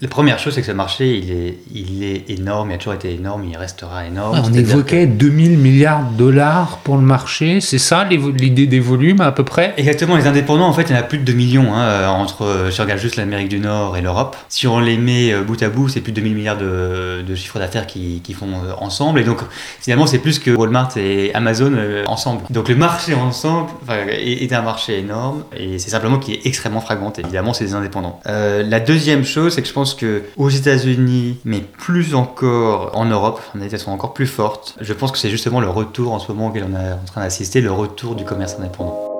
La 0.00 0.06
première 0.06 0.38
chose, 0.38 0.54
c'est 0.54 0.60
que 0.60 0.66
ce 0.68 0.72
marché, 0.72 1.16
il 1.16 1.32
est, 1.32 1.58
il 1.74 2.04
est 2.04 2.30
énorme, 2.30 2.70
il 2.70 2.74
a 2.74 2.78
toujours 2.78 2.94
été 2.94 3.12
énorme, 3.12 3.44
il 3.50 3.56
restera 3.56 4.06
énorme. 4.06 4.40
on 4.44 4.52
évoquait 4.54 5.06
2000 5.06 5.58
milliards 5.58 6.08
de 6.12 6.16
dollars 6.16 6.78
pour 6.84 6.94
le 6.96 7.02
marché, 7.02 7.60
c'est 7.60 7.78
ça 7.78 8.04
l'idée 8.04 8.68
des 8.68 8.78
volumes 8.78 9.20
à 9.20 9.32
peu 9.32 9.42
près? 9.42 9.74
Exactement, 9.76 10.16
les 10.16 10.28
indépendants, 10.28 10.68
en 10.68 10.72
fait, 10.72 10.82
il 10.82 10.92
y 10.92 10.94
en 10.94 11.00
a 11.00 11.02
plus 11.02 11.18
de 11.18 11.24
2 11.24 11.32
millions, 11.32 11.74
hein, 11.74 11.82
euh, 11.82 12.06
entre, 12.06 12.44
euh, 12.44 12.70
si 12.70 12.80
on 12.80 12.84
regarde 12.84 13.00
juste 13.00 13.16
l'Amérique 13.16 13.48
du 13.48 13.58
Nord 13.58 13.96
et 13.96 14.00
l'Europe. 14.00 14.36
Si 14.48 14.68
on 14.68 14.78
les 14.78 14.98
met 14.98 15.32
euh, 15.32 15.42
bout 15.42 15.60
à 15.64 15.68
bout, 15.68 15.88
c'est 15.88 16.00
plus 16.00 16.12
de 16.12 16.20
2000 16.20 16.34
milliards 16.34 16.58
de, 16.58 17.22
de 17.26 17.34
chiffre 17.34 17.58
d'affaires 17.58 17.88
qui, 17.88 18.20
qui 18.22 18.34
font 18.34 18.46
euh, 18.46 18.74
ensemble. 18.78 19.18
Et 19.18 19.24
donc, 19.24 19.40
finalement, 19.80 20.06
c'est 20.06 20.18
plus 20.18 20.38
que 20.38 20.50
Walmart 20.50 20.96
et 20.96 21.34
Amazon 21.34 21.72
euh, 21.74 22.04
ensemble. 22.06 22.42
Donc, 22.50 22.68
le 22.68 22.76
marché 22.76 23.14
ensemble 23.14 23.70
enfin, 23.82 23.96
est, 24.08 24.44
est 24.44 24.52
un 24.52 24.62
marché 24.62 24.98
énorme 24.98 25.44
et 25.56 25.78
c'est 25.78 25.90
simplement 25.90 26.18
qu'il 26.18 26.34
est 26.34 26.46
extrêmement 26.46 26.80
fragmenté. 26.80 27.22
Évidemment, 27.22 27.52
c'est 27.52 27.64
des 27.64 27.74
indépendants. 27.74 28.20
Euh, 28.26 28.62
la 28.62 28.80
deuxième 28.80 29.24
chose, 29.24 29.54
c'est 29.54 29.62
que 29.62 29.68
je 29.68 29.72
pense 29.72 29.87
que 29.94 30.22
aux 30.36 30.50
États-Unis, 30.50 31.38
mais 31.44 31.60
plus 31.60 32.14
encore 32.14 32.90
en 32.94 33.04
Europe, 33.04 33.40
en 33.56 33.60
États 33.60 33.78
sont 33.78 33.90
encore 33.90 34.14
plus 34.14 34.26
fortes. 34.26 34.76
Je 34.80 34.92
pense 34.92 35.12
que 35.12 35.18
c'est 35.18 35.30
justement 35.30 35.60
le 35.60 35.68
retour 35.68 36.12
en 36.12 36.18
ce 36.18 36.30
moment 36.30 36.48
auquel 36.48 36.64
on 36.64 36.74
est 36.74 36.92
en 36.92 37.04
train 37.06 37.22
d'assister, 37.22 37.60
le 37.60 37.72
retour 37.72 38.14
du 38.14 38.24
commerce 38.24 38.56
indépendant. 38.58 39.17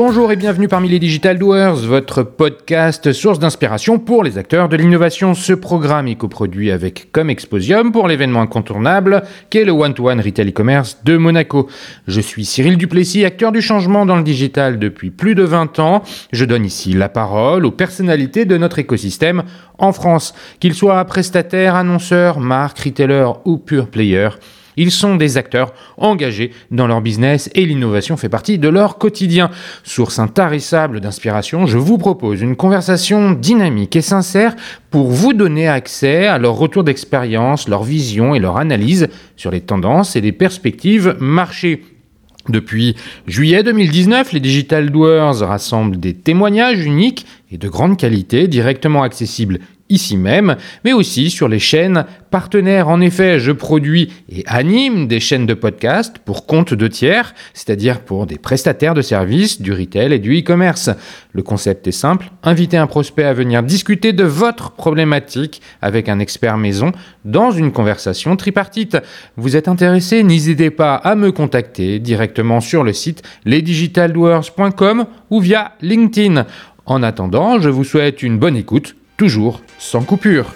Bonjour 0.00 0.30
et 0.30 0.36
bienvenue 0.36 0.68
parmi 0.68 0.88
les 0.88 1.00
Digital 1.00 1.40
Doers, 1.40 1.74
votre 1.74 2.22
podcast 2.22 3.12
source 3.12 3.40
d'inspiration 3.40 3.98
pour 3.98 4.22
les 4.22 4.38
acteurs 4.38 4.68
de 4.68 4.76
l'innovation. 4.76 5.34
Ce 5.34 5.52
programme 5.52 6.06
est 6.06 6.14
coproduit 6.14 6.70
avec 6.70 7.10
Comexposium 7.10 7.90
pour 7.90 8.06
l'événement 8.06 8.42
incontournable 8.42 9.24
qu'est 9.50 9.64
le 9.64 9.72
One-to-One 9.72 10.20
Retail 10.20 10.50
e-commerce 10.50 10.98
de 11.02 11.16
Monaco. 11.16 11.68
Je 12.06 12.20
suis 12.20 12.44
Cyril 12.44 12.76
Duplessis, 12.76 13.24
acteur 13.24 13.50
du 13.50 13.60
changement 13.60 14.06
dans 14.06 14.14
le 14.14 14.22
digital 14.22 14.78
depuis 14.78 15.10
plus 15.10 15.34
de 15.34 15.42
20 15.42 15.80
ans. 15.80 16.04
Je 16.30 16.44
donne 16.44 16.64
ici 16.64 16.92
la 16.92 17.08
parole 17.08 17.66
aux 17.66 17.72
personnalités 17.72 18.44
de 18.44 18.56
notre 18.56 18.78
écosystème 18.78 19.42
en 19.78 19.90
France, 19.90 20.32
qu'ils 20.60 20.74
soient 20.74 21.04
prestataires, 21.06 21.74
annonceurs, 21.74 22.38
marques, 22.38 22.78
retailers 22.78 23.32
ou 23.44 23.58
pure 23.58 23.88
players. 23.88 24.30
Ils 24.78 24.92
sont 24.92 25.16
des 25.16 25.36
acteurs 25.36 25.74
engagés 25.96 26.52
dans 26.70 26.86
leur 26.86 27.00
business 27.00 27.50
et 27.56 27.66
l'innovation 27.66 28.16
fait 28.16 28.28
partie 28.28 28.58
de 28.58 28.68
leur 28.68 28.96
quotidien. 28.96 29.50
Source 29.82 30.20
intarissable 30.20 31.00
d'inspiration, 31.00 31.66
je 31.66 31.78
vous 31.78 31.98
propose 31.98 32.40
une 32.40 32.54
conversation 32.54 33.32
dynamique 33.32 33.96
et 33.96 34.02
sincère 34.02 34.54
pour 34.90 35.10
vous 35.10 35.32
donner 35.32 35.66
accès 35.66 36.28
à 36.28 36.38
leur 36.38 36.54
retour 36.54 36.84
d'expérience, 36.84 37.68
leur 37.68 37.82
vision 37.82 38.36
et 38.36 38.38
leur 38.38 38.56
analyse 38.56 39.08
sur 39.36 39.50
les 39.50 39.60
tendances 39.60 40.14
et 40.14 40.20
les 40.20 40.32
perspectives 40.32 41.16
marché. 41.18 41.82
Depuis 42.48 42.94
juillet 43.26 43.64
2019, 43.64 44.32
les 44.32 44.40
Digital 44.40 44.90
Doers 44.90 45.40
rassemblent 45.40 45.98
des 45.98 46.14
témoignages 46.14 46.84
uniques 46.84 47.26
et 47.50 47.58
de 47.58 47.68
grande 47.68 47.96
qualité 47.96 48.46
directement 48.46 49.02
accessibles 49.02 49.58
ici 49.90 50.16
même, 50.16 50.56
mais 50.84 50.92
aussi 50.92 51.30
sur 51.30 51.48
les 51.48 51.58
chaînes 51.58 52.04
partenaires. 52.30 52.88
En 52.88 53.00
effet, 53.00 53.38
je 53.38 53.52
produis 53.52 54.12
et 54.28 54.44
anime 54.46 55.06
des 55.06 55.20
chaînes 55.20 55.46
de 55.46 55.54
podcast 55.54 56.16
pour 56.24 56.46
compte 56.46 56.74
de 56.74 56.88
tiers, 56.88 57.34
c'est-à-dire 57.54 58.00
pour 58.00 58.26
des 58.26 58.38
prestataires 58.38 58.94
de 58.94 59.02
services, 59.02 59.60
du 59.60 59.72
retail 59.72 60.12
et 60.12 60.18
du 60.18 60.38
e-commerce. 60.38 60.90
Le 61.32 61.42
concept 61.42 61.86
est 61.86 61.92
simple, 61.92 62.30
inviter 62.42 62.76
un 62.76 62.86
prospect 62.86 63.24
à 63.24 63.32
venir 63.32 63.62
discuter 63.62 64.12
de 64.12 64.24
votre 64.24 64.72
problématique 64.72 65.62
avec 65.82 66.08
un 66.08 66.18
expert 66.18 66.58
maison 66.58 66.92
dans 67.24 67.50
une 67.50 67.72
conversation 67.72 68.36
tripartite. 68.36 68.98
Vous 69.36 69.56
êtes 69.56 69.68
intéressé, 69.68 70.22
n'hésitez 70.22 70.70
pas 70.70 70.94
à 70.94 71.14
me 71.14 71.32
contacter 71.32 71.98
directement 71.98 72.60
sur 72.60 72.84
le 72.84 72.92
site 72.92 73.22
lesdigitaldoers.com 73.44 75.06
ou 75.30 75.40
via 75.40 75.72
LinkedIn. 75.80 76.46
En 76.86 77.02
attendant, 77.02 77.60
je 77.60 77.68
vous 77.68 77.84
souhaite 77.84 78.22
une 78.22 78.38
bonne 78.38 78.56
écoute 78.56 78.94
toujours 79.18 79.60
sans 79.78 80.02
coupure. 80.02 80.54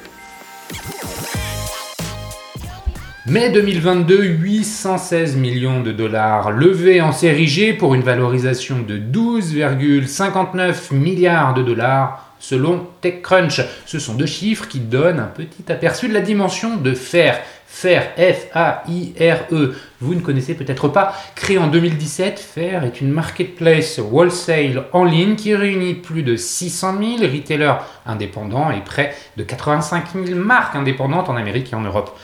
Mai 3.27 3.51
2022, 3.51 4.23
816 4.23 5.37
millions 5.37 5.83
de 5.83 5.93
dollars 5.93 6.53
levés 6.53 7.01
en 7.01 7.13
série 7.13 7.47
G 7.47 7.73
pour 7.73 7.95
une 7.95 8.03
valorisation 8.03 8.79
de 8.81 8.99
12,59 8.99 10.95
milliards 10.95 11.55
de 11.55 11.63
dollars 11.63 12.35
selon 12.39 12.87
TechCrunch. 13.01 13.61
Ce 13.85 13.99
sont 13.99 14.15
deux 14.15 14.27
chiffres 14.27 14.69
qui 14.69 14.81
donnent 14.81 15.21
un 15.21 15.31
petit 15.35 15.71
aperçu 15.71 16.09
de 16.09 16.15
la 16.15 16.21
dimension 16.21 16.77
de 16.77 16.95
FAIR. 16.95 17.41
FAIR, 17.75 18.13
F-A-I-R-E. 18.17 19.75
Vous 20.01 20.15
ne 20.15 20.21
connaissez 20.21 20.55
peut-être 20.55 20.89
pas. 20.89 21.15
Créé 21.35 21.57
en 21.57 21.69
2017, 21.69 22.39
FAIR 22.39 22.85
est 22.85 23.01
une 23.01 23.11
marketplace 23.11 23.99
wholesale 23.99 24.85
en 24.93 25.05
ligne 25.05 25.37
qui 25.37 25.55
réunit 25.55 25.95
plus 25.95 26.23
de 26.23 26.37
600 26.37 26.99
000 27.19 27.33
retailers 27.33 27.79
indépendants 28.05 28.71
et 28.71 28.83
près 28.85 29.15
de 29.39 29.43
85 29.43 30.05
000 30.15 30.39
marques 30.39 30.77
indépendantes 30.77 31.31
en 31.31 31.37
Amérique 31.37 31.73
et 31.73 31.77
en 31.77 31.81
Europe. 31.81 32.17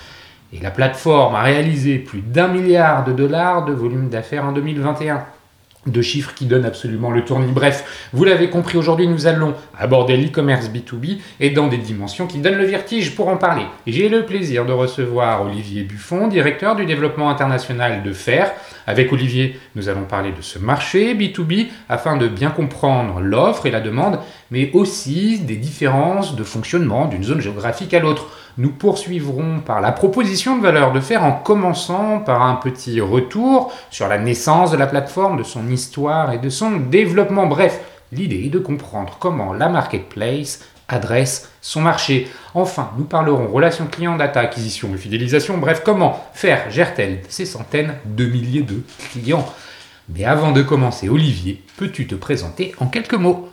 Et 0.52 0.60
la 0.60 0.70
plateforme 0.70 1.34
a 1.34 1.42
réalisé 1.42 1.98
plus 1.98 2.20
d'un 2.20 2.48
milliard 2.48 3.04
de 3.04 3.12
dollars 3.12 3.64
de 3.64 3.72
volume 3.72 4.10
d'affaires 4.10 4.44
en 4.44 4.52
2021. 4.52 5.24
Deux 5.86 6.02
chiffres 6.02 6.34
qui 6.34 6.46
donnent 6.46 6.64
absolument 6.64 7.10
le 7.10 7.24
tournis. 7.24 7.52
Bref, 7.52 8.08
vous 8.12 8.24
l'avez 8.24 8.50
compris, 8.50 8.76
aujourd'hui 8.76 9.06
nous 9.06 9.26
allons 9.26 9.54
aborder 9.78 10.16
l'e-commerce 10.16 10.68
B2B 10.68 11.18
et 11.40 11.50
dans 11.50 11.68
des 11.68 11.78
dimensions 11.78 12.26
qui 12.26 12.38
donnent 12.38 12.58
le 12.58 12.66
vertige 12.66 13.14
pour 13.14 13.28
en 13.28 13.36
parler. 13.36 13.62
J'ai 13.86 14.08
le 14.08 14.26
plaisir 14.26 14.66
de 14.66 14.72
recevoir 14.72 15.42
Olivier 15.42 15.84
Buffon, 15.84 16.26
directeur 16.26 16.74
du 16.74 16.84
développement 16.84 17.30
international 17.30 18.02
de 18.02 18.12
FAIR. 18.12 18.50
Avec 18.88 19.12
Olivier, 19.12 19.60
nous 19.74 19.90
allons 19.90 20.04
parler 20.04 20.32
de 20.32 20.40
ce 20.40 20.58
marché 20.58 21.14
B2B 21.14 21.66
afin 21.90 22.16
de 22.16 22.26
bien 22.26 22.48
comprendre 22.48 23.20
l'offre 23.20 23.66
et 23.66 23.70
la 23.70 23.82
demande, 23.82 24.18
mais 24.50 24.70
aussi 24.72 25.40
des 25.40 25.56
différences 25.56 26.34
de 26.34 26.42
fonctionnement 26.42 27.04
d'une 27.04 27.22
zone 27.22 27.42
géographique 27.42 27.92
à 27.92 28.00
l'autre. 28.00 28.28
Nous 28.56 28.70
poursuivrons 28.70 29.60
par 29.60 29.82
la 29.82 29.92
proposition 29.92 30.56
de 30.56 30.62
valeur 30.62 30.92
de 30.92 31.00
faire 31.00 31.22
en 31.22 31.32
commençant 31.32 32.20
par 32.20 32.40
un 32.40 32.54
petit 32.54 33.02
retour 33.02 33.74
sur 33.90 34.08
la 34.08 34.16
naissance 34.16 34.70
de 34.70 34.78
la 34.78 34.86
plateforme, 34.86 35.36
de 35.36 35.42
son 35.42 35.68
histoire 35.68 36.32
et 36.32 36.38
de 36.38 36.48
son 36.48 36.78
développement. 36.78 37.46
Bref, 37.46 37.82
l'idée 38.10 38.46
est 38.46 38.50
de 38.50 38.58
comprendre 38.58 39.18
comment 39.20 39.52
la 39.52 39.68
marketplace 39.68 40.66
adresse 40.88 41.50
son 41.60 41.80
marché. 41.80 42.28
Enfin, 42.54 42.90
nous 42.98 43.04
parlerons 43.04 43.48
relations 43.48 43.86
clients, 43.86 44.16
data, 44.16 44.40
acquisition 44.40 44.94
et 44.94 44.98
fidélisation. 44.98 45.58
Bref, 45.58 45.82
comment 45.84 46.24
faire 46.32 46.70
gère-t-elle 46.70 47.20
ces 47.28 47.44
centaines 47.44 47.94
de 48.04 48.26
milliers 48.26 48.62
de 48.62 48.82
clients 49.10 49.46
Mais 50.08 50.24
avant 50.24 50.52
de 50.52 50.62
commencer, 50.62 51.08
Olivier, 51.08 51.62
peux-tu 51.76 52.06
te 52.06 52.14
présenter 52.14 52.74
en 52.78 52.86
quelques 52.86 53.14
mots? 53.14 53.48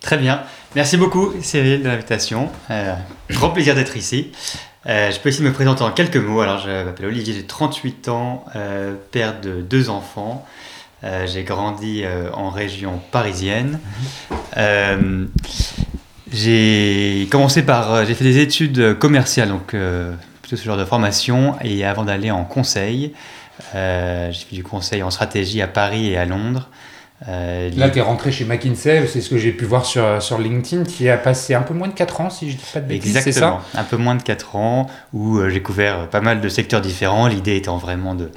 Très 0.00 0.16
bien. 0.16 0.42
Merci 0.74 0.96
beaucoup, 0.96 1.32
Cyril, 1.40 1.82
de 1.82 1.88
l'invitation. 1.88 2.50
Euh, 2.70 2.94
grand 3.30 3.50
plaisir 3.50 3.74
d'être 3.74 3.96
ici. 3.96 4.32
Euh, 4.86 5.10
je 5.10 5.18
peux 5.18 5.30
aussi 5.30 5.42
me 5.42 5.52
présenter 5.52 5.82
en 5.82 5.90
quelques 5.90 6.16
mots. 6.16 6.40
Alors, 6.40 6.60
je 6.60 6.84
m'appelle 6.84 7.06
Olivier, 7.06 7.34
j'ai 7.34 7.44
38 7.44 8.08
ans, 8.08 8.44
euh, 8.54 8.94
père 9.10 9.40
de 9.40 9.60
deux 9.60 9.90
enfants. 9.90 10.46
J'ai 11.26 11.44
grandi 11.44 12.04
en 12.32 12.50
région 12.50 13.00
parisienne. 13.12 13.78
J'ai 16.32 17.28
commencé 17.30 17.62
par. 17.62 17.92
euh, 17.94 18.04
J'ai 18.06 18.14
fait 18.14 18.24
des 18.24 18.38
études 18.38 18.98
commerciales, 18.98 19.48
donc 19.48 19.74
euh, 19.74 20.12
plutôt 20.42 20.56
ce 20.56 20.64
genre 20.64 20.76
de 20.76 20.84
formation. 20.84 21.54
Et 21.62 21.84
avant 21.84 22.04
d'aller 22.04 22.30
en 22.30 22.44
conseil, 22.44 23.12
euh, 23.74 24.30
j'ai 24.32 24.44
fait 24.44 24.56
du 24.56 24.62
conseil 24.64 25.02
en 25.02 25.10
stratégie 25.10 25.62
à 25.62 25.68
Paris 25.68 26.10
et 26.10 26.16
à 26.16 26.24
Londres. 26.24 26.68
Euh, 27.28 27.70
Là, 27.76 27.88
tu 27.88 27.98
es 27.98 28.02
rentré 28.02 28.30
chez 28.30 28.44
McKinsey, 28.44 29.06
c'est 29.06 29.22
ce 29.22 29.30
que 29.30 29.38
j'ai 29.38 29.50
pu 29.52 29.64
voir 29.64 29.86
sur, 29.86 30.20
sur 30.20 30.36
LinkedIn, 30.38 30.84
qui 30.84 31.08
a 31.08 31.16
passé 31.16 31.54
un 31.54 31.62
peu 31.62 31.72
moins 31.72 31.88
de 31.88 31.94
4 31.94 32.20
ans, 32.20 32.28
si 32.28 32.50
je 32.50 32.56
dis 32.58 32.64
pas 32.74 32.80
de 32.80 32.86
bêtises, 32.88 33.16
Exactement, 33.16 33.60
ça? 33.72 33.80
Un 33.80 33.84
peu 33.84 33.96
moins 33.96 34.16
de 34.16 34.22
4 34.22 34.54
ans, 34.56 34.86
où 35.14 35.38
euh, 35.38 35.48
j'ai 35.48 35.62
couvert 35.62 36.08
pas 36.10 36.20
mal 36.20 36.42
de 36.42 36.48
secteurs 36.50 36.82
différents. 36.82 37.26
L'idée 37.26 37.56
étant 37.56 37.78
vraiment 37.78 38.14
de 38.14 38.30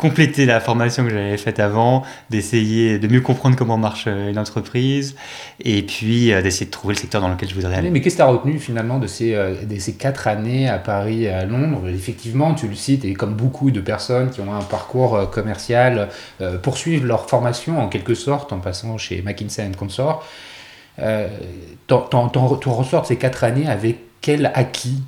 compléter 0.00 0.46
la 0.46 0.60
formation 0.60 1.04
que 1.04 1.10
j'avais 1.10 1.36
faite 1.36 1.60
avant, 1.60 2.04
d'essayer 2.30 2.98
de 2.98 3.06
mieux 3.06 3.20
comprendre 3.20 3.54
comment 3.54 3.76
marche 3.76 4.04
euh, 4.06 4.30
une 4.30 4.38
entreprise, 4.38 5.14
et 5.62 5.82
puis 5.82 6.32
euh, 6.32 6.40
d'essayer 6.40 6.64
de 6.64 6.70
trouver 6.70 6.94
le 6.94 7.00
secteur 7.00 7.20
dans 7.20 7.28
lequel 7.28 7.50
je 7.50 7.54
voudrais 7.54 7.74
aller. 7.76 7.90
Mais 7.90 8.00
qu'est-ce 8.00 8.16
que 8.16 8.22
tu 8.22 8.26
as 8.26 8.30
retenu 8.30 8.58
finalement 8.58 8.98
de 8.98 9.06
ces, 9.06 9.34
euh, 9.34 9.62
de 9.62 9.78
ces 9.78 9.92
4 9.92 10.26
années 10.26 10.70
à 10.70 10.78
Paris 10.78 11.24
et 11.24 11.30
à 11.30 11.44
Londres? 11.44 11.86
Effectivement, 11.86 12.54
tu 12.54 12.66
le 12.66 12.74
cites, 12.74 13.04
et 13.04 13.12
comme 13.12 13.34
beaucoup 13.34 13.70
de 13.70 13.82
personnes 13.82 14.30
qui 14.30 14.40
ont 14.40 14.54
un 14.54 14.62
parcours 14.62 15.30
commercial, 15.30 16.08
poursuivent 16.62 17.06
leur 17.06 17.28
formation 17.28 17.78
en 17.78 17.88
quelque 17.88 18.14
sorte 18.14 18.52
en 18.52 18.58
passant 18.58 18.96
chez 18.96 19.20
McKinsey 19.20 19.70
Consort. 19.76 20.26
T'en 21.86 22.38
ressors 22.38 23.02
de 23.02 23.06
ces 23.06 23.16
4 23.16 23.44
années 23.44 23.68
avec 23.68 23.98
quel 24.22 24.50
acquis, 24.54 25.02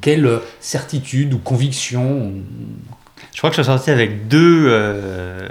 quelle 0.00 0.40
certitude 0.60 1.34
ou 1.34 1.38
conviction 1.38 2.32
Je 3.32 3.38
crois 3.38 3.50
que 3.50 3.56
je 3.56 3.62
suis 3.62 3.66
sorti 3.70 3.90
avec 3.90 4.28
deux, 4.28 4.66
euh, 4.68 5.48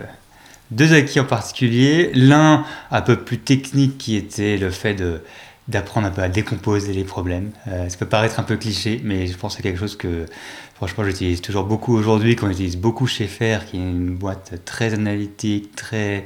deux 0.71 0.93
acquis 0.93 1.19
en 1.19 1.25
particulier. 1.25 2.11
L'un 2.13 2.65
un 2.91 3.01
peu 3.01 3.17
plus 3.17 3.39
technique 3.39 3.97
qui 3.97 4.15
était 4.15 4.57
le 4.57 4.69
fait 4.71 4.93
de 4.93 5.21
d'apprendre 5.67 6.07
un 6.07 6.09
peu 6.09 6.23
à 6.23 6.29
décomposer 6.29 6.93
les 6.93 7.03
problèmes. 7.03 7.51
ça 7.67 7.95
peut 7.99 8.07
paraître 8.07 8.39
un 8.39 8.43
peu 8.43 8.57
cliché, 8.57 8.99
mais 9.03 9.27
je 9.27 9.37
pense 9.37 9.53
que 9.53 9.57
c'est 9.57 9.61
quelque 9.61 9.77
chose 9.77 9.95
que 9.95 10.25
franchement 10.73 11.03
j'utilise 11.03 11.41
toujours 11.41 11.63
beaucoup 11.63 11.95
aujourd'hui, 11.95 12.35
qu'on 12.35 12.49
utilise 12.49 12.75
beaucoup 12.75 13.05
chez 13.05 13.27
Fer, 13.27 13.67
qui 13.67 13.77
est 13.77 13.79
une 13.79 14.15
boîte 14.15 14.65
très 14.65 14.95
analytique, 14.95 15.75
très 15.75 16.25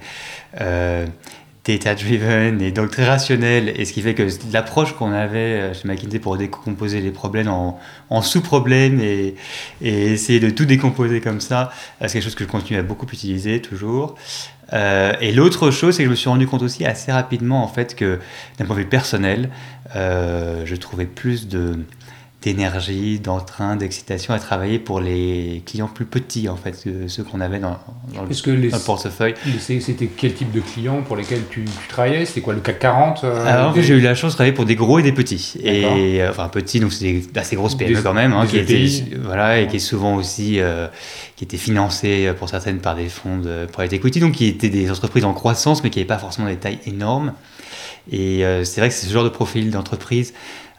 data-driven 1.66 2.62
et 2.62 2.72
donc 2.72 2.92
très 2.92 3.06
rationnel. 3.06 3.74
Et 3.78 3.86
ce 3.86 3.94
qui 3.94 4.02
fait 4.02 4.14
que 4.14 4.28
l'approche 4.52 4.94
qu'on 4.94 5.12
avait 5.12 5.38
euh, 5.38 5.74
chez 5.74 5.88
McKinsey 5.88 6.20
pour 6.20 6.38
décomposer 6.38 7.00
les 7.00 7.12
problèmes 7.12 7.48
en, 7.48 8.22
sous-problèmes 8.22 9.00
et, 9.00 9.36
essayer 9.82 10.40
de 10.40 10.50
tout 10.50 10.66
décomposer 10.66 11.22
comme 11.22 11.42
ça, 11.42 11.72
euh, 12.02 12.08
c'est 12.08 12.14
quelque 12.14 12.24
chose 12.24 12.36
que 12.36 12.44
je 12.44 12.50
continue 12.50 12.80
à 12.80 12.84
beaucoup 12.84 13.08
utiliser 13.12 13.62
toujours. 13.62 14.16
Euh, 14.74 15.14
et 15.22 15.32
l'autre 15.32 15.72
chose, 15.72 15.96
c'est 15.96 16.04
que 16.04 16.08
je 16.08 16.12
me 16.12 16.16
suis 16.16 16.30
rendu 16.30 16.48
compte 16.48 16.64
aussi 16.64 16.86
assez 16.86 17.12
rapidement 17.12 17.64
en 17.64 17.68
fait 17.68 17.96
que 17.96 18.20
d'un 18.58 18.66
point 18.66 18.76
de 18.76 18.82
vue 18.82 18.88
personnel, 18.88 19.50
je 19.96 20.76
trouvais 20.76 21.06
plus 21.06 21.48
de 21.48 21.86
d'énergie, 22.44 23.20
d'entrain, 23.20 23.78
d'excitation 23.78 24.34
à 24.34 24.40
travailler 24.40 24.78
pour 24.78 25.00
les 25.00 25.64
clients 25.66 25.88
plus 25.88 26.06
petits, 26.06 26.50
en 26.50 26.58
fait, 26.58 26.84
que 26.84 27.08
ceux 27.08 27.24
qu'on 27.24 27.40
avait 27.40 27.60
dans, 27.60 27.80
dans, 28.14 28.24
le, 28.24 28.42
que 28.42 28.52
les, 28.52 28.70
dans, 28.70 28.78
le, 28.78 28.84
portefeuille. 28.84 29.36
C'était 29.60 30.08
quel 30.08 30.34
type 30.34 30.52
de 30.52 30.60
clients 30.60 31.02
pour 31.04 31.16
lesquels 31.16 31.44
tu, 31.50 31.64
tu 31.64 31.88
travaillais? 31.88 32.26
C'était 32.26 32.42
quoi, 32.42 32.54
le 32.54 32.60
CAC 32.60 32.80
40 32.80 33.24
euh, 33.24 33.46
Alors, 33.46 33.70
en 33.70 33.74
fait, 33.74 33.82
j'ai 33.82 33.94
eu 33.94 34.02
la 34.02 34.14
chance 34.14 34.34
de 34.34 34.36
travailler 34.36 34.54
pour 34.54 34.66
des 34.66 34.76
gros 34.76 35.00
et 35.00 35.04
des 35.04 35.14
petits. 35.14 35.56
Et, 35.64 35.86
euh, 36.22 36.32
enfin, 36.32 36.50
petits, 36.50 36.82
donc 36.82 36.92
c'est 36.92 37.06
des 37.06 37.30
assez 37.36 37.56
grosses 37.56 37.76
PME 37.76 38.02
quand 38.02 38.14
même, 38.14 38.34
hein, 38.34 38.46
qui 38.46 38.58
étaient, 38.58 38.88
voilà, 39.22 39.62
et 39.62 39.68
qui 39.68 39.78
est 39.78 39.80
souvent 39.80 40.16
aussi, 40.16 40.60
euh, 40.60 40.88
qui 41.38 41.46
étaient 41.46 41.58
financées 41.58 42.32
pour 42.38 42.50
certaines 42.50 42.80
par 42.80 42.96
des 42.96 43.08
fonds 43.08 43.38
de 43.38 43.66
private 43.72 43.94
equity, 43.94 44.20
donc 44.20 44.34
qui 44.34 44.48
étaient 44.48 44.70
des 44.70 44.92
entreprises 44.92 45.24
en 45.24 45.34
croissance, 45.34 45.84
mais 45.84 45.90
qui 45.90 46.00
n'avaient 46.00 46.08
pas 46.08 46.18
forcément 46.18 46.48
des 46.48 46.58
tailles 46.58 46.80
énormes. 46.86 47.34
Et 48.12 48.44
c'est 48.66 48.82
vrai 48.82 48.90
que 48.90 48.96
c'est 48.96 49.08
ce 49.08 49.14
genre 49.14 49.24
de 49.24 49.30
profil 49.30 49.72
d'entreprise 49.72 50.34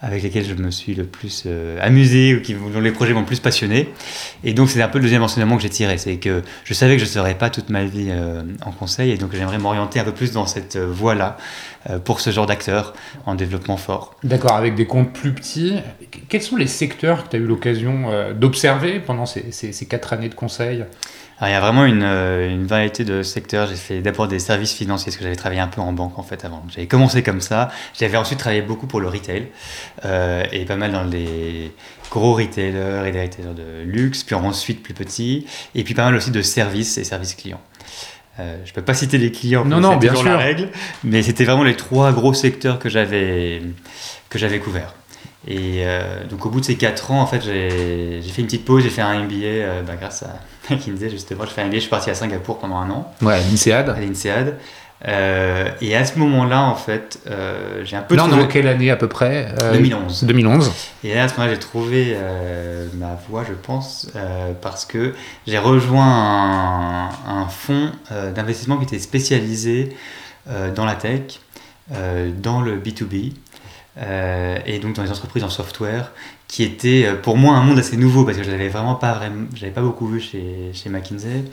avec 0.04 0.22
lesquels 0.22 0.44
je 0.44 0.54
me 0.54 0.70
suis 0.70 0.94
le 0.94 1.04
plus 1.04 1.44
euh, 1.46 1.78
amusé 1.80 2.34
ou 2.34 2.42
qui, 2.42 2.54
dont 2.54 2.80
les 2.80 2.92
projets 2.92 3.14
m'ont 3.14 3.20
le 3.20 3.26
plus 3.26 3.40
passionné. 3.40 3.88
Et 4.44 4.52
donc, 4.52 4.68
c'est 4.68 4.82
un 4.82 4.88
peu 4.88 4.98
le 4.98 5.04
deuxième 5.04 5.22
enseignement 5.22 5.56
que 5.56 5.62
j'ai 5.62 5.70
tiré. 5.70 5.96
C'est 5.96 6.16
que 6.16 6.42
je 6.64 6.74
savais 6.74 6.94
que 6.94 7.00
je 7.00 7.06
ne 7.06 7.10
serais 7.10 7.34
pas 7.34 7.48
toute 7.48 7.70
ma 7.70 7.84
vie 7.84 8.08
euh, 8.10 8.42
en 8.66 8.70
conseil 8.70 9.12
et 9.12 9.16
donc 9.16 9.30
j'aimerais 9.32 9.56
m'orienter 9.56 10.00
un 10.00 10.04
peu 10.04 10.12
plus 10.12 10.32
dans 10.32 10.46
cette 10.46 10.76
euh, 10.76 10.86
voie-là 10.86 11.38
pour 12.06 12.20
ce 12.20 12.30
genre 12.30 12.46
d'acteur 12.46 12.94
en 13.26 13.34
développement 13.34 13.76
fort. 13.76 14.14
D'accord, 14.24 14.54
avec 14.54 14.74
des 14.74 14.86
comptes 14.86 15.12
plus 15.12 15.34
petits. 15.34 15.74
Quels 16.30 16.40
sont 16.40 16.56
les 16.56 16.66
secteurs 16.66 17.24
que 17.24 17.28
tu 17.28 17.36
as 17.36 17.38
eu 17.38 17.44
l'occasion 17.44 18.32
d'observer 18.32 19.00
pendant 19.00 19.26
ces, 19.26 19.86
quatre 19.86 20.14
années 20.14 20.30
de 20.30 20.34
conseil? 20.34 20.86
Alors, 21.38 21.50
il 21.50 21.52
y 21.52 21.56
a 21.56 21.60
vraiment 21.60 21.84
une, 21.84 22.04
une 22.04 22.66
variété 22.66 23.04
de 23.04 23.22
secteurs. 23.22 23.66
J'ai 23.66 23.74
fait 23.74 24.00
d'abord 24.00 24.28
des 24.28 24.38
services 24.38 24.72
financiers, 24.72 25.06
parce 25.06 25.16
que 25.16 25.24
j'avais 25.24 25.36
travaillé 25.36 25.60
un 25.60 25.68
peu 25.68 25.80
en 25.80 25.92
banque 25.92 26.18
en 26.18 26.22
fait 26.22 26.44
avant. 26.44 26.62
J'avais 26.68 26.86
commencé 26.86 27.22
comme 27.22 27.40
ça. 27.40 27.70
J'avais 27.98 28.16
ensuite 28.16 28.38
travaillé 28.38 28.62
beaucoup 28.62 28.86
pour 28.86 29.00
le 29.00 29.08
retail 29.08 29.48
euh, 30.04 30.44
et 30.52 30.64
pas 30.64 30.76
mal 30.76 30.92
dans 30.92 31.02
les 31.02 31.72
gros 32.10 32.34
retailers 32.34 33.08
et 33.08 33.12
des 33.12 33.22
retailers 33.22 33.54
de 33.54 33.82
luxe, 33.84 34.22
puis 34.22 34.34
ensuite 34.34 34.82
plus 34.82 34.94
petits, 34.94 35.46
et 35.74 35.82
puis 35.82 35.94
pas 35.94 36.04
mal 36.04 36.14
aussi 36.14 36.30
de 36.30 36.42
services 36.42 36.98
et 36.98 37.04
services 37.04 37.34
clients. 37.34 37.60
Euh, 38.40 38.56
je 38.64 38.72
peux 38.72 38.82
pas 38.82 38.94
citer 38.94 39.18
les 39.18 39.30
clients, 39.30 39.64
non, 39.64 39.80
non, 39.80 39.96
bien 39.96 40.14
sûr. 40.14 40.24
la 40.24 40.36
règle, 40.36 40.70
mais 41.04 41.22
c'était 41.22 41.44
vraiment 41.44 41.62
les 41.62 41.76
trois 41.76 42.12
gros 42.12 42.34
secteurs 42.34 42.78
que 42.78 42.88
j'avais 42.88 43.62
que 44.28 44.38
j'avais 44.38 44.58
couverts. 44.58 44.94
Et 45.46 45.82
euh, 45.84 46.24
donc 46.28 46.46
au 46.46 46.50
bout 46.50 46.60
de 46.60 46.64
ces 46.64 46.76
4 46.76 47.10
ans, 47.10 47.20
en 47.20 47.26
fait, 47.26 47.42
j'ai 47.42 48.22
fait 48.22 48.40
une 48.40 48.46
petite 48.46 48.64
pause, 48.64 48.82
j'ai 48.82 48.90
fait 48.90 49.02
un 49.02 49.24
MBA 49.24 49.34
euh, 49.44 49.82
bah, 49.82 49.94
grâce 50.00 50.22
à 50.22 50.40
McKinsey 50.70 51.10
justement. 51.10 51.44
J'ai 51.44 51.50
fait 51.50 51.62
un 51.62 51.66
MBA, 51.66 51.76
je 51.76 51.80
suis 51.80 51.90
parti 51.90 52.10
à 52.10 52.14
Singapour 52.14 52.58
pendant 52.58 52.76
un 52.76 52.90
an. 52.90 53.12
Ouais, 53.20 53.34
à 53.34 53.38
l'INSEAD. 53.38 53.90
À 53.90 54.00
l'INSEAD. 54.00 54.56
Euh, 55.06 55.68
et 55.82 55.94
à 55.94 56.06
ce 56.06 56.18
moment-là, 56.18 56.62
en 56.62 56.76
fait, 56.76 57.18
j'ai 57.82 57.94
un 57.94 58.00
peu. 58.00 58.16
Là, 58.16 58.24
on 58.26 58.38
est 58.38 58.42
en 58.42 58.46
quelle 58.46 58.68
année 58.68 58.90
à 58.90 58.96
peu 58.96 59.06
près 59.06 59.54
2011. 59.74 60.24
2011. 60.24 60.72
Et 61.02 61.14
là, 61.14 61.24
à 61.24 61.28
ce 61.28 61.34
moment-là, 61.34 61.52
j'ai 61.52 61.60
trouvé 61.60 62.16
ma 62.94 63.18
voie, 63.28 63.44
je 63.46 63.52
pense, 63.52 64.10
parce 64.62 64.86
que 64.86 65.12
j'ai 65.46 65.58
rejoint 65.58 66.06
un, 66.06 67.08
un 67.26 67.48
fonds 67.48 67.90
d'investissement 68.34 68.78
qui 68.78 68.84
était 68.84 68.98
spécialisé 68.98 69.94
dans 70.74 70.86
la 70.86 70.94
tech, 70.94 71.40
dans 72.40 72.62
le 72.62 72.78
B2B. 72.78 73.34
Euh, 73.96 74.58
et 74.66 74.78
donc 74.78 74.94
dans 74.94 75.02
les 75.02 75.10
entreprises 75.10 75.44
en 75.44 75.50
software, 75.50 76.10
qui 76.48 76.62
était 76.62 77.04
euh, 77.06 77.14
pour 77.14 77.36
moi 77.36 77.54
un 77.54 77.62
monde 77.62 77.78
assez 77.78 77.96
nouveau 77.96 78.24
parce 78.24 78.36
que 78.36 78.42
je 78.42 78.50
n'avais 78.50 78.68
vraiment 78.68 78.96
pas 78.96 79.12
vraiment, 79.12 79.46
j'avais 79.54 79.72
pas 79.72 79.82
beaucoup 79.82 80.08
vu 80.08 80.20
chez, 80.20 80.70
chez 80.72 80.88
McKinsey. 80.88 81.44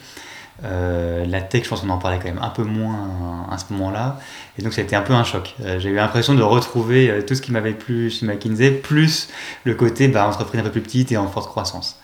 Euh, 0.63 1.25
la 1.25 1.41
tech, 1.41 1.63
je 1.63 1.69
pense 1.69 1.81
qu'on 1.81 1.89
en 1.89 1.97
parlait 1.97 2.17
quand 2.17 2.27
même 2.27 2.41
un 2.41 2.49
peu 2.49 2.63
moins 2.63 3.47
à 3.51 3.57
ce 3.57 3.65
moment-là, 3.73 4.19
et 4.59 4.61
donc 4.61 4.73
ça 4.73 4.81
a 4.81 4.83
été 4.83 4.95
un 4.95 5.01
peu 5.01 5.13
un 5.13 5.23
choc. 5.23 5.55
j'ai 5.79 5.89
eu 5.89 5.95
l'impression 5.95 6.35
de 6.35 6.43
retrouver 6.43 7.23
tout 7.25 7.33
ce 7.33 7.41
qui 7.41 7.51
m'avait 7.51 7.71
plu 7.71 8.11
chez 8.11 8.27
McKinsey, 8.27 8.69
plus 8.69 9.29
le 9.63 9.73
côté 9.73 10.07
bah, 10.07 10.27
entreprise 10.27 10.61
un 10.61 10.63
peu 10.63 10.69
plus 10.69 10.81
petite 10.81 11.11
et 11.11 11.17
en 11.17 11.27
forte 11.27 11.47
croissance. 11.47 11.99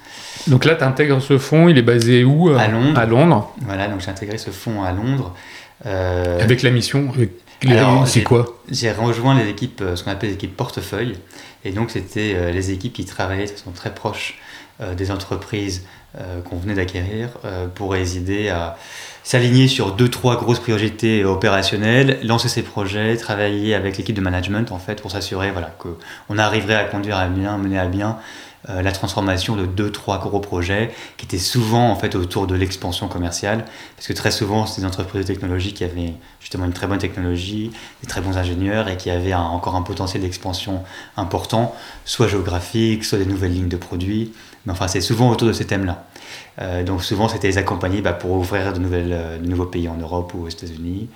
Donc 0.47 0.65
là, 0.65 0.73
tu 0.73 0.83
intègres 0.83 1.21
ce 1.21 1.37
fonds, 1.37 1.67
il 1.67 1.77
est 1.77 1.83
basé 1.83 2.23
où 2.23 2.49
À 2.49 2.67
Londres. 2.67 2.97
À 2.97 3.05
Londres? 3.05 3.53
Voilà, 3.61 3.89
donc 3.89 4.01
j'ai 4.01 4.09
intégré 4.09 4.39
ce 4.39 4.49
fonds 4.49 4.83
à 4.83 4.91
Londres. 4.91 5.35
Avec 5.85 6.63
la 6.63 6.71
mission 6.71 7.11
c'est 8.05 8.23
quoi 8.23 8.45
J'ai 8.69 8.91
rejoint 8.91 9.37
les 9.37 9.49
équipes, 9.49 9.81
euh, 9.81 9.95
ce 9.95 10.03
qu'on 10.03 10.11
appelle 10.11 10.29
les 10.29 10.35
équipes 10.35 10.55
portefeuille. 10.55 11.17
Et 11.63 11.71
donc, 11.71 11.91
c'était 11.91 12.33
euh, 12.35 12.51
les 12.51 12.71
équipes 12.71 12.93
qui 12.93 13.05
travaillaient 13.05 13.45
de 13.45 13.51
façon 13.51 13.71
très 13.71 13.93
proche 13.93 14.35
euh, 14.81 14.93
des 14.93 15.11
entreprises 15.11 15.85
qu'on 16.45 16.57
venait 16.57 16.73
d'acquérir 16.73 17.29
pour 17.75 17.93
les 17.93 18.17
aider 18.17 18.49
à 18.49 18.75
s'aligner 19.23 19.67
sur 19.67 19.91
deux, 19.91 20.09
trois 20.09 20.35
grosses 20.35 20.59
priorités 20.59 21.23
opérationnelles, 21.23 22.17
lancer 22.23 22.49
ses 22.49 22.63
projets, 22.63 23.15
travailler 23.17 23.75
avec 23.75 23.97
l'équipe 23.97 24.15
de 24.15 24.21
management, 24.21 24.71
en 24.71 24.79
fait, 24.79 24.99
pour 24.99 25.11
s'assurer 25.11 25.51
voilà, 25.51 25.75
qu'on 25.77 26.37
arriverait 26.39 26.73
à 26.73 26.85
conduire 26.85 27.17
à 27.17 27.27
bien, 27.27 27.59
mener 27.59 27.77
à 27.77 27.85
bien 27.85 28.17
euh, 28.69 28.81
la 28.81 28.91
transformation 28.91 29.55
de 29.55 29.65
deux, 29.65 29.91
trois 29.91 30.19
gros 30.19 30.39
projets 30.39 30.91
qui 31.17 31.25
étaient 31.25 31.37
souvent 31.37 31.89
en 31.89 31.95
fait 31.95 32.15
autour 32.15 32.47
de 32.47 32.55
l'expansion 32.55 33.07
commerciale, 33.07 33.65
parce 33.95 34.07
que 34.07 34.13
très 34.13 34.31
souvent 34.31 34.65
c'est 34.65 34.81
des 34.81 34.87
entreprises 34.87 35.21
de 35.21 35.27
technologie 35.27 35.73
qui 35.73 35.83
avaient 35.83 36.13
justement 36.39 36.65
une 36.65 36.73
très 36.73 36.87
bonne 36.87 36.97
technologie, 36.97 37.71
des 38.01 38.07
très 38.07 38.21
bons 38.21 38.37
ingénieurs 38.37 38.87
et 38.87 38.97
qui 38.97 39.09
avaient 39.09 39.33
encore 39.33 39.75
un 39.75 39.81
potentiel 39.81 40.21
d'expansion 40.21 40.83
important, 41.15 41.75
soit 42.05 42.27
géographique, 42.27 43.05
soit 43.05 43.19
des 43.19 43.25
nouvelles 43.25 43.53
lignes 43.53 43.69
de 43.69 43.77
produits. 43.77 44.33
Mais 44.65 44.73
enfin, 44.73 44.87
c'est 44.87 45.01
souvent 45.01 45.29
autour 45.31 45.47
de 45.47 45.53
ces 45.53 45.65
thèmes-là. 45.65 46.05
Euh, 46.59 46.83
donc 46.83 47.03
souvent, 47.03 47.29
c'était 47.29 47.47
les 47.47 47.57
accompagner 47.57 48.01
bah, 48.01 48.13
pour 48.13 48.31
ouvrir 48.31 48.73
de, 48.73 48.79
nouvelles, 48.79 49.13
euh, 49.13 49.37
de 49.37 49.47
nouveaux 49.47 49.65
pays 49.65 49.87
en 49.87 49.95
Europe 49.95 50.33
ou 50.33 50.43
aux 50.43 50.49
États-Unis. 50.49 51.07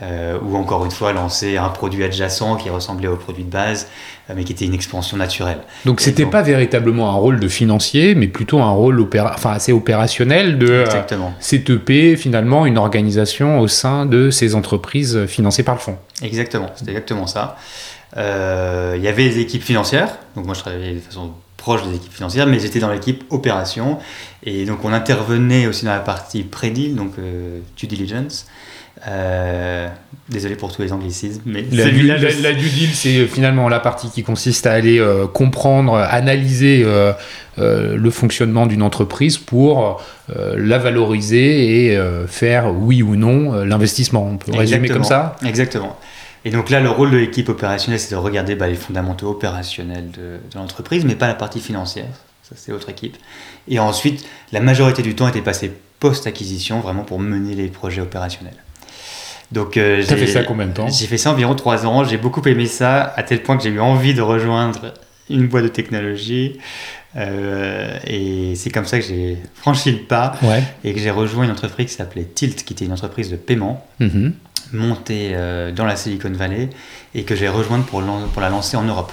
Euh, 0.00 0.38
ou 0.42 0.56
encore 0.56 0.84
une 0.84 0.92
fois 0.92 1.12
lancer 1.12 1.56
un 1.56 1.70
produit 1.70 2.04
adjacent 2.04 2.56
qui 2.56 2.70
ressemblait 2.70 3.08
au 3.08 3.16
produit 3.16 3.42
de 3.42 3.50
base, 3.50 3.88
euh, 4.30 4.34
mais 4.36 4.44
qui 4.44 4.52
était 4.52 4.64
une 4.64 4.74
expansion 4.74 5.16
naturelle. 5.16 5.58
Donc 5.86 6.00
c'était 6.00 6.26
pas 6.26 6.42
véritablement 6.42 7.10
un 7.10 7.14
rôle 7.14 7.40
de 7.40 7.48
financier, 7.48 8.14
mais 8.14 8.28
plutôt 8.28 8.60
un 8.60 8.70
rôle 8.70 9.04
enfin, 9.18 9.50
assez 9.50 9.72
opérationnel 9.72 10.56
de 10.56 10.68
euh, 10.68 10.84
Exactement. 10.84 11.34
CTP, 11.40 12.16
finalement 12.16 12.64
une 12.64 12.78
organisation 12.78 13.58
au 13.58 13.66
sein 13.66 14.06
de 14.06 14.30
ces 14.30 14.54
entreprises 14.54 15.26
financées 15.26 15.64
par 15.64 15.74
le 15.74 15.80
fonds. 15.80 15.98
Exactement, 16.22 16.70
c'était 16.76 16.92
exactement 16.92 17.26
ça. 17.26 17.56
Il 18.16 19.02
y 19.02 19.08
avait 19.08 19.28
des 19.28 19.40
équipes 19.40 19.64
financières, 19.64 20.16
donc 20.36 20.46
moi 20.46 20.54
je 20.54 20.60
travaillais 20.60 20.94
de 20.94 21.00
façon 21.00 21.32
proche 21.56 21.84
des 21.88 21.96
équipes 21.96 22.12
financières, 22.14 22.46
mais 22.46 22.60
j'étais 22.60 22.78
dans 22.78 22.92
l'équipe 22.92 23.24
opération, 23.30 23.98
et 24.44 24.64
donc 24.64 24.84
on 24.84 24.92
intervenait 24.92 25.66
aussi 25.66 25.84
dans 25.84 25.92
la 25.92 25.98
partie 25.98 26.44
pré-deal, 26.44 26.94
donc 26.94 27.14
due 27.76 27.86
diligence, 27.88 28.46
euh, 29.06 29.88
désolé 30.28 30.56
pour 30.56 30.74
tous 30.74 30.82
les 30.82 30.92
anglicismes, 30.92 31.42
mais 31.46 31.64
la, 31.70 31.86
la, 31.86 32.52
due 32.52 32.68
deal, 32.68 32.90
c'est 32.92 33.26
finalement 33.26 33.68
la 33.68 33.80
partie 33.80 34.10
qui 34.10 34.22
consiste 34.22 34.66
à 34.66 34.72
aller 34.72 34.98
euh, 34.98 35.26
comprendre, 35.26 35.96
analyser 35.96 36.82
euh, 36.84 37.12
le 37.56 38.10
fonctionnement 38.10 38.66
d'une 38.66 38.82
entreprise 38.82 39.38
pour 39.38 40.02
la 40.28 40.78
valoriser 40.78 41.92
et 41.92 42.00
faire 42.28 42.72
oui 42.72 43.02
ou 43.02 43.16
non 43.16 43.64
l'investissement. 43.64 44.26
On 44.26 44.36
peut 44.36 44.52
résumer 44.52 44.88
comme 44.88 45.04
ça 45.04 45.36
Exactement. 45.44 45.98
Et 46.44 46.50
donc 46.50 46.70
là, 46.70 46.80
le 46.80 46.88
rôle 46.88 47.10
de 47.10 47.16
l'équipe 47.16 47.48
opérationnelle, 47.48 47.98
c'est 47.98 48.14
de 48.14 48.20
regarder 48.20 48.54
bah, 48.54 48.68
les 48.68 48.76
fondamentaux 48.76 49.28
opérationnels 49.28 50.10
de, 50.12 50.38
de 50.52 50.54
l'entreprise, 50.54 51.04
mais 51.04 51.16
pas 51.16 51.26
la 51.26 51.34
partie 51.34 51.60
financière. 51.60 52.06
Ça, 52.42 52.54
c'est 52.56 52.70
l'autre 52.70 52.88
équipe. 52.88 53.16
Et 53.66 53.78
ensuite, 53.80 54.24
la 54.52 54.60
majorité 54.60 55.02
du 55.02 55.14
temps 55.14 55.28
était 55.28 55.42
passé 55.42 55.72
post-acquisition, 56.00 56.80
vraiment 56.80 57.02
pour 57.02 57.18
mener 57.18 57.54
les 57.54 57.68
projets 57.68 58.00
opérationnels. 58.00 58.56
Donc, 59.50 59.76
euh, 59.76 60.02
j'ai 60.06 60.16
fait 60.16 60.26
ça 60.26 60.44
combien 60.44 60.66
de 60.66 60.72
temps 60.72 60.88
J'ai 60.88 61.06
fait 61.06 61.18
ça 61.18 61.32
environ 61.32 61.54
3 61.54 61.86
ans. 61.86 62.04
J'ai 62.04 62.18
beaucoup 62.18 62.46
aimé 62.46 62.66
ça, 62.66 63.02
à 63.16 63.22
tel 63.22 63.42
point 63.42 63.56
que 63.56 63.62
j'ai 63.62 63.70
eu 63.70 63.80
envie 63.80 64.14
de 64.14 64.20
rejoindre 64.20 64.92
une 65.30 65.46
boîte 65.46 65.64
de 65.64 65.68
technologie. 65.68 66.58
Euh, 67.16 67.98
et 68.06 68.54
c'est 68.54 68.70
comme 68.70 68.84
ça 68.84 68.98
que 68.98 69.04
j'ai 69.04 69.38
franchi 69.54 69.90
le 69.90 69.98
pas 69.98 70.34
et 70.84 70.92
que 70.92 71.00
j'ai 71.00 71.10
rejoint 71.10 71.44
une 71.44 71.50
entreprise 71.50 71.86
qui 71.86 71.94
s'appelait 71.94 72.24
Tilt, 72.24 72.64
qui 72.64 72.74
était 72.74 72.84
une 72.84 72.92
entreprise 72.92 73.30
de 73.30 73.36
paiement, 73.36 73.86
mm-hmm. 74.00 74.32
montée 74.74 75.30
euh, 75.32 75.72
dans 75.72 75.86
la 75.86 75.96
Silicon 75.96 76.30
Valley 76.30 76.68
et 77.14 77.22
que 77.24 77.34
j'ai 77.34 77.48
rejointe 77.48 77.86
pour, 77.86 78.02
pour 78.02 78.42
la 78.42 78.50
lancer 78.50 78.76
en 78.76 78.84
Europe. 78.84 79.12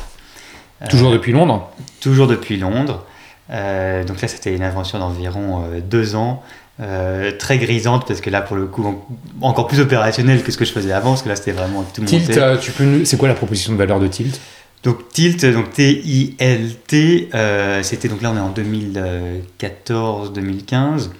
Toujours 0.90 1.12
depuis 1.12 1.32
Londres 1.32 1.72
Toujours 2.02 2.28
depuis 2.28 2.58
Londres. 2.58 3.06
donc 3.50 4.22
là, 4.22 4.28
c'était 4.28 4.54
une 4.54 4.62
aventure 4.62 5.00
d'environ 5.00 5.64
deux 5.90 6.16
ans 6.16 6.44
euh, 6.82 7.32
très 7.32 7.58
grisante 7.58 8.06
parce 8.06 8.20
que 8.20 8.30
là 8.30 8.42
pour 8.42 8.58
le 8.58 8.66
coup 8.66 9.02
encore 9.40 9.68
plus 9.68 9.80
opérationnelle 9.80 10.44
que 10.44 10.52
ce 10.52 10.58
que 10.58 10.66
je 10.66 10.74
faisais 10.74 10.92
avant 10.92 11.12
parce 11.12 11.22
que 11.22 11.30
là 11.30 11.38
c'était 11.38 11.54
vraiment 11.54 11.84
tout 11.84 12.04
Tilt, 12.04 12.38
euh, 12.38 12.58
tu 12.58 12.74
peux 12.74 13.06
c'est 13.06 13.16
quoi 13.16 13.30
la 13.30 13.34
proposition 13.34 13.72
de 13.72 13.78
valeur 13.78 14.02
de 14.02 14.08
Tilt? 14.08 14.42
Donc 14.84 15.08
Tilt, 15.08 15.46
donc 15.46 15.72
T-I-L-T, 15.72 17.30
euh, 17.34 17.82
c'était 17.82 18.10
donc 18.10 18.22
là 18.22 18.34
on 18.34 18.36
est 18.36 18.42
en 18.42 18.52
2014-2015. 18.52 21.12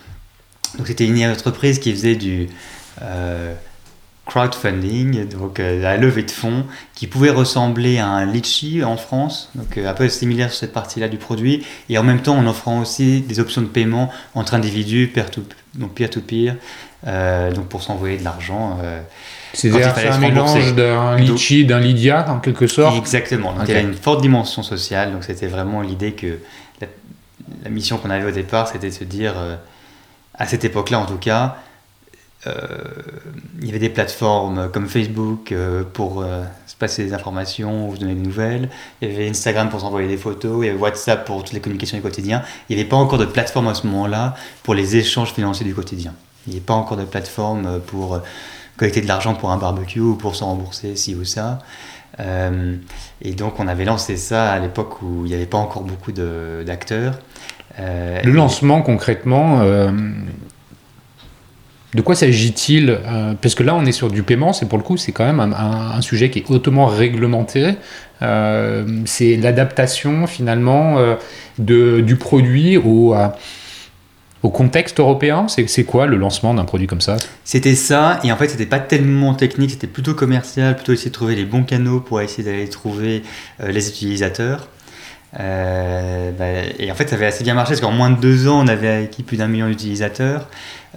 Donc 0.78 0.88
c'était 0.88 1.06
une 1.06 1.26
entreprise 1.26 1.80
qui 1.80 1.94
faisait 1.94 2.16
du 2.16 2.50
crowdfunding, 4.26 5.28
donc 5.30 5.60
la 5.60 5.98
levée 5.98 6.24
de 6.24 6.32
fonds, 6.32 6.66
qui 6.96 7.08
pouvait 7.08 7.30
ressembler 7.30 8.00
à 8.00 8.08
un 8.08 8.26
litchi 8.26 8.84
en 8.84 8.98
France, 8.98 9.52
donc 9.56 9.78
un 9.78 9.94
peu 9.94 10.10
similaire 10.10 10.50
sur 10.50 10.60
cette 10.60 10.74
partie-là 10.74 11.08
du 11.08 11.18
produit, 11.18 11.66
et 11.90 11.98
en 11.98 12.04
même 12.04 12.22
temps 12.22 12.36
en 12.36 12.48
offrant 12.48 12.80
aussi 12.82 13.22
des 13.22 13.40
options 13.40 13.62
de 13.62 13.68
paiement 13.68 14.12
entre 14.34 14.56
individus, 14.56 15.08
peer-to-peer, 15.14 15.56
donc 15.76 15.94
peer-to-peer, 15.94 16.56
donc 17.54 17.68
pour 17.68 17.84
s'envoyer 17.84 18.18
de 18.18 18.24
l'argent. 18.24 18.80
C'est-à-dire 19.54 19.94
un 20.12 20.18
mélange 20.18 20.74
d'un 20.74 21.18
litchi, 21.18 21.66
d'un 21.66 21.80
lydia 21.80 22.30
en 22.30 22.40
quelque 22.40 22.68
sorte 22.68 22.98
Exactement, 22.98 23.54
donc 23.54 23.64
il 23.68 23.76
y 23.76 23.78
avait 23.78 23.88
une 23.88 23.94
forte 23.94 24.22
dimension 24.22 24.64
sociale, 24.64 25.12
donc 25.12 25.24
c'était 25.24 25.48
vraiment 25.48 25.82
l'idée 25.82 26.14
que 26.14 26.40
la, 26.82 27.70
mission 27.70 27.98
qu'on 28.00 28.10
avait 28.10 28.26
au 28.26 28.32
départ, 28.32 28.68
c'était 28.68 28.90
de 28.90 28.94
se 28.94 29.04
dire, 29.04 29.36
à 30.34 30.48
cette 30.48 30.66
époque-là 30.66 31.00
en 31.00 31.06
tout 31.06 31.18
cas, 31.18 31.58
euh, 31.58 31.65
il 33.62 33.66
y 33.66 33.70
avait 33.70 33.80
des 33.80 33.90
plateformes 33.90 34.70
comme 34.72 34.88
Facebook 34.88 35.52
euh, 35.52 35.84
pour 35.92 36.22
euh, 36.22 36.44
se 36.68 36.76
passer 36.76 37.04
des 37.04 37.14
informations 37.14 37.90
ou 37.90 37.96
se 37.96 38.02
donner 38.02 38.14
des 38.14 38.22
nouvelles. 38.22 38.70
Il 39.02 39.10
y 39.10 39.16
avait 39.16 39.30
Instagram 39.30 39.70
pour 39.70 39.80
s'envoyer 39.80 40.08
des 40.08 40.18
photos. 40.18 40.64
Il 40.64 40.68
y 40.68 40.70
avait 40.70 40.80
WhatsApp 40.80 41.26
pour 41.26 41.44
toutes 41.44 41.54
les 41.54 41.62
communications 41.62 41.98
du 41.98 42.04
quotidien. 42.04 42.44
Il 42.70 42.76
n'y 42.76 42.82
avait 42.82 42.90
pas 42.90 42.98
encore 42.98 43.18
de 43.18 43.26
plateforme 43.26 43.68
à 43.68 43.74
ce 43.74 43.88
moment-là 43.88 44.36
pour 44.64 44.74
les 44.74 44.98
échanges 44.98 45.34
financiers 45.34 45.66
du 45.66 45.74
quotidien. 45.74 46.14
Il 46.46 46.52
n'y 46.52 46.58
avait 46.58 46.66
pas 46.66 46.74
encore 46.74 46.98
de 46.98 47.06
plateforme 47.06 47.80
pour 47.88 48.20
collecter 48.78 49.02
de 49.02 49.08
l'argent 49.08 49.34
pour 49.34 49.52
un 49.52 49.58
barbecue 49.58 50.00
ou 50.00 50.16
pour 50.16 50.36
se 50.36 50.44
rembourser 50.44 50.96
ci 50.96 51.16
ou 51.16 51.24
ça. 51.24 51.60
et 52.20 53.34
donc 53.34 53.60
on 53.60 53.68
avait 53.68 53.86
lancé 53.86 54.16
ça 54.16 54.52
à 54.52 54.60
l'époque 54.60 55.02
où 55.02 55.26
il 55.26 55.30
n'y 55.30 55.34
avait 55.34 55.48
pas 55.48 55.58
encore 55.58 55.84
beaucoup 55.84 56.12
d'acteurs. 56.12 57.18
le 57.80 58.32
lancement 58.32 58.84
concrètement, 58.84 59.62
de 61.96 62.02
quoi 62.02 62.14
s'agit-il 62.14 62.90
euh, 62.90 63.34
Parce 63.42 63.56
que 63.56 63.64
là, 63.64 63.74
on 63.74 63.86
est 63.86 63.94
sur 63.94 64.12
du 64.12 64.22
paiement, 64.22 64.52
c'est 64.52 64.68
pour 64.68 64.78
le 64.78 64.84
coup, 64.84 64.98
c'est 64.98 65.14
quand 65.14 65.26
même 65.26 65.40
un, 65.40 66.02
sujet 66.02 66.30
qui 66.30 66.40
est 66.40 66.52
hautement 66.52 66.88
réglementé. 66.88 67.76
Euh, 68.22 68.86
c'est 69.06 69.38
l'adaptation 69.38 70.28
finalement 70.28 70.98
euh, 70.98 71.16
du 71.58 72.16
produit 72.18 72.76
au, 72.76 73.16
au 74.44 74.50
contexte 74.50 75.00
européen. 75.00 75.48
C'est 75.48 75.86
quoi 75.86 76.06
le 76.06 76.18
lancement 76.18 76.54
d'un 76.54 76.66
produit 76.66 76.88
comme 76.88 77.00
ça? 77.00 77.16
C'était 77.46 77.76
ça, 77.76 78.20
et 78.26 78.32
en 78.32 78.36
fait, 78.36 78.50
c'était 78.50 78.66
pas 78.66 78.80
tellement 78.80 79.34
technique, 79.34 79.72
c'était 79.72 79.88
plutôt 79.88 80.14
commercial, 80.14 80.76
plutôt 80.76 80.92
essayer 80.92 81.12
de 81.12 81.16
trouver 81.16 81.36
les 81.36 81.46
bons 81.46 81.64
canaux 81.64 82.02
pour 82.02 82.20
essayer 82.20 82.44
d'aller 82.44 82.68
trouver 82.68 83.24
les 83.66 83.88
utilisateurs. 83.88 84.68
Bah, 85.38 86.46
et 86.80 86.92
en 86.92 86.96
fait, 86.96 87.10
ça 87.10 87.16
avait 87.16 87.26
assez 87.26 87.44
bien 87.44 87.54
marché 87.54 87.72
parce 87.72 87.82
qu'en 87.82 87.92
moins 87.92 88.10
de 88.10 88.20
deux 88.20 88.48
ans, 88.48 88.64
on 88.64 88.68
avait 88.68 89.04
acquis 89.04 89.24
plus 89.24 89.38
d'un 89.38 89.48
million 89.48 89.68
d'utilisateurs. 89.68 90.48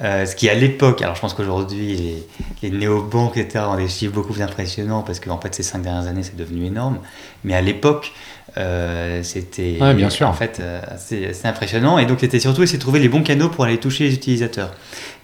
Euh, 0.01 0.27
ce 0.27 0.37
qui 0.37 0.49
à 0.49 0.55
l'époque, 0.55 1.03
alors 1.03 1.17
je 1.17 1.21
pense 1.21 1.35
qu'aujourd'hui 1.35 1.97
les, 1.97 2.27
les 2.63 2.71
néobanques 2.71 3.37
etc. 3.37 3.65
ont 3.69 3.77
des 3.77 3.89
chiffres 3.89 4.15
beaucoup 4.15 4.33
plus 4.33 4.43
impressionnants 4.43 5.03
parce 5.03 5.19
qu'en 5.19 5.41
fait 5.41 5.53
ces 5.55 5.65
cinq 5.65 5.83
dernières 5.83 6.07
années 6.07 6.23
c'est 6.23 6.37
devenu 6.37 6.67
énorme, 6.67 6.99
mais 7.43 7.55
à 7.55 7.61
l'époque 7.61 8.13
euh, 8.57 9.25
c'était 9.25 9.79
bien 9.95 10.09
sûr. 10.09 10.29
en 10.29 10.33
fait 10.33 10.59
euh, 10.61 10.81
assez, 10.89 11.33
impressionnant 11.43 11.99
et 11.99 12.07
donc 12.07 12.21
c'était 12.21 12.39
surtout 12.39 12.63
essayer 12.63 12.79
de 12.79 12.83
trouver 12.83 13.01
les 13.01 13.09
bons 13.09 13.25
canaux 13.25 13.49
pour 13.49 13.65
aller 13.65 13.79
toucher 13.79 14.05
les 14.05 14.15
utilisateurs. 14.15 14.73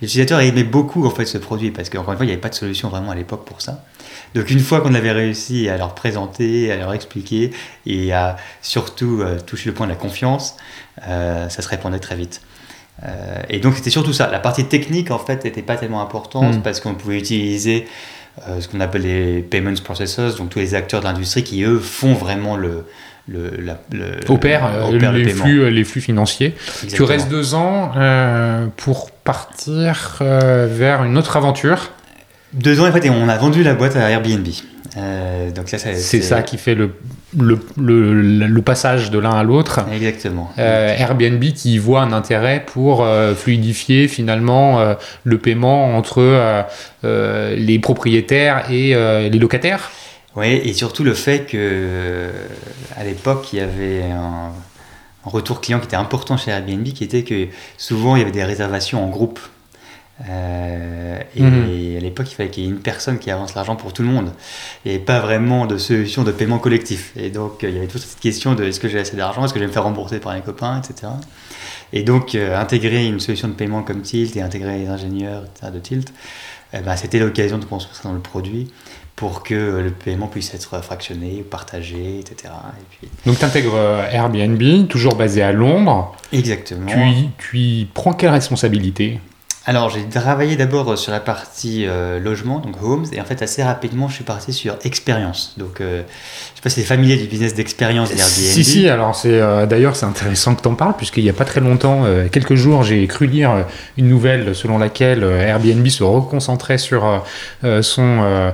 Les 0.02 0.08
utilisateurs 0.08 0.40
aimaient 0.40 0.64
beaucoup 0.64 1.06
en 1.06 1.10
fait 1.10 1.24
ce 1.24 1.38
produit 1.38 1.70
parce 1.70 1.88
qu'encore 1.88 2.12
une 2.12 2.16
fois 2.16 2.26
il 2.26 2.28
n'y 2.28 2.32
avait 2.32 2.40
pas 2.40 2.48
de 2.48 2.54
solution 2.54 2.88
vraiment 2.88 3.12
à 3.12 3.14
l'époque 3.14 3.44
pour 3.44 3.60
ça. 3.60 3.84
Donc 4.34 4.50
une 4.50 4.60
fois 4.60 4.80
qu'on 4.80 4.94
avait 4.94 5.12
réussi 5.12 5.68
à 5.68 5.76
leur 5.76 5.94
présenter, 5.94 6.72
à 6.72 6.76
leur 6.76 6.92
expliquer 6.92 7.52
et 7.86 8.12
à 8.12 8.36
surtout 8.62 9.22
toucher 9.46 9.70
le 9.70 9.74
point 9.74 9.86
de 9.86 9.92
la 9.92 9.96
confiance, 9.96 10.56
ça 11.00 11.48
se 11.48 11.68
répondait 11.68 12.00
très 12.00 12.16
vite. 12.16 12.40
Euh, 13.02 13.42
et 13.48 13.58
donc 13.58 13.74
c'était 13.74 13.90
surtout 13.90 14.12
ça. 14.12 14.30
La 14.30 14.38
partie 14.38 14.64
technique 14.64 15.10
en 15.10 15.18
fait 15.18 15.44
n'était 15.44 15.62
pas 15.62 15.76
tellement 15.76 16.02
importante 16.02 16.58
mm. 16.58 16.62
parce 16.62 16.80
qu'on 16.80 16.94
pouvait 16.94 17.18
utiliser 17.18 17.86
euh, 18.48 18.60
ce 18.60 18.68
qu'on 18.68 18.80
appelle 18.80 19.02
les 19.02 19.42
payments 19.42 19.74
processors, 19.82 20.34
donc 20.34 20.50
tous 20.50 20.58
les 20.58 20.74
acteurs 20.74 21.00
de 21.00 21.06
l'industrie 21.06 21.44
qui 21.44 21.62
eux 21.62 21.78
font 21.78 22.14
vraiment 22.14 22.56
le, 22.56 22.84
le, 23.28 23.50
opère, 24.28 24.66
euh, 24.66 25.12
les, 25.12 25.28
flux, 25.28 25.70
les 25.70 25.84
flux 25.84 26.00
financiers. 26.00 26.54
Tu 26.88 27.02
restes 27.02 27.28
deux 27.28 27.54
ans 27.54 27.92
pour 28.76 29.10
partir 29.10 30.18
vers 30.20 31.04
une 31.04 31.18
autre 31.18 31.36
aventure. 31.36 31.90
Deux 32.54 32.80
ans 32.80 32.88
en 32.88 32.92
fait 32.92 33.04
et 33.04 33.10
on 33.10 33.28
a 33.28 33.36
vendu 33.36 33.62
la 33.62 33.74
boîte 33.74 33.96
à 33.96 34.08
Airbnb. 34.10 34.46
donc 35.54 35.68
c'est 35.68 36.22
ça 36.22 36.42
qui 36.42 36.56
fait 36.56 36.74
le 36.74 36.90
le, 37.38 37.58
le, 38.46 38.62
passage 38.62 39.10
de 39.10 39.18
l'un 39.18 39.32
à 39.32 39.42
l'autre. 39.42 39.80
Exactement. 39.92 40.52
Euh, 40.58 40.94
Airbnb 40.96 41.42
qui 41.42 41.78
voit 41.78 42.02
un 42.02 42.12
intérêt 42.12 42.64
pour 42.64 43.02
euh, 43.02 43.34
fluidifier 43.34 44.08
finalement 44.08 44.80
euh, 44.80 44.94
le 45.24 45.38
paiement 45.38 45.96
entre 45.96 46.64
les 47.02 47.78
propriétaires 47.78 48.70
et 48.70 48.94
les 48.94 49.38
locataires. 49.38 49.90
Oui, 50.36 50.60
et 50.64 50.72
surtout 50.72 51.04
le 51.04 51.14
fait 51.14 51.46
que 51.46 52.28
à 52.96 53.04
l'époque 53.04 53.52
il 53.52 53.60
y 53.60 53.62
avait 53.62 54.02
un, 54.02 54.50
un, 55.24 55.30
retour 55.30 55.60
client 55.60 55.78
qui 55.78 55.86
était 55.86 55.96
important 55.96 56.36
chez 56.36 56.50
Airbnb, 56.50 56.82
qui 56.84 57.04
était 57.04 57.22
que 57.22 57.46
souvent 57.78 58.16
il 58.16 58.20
y 58.20 58.22
avait 58.22 58.32
des 58.32 58.42
réservations 58.42 59.04
en 59.04 59.08
groupe. 59.08 59.38
Euh, 60.28 61.18
et 61.34 61.42
mhm. 61.42 61.96
à 61.96 62.00
l'époque, 62.00 62.30
il 62.30 62.34
fallait 62.34 62.50
qu'il 62.50 62.64
y 62.64 62.66
ait 62.66 62.70
une 62.70 62.78
personne 62.78 63.18
qui 63.18 63.30
avance 63.30 63.54
l'argent 63.54 63.76
pour 63.76 63.92
tout 63.92 64.02
le 64.02 64.08
monde. 64.08 64.32
Et 64.84 64.98
pas 64.98 65.20
vraiment 65.20 65.66
de 65.66 65.76
solution 65.76 66.22
de 66.22 66.32
paiement 66.32 66.58
collectif. 66.58 67.12
Et 67.16 67.30
donc, 67.30 67.62
il 67.62 67.70
y 67.70 67.76
avait 67.78 67.86
toute 67.86 68.02
cette 68.02 68.20
question 68.20 68.54
de 68.54 68.64
est-ce 68.64 68.80
que 68.80 68.88
j'ai 68.88 69.00
assez 69.00 69.16
d'argent, 69.16 69.44
est-ce 69.44 69.52
que 69.52 69.58
je 69.58 69.64
vais 69.64 69.68
me 69.68 69.72
faire 69.72 69.84
rembourser 69.84 70.20
par 70.20 70.34
les 70.34 70.40
copains, 70.40 70.80
etc. 70.80 71.12
Et 71.92 72.02
donc, 72.02 72.34
euh, 72.34 72.58
intégrer 72.58 73.06
une 73.06 73.20
solution 73.20 73.48
de 73.48 73.54
paiement 73.54 73.82
comme 73.82 74.02
Tilt 74.02 74.36
et 74.36 74.42
intégrer 74.42 74.78
les 74.78 74.88
ingénieurs 74.88 75.44
de 75.62 75.78
Tilt, 75.78 76.12
ben, 76.72 76.96
c'était 76.96 77.20
l'occasion 77.20 77.58
de 77.58 77.64
construire 77.64 77.94
ça 77.94 78.02
dans 78.08 78.14
le 78.14 78.20
produit 78.20 78.68
pour 79.16 79.44
que 79.44 79.54
le 79.54 79.90
paiement 79.90 80.26
puisse 80.26 80.52
être 80.54 80.82
fractionné, 80.82 81.44
partagé, 81.48 82.18
etc. 82.18 82.52
Et 82.52 82.84
puis... 82.90 83.08
Donc 83.26 83.38
tu 83.38 83.44
intègres 83.44 83.76
euh, 83.76 84.10
Airbnb, 84.10 84.88
toujours 84.88 85.14
basé 85.14 85.42
à 85.42 85.52
Londres. 85.52 86.16
Exactement. 86.32 86.86
Tu, 86.86 86.98
tu 87.38 87.58
y 87.58 87.84
prends 87.84 88.12
quelle 88.12 88.30
responsabilité? 88.30 89.20
Alors, 89.66 89.88
j'ai 89.88 90.04
travaillé 90.06 90.56
d'abord 90.56 90.98
sur 90.98 91.10
la 91.10 91.20
partie 91.20 91.86
euh, 91.86 92.20
logement, 92.20 92.58
donc 92.58 92.76
homes, 92.82 93.06
et 93.12 93.20
en 93.20 93.24
fait, 93.24 93.40
assez 93.40 93.62
rapidement, 93.62 94.08
je 94.08 94.16
suis 94.16 94.24
parti 94.24 94.52
sur 94.52 94.76
expérience. 94.84 95.54
Donc, 95.56 95.80
euh, 95.80 96.02
je 96.02 96.56
sais 96.56 96.62
pas 96.62 96.68
si 96.68 96.82
c'est 96.82 96.86
familier 96.86 97.16
du 97.16 97.26
business 97.26 97.54
d'expérience 97.54 98.10
d'Airbnb. 98.10 98.28
Si, 98.28 98.62
si, 98.62 98.88
alors 98.90 99.14
c'est 99.14 99.40
euh, 99.40 99.64
d'ailleurs, 99.64 99.96
c'est 99.96 100.04
intéressant 100.04 100.54
que 100.54 100.60
tu 100.60 100.68
en 100.68 100.74
parles, 100.74 100.94
puisqu'il 100.98 101.24
n'y 101.24 101.30
a 101.30 101.34
pas 101.34 101.46
très 101.46 101.62
longtemps, 101.62 102.04
quelques 102.30 102.56
jours, 102.56 102.82
j'ai 102.82 103.06
cru 103.06 103.26
lire 103.26 103.64
une 103.96 104.08
nouvelle 104.08 104.54
selon 104.54 104.76
laquelle 104.76 105.22
Airbnb 105.22 105.86
se 105.88 106.02
reconcentrait 106.02 106.78
sur 106.78 107.22
son, 107.80 108.52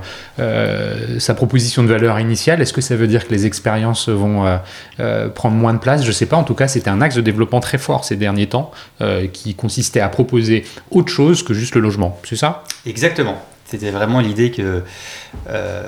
sa 1.19 1.33
proposition 1.33 1.83
de 1.83 1.89
valeur 1.89 2.19
initiale. 2.19 2.61
Est-ce 2.61 2.73
que 2.73 2.81
ça 2.81 2.95
veut 2.95 3.07
dire 3.07 3.27
que 3.27 3.33
les 3.33 3.45
expériences 3.45 4.07
vont 4.07 4.59
prendre 5.35 5.55
moins 5.55 5.73
de 5.73 5.79
place? 5.79 6.03
Je 6.03 6.07
ne 6.07 6.13
sais 6.13 6.25
pas, 6.25 6.37
en 6.37 6.43
tout 6.43 6.55
cas, 6.55 6.67
c'était 6.67 6.89
un 6.89 7.01
axe 7.01 7.15
de 7.15 7.21
développement 7.21 7.59
très 7.59 7.77
fort 7.77 8.05
ces 8.05 8.15
derniers 8.15 8.47
temps, 8.47 8.71
qui 9.33 9.55
consistait 9.55 10.01
à 10.01 10.09
proposer 10.09 10.63
autre 11.01 11.11
chose 11.11 11.43
que 11.43 11.53
juste 11.53 11.75
le 11.75 11.81
logement, 11.81 12.19
c'est 12.23 12.35
ça? 12.35 12.63
Exactement. 12.85 13.43
C'était 13.65 13.91
vraiment 13.91 14.19
l'idée 14.19 14.51
que 14.51 14.83
euh, 15.49 15.83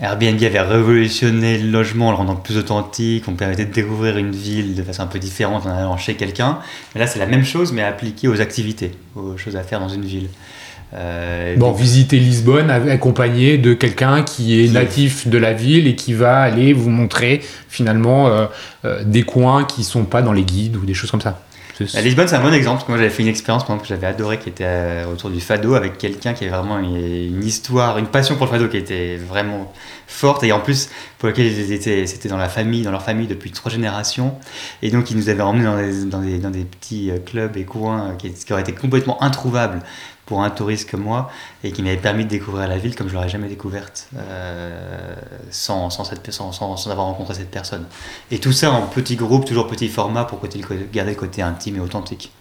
Airbnb 0.00 0.42
avait 0.42 0.60
révolutionné 0.60 1.58
le 1.58 1.70
logement 1.70 2.08
en 2.08 2.10
le 2.10 2.16
rendant 2.16 2.36
plus 2.36 2.56
authentique, 2.56 3.24
on 3.28 3.34
permettait 3.34 3.66
de 3.66 3.72
découvrir 3.72 4.16
une 4.16 4.32
ville 4.32 4.74
de 4.74 4.82
façon 4.82 5.02
un 5.02 5.06
peu 5.06 5.18
différente 5.18 5.66
en 5.66 5.70
allant 5.70 5.96
chez 5.96 6.14
quelqu'un. 6.14 6.58
Mais 6.94 7.00
là, 7.00 7.06
c'est 7.06 7.18
la 7.18 7.26
même 7.26 7.44
chose, 7.44 7.72
mais 7.72 7.82
appliquée 7.82 8.26
aux 8.28 8.40
activités, 8.40 8.92
aux 9.14 9.36
choses 9.36 9.56
à 9.56 9.62
faire 9.62 9.80
dans 9.80 9.88
une 9.88 10.04
ville. 10.04 10.28
Euh, 10.94 11.56
bon, 11.56 11.72
visiter 11.72 12.18
Lisbonne 12.18 12.70
accompagné 12.70 13.56
de 13.56 13.72
quelqu'un 13.72 14.22
qui 14.22 14.62
est 14.62 14.68
natif 14.68 15.26
de 15.26 15.38
la 15.38 15.54
ville 15.54 15.86
et 15.86 15.94
qui 15.94 16.12
va 16.12 16.40
aller 16.40 16.74
vous 16.74 16.90
montrer 16.90 17.40
finalement 17.68 18.28
euh, 18.28 19.02
des 19.04 19.22
coins 19.22 19.64
qui 19.64 19.84
sont 19.84 20.04
pas 20.04 20.20
dans 20.20 20.32
les 20.32 20.44
guides 20.44 20.76
ou 20.76 20.84
des 20.84 20.94
choses 20.94 21.10
comme 21.10 21.22
ça. 21.22 21.40
À 21.94 22.00
Lisbonne, 22.02 22.28
c'est 22.28 22.36
un 22.36 22.42
bon 22.42 22.52
exemple. 22.52 22.84
moi, 22.88 22.98
j'avais 22.98 23.10
fait 23.10 23.22
une 23.22 23.28
expérience 23.28 23.64
que 23.64 23.86
j'avais 23.86 24.06
adoré 24.06 24.38
qui 24.38 24.50
était 24.50 24.64
euh, 24.66 25.06
autour 25.10 25.30
du 25.30 25.40
fado 25.40 25.74
avec 25.74 25.96
quelqu'un 25.96 26.34
qui 26.34 26.44
avait 26.44 26.54
vraiment 26.54 26.78
une, 26.78 27.42
histoire, 27.42 27.98
une 27.98 28.06
passion 28.06 28.36
pour 28.36 28.46
le 28.46 28.52
fado 28.52 28.68
qui 28.68 28.76
était 28.76 29.16
vraiment 29.16 29.72
forte 30.06 30.44
et 30.44 30.52
en 30.52 30.60
plus 30.60 30.90
pour 31.18 31.28
lequel 31.28 31.46
ils 31.46 31.72
étaient, 31.72 32.06
c'était 32.06 32.28
dans 32.28 32.36
la 32.36 32.50
famille, 32.50 32.82
dans 32.82 32.90
leur 32.90 33.02
famille 33.02 33.26
depuis 33.26 33.50
trois 33.50 33.70
générations. 33.70 34.34
Et 34.82 34.90
donc, 34.90 35.10
ils 35.10 35.16
nous 35.16 35.30
avaient 35.30 35.42
emmenés 35.42 35.64
dans 36.06 36.20
des, 36.20 36.38
dans 36.38 36.50
des, 36.50 36.64
petits 36.64 37.10
euh, 37.10 37.18
clubs 37.18 37.56
et 37.56 37.64
coins 37.64 38.10
euh, 38.10 38.28
qui 38.28 38.52
auraient 38.52 38.62
été 38.62 38.72
complètement 38.72 39.22
introuvables 39.22 39.80
pour 40.26 40.42
un 40.42 40.50
touriste 40.50 40.90
comme 40.90 41.02
moi 41.02 41.30
et 41.64 41.72
qui 41.72 41.82
m'avait 41.82 41.96
permis 41.96 42.24
de 42.24 42.30
découvrir 42.30 42.68
la 42.68 42.78
ville 42.78 42.94
comme 42.94 43.08
je 43.08 43.14
l'aurais 43.14 43.28
jamais 43.28 43.48
découverte 43.48 44.08
euh, 44.16 45.14
sans, 45.50 45.90
sans, 45.90 46.04
cette, 46.04 46.30
sans, 46.30 46.52
sans, 46.52 46.86
avoir 46.88 47.06
rencontré 47.06 47.34
cette 47.34 47.50
personne. 47.50 47.86
Et 48.30 48.38
tout 48.38 48.52
ça 48.52 48.70
en 48.70 48.82
petit 48.82 49.16
groupe, 49.16 49.44
toujours 49.44 49.66
petit 49.66 49.88
format 49.88 50.24
pour 50.24 50.40
garder 50.92 51.12
le 51.12 51.18
côté 51.18 51.42
intime 51.42 51.76
et 51.76 51.80
authentique. 51.80 52.32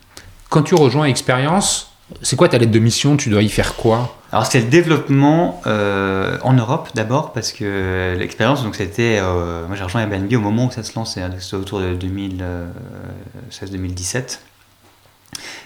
Quand 0.49 0.63
tu 0.63 0.75
rejoins 0.75 1.05
Expérience, 1.05 1.91
c'est 2.21 2.35
quoi 2.35 2.49
ta 2.49 2.57
lettre 2.57 2.71
de 2.71 2.79
mission? 2.79 3.17
Tu 3.17 3.29
dois 3.29 3.41
y 3.41 3.49
faire 3.49 3.75
quoi? 3.75 4.17
Alors 4.31 4.45
c'est 4.45 4.59
le 4.59 4.67
développement 4.67 5.61
euh, 5.65 6.37
en 6.43 6.53
Europe 6.53 6.89
d'abord 6.93 7.33
parce 7.33 7.51
que 7.51 8.15
l'expérience 8.17 8.63
donc 8.63 8.75
c'était 8.75 9.17
euh, 9.19 9.67
moi 9.67 9.75
j'ai 9.75 9.83
rejoint 9.83 10.01
Airbnb 10.01 10.31
au 10.33 10.39
moment 10.39 10.67
où 10.67 10.71
ça 10.71 10.83
se 10.83 10.95
lance, 10.95 11.17
c'est 11.39 11.55
autour 11.55 11.81
de 11.81 11.95
2016-2017. 11.95 14.39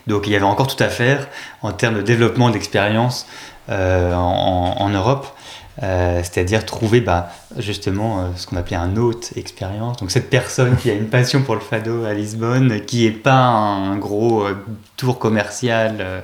Donc 0.08 0.28
il 0.28 0.34
y 0.34 0.36
avait 0.36 0.46
encore 0.46 0.68
tout 0.68 0.82
à 0.84 0.90
faire 0.90 1.28
en 1.62 1.72
termes 1.72 1.96
de 1.96 2.02
développement 2.02 2.50
d'expérience 2.50 3.28
euh, 3.70 4.14
en, 4.14 4.90
Europe. 4.90 5.28
Euh, 5.84 6.22
c'est-à-dire 6.24 6.66
trouver 6.66 7.02
bah, 7.02 7.32
justement 7.58 8.20
euh, 8.20 8.24
ce 8.38 8.48
qu'on 8.48 8.56
appelait 8.56 8.78
un 8.78 8.96
hôte 8.96 9.34
expérience. 9.36 9.98
Donc 9.98 10.12
cette 10.12 10.30
personne 10.30 10.78
qui 10.78 10.90
a 10.90 10.94
une 10.94 11.08
passion 11.08 11.42
pour 11.42 11.56
le 11.56 11.62
fado 11.62 12.06
à 12.06 12.14
Lisbonne, 12.14 12.80
qui 12.86 13.06
n'est 13.06 13.12
pas 13.12 13.34
un 13.34 13.98
gros 13.98 14.46
tour 14.96 15.20
commercial 15.20 16.24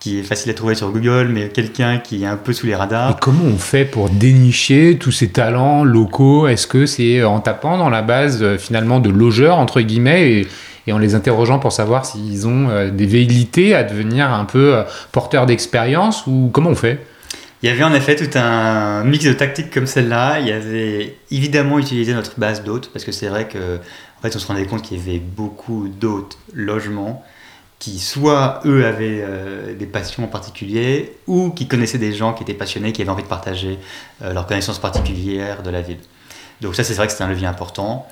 qui 0.00 0.18
est 0.18 0.22
facile 0.24 0.50
à 0.50 0.54
trouver 0.54 0.74
sur 0.74 0.90
Google, 0.90 1.28
mais 1.30 1.48
quelqu'un 1.48 1.98
qui 1.98 2.24
est 2.24 2.26
un 2.26 2.36
peu 2.36 2.52
sous 2.52 2.66
les 2.66 2.74
radars. 2.74 3.16
Comment 3.20 3.44
on 3.44 3.58
fait 3.58 3.84
pour 3.84 4.10
dénicher 4.10 4.96
tous 4.98 5.12
ces 5.12 5.28
talents 5.28 5.84
locaux? 5.84 6.48
Est-ce 6.48 6.66
que 6.66 6.86
c'est 6.86 7.22
en 7.22 7.38
tapant 7.38 7.78
dans 7.78 7.90
la 7.90 8.02
base 8.02 8.56
finalement 8.56 8.98
de 8.98 9.10
logeurs, 9.10 9.58
entre 9.58 9.80
guillemets, 9.80 10.32
et, 10.32 10.48
et 10.86 10.92
en 10.92 10.98
les 10.98 11.14
interrogeant 11.14 11.58
pour 11.58 11.72
savoir 11.72 12.04
s'ils 12.04 12.46
ont 12.46 12.88
des 12.88 13.06
velléités 13.06 13.74
à 13.74 13.84
devenir 13.84 14.32
un 14.32 14.44
peu 14.44 14.82
porteurs 15.12 15.46
d'expérience, 15.46 16.26
ou 16.26 16.50
comment 16.52 16.70
on 16.70 16.74
fait 16.74 17.04
il 17.64 17.68
y 17.68 17.72
avait 17.72 17.84
en 17.84 17.94
effet 17.94 18.16
tout 18.16 18.36
un 18.36 19.04
mix 19.04 19.24
de 19.24 19.32
tactiques 19.32 19.72
comme 19.72 19.86
celle-là. 19.86 20.40
Il 20.40 20.48
y 20.48 20.52
avait 20.52 21.14
évidemment 21.30 21.78
utilisé 21.78 22.12
notre 22.12 22.40
base 22.40 22.64
d'hôtes, 22.64 22.90
parce 22.92 23.04
que 23.04 23.12
c'est 23.12 23.28
vrai 23.28 23.46
que 23.46 23.78
en 24.22 24.28
fait, 24.28 24.36
on 24.36 24.38
se 24.38 24.46
rendait 24.46 24.66
compte 24.66 24.82
qu'il 24.82 24.98
y 24.98 25.00
avait 25.00 25.18
beaucoup 25.18 25.88
d'hôtes 25.88 26.38
logements 26.54 27.24
qui 27.80 27.98
soit 27.98 28.60
eux 28.64 28.86
avaient 28.86 29.20
euh, 29.20 29.74
des 29.74 29.86
passions 29.86 30.22
en 30.22 30.28
particulier 30.28 31.16
ou 31.26 31.50
qui 31.50 31.66
connaissaient 31.66 31.98
des 31.98 32.12
gens 32.12 32.32
qui 32.32 32.44
étaient 32.44 32.54
passionnés, 32.54 32.92
qui 32.92 33.02
avaient 33.02 33.10
envie 33.10 33.24
de 33.24 33.28
partager 33.28 33.80
euh, 34.22 34.32
leurs 34.32 34.46
connaissances 34.46 34.78
particulières 34.78 35.64
de 35.64 35.70
la 35.70 35.80
ville. 35.80 35.98
Donc 36.60 36.76
ça, 36.76 36.84
c'est 36.84 36.94
vrai 36.94 37.06
que 37.06 37.12
c'était 37.12 37.24
un 37.24 37.28
levier 37.28 37.48
important. 37.48 38.06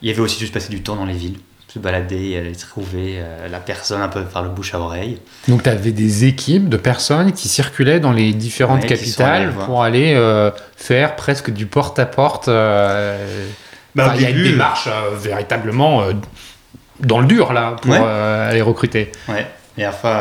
Il 0.00 0.08
y 0.08 0.10
avait 0.10 0.22
aussi 0.22 0.40
juste 0.40 0.54
passer 0.54 0.70
du 0.70 0.82
temps 0.82 0.96
dans 0.96 1.04
les 1.04 1.12
villes 1.12 1.38
se 1.72 1.78
balader, 1.78 2.36
aller 2.36 2.56
trouver 2.56 3.18
euh, 3.18 3.48
la 3.48 3.60
personne 3.60 4.02
un 4.02 4.08
peu 4.08 4.24
par 4.24 4.42
le 4.42 4.48
bouche 4.48 4.74
à 4.74 4.80
oreille. 4.80 5.20
Donc 5.46 5.62
tu 5.62 5.68
avais 5.68 5.92
des 5.92 6.24
équipes 6.24 6.68
de 6.68 6.76
personnes 6.76 7.32
qui 7.32 7.46
circulaient 7.48 8.00
dans 8.00 8.12
les 8.12 8.32
différentes 8.32 8.84
capitales 8.86 9.52
pour 9.66 9.84
aller 9.84 10.14
euh, 10.14 10.50
faire 10.76 11.14
presque 11.14 11.50
du 11.50 11.66
porte-à-porte. 11.66 12.48
Euh, 12.48 13.46
bah, 13.94 14.14
il 14.16 14.22
y 14.22 14.26
a 14.26 14.30
une 14.30 14.42
démarche 14.42 14.88
véritablement 15.16 16.02
dans 16.98 17.20
le 17.20 17.26
dur 17.26 17.52
là 17.52 17.76
pour 17.80 17.94
aller 17.94 18.62
recruter. 18.62 19.12
Ouais, 19.28 19.46
et 19.78 19.86
enfin. 19.86 20.18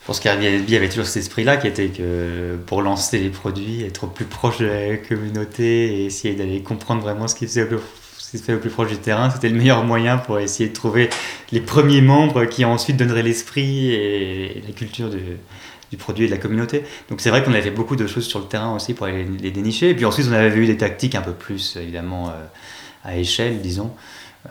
Je 0.00 0.12
pense 0.12 0.20
qu'Airbnb 0.20 0.72
avait 0.72 0.88
toujours 0.88 1.06
cet 1.06 1.16
esprit-là 1.16 1.56
qui 1.56 1.66
était 1.66 1.88
que 1.88 2.56
pour 2.66 2.80
lancer 2.80 3.18
les 3.18 3.28
produits, 3.28 3.84
être 3.84 4.06
plus 4.06 4.24
proche 4.24 4.58
de 4.58 4.66
la 4.66 4.96
communauté 4.98 5.94
et 5.96 6.06
essayer 6.06 6.36
d'aller 6.36 6.62
comprendre 6.62 7.02
vraiment 7.02 7.26
ce 7.26 7.34
qui 7.34 7.44
faisait 7.44 7.66
ce 8.26 8.32
qui 8.32 8.38
se 8.38 8.42
fait 8.42 8.54
au 8.54 8.58
plus 8.58 8.70
proche 8.70 8.88
du 8.88 8.98
terrain, 8.98 9.30
c'était 9.30 9.48
le 9.48 9.56
meilleur 9.56 9.84
moyen 9.84 10.18
pour 10.18 10.40
essayer 10.40 10.68
de 10.68 10.74
trouver 10.74 11.10
les 11.52 11.60
premiers 11.60 12.00
membres 12.00 12.44
qui 12.46 12.64
ensuite 12.64 12.96
donneraient 12.96 13.22
l'esprit 13.22 13.92
et 13.92 14.64
la 14.66 14.72
culture 14.72 15.10
du, 15.10 15.20
du, 15.92 15.96
produit 15.96 16.24
et 16.24 16.26
de 16.26 16.32
la 16.32 16.40
communauté. 16.40 16.82
Donc 17.08 17.20
c'est 17.20 17.30
vrai 17.30 17.44
qu'on 17.44 17.52
avait 17.52 17.62
fait 17.62 17.70
beaucoup 17.70 17.94
de 17.94 18.08
choses 18.08 18.26
sur 18.26 18.40
le 18.40 18.46
terrain 18.46 18.74
aussi 18.74 18.94
pour 18.94 19.06
aller 19.06 19.24
les 19.40 19.52
dénicher. 19.52 19.90
Et 19.90 19.94
puis 19.94 20.04
ensuite, 20.04 20.26
on 20.28 20.32
avait 20.32 20.56
eu 20.56 20.66
des 20.66 20.76
tactiques 20.76 21.14
un 21.14 21.20
peu 21.20 21.34
plus, 21.34 21.76
évidemment, 21.76 22.30
euh, 22.30 22.32
à 23.04 23.16
échelle, 23.16 23.60
disons. 23.60 23.92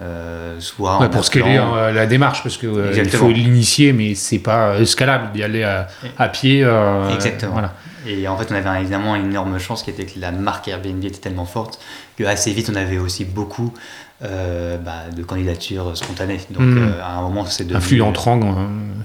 Euh, 0.01 0.59
soit 0.59 1.09
pour 1.09 1.23
scaler 1.23 1.57
euh, 1.57 1.93
la 1.93 2.05
démarche 2.05 2.43
parce 2.43 2.57
que 2.57 2.67
euh, 2.67 2.91
il 2.97 3.09
faut 3.09 3.29
l'initier 3.29 3.93
mais 3.93 4.13
c'est 4.13 4.39
pas 4.39 4.77
escalable 4.77 5.31
d'y 5.31 5.41
aller 5.41 5.63
à, 5.63 5.87
à 6.17 6.27
pied 6.27 6.67
exactement. 7.13 7.53
voilà. 7.53 7.73
et 8.05 8.27
en 8.27 8.35
fait 8.35 8.47
on 8.51 8.55
avait 8.55 8.81
évidemment 8.81 9.15
une 9.15 9.27
énorme 9.27 9.57
chance 9.57 9.83
qui 9.83 9.91
était 9.91 10.05
que 10.05 10.19
la 10.19 10.33
marque 10.33 10.67
Airbnb 10.67 11.01
était 11.05 11.19
tellement 11.19 11.45
forte 11.45 11.79
que 12.17 12.25
assez 12.25 12.51
vite 12.51 12.69
on 12.69 12.75
avait 12.75 12.97
aussi 12.97 13.23
beaucoup 13.23 13.73
bah, 14.21 15.05
de 15.15 15.23
candidatures 15.23 15.95
spontanées. 15.95 16.41
Donc 16.49 16.63
hmm. 16.63 16.95
à 17.01 17.19
un 17.19 17.21
moment 17.21 17.45
c'est 17.45 17.65
de 17.65 17.75
un 17.75 17.79
flux 17.79 18.01
entrant 18.01 18.39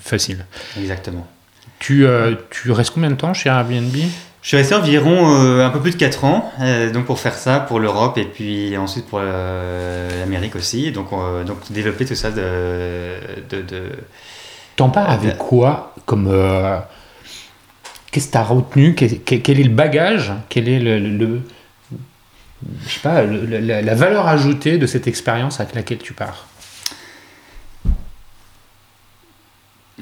facile. 0.00 0.44
Exactement. 0.76 1.26
Tu, 1.78 2.04
tu 2.50 2.72
restes 2.72 2.90
combien 2.90 3.10
de 3.10 3.16
temps 3.16 3.32
chez 3.32 3.48
Airbnb? 3.48 3.94
Je 4.42 4.48
suis 4.48 4.56
resté 4.56 4.74
environ 4.74 5.34
euh, 5.34 5.66
un 5.66 5.70
peu 5.70 5.80
plus 5.80 5.92
de 5.92 5.96
4 5.96 6.24
ans, 6.24 6.50
euh, 6.60 6.90
donc 6.90 7.04
pour 7.04 7.18
faire 7.18 7.34
ça, 7.34 7.60
pour 7.60 7.78
l'Europe 7.78 8.16
et 8.16 8.24
puis 8.24 8.74
ensuite 8.78 9.06
pour 9.06 9.20
euh, 9.22 10.08
l'Amérique 10.18 10.56
aussi. 10.56 10.92
Donc, 10.92 11.10
donc 11.46 11.58
développer 11.70 12.06
tout 12.06 12.14
ça 12.14 12.30
de. 12.30 13.16
de, 13.50 13.60
de 13.60 13.82
T'en 14.76 14.88
parles 14.88 15.10
avec 15.10 15.36
quoi 15.36 15.94
comme. 16.06 16.32
Qu'est-ce 18.10 18.28
que 18.28 18.32
tu 18.32 18.38
as 18.38 18.42
retenu 18.42 18.94
quel, 18.94 19.60
est 19.60 19.62
le 19.62 19.68
bagage? 19.68 20.32
Quel 20.48 20.68
est 20.68 20.80
le, 20.80 21.42
je 22.86 22.92
sais 22.92 23.00
pas, 23.00 23.22
la 23.22 23.94
valeur 23.94 24.26
ajoutée 24.26 24.78
de 24.78 24.86
cette 24.86 25.06
expérience 25.06 25.60
avec 25.60 25.74
laquelle 25.74 25.98
tu 25.98 26.14
pars? 26.14 26.46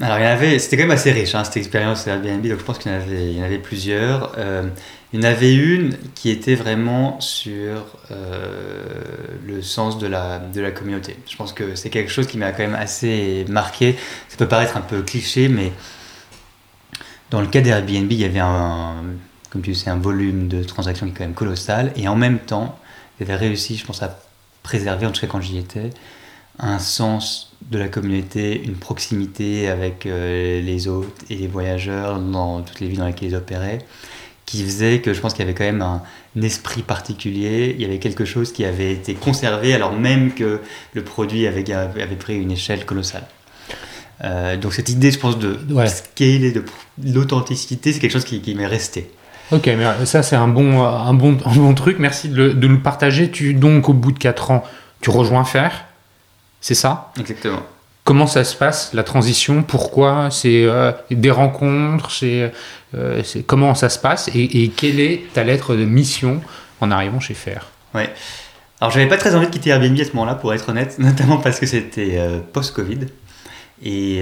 Alors, 0.01 0.17
il 0.17 0.23
y 0.23 0.25
avait, 0.25 0.59
c'était 0.59 0.77
quand 0.77 0.83
même 0.83 0.91
assez 0.91 1.11
riche, 1.11 1.35
hein, 1.35 1.43
cette 1.43 1.57
expérience 1.57 2.07
Airbnb, 2.07 2.41
donc 2.47 2.59
je 2.59 2.63
pense 2.63 2.79
qu'il 2.79 2.89
y 2.91 2.95
en 2.95 2.97
avait, 2.97 3.31
il 3.31 3.37
y 3.37 3.41
en 3.41 3.43
avait 3.43 3.57
plusieurs. 3.57 4.33
Euh, 4.37 4.63
il 5.11 5.19
y 5.19 5.25
en 5.25 5.27
avait 5.27 5.53
une 5.53 5.97
qui 6.15 6.29
était 6.29 6.55
vraiment 6.55 7.19
sur 7.19 7.85
euh, 8.11 8.83
le 9.45 9.61
sens 9.61 9.97
de 9.97 10.07
la, 10.07 10.39
de 10.39 10.61
la 10.61 10.71
communauté. 10.71 11.17
Je 11.29 11.35
pense 11.35 11.51
que 11.51 11.75
c'est 11.75 11.89
quelque 11.89 12.11
chose 12.11 12.27
qui 12.27 12.37
m'a 12.37 12.51
quand 12.51 12.63
même 12.63 12.75
assez 12.75 13.43
marqué. 13.49 13.97
Ça 14.29 14.37
peut 14.37 14.47
paraître 14.47 14.77
un 14.77 14.81
peu 14.81 15.01
cliché, 15.01 15.49
mais 15.49 15.73
dans 17.29 17.41
le 17.41 17.47
cas 17.47 17.59
d'Airbnb, 17.59 18.11
il 18.11 18.19
y 18.19 18.25
avait 18.25 18.39
un, 18.39 19.03
comme 19.49 19.61
tu 19.61 19.75
sais, 19.75 19.89
un 19.89 19.97
volume 19.97 20.47
de 20.47 20.63
transactions 20.63 21.07
qui 21.07 21.11
est 21.11 21.15
quand 21.15 21.25
même 21.25 21.33
colossal, 21.33 21.91
et 21.97 22.07
en 22.07 22.15
même 22.15 22.39
temps, 22.39 22.79
il 23.19 23.23
avait 23.23 23.35
réussi, 23.35 23.75
je 23.75 23.85
pense, 23.85 24.01
à 24.01 24.17
préserver, 24.63 25.05
en 25.05 25.11
tout 25.11 25.21
cas 25.21 25.27
quand 25.27 25.41
j'y 25.41 25.57
étais, 25.57 25.89
un 26.57 26.79
sens 26.79 27.48
de 27.69 27.77
la 27.77 27.87
communauté, 27.87 28.61
une 28.63 28.75
proximité 28.75 29.67
avec 29.67 30.05
euh, 30.05 30.61
les 30.61 30.87
hôtes 30.87 31.19
et 31.29 31.35
les 31.35 31.47
voyageurs 31.47 32.19
dans 32.19 32.61
toutes 32.61 32.79
les 32.79 32.87
villes 32.87 32.99
dans 32.99 33.05
lesquelles 33.05 33.29
ils 33.29 33.35
opéraient, 33.35 33.79
qui 34.45 34.63
faisait 34.63 35.01
que 35.01 35.13
je 35.13 35.19
pense 35.19 35.33
qu'il 35.33 35.45
y 35.45 35.47
avait 35.47 35.53
quand 35.53 35.65
même 35.65 35.81
un, 35.81 36.01
esprit 36.41 36.83
particulier, 36.83 37.75
il 37.77 37.81
y 37.81 37.85
avait 37.85 37.99
quelque 37.99 38.23
chose 38.23 38.53
qui 38.53 38.63
avait 38.63 38.93
été 38.93 39.13
conservé 39.13 39.73
alors 39.73 39.91
même 39.91 40.33
que 40.33 40.61
le 40.93 41.03
produit 41.03 41.45
avait, 41.47 41.69
avait 41.73 42.15
pris 42.15 42.37
une 42.37 42.51
échelle 42.51 42.85
colossale. 42.85 43.25
Euh, 44.23 44.55
donc 44.55 44.73
cette 44.73 44.89
idée, 44.89 45.11
je 45.11 45.19
pense, 45.19 45.37
de 45.37 45.59
scale 45.87 46.43
et 46.43 46.51
de 46.51 46.63
l'authenticité, 47.03 47.91
c'est 47.91 47.99
quelque 47.99 48.13
chose 48.13 48.25
qui, 48.25 48.55
m'est 48.55 48.67
resté. 48.67 49.11
Ok, 49.51 49.65
mais 49.67 50.05
ça 50.05 50.23
c'est 50.23 50.35
un 50.35 50.47
bon, 50.47 50.81
un, 50.83 51.13
bon, 51.13 51.37
un 51.45 51.55
bon 51.55 51.73
truc, 51.73 51.97
merci 51.99 52.29
de 52.29 52.35
le, 52.35 52.53
de 52.53 52.67
le 52.67 52.79
partager. 52.79 53.29
Tu, 53.29 53.53
donc 53.53 53.89
au 53.89 53.93
bout 53.93 54.11
de 54.11 54.19
4 54.19 54.51
ans, 54.51 54.63
tu 55.01 55.09
rejoins 55.09 55.43
Faire 55.43 55.88
c'est 56.61 56.75
ça 56.75 57.11
Exactement. 57.19 57.61
Comment 58.03 58.27
ça 58.27 58.43
se 58.43 58.55
passe, 58.55 58.91
la 58.93 59.03
transition? 59.03 59.61
Pourquoi? 59.61 60.29
C'est 60.31 60.63
euh, 60.65 60.91
des 61.11 61.29
rencontres? 61.29 62.11
C'est 62.11 62.51
euh, 62.95 63.21
Comment 63.45 63.75
ça 63.75 63.89
se 63.89 63.99
passe? 63.99 64.29
Et, 64.33 64.69
quelle 64.69 64.99
est 64.99 65.31
ta 65.33 65.43
lettre 65.43 65.75
de 65.75 65.85
mission 65.85 66.41
en 66.81 66.89
arrivant 66.89 67.19
chez 67.19 67.35
Fer 67.35 67.67
Ouais. 67.93 68.11
Alors, 68.81 68.91
j'avais 68.91 69.07
pas 69.07 69.17
très 69.17 69.35
envie 69.35 69.45
de 69.45 69.51
quitter 69.51 69.69
Airbnb 69.69 69.99
à 69.99 70.05
ce 70.05 70.11
moment-là, 70.13 70.35
pour 70.35 70.53
être 70.53 70.69
honnête, 70.69 70.95
notamment 70.99 71.37
parce 71.37 71.59
que 71.59 71.65
c'était 71.65 72.15
euh, 72.17 72.39
post-Covid. 72.51 72.99
Et 73.83 74.21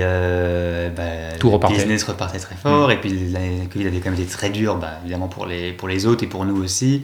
bah, 0.96 1.38
Tout 1.40 1.52
le 1.52 1.68
business 1.68 2.04
repartait 2.04 2.40
très 2.40 2.56
fort. 2.56 2.90
Mm. 2.90 2.92
Et 2.92 2.96
puis 2.98 3.30
la 3.32 3.40
Covid 3.72 3.88
avait 3.88 4.00
quand 4.00 4.12
même 4.12 4.20
été 4.20 4.30
très 4.30 4.50
dur, 4.50 4.76
bah, 4.76 5.00
évidemment 5.04 5.28
pour 5.28 5.46
les, 5.46 5.72
pour 5.72 5.88
les 5.88 6.06
autres 6.06 6.24
et 6.24 6.28
pour 6.28 6.46
nous 6.46 6.64
aussi. 6.64 7.04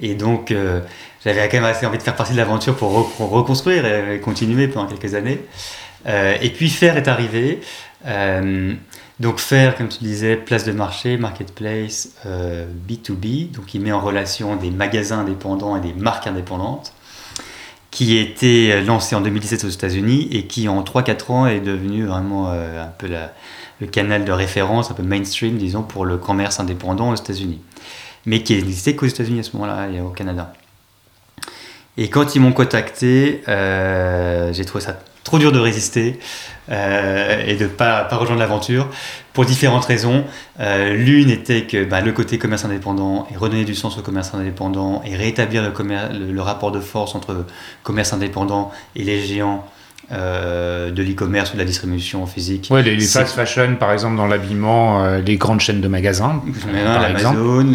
Et 0.00 0.14
donc, 0.14 0.52
j'avais 1.24 1.48
quand 1.48 1.58
même 1.58 1.64
assez 1.64 1.86
envie 1.86 1.98
de 1.98 2.02
faire 2.02 2.16
partie 2.16 2.32
de 2.32 2.38
l'aventure 2.38 2.74
pour, 2.74 2.90
reconstruire 3.30 3.86
et, 3.86 4.20
continuer 4.20 4.68
pendant 4.68 4.88
quelques 4.88 5.14
années. 5.14 5.40
Euh, 6.06 6.36
et 6.40 6.50
puis 6.50 6.68
Faire 6.68 6.96
est 6.96 7.08
arrivé. 7.08 7.60
Euh, 8.06 8.74
donc 9.20 9.38
Faire, 9.38 9.76
comme 9.76 9.88
tu 9.88 9.98
disais, 10.00 10.36
place 10.36 10.64
de 10.64 10.72
marché, 10.72 11.16
marketplace, 11.16 12.16
B2B. 12.26 13.44
Euh, 13.44 13.54
donc 13.54 13.74
il 13.74 13.80
met 13.80 13.92
en 13.92 14.00
relation 14.00 14.56
des 14.56 14.70
magasins 14.70 15.20
indépendants 15.20 15.76
et 15.76 15.80
des 15.80 15.92
marques 15.94 16.26
indépendantes 16.26 16.92
qui 17.92 18.18
a 18.18 18.22
été 18.22 18.80
lancé 18.80 19.14
en 19.14 19.20
2017 19.20 19.64
aux 19.64 19.68
États-Unis 19.68 20.26
et 20.32 20.46
qui 20.46 20.68
en 20.68 20.82
3-4 20.82 21.30
ans 21.30 21.46
est 21.46 21.60
devenu 21.60 22.06
vraiment 22.06 22.50
un 22.50 22.90
peu 22.98 23.06
le 23.80 23.86
canal 23.86 24.24
de 24.24 24.32
référence, 24.32 24.90
un 24.90 24.94
peu 24.94 25.02
mainstream, 25.02 25.58
disons, 25.58 25.82
pour 25.82 26.04
le 26.04 26.16
commerce 26.16 26.58
indépendant 26.58 27.10
aux 27.10 27.14
États-Unis. 27.14 27.60
Mais 28.26 28.42
qui 28.42 28.54
n'existait 28.56 28.96
qu'aux 28.96 29.06
États-Unis 29.06 29.40
à 29.40 29.42
ce 29.42 29.54
moment-là 29.56 29.88
et 29.88 30.00
au 30.00 30.08
Canada. 30.08 30.52
Et 31.96 32.08
quand 32.08 32.34
ils 32.34 32.40
m'ont 32.40 32.52
contacté, 32.52 33.42
euh, 33.48 34.52
j'ai 34.52 34.64
trouvé 34.64 34.82
ça 34.82 34.98
trop 35.24 35.38
dur 35.38 35.52
de 35.52 35.58
résister 35.58 36.18
euh, 36.70 37.44
et 37.46 37.56
de 37.56 37.64
ne 37.64 37.68
pas, 37.68 38.06
rejoindre 38.10 38.40
l'aventure 38.40 38.88
pour 39.32 39.44
différentes 39.44 39.84
raisons. 39.84 40.24
Euh, 40.60 40.94
l'une 40.94 41.30
était 41.30 41.62
que 41.62 41.84
bah, 41.84 42.00
le 42.00 42.12
côté 42.12 42.38
commerce 42.38 42.64
indépendant 42.64 43.26
et 43.32 43.36
redonner 43.36 43.64
du 43.64 43.74
sens 43.74 43.98
au 43.98 44.02
commerce 44.02 44.34
indépendant 44.34 45.02
et 45.04 45.16
rétablir 45.16 45.62
le, 45.62 46.40
rapport 46.40 46.72
de 46.72 46.80
force 46.80 47.14
entre 47.14 47.46
commerce 47.82 48.12
indépendant 48.12 48.70
et 48.96 49.04
les 49.04 49.20
géants 49.20 49.66
euh, 50.10 50.90
de 50.90 51.02
l'e-commerce 51.02 51.50
ou 51.50 51.54
de 51.54 51.58
la 51.58 51.64
distribution 51.64 52.26
physique. 52.26 52.68
Ouais, 52.70 52.82
les, 52.82 52.98
fast 53.00 53.34
fashion, 53.34 53.76
par 53.76 53.92
exemple, 53.92 54.16
dans 54.16 54.26
l'habillement, 54.26 55.04
euh, 55.04 55.20
les 55.20 55.36
grandes 55.36 55.60
chaînes 55.60 55.80
de 55.80 55.88
magasins. 55.88 56.42
Amazon, 56.74 57.72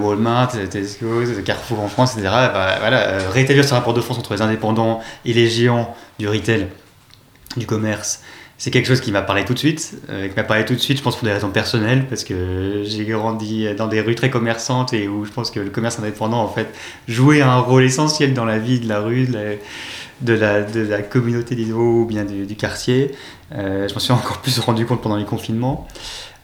Walmart, 0.00 0.52
Tesco, 0.70 1.06
Carrefour 1.44 1.80
en 1.80 1.88
France, 1.88 2.14
etc. 2.14 2.28
Bah, 2.30 2.76
voilà, 2.80 3.18
rétablir 3.32 3.64
ce 3.64 3.74
rapport 3.74 3.94
de 3.94 4.00
force 4.00 4.18
entre 4.18 4.34
les 4.34 4.42
indépendants 4.42 5.00
et 5.24 5.32
les 5.32 5.48
géants 5.48 5.94
du 6.18 6.28
retail, 6.28 6.66
du 7.56 7.66
commerce, 7.66 8.20
c'est 8.58 8.70
quelque 8.70 8.86
chose 8.86 9.02
qui 9.02 9.12
m'a 9.12 9.20
parlé 9.20 9.44
tout 9.44 9.52
de 9.52 9.58
suite, 9.58 9.98
euh, 10.08 10.28
qui 10.28 10.34
m'a 10.34 10.42
parlé 10.42 10.64
tout 10.64 10.74
de 10.74 10.78
suite, 10.78 10.96
je 10.96 11.02
pense 11.02 11.16
pour 11.16 11.26
des 11.26 11.32
raisons 11.32 11.50
personnelles, 11.50 12.06
parce 12.08 12.24
que 12.24 12.82
j'ai 12.84 13.04
grandi 13.04 13.66
dans 13.76 13.86
des 13.86 14.00
rues 14.00 14.14
très 14.14 14.30
commerçantes 14.30 14.94
et 14.94 15.08
où 15.08 15.26
je 15.26 15.30
pense 15.30 15.50
que 15.50 15.60
le 15.60 15.68
commerce 15.68 15.98
indépendant, 15.98 16.42
en 16.42 16.48
fait, 16.48 16.68
jouait 17.06 17.42
un 17.42 17.58
rôle 17.58 17.84
essentiel 17.84 18.32
dans 18.32 18.46
la 18.46 18.58
vie 18.58 18.80
de 18.80 18.88
la 18.88 19.00
rue, 19.00 19.26
de 19.26 19.32
la, 19.34 19.40
de 20.22 20.34
la, 20.34 21.02
communauté 21.02 21.54
d'Iso 21.54 21.78
ou 21.78 22.04
bien 22.06 22.24
du, 22.24 22.56
quartier. 22.56 23.12
Euh, 23.54 23.88
je 23.88 23.94
m'en 23.94 24.00
suis 24.00 24.12
encore 24.12 24.38
plus 24.38 24.58
rendu 24.58 24.86
compte 24.86 25.02
pendant 25.02 25.16
les 25.16 25.24
confinements. 25.24 25.86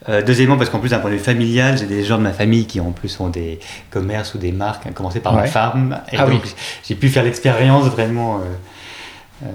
Euh, 0.09 0.21
deuxièmement, 0.21 0.57
parce 0.57 0.69
qu'en 0.69 0.79
plus 0.79 0.89
d'un 0.89 0.99
point 0.99 1.09
de 1.09 1.15
vue 1.15 1.21
familial, 1.21 1.77
j'ai 1.77 1.85
des 1.85 2.03
gens 2.03 2.17
de 2.17 2.23
ma 2.23 2.33
famille 2.33 2.65
qui 2.65 2.79
en 2.79 2.91
plus 2.91 3.19
ont 3.19 3.29
des 3.29 3.59
commerces 3.89 4.35
ou 4.35 4.37
des 4.37 4.51
marques, 4.51 4.85
à 4.85 4.91
commencer 4.91 5.21
par 5.21 5.33
ma 5.33 5.45
femme. 5.45 6.01
Et 6.11 6.17
ah 6.17 6.25
donc, 6.25 6.41
j'ai 6.83 6.95
pu 6.95 7.09
faire 7.09 7.23
l'expérience 7.23 7.85
vraiment 7.85 8.41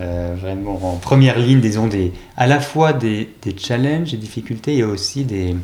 euh, 0.01 0.35
vraiment 0.39 0.93
en 0.93 0.97
première 0.97 1.39
ligne, 1.39 1.61
disons, 1.61 1.87
des, 1.87 2.13
à 2.37 2.47
la 2.47 2.61
fois 2.61 2.93
des, 2.93 3.31
des 3.43 3.57
challenges, 3.57 4.11
des 4.11 4.17
difficultés 4.17 4.77
et 4.77 4.85
aussi 4.85 5.25
des, 5.25 5.57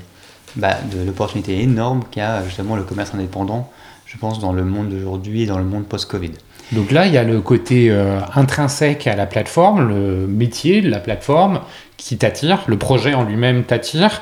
bah, 0.57 0.77
de 0.93 1.05
l'opportunité 1.05 1.61
énorme 1.61 2.05
qu'a 2.11 2.43
justement 2.45 2.77
le 2.77 2.85
commerce 2.85 3.13
indépendant, 3.13 3.71
je 4.07 4.17
pense, 4.17 4.39
dans 4.39 4.53
le 4.53 4.65
monde 4.65 4.89
d'aujourd'hui 4.89 5.43
et 5.43 5.47
dans 5.47 5.59
le 5.59 5.65
monde 5.65 5.85
post-Covid. 5.87 6.31
Donc 6.75 6.91
là, 6.91 7.07
il 7.07 7.13
y 7.13 7.19
a 7.19 7.25
le 7.25 7.41
côté 7.41 7.91
euh, 7.91 8.19
intrinsèque 8.35 9.07
à 9.07 9.17
la 9.17 9.27
plateforme, 9.27 9.89
le 9.89 10.27
métier 10.27 10.83
de 10.83 10.91
la 10.91 10.99
plateforme 10.99 11.61
qui 11.97 12.19
t'attire, 12.19 12.65
le 12.67 12.77
projet 12.77 13.15
en 13.15 13.25
lui-même 13.25 13.65
t'attire, 13.65 14.21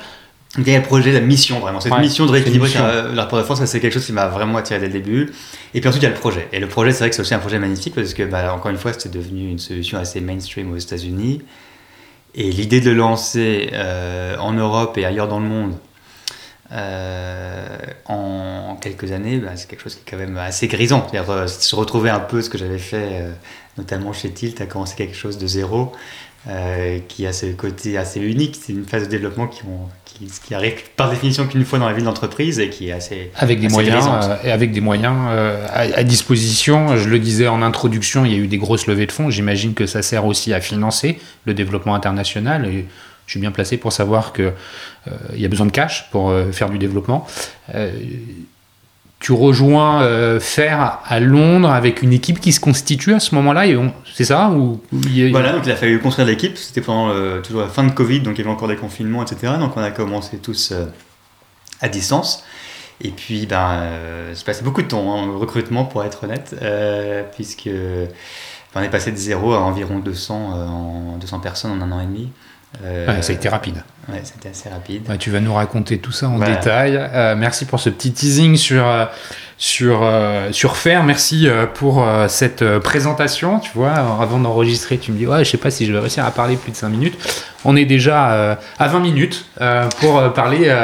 il 0.59 0.69
y 0.69 0.75
a 0.75 0.79
le 0.79 0.85
projet, 0.85 1.13
la 1.13 1.21
mission 1.21 1.61
vraiment? 1.61 1.81
Cette 1.81 1.99
mission 1.99 2.27
de 2.27 2.33
rééquilibrer 2.33 2.69
le 2.75 3.19
rapport 3.19 3.39
de 3.39 3.45
force, 3.45 3.65
c'est 3.65 3.81
quelque 3.81 3.95
chose 3.95 4.05
qui 4.05 4.13
m'a 4.13 4.29
vraiment 4.29 4.59
attiré 4.59 4.81
dès 4.81 4.87
le 4.87 4.93
début. 4.93 5.33
Et 5.73 5.81
puis 5.81 5.89
ensuite, 5.89 6.03
il 6.03 6.07
y 6.07 6.09
a 6.09 6.13
le 6.13 6.21
projet. 6.21 6.47
Et 6.53 6.61
le 6.61 6.67
projet, 6.67 6.93
c'est 6.93 6.99
vrai 6.99 7.09
que 7.09 7.17
c'est 7.17 7.23
aussi 7.23 7.33
un 7.33 7.39
projet 7.39 7.59
magnifique 7.59 7.95
parce 7.95 8.13
que, 8.13 8.23
bah, 8.25 8.55
encore 8.55 8.71
une 8.71 8.77
fois, 8.77 8.93
c'était 8.93 9.09
devenu 9.09 9.51
une 9.51 9.59
solution 9.59 9.99
assez 9.99 10.21
mainstream 10.21 10.71
aux 10.71 10.77
États-Unis. 10.77 11.41
Et 12.35 12.51
l'idée 12.51 12.83
de 12.83 12.91
le 12.91 12.97
lancer 12.97 13.71
euh, 13.73 14.37
en 14.39 14.53
Europe 14.53 14.99
et 14.99 15.07
ailleurs 15.07 15.29
dans 15.29 15.41
le 15.41 15.47
monde 15.47 15.73
euh, 16.73 17.77
en 18.07 18.77
quelques 18.81 19.13
années, 19.13 19.39
bah, 19.39 19.51
c'est 19.57 19.69
quelque 19.69 19.83
chose 19.83 19.95
qui 19.95 20.01
est 20.01 20.11
quand 20.11 20.17
même 20.17 20.37
assez 20.37 20.69
grisant. 20.69 21.07
Euh, 21.15 21.47
se 21.47 21.75
retrouver 21.75 22.11
un 22.11 22.21
peu 22.21 22.43
ce 22.43 22.51
que 22.51 22.59
j'avais 22.59 22.79
fait, 22.79 23.27
notamment 23.77 24.13
chez 24.13 24.31
Tilt, 24.31 24.61
à 24.61 24.67
commencer 24.67 24.97
quelque 24.97 25.17
chose 25.17 25.39
de 25.39 25.47
zéro. 25.47 25.93
qui 27.09 27.27
a 27.27 27.33
ce 27.33 27.47
côté 27.47 27.99
assez 27.99 28.21
unique, 28.21 28.59
c'est 28.61 28.73
une 28.73 28.85
phase 28.85 29.05
de 29.05 29.09
développement 29.09 29.47
qui, 29.47 29.63
ont, 29.65 29.89
qui, 30.45 30.55
arrive 30.55 30.75
par 30.97 31.11
définition 31.11 31.47
qu'une 31.47 31.65
fois 31.65 31.79
dans 31.79 31.87
la 31.87 31.95
vie 31.95 32.03
d'entreprise 32.03 32.59
et 32.59 32.69
qui 32.69 32.89
est 32.89 32.93
assez 32.93 33.31
avec 33.37 33.61
des 33.61 33.69
moyens 33.69 34.07
euh, 34.07 34.37
et 34.45 34.51
avec 34.51 34.73
des 34.73 34.81
moyens 34.81 35.17
euh, 35.31 35.67
à, 35.73 36.03
disposition. 36.05 36.97
Je 36.97 37.09
le 37.09 37.19
disais 37.19 37.49
en 37.49 37.63
introduction, 37.63 38.25
il 38.25 38.33
y 38.33 38.35
a 38.35 38.39
eu 38.39 38.47
des 38.47 38.59
grosses 38.59 38.87
levées 38.87 39.07
de 39.07 39.13
fonds. 39.13 39.31
J'imagine 39.31 39.75
que 39.75 39.87
ça 39.87 40.03
sert 40.03 40.27
aussi 40.27 40.53
à 40.53 40.61
financer 40.61 41.19
le 41.45 41.55
développement 41.55 41.95
international. 41.95 42.67
Et 42.67 42.87
je 43.27 43.33
suis 43.33 43.41
bien 43.41 43.53
placé 43.53 43.77
pour 43.77 43.93
savoir 43.93 44.33
que 44.33 44.53
euh, 45.09 45.11
y 45.35 45.45
a 45.45 45.49
besoin 45.49 45.67
de 45.67 45.73
cash 45.73 46.11
pour 46.11 46.33
faire 46.53 46.71
du 46.71 46.79
développement 46.79 47.27
tu 49.23 49.33
rejoins 49.33 50.03
euh, 50.03 50.41
Faire 50.41 50.99
à 51.05 51.21
Londres 51.21 51.71
avec 51.71 52.03
une 52.03 52.13
équipe 52.13 52.41
qui 52.41 52.53
se 52.53 52.59
constitue 52.59 53.15
à 53.15 53.21
ce 53.21 53.35
moment-là, 53.37 53.65
c'est 54.13 54.25
ça 54.25 54.53
Voilà, 55.31 55.53
donc 55.53 55.63
il 55.65 55.71
a 55.71 55.77
fallu 55.77 56.01
construire 56.01 56.27
l'équipe, 56.27 56.59
c'était 56.59 56.81
pendant 56.81 57.41
toujours 57.41 57.63
la 57.63 57.69
fin 57.69 57.85
de 57.85 57.93
Covid, 57.93 58.21
donc 58.21 58.35
il 58.37 58.39
y 58.39 58.41
avait 58.43 58.51
encore 58.51 58.69
des 58.69 58.77
confinements, 58.77 59.25
etc. 59.25 59.55
Donc 59.61 59.77
on 59.77 59.81
a 59.81 59.93
commencé 59.93 60.39
tous 60.39 60.73
euh, 60.73 60.87
à 61.81 61.89
distance. 61.89 62.45
Et 63.01 63.11
puis, 63.11 63.47
ben, 63.47 63.71
euh, 63.71 64.35
j'ai 64.35 64.45
passé 64.45 64.63
beaucoup 64.65 64.83
de 64.83 64.89
temps 64.89 65.03
en 65.03 65.39
recrutement, 65.39 65.85
pour 65.85 66.05
être 66.05 66.25
honnête, 66.25 66.57
puisque 67.35 67.71
on 68.75 68.81
est 68.81 68.91
passé 68.91 69.13
de 69.13 69.17
zéro 69.17 69.55
à 69.55 69.61
environ 69.61 70.01
200, 70.01 70.35
en 70.35 71.17
200 71.19 71.39
personnes 71.41 71.81
en 71.81 71.85
un 71.85 71.93
an 71.93 72.01
et 72.01 72.07
demi. 72.07 72.31
Euh, 72.85 73.21
ça 73.21 73.33
a 73.33 73.37
été 73.37 73.49
rapide. 73.49 73.83
Ouais, 74.09 74.21
c'était 74.25 74.49
assez 74.49 74.69
rapide. 74.69 75.03
tu 75.19 75.31
vas 75.31 75.41
nous 75.41 75.55
raconter 75.55 75.99
tout 75.99 76.11
ça 76.13 76.29
en 76.29 76.39
détail. 76.39 76.97
Euh, 76.97 77.37
merci 77.37 77.67
pour 77.67 77.79
ce 77.79 77.91
petit 77.91 78.13
teasing 78.13 78.57
sur, 78.57 78.85
euh, 78.87 79.05
sur, 79.59 80.11
sur 80.51 80.77
Faire. 80.77 81.05
Merci 81.05 81.47
pour 81.75 82.05
cette 82.29 82.79
présentation. 82.79 83.61
Tu 83.61 83.71
vois, 83.75 83.93
avant 83.93 84.41
d'enregistrer, 84.41 84.99
tu 84.99 85.13
me 85.13 85.19
dis, 85.19 85.27
ouais, 85.27 85.45
je 85.45 85.51
sais 85.51 85.59
pas 85.59 85.71
si 85.71 85.87
je 85.87 85.93
vais 85.93 86.01
réussir 86.01 86.25
à 86.25 86.31
parler 86.33 86.57
plus 86.57 86.73
de 86.73 86.77
5 86.77 86.89
minutes. 86.89 87.17
On 87.65 87.77
est 87.77 87.85
déjà 87.85 88.59
à 88.79 88.89
20 88.89 88.99
minutes 88.99 89.47
pour 90.01 90.33
parler 90.33 90.75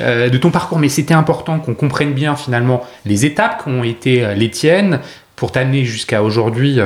de 0.00 0.36
ton 0.38 0.50
parcours, 0.50 0.80
mais 0.80 0.88
c'était 0.88 1.14
important 1.14 1.60
qu'on 1.60 1.74
comprenne 1.74 2.12
bien 2.12 2.34
finalement 2.34 2.84
les 3.04 3.24
étapes 3.24 3.62
qui 3.62 3.68
ont 3.68 3.84
été 3.84 4.34
les 4.34 4.50
tiennes 4.50 4.98
pour 5.36 5.52
t'amener 5.52 5.84
jusqu'à 5.84 6.22
aujourd'hui 6.22 6.78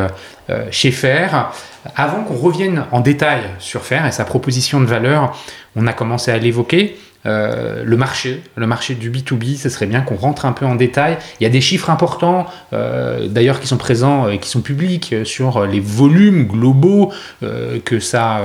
chez 0.70 0.90
Faire. 0.90 1.52
Avant 1.96 2.24
qu'on 2.24 2.36
revienne 2.36 2.84
en 2.92 3.00
détail 3.00 3.42
sur 3.58 3.82
Fer 3.82 4.06
et 4.06 4.12
sa 4.12 4.24
proposition 4.24 4.80
de 4.80 4.86
valeur, 4.86 5.36
on 5.76 5.86
a 5.86 5.92
commencé 5.92 6.30
à 6.30 6.38
l'évoquer. 6.38 6.98
Euh, 7.26 7.82
le 7.84 7.96
marché, 7.96 8.42
le 8.56 8.66
marché 8.66 8.94
du 8.94 9.10
B2B, 9.10 9.56
ce 9.56 9.68
serait 9.68 9.86
bien 9.86 10.00
qu'on 10.02 10.14
rentre 10.14 10.46
un 10.46 10.52
peu 10.52 10.64
en 10.64 10.76
détail. 10.76 11.18
Il 11.40 11.44
y 11.44 11.46
a 11.46 11.50
des 11.50 11.60
chiffres 11.60 11.90
importants, 11.90 12.46
euh, 12.72 13.26
d'ailleurs, 13.26 13.60
qui 13.60 13.66
sont 13.66 13.76
présents 13.76 14.28
et 14.28 14.38
qui 14.38 14.48
sont 14.48 14.60
publics 14.60 15.14
sur 15.24 15.66
les 15.66 15.80
volumes 15.80 16.46
globaux 16.46 17.12
euh, 17.42 17.78
que 17.84 17.98
ça, 17.98 18.40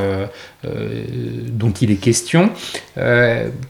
dont 0.64 1.72
il 1.72 1.92
est 1.92 1.96
question. 1.96 2.50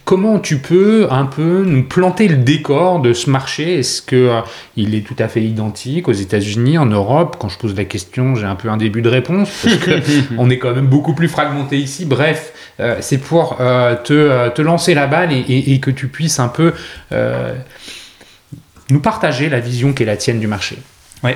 comment 0.06 0.40
tu 0.40 0.58
peux 0.58 1.08
un 1.10 1.26
peu 1.26 1.64
nous 1.66 1.84
planter 1.84 2.28
le 2.28 2.38
décor 2.38 3.02
de 3.02 3.14
ce 3.14 3.30
marché? 3.30 3.80
Est-ce 3.80 4.02
que 4.02 4.42
il 4.76 4.94
est 4.96 5.06
tout 5.06 5.16
à 5.20 5.28
fait 5.28 5.44
identique 5.44 6.08
aux 6.08 6.14
États-Unis, 6.14 6.78
en 6.78 6.86
Europe? 6.86 7.38
Quand 7.40 7.50
je 7.50 7.58
pose 7.58 7.76
la 7.76 7.86
question, 7.86 8.36
j'ai 8.36 8.46
un 8.46 8.56
peu 8.56 8.70
un 8.70 8.78
début 8.78 9.02
de 9.02 9.10
réponse 9.10 9.50
parce 9.64 9.78
qu'on 9.78 10.50
est 10.50 10.60
quand 10.60 10.74
même 10.74 10.88
beaucoup 10.88 11.16
plus 11.16 11.28
fragmenté 11.28 11.78
ici. 11.78 12.06
Bref, 12.06 12.53
c'est 13.00 13.20
pour 13.20 13.58
te, 13.58 14.50
te 14.50 14.62
lancer 14.62 14.94
la 14.94 15.08
balle 15.08 15.32
et, 15.32 15.80
que 15.80 15.92
tu 15.92 16.08
puisses 16.08 16.40
un 16.40 16.48
peu 16.48 16.74
euh, 17.12 17.54
nous 18.90 19.00
partager 19.00 19.50
la 19.50 19.60
vision 19.60 19.94
qui 19.94 20.04
est 20.04 20.06
la 20.06 20.18
tienne 20.18 20.40
du 20.40 20.48
marché. 20.48 20.78
Oui. 21.24 21.32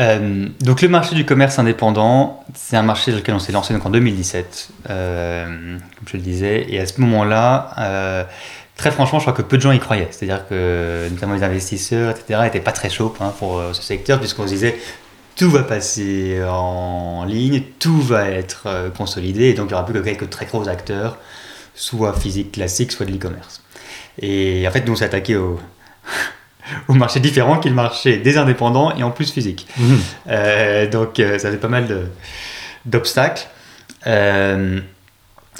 Euh, 0.00 0.48
donc 0.60 0.82
le 0.82 0.88
marché 0.88 1.14
du 1.14 1.24
commerce 1.24 1.58
indépendant, 1.58 2.44
c'est 2.54 2.76
un 2.76 2.82
marché 2.82 3.12
sur 3.12 3.20
lequel 3.20 3.34
on 3.34 3.38
s'est 3.38 3.52
lancé 3.52 3.72
donc 3.72 3.86
en 3.86 3.90
2017, 3.90 4.70
euh, 4.90 5.46
comme 5.46 6.08
je 6.08 6.16
le 6.16 6.22
disais, 6.22 6.66
et 6.68 6.80
à 6.80 6.86
ce 6.86 7.00
moment-là, 7.00 8.26
très 8.76 8.90
franchement, 8.90 9.20
je 9.20 9.24
crois 9.24 9.34
que 9.34 9.42
peu 9.42 9.56
de 9.56 9.62
gens 9.62 9.70
y 9.70 9.78
croyaient. 9.78 10.08
C'est-à-dire 10.10 10.48
que 10.48 11.08
notamment 11.10 11.34
les 11.34 11.44
investisseurs, 11.44 12.10
etc., 12.10 12.40
n'étaient 12.42 12.60
pas 12.60 12.72
très 12.72 12.90
chauds 12.90 13.14
hein, 13.20 13.32
pour 13.38 13.62
ce 13.72 13.82
secteur, 13.82 14.18
puisqu'on 14.18 14.44
se 14.44 14.52
disait 14.52 14.76
tout 15.36 15.50
va 15.50 15.62
passer 15.62 16.40
en 16.48 17.24
ligne, 17.24 17.62
tout 17.78 18.00
va 18.00 18.30
être 18.30 18.90
consolidé, 18.96 19.46
et 19.46 19.54
donc 19.54 19.66
il 19.66 19.68
n'y 19.68 19.74
aura 19.74 19.84
plus 19.84 19.94
que 19.94 20.04
quelques 20.04 20.30
très 20.30 20.46
gros 20.46 20.68
acteurs 20.68 21.18
soit 21.74 22.14
physique 22.14 22.52
classique, 22.52 22.92
soit 22.92 23.06
de 23.06 23.12
l'e-commerce. 23.12 23.62
Et 24.20 24.66
en 24.66 24.70
fait, 24.70 24.86
nous, 24.86 24.92
on 24.92 24.96
s'est 24.96 25.04
attaqué 25.04 25.36
au, 25.36 25.60
au 26.88 26.94
marché 26.94 27.20
différent 27.20 27.58
qui 27.58 27.68
est 27.68 27.70
le 27.70 27.76
marché 27.76 28.18
des 28.18 28.38
indépendants 28.38 28.94
et 28.96 29.02
en 29.02 29.10
plus 29.10 29.30
physique. 29.30 29.66
Mhm. 29.76 30.00
Euh, 30.28 30.88
donc, 30.88 31.18
euh, 31.18 31.38
ça 31.38 31.50
fait 31.50 31.56
pas 31.56 31.68
mal 31.68 32.08
d'obstacles. 32.86 33.46
Euh, 34.06 34.80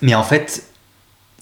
mais 0.03 0.15
en 0.15 0.23
fait, 0.23 0.69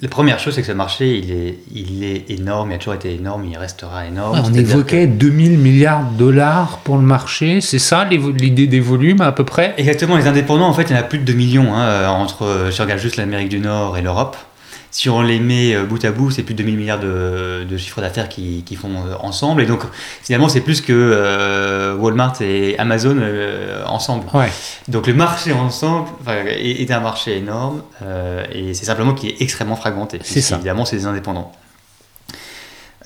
la 0.02 0.08
première 0.08 0.40
chose, 0.40 0.56
c'est 0.56 0.62
que 0.62 0.66
ce 0.66 0.72
marché, 0.72 1.16
il 1.16 1.30
est, 1.30 1.58
il 1.72 2.02
est 2.02 2.28
énorme, 2.28 2.72
il 2.72 2.74
a 2.74 2.78
toujours 2.78 2.94
été 2.94 3.14
énorme, 3.14 3.44
il 3.44 3.56
restera 3.56 4.04
énorme. 4.04 4.42
on 4.44 4.52
évoquait 4.52 5.06
2000 5.06 5.56
milliards 5.58 6.10
de 6.10 6.18
dollars 6.18 6.78
pour 6.78 6.96
le 6.96 7.04
marché, 7.04 7.60
c'est 7.60 7.78
ça 7.78 8.04
l'idée 8.04 8.66
des 8.66 8.80
volumes 8.80 9.20
à 9.20 9.30
peu 9.30 9.44
près? 9.44 9.74
Exactement, 9.78 10.16
les 10.16 10.26
indépendants, 10.26 10.66
en 10.66 10.72
fait, 10.72 10.90
il 10.90 10.90
y 10.90 10.96
en 10.96 10.98
a 10.98 11.04
plus 11.04 11.20
de 11.20 11.24
2 11.24 11.32
millions, 11.34 11.72
hein, 11.72 12.08
entre, 12.08 12.68
je 12.72 12.82
regarde 12.82 13.00
juste 13.00 13.16
l'Amérique 13.16 13.48
du 13.48 13.60
Nord 13.60 13.96
et 13.96 14.02
l'Europe 14.02 14.36
si 14.92 15.08
on 15.08 15.22
les 15.22 15.40
met 15.40 15.74
euh, 15.74 15.84
bout 15.84 16.04
à 16.04 16.12
bout, 16.12 16.30
c'est 16.30 16.42
plus 16.42 16.52
de 16.52 16.62
2000 16.62 16.76
milliards 16.76 17.00
de, 17.00 17.64
de 17.68 17.76
chiffre 17.78 18.02
d'affaires 18.02 18.28
qui, 18.28 18.62
qui, 18.62 18.76
font 18.76 18.90
euh, 18.90 19.14
ensemble. 19.20 19.62
Et 19.62 19.66
donc, 19.66 19.80
finalement, 20.22 20.50
c'est 20.50 20.60
plus 20.60 20.82
que 20.82 20.92
euh, 20.92 21.96
Walmart 21.96 22.40
et 22.42 22.78
Amazon 22.78 23.18
ensemble. 23.86 24.26
Donc, 24.88 25.06
le 25.06 25.14
marché 25.14 25.52
ensemble 25.52 26.10
est, 26.28 26.90
un 26.90 27.00
marché 27.00 27.38
énorme 27.38 27.82
et 28.52 28.74
c'est 28.74 28.84
simplement 28.84 29.14
qu'il 29.14 29.30
est 29.30 29.40
extrêmement 29.40 29.76
fragmenté. 29.76 30.18
C'est 30.22 30.42
ça. 30.42 30.56
Évidemment, 30.56 30.84
c'est 30.84 30.96
des 30.96 31.06
indépendants. 31.06 31.52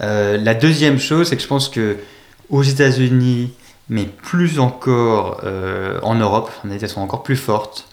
la 0.01 0.55
deuxième 0.55 0.99
chose, 0.99 1.29
c'est 1.29 1.37
que 1.37 1.43
je 1.43 1.47
pense 1.47 1.69
que 1.69 1.99
aux 2.51 2.65
États-Unis, 2.65 3.53
mais 3.89 4.05
plus 4.05 4.59
encore 4.59 5.41
en 6.03 6.15
Europe, 6.17 6.51
les 6.65 6.89
sont 6.89 7.01
encore 7.01 7.23
plus 7.23 7.37
fortes. 7.37 7.87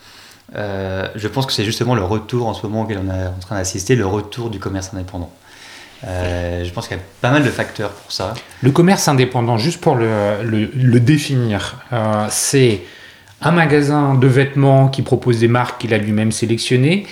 Euh, 0.55 1.07
je 1.15 1.27
pense 1.27 1.45
que 1.45 1.53
c'est 1.53 1.63
justement 1.63 1.95
le 1.95 2.03
retour 2.03 2.47
en 2.47 2.53
ce 2.53 2.65
moment 2.65 2.83
auquel 2.83 2.99
on 2.99 3.09
est 3.09 3.27
en 3.27 3.39
train 3.39 3.55
d'assister, 3.55 3.95
le 3.95 4.05
retour 4.05 4.49
du 4.49 4.59
commerce 4.59 4.91
indépendant. 4.93 5.31
Euh, 6.05 6.65
je 6.65 6.71
pense 6.71 6.87
qu'il 6.87 6.97
y 6.97 6.99
a 6.99 7.03
pas 7.21 7.31
mal 7.31 7.43
de 7.43 7.49
facteurs 7.49 7.91
pour 7.91 8.11
ça. 8.11 8.33
Le 8.61 8.71
commerce 8.71 9.07
indépendant, 9.07 9.57
juste 9.57 9.79
pour 9.79 9.95
le, 9.95 10.99
définir, 10.99 11.77
euh, 11.93 12.27
c'est 12.29 12.81
un 13.41 13.51
magasin 13.51 14.13
de 14.13 14.27
vêtements 14.27 14.89
qui 14.89 15.01
propose 15.01 15.39
des 15.39 15.47
marques 15.47 15.81
qu'il 15.81 15.93
a 15.93 15.97
lui-même 15.97 16.31
sélectionnées. 16.31 17.07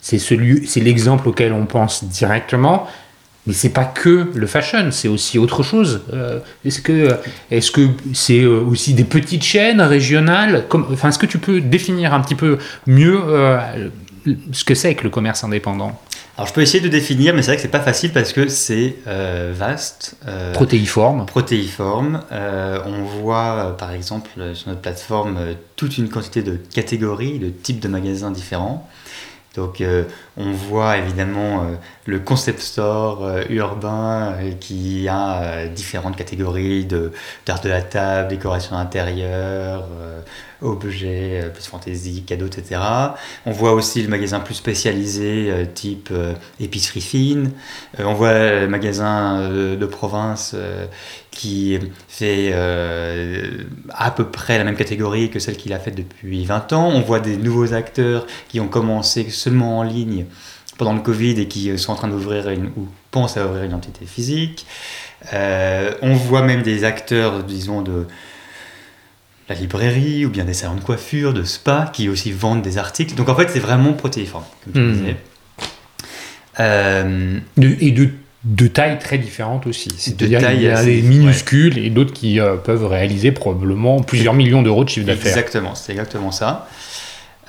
C'est 0.00 0.18
l'exemple 0.76 1.28
auquel 1.28 1.52
on 1.52 1.66
pense 1.66 2.02
directement. 2.04 2.88
Mais 3.46 3.54
c'est 3.54 3.70
pas 3.70 3.84
que 3.84 4.30
le 4.32 4.46
fashion, 4.46 4.90
c'est 4.92 5.08
aussi 5.08 5.38
autre 5.38 5.64
chose. 5.64 6.02
Euh, 6.12 6.38
est-ce 6.64 6.80
que 6.80 7.18
est-ce 7.50 7.72
que 7.72 7.88
c'est 8.14 8.42
euh, 8.42 8.60
aussi 8.60 8.94
des 8.94 9.04
petites 9.04 9.42
chaînes 9.42 9.80
régionales? 9.80 10.66
Comme, 10.68 10.86
Enfin, 10.92 11.08
est-ce 11.08 11.18
que 11.18 11.26
tu 11.26 11.38
peux 11.38 11.60
définir 11.60 12.14
un 12.14 12.20
petit 12.20 12.36
peu 12.36 12.58
mieux 12.86 13.20
euh, 13.26 13.88
ce 14.52 14.64
que 14.64 14.76
c'est 14.76 14.94
que 14.94 15.02
le 15.02 15.10
commerce 15.10 15.42
indépendant? 15.42 16.00
Alors, 16.38 16.46
je 16.46 16.54
peux 16.54 16.62
essayer 16.62 16.82
de 16.82 16.88
définir, 16.88 17.34
mais 17.34 17.42
c'est 17.42 17.48
vrai 17.48 17.56
que 17.56 17.62
c'est 17.62 17.68
pas 17.68 17.80
facile 17.80 18.12
parce 18.12 18.32
que 18.32 18.48
c'est 18.48 18.96
vaste. 19.52 20.16
protéiforme. 20.54 21.26
Protéiforme. 21.26 22.22
on 22.30 23.02
voit, 23.02 23.76
par 23.76 23.92
exemple, 23.92 24.30
sur 24.54 24.68
notre 24.68 24.80
plateforme, 24.80 25.38
toute 25.76 25.98
une 25.98 26.08
quantité 26.08 26.42
de 26.42 26.58
catégories, 26.72 27.38
de 27.38 27.50
types 27.50 27.80
de 27.80 27.88
magasins 27.88 28.30
différents. 28.30 28.88
Donc 29.54 29.80
euh, 29.80 30.04
on 30.36 30.52
voit 30.52 30.96
évidemment 30.96 31.64
euh, 31.64 31.74
le 32.06 32.18
concept 32.20 32.60
store 32.60 33.24
euh, 33.24 33.42
urbain 33.50 34.34
qui 34.60 35.08
a 35.08 35.66
différentes 35.66 36.16
catégories 36.16 36.86
d'art 37.46 37.60
de, 37.60 37.68
la 37.68 37.82
table, 37.82 38.28
décoration 38.28 38.76
intérieure, 38.76 39.86
objets 40.62 41.50
plus 41.52 41.66
fantasy, 41.66 42.22
cadeaux, 42.22 42.46
etc. 42.46 42.80
On 43.46 43.50
voit 43.50 43.72
aussi 43.72 44.02
le 44.02 44.08
magasin 44.08 44.40
plus 44.40 44.54
spécialisé 44.54 45.52
type 45.74 46.12
épicerie 46.60 47.00
fine. 47.00 47.50
on 47.98 48.14
voit 48.14 48.60
le 48.60 48.68
magasin 48.68 49.50
de 49.50 49.86
province 49.86 50.54
qui 51.32 51.78
fait 52.08 52.50
euh, 52.52 53.64
à 53.90 54.12
peu 54.12 54.26
près 54.26 54.58
la 54.58 54.64
même 54.64 54.76
catégorie 54.76 55.30
que 55.30 55.40
celle 55.40 55.56
qu'il 55.56 55.72
a 55.72 55.80
faite 55.80 55.96
depuis 55.96 56.44
20 56.44 56.72
ans. 56.74 56.88
On 56.88 57.00
voit 57.00 57.18
des 57.18 57.36
nouveaux 57.36 57.74
acteurs 57.74 58.26
qui 58.48 58.60
ont 58.60 58.68
commencé 58.68 59.28
seulement 59.30 59.80
en 59.80 59.82
ligne 59.82 60.26
pendant 60.78 60.92
le 60.92 61.00
Covid 61.00 61.40
et 61.40 61.48
qui 61.48 61.76
sont 61.78 61.92
en 61.92 61.96
train 61.96 62.08
d'ouvrir 62.08 62.46
ou 62.76 62.86
pensent 63.10 63.36
à 63.36 63.46
ouvrir 63.46 63.64
une 63.64 63.74
entité 63.74 64.06
physique. 64.06 64.66
Euh, 65.32 65.92
on 66.02 66.14
voit 66.14 66.42
même 66.42 66.62
des 66.62 66.84
acteurs, 66.84 67.42
disons, 67.42 67.82
de 67.82 68.06
la 69.48 69.54
librairie 69.54 70.24
ou 70.26 70.30
bien 70.30 70.44
des 70.44 70.54
salons 70.54 70.76
de 70.76 70.80
coiffure, 70.80 71.32
de 71.32 71.44
spa, 71.44 71.90
qui 71.92 72.08
aussi 72.08 72.30
vendent 72.30 72.62
des 72.62 72.78
articles. 72.78 73.14
Donc 73.14 73.28
en 73.28 73.34
fait, 73.34 73.48
c'est 73.50 73.60
vraiment 73.60 73.92
protéiforme, 73.92 74.44
comme 74.64 74.72
tu 74.72 74.80
mmh. 74.80 74.92
disais. 74.92 75.16
Euh, 76.60 77.38
et 77.58 77.90
de 77.90 78.10
de 78.44 78.66
tailles 78.66 78.98
très 78.98 79.18
différentes 79.18 79.66
aussi. 79.66 79.90
C'est-à-dire 79.96 80.40
qu'il 80.40 80.62
y 80.62 80.68
a 80.68 80.82
des 80.82 81.02
minuscules 81.02 81.78
et 81.78 81.90
d'autres 81.90 82.12
qui 82.12 82.40
euh, 82.40 82.56
peuvent 82.56 82.86
réaliser 82.86 83.30
probablement 83.30 84.00
plusieurs 84.00 84.34
millions 84.34 84.62
d'euros 84.62 84.84
de 84.84 84.88
chiffre 84.88 85.06
d'affaires. 85.06 85.36
Exactement, 85.36 85.74
c'est 85.74 85.92
exactement 85.92 86.32
ça. 86.32 86.66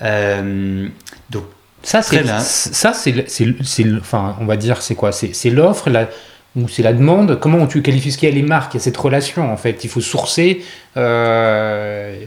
Euh, 0.01 0.87
donc 1.29 1.43
ça 1.81 2.01
c'est 2.01 2.25
ça 2.39 2.93
c'est 2.93 3.85
enfin 3.99 4.35
on 4.39 4.45
va 4.45 4.55
dire 4.55 4.81
c'est 4.81 4.95
quoi? 4.95 5.11
C'est 5.11 5.49
l'offre 5.49 5.89
la 5.89 6.09
ou 6.55 6.67
c'est 6.67 6.83
la 6.83 6.93
demande? 6.93 7.39
Comment 7.39 7.65
tu 7.65 7.81
qualifies 7.81 8.11
ce 8.11 8.17
qu'il 8.19 8.29
y 8.29 8.31
a 8.31 8.35
les 8.35 8.43
marques? 8.43 8.75
Il 8.75 8.77
y 8.77 8.79
a 8.79 8.83
cette 8.83 8.97
relation 8.97 9.51
en 9.51 9.57
fait. 9.57 9.83
Il 9.83 9.89
faut 9.89 10.01
sourcer 10.01 10.63
euh, 10.97 12.23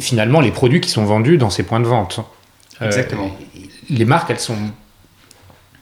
finalement 0.00 0.40
les 0.40 0.50
produits 0.50 0.82
qui 0.82 0.90
sont 0.90 1.04
vendus 1.04 1.38
dans 1.38 1.50
ces 1.50 1.62
points 1.62 1.80
de 1.80 1.86
vente. 1.86 2.20
Exactement. 2.80 3.36
les 3.90 4.04
marques 4.04 4.30
elles 4.30 4.38
sont 4.38 4.58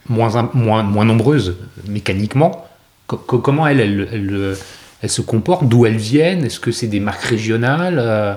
moins, 0.09 0.49
moins, 0.53 0.83
moins 0.83 1.05
nombreuses 1.05 1.55
mécaniquement. 1.87 2.67
comment 3.07 3.67
elles, 3.67 3.81
elles, 3.81 4.57
elles, 5.01 5.09
se 5.09 5.21
comportent 5.21 5.67
D'où 5.67 5.85
elles 5.85 5.97
viennent? 5.97 6.45
Est-ce 6.45 6.59
que 6.59 6.71
c'est 6.71 6.87
des 6.87 6.99
marques 6.99 7.23
régionales 7.23 7.97
euh? 7.99 8.33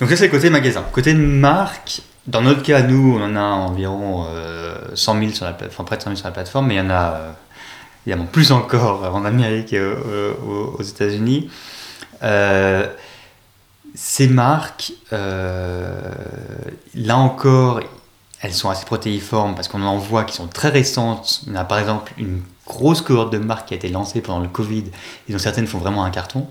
Donc 0.00 0.10
ça 0.10 0.16
c'est 0.16 0.28
côté 0.28 0.50
magasin. 0.50 0.84
Côté 0.92 1.14
marque, 1.14 2.02
dans 2.26 2.42
notre 2.42 2.62
cas, 2.62 2.82
nous, 2.82 3.18
on 3.18 3.22
en 3.22 3.36
a 3.36 3.40
environ 3.40 4.26
100 4.94 5.16
euh, 5.16 5.20
000 5.20 5.32
sur 5.32 5.44
la 5.44 5.52
plateforme, 5.52 5.86
près 5.86 5.96
de 5.96 6.02
100 6.02 6.10
000 6.10 6.16
sur 6.16 6.26
la 6.26 6.32
plateforme, 6.32 6.66
mais 6.68 6.74
il 6.74 6.78
y 6.78 6.80
en 6.80 6.90
a 6.90 7.12
euh, 7.12 7.30
évidemment 8.06 8.26
plus 8.26 8.52
encore 8.52 9.04
en 9.14 9.24
Amérique 9.24 9.72
et 9.72 9.82
aux, 9.82 10.82
États-Unis. 10.82 11.50
ces 13.94 14.28
marques, 14.28 14.92
là 15.10 17.16
encore, 17.16 17.80
elles 18.44 18.52
sont 18.52 18.68
assez 18.68 18.84
protéiformes 18.84 19.54
parce 19.54 19.68
qu'on 19.68 19.82
en 19.82 19.96
voit 19.96 20.24
qui 20.24 20.36
sont 20.36 20.46
très 20.46 20.68
récentes. 20.68 21.42
On 21.50 21.54
a 21.54 21.64
par 21.64 21.78
exemple 21.78 22.12
une 22.18 22.42
grosse 22.66 23.00
cohorte 23.00 23.32
de 23.32 23.38
marques 23.38 23.68
qui 23.68 23.74
a 23.74 23.76
été 23.78 23.88
lancée 23.88 24.20
pendant 24.20 24.40
le 24.40 24.48
Covid 24.48 24.84
et 25.28 25.32
dont 25.32 25.38
certaines 25.38 25.66
font 25.66 25.78
vraiment 25.78 26.04
un 26.04 26.10
carton. 26.10 26.46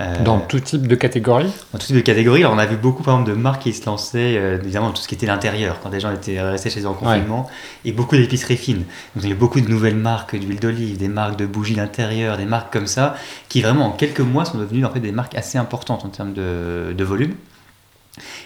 Euh, 0.00 0.22
dans 0.22 0.40
tout 0.40 0.60
type 0.60 0.86
de 0.86 0.94
catégorie? 0.94 1.52
Dans 1.72 1.78
tout 1.78 1.88
type 1.88 1.96
de 1.96 2.00
catégorie. 2.00 2.40
Alors 2.40 2.54
on 2.54 2.58
a 2.58 2.64
vu 2.64 2.76
beaucoup 2.76 3.02
par 3.02 3.16
exemple 3.16 3.36
de 3.36 3.36
marques 3.36 3.62
qui 3.64 3.74
se 3.74 3.84
lançaient 3.84 4.38
euh, 4.38 4.58
évidemment 4.62 4.86
dans 4.86 4.92
tout 4.94 5.02
ce 5.02 5.08
qui 5.08 5.14
était 5.14 5.26
l'intérieur, 5.26 5.80
quand 5.82 5.90
des 5.90 6.00
gens 6.00 6.10
étaient 6.10 6.40
restés 6.40 6.70
chez 6.70 6.80
eux 6.80 6.86
en 6.86 6.94
confinement, 6.94 7.50
et 7.84 7.92
beaucoup 7.92 8.16
d'épiceries 8.16 8.56
fines. 8.56 8.84
Donc 9.14 9.24
il 9.24 9.28
y 9.28 9.32
a 9.32 9.36
beaucoup 9.36 9.60
de 9.60 9.68
nouvelles 9.68 9.96
marques 9.96 10.36
d'huile 10.36 10.60
d'olive, 10.60 10.96
des 10.96 11.08
marques 11.08 11.36
de 11.36 11.44
bougies 11.44 11.74
d'intérieur, 11.74 12.38
des 12.38 12.46
marques 12.46 12.72
comme 12.72 12.86
ça, 12.86 13.14
qui 13.50 13.60
vraiment 13.60 13.88
en 13.88 13.90
quelques 13.90 14.20
mois 14.20 14.46
sont 14.46 14.56
devenues 14.56 14.86
en 14.86 14.90
fait 14.90 15.00
des 15.00 15.12
marques 15.12 15.34
assez 15.34 15.58
importantes 15.58 16.02
en 16.06 16.08
termes 16.08 16.32
de, 16.32 16.94
de 16.96 17.04
volume. 17.04 17.34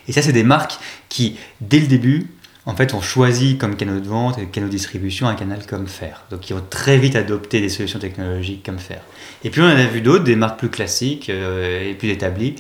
Et 0.09 0.13
ça 0.13 0.23
c'est 0.23 0.33
des 0.33 0.45
marques 0.45 0.79
qui, 1.09 1.37
dès 1.61 1.79
le 1.79 1.87
début, 1.87 2.31
en 2.67 2.75
fait, 2.75 2.95
on 2.95 3.01
choisit 3.01 3.59
comme 3.59 3.77
canal 3.77 4.01
de 4.01 4.09
vente 4.09 4.39
et 4.39 4.47
canal 4.47 4.71
de 4.71 4.75
distribution 4.75 5.27
un 5.27 5.35
canal 5.35 5.67
comme 5.67 5.87
Fer. 5.87 6.23
Donc, 6.31 6.49
ils 6.49 6.55
ont 6.55 6.65
très 6.71 6.97
vite 6.97 7.15
adopté 7.15 7.61
des 7.61 7.69
solutions 7.69 7.99
technologiques 7.99 8.65
comme 8.65 8.79
Fer. 8.79 9.03
Et 9.43 9.51
puis, 9.51 9.61
on 9.61 9.67
en 9.67 9.77
a 9.77 9.85
vu 9.85 10.01
d'autres, 10.01 10.25
des 10.25 10.37
marques 10.37 10.59
plus 10.59 10.71
classiques 10.71 11.29
euh, 11.29 11.91
et 11.91 11.95
plus 11.95 12.09
établies, 12.09 12.55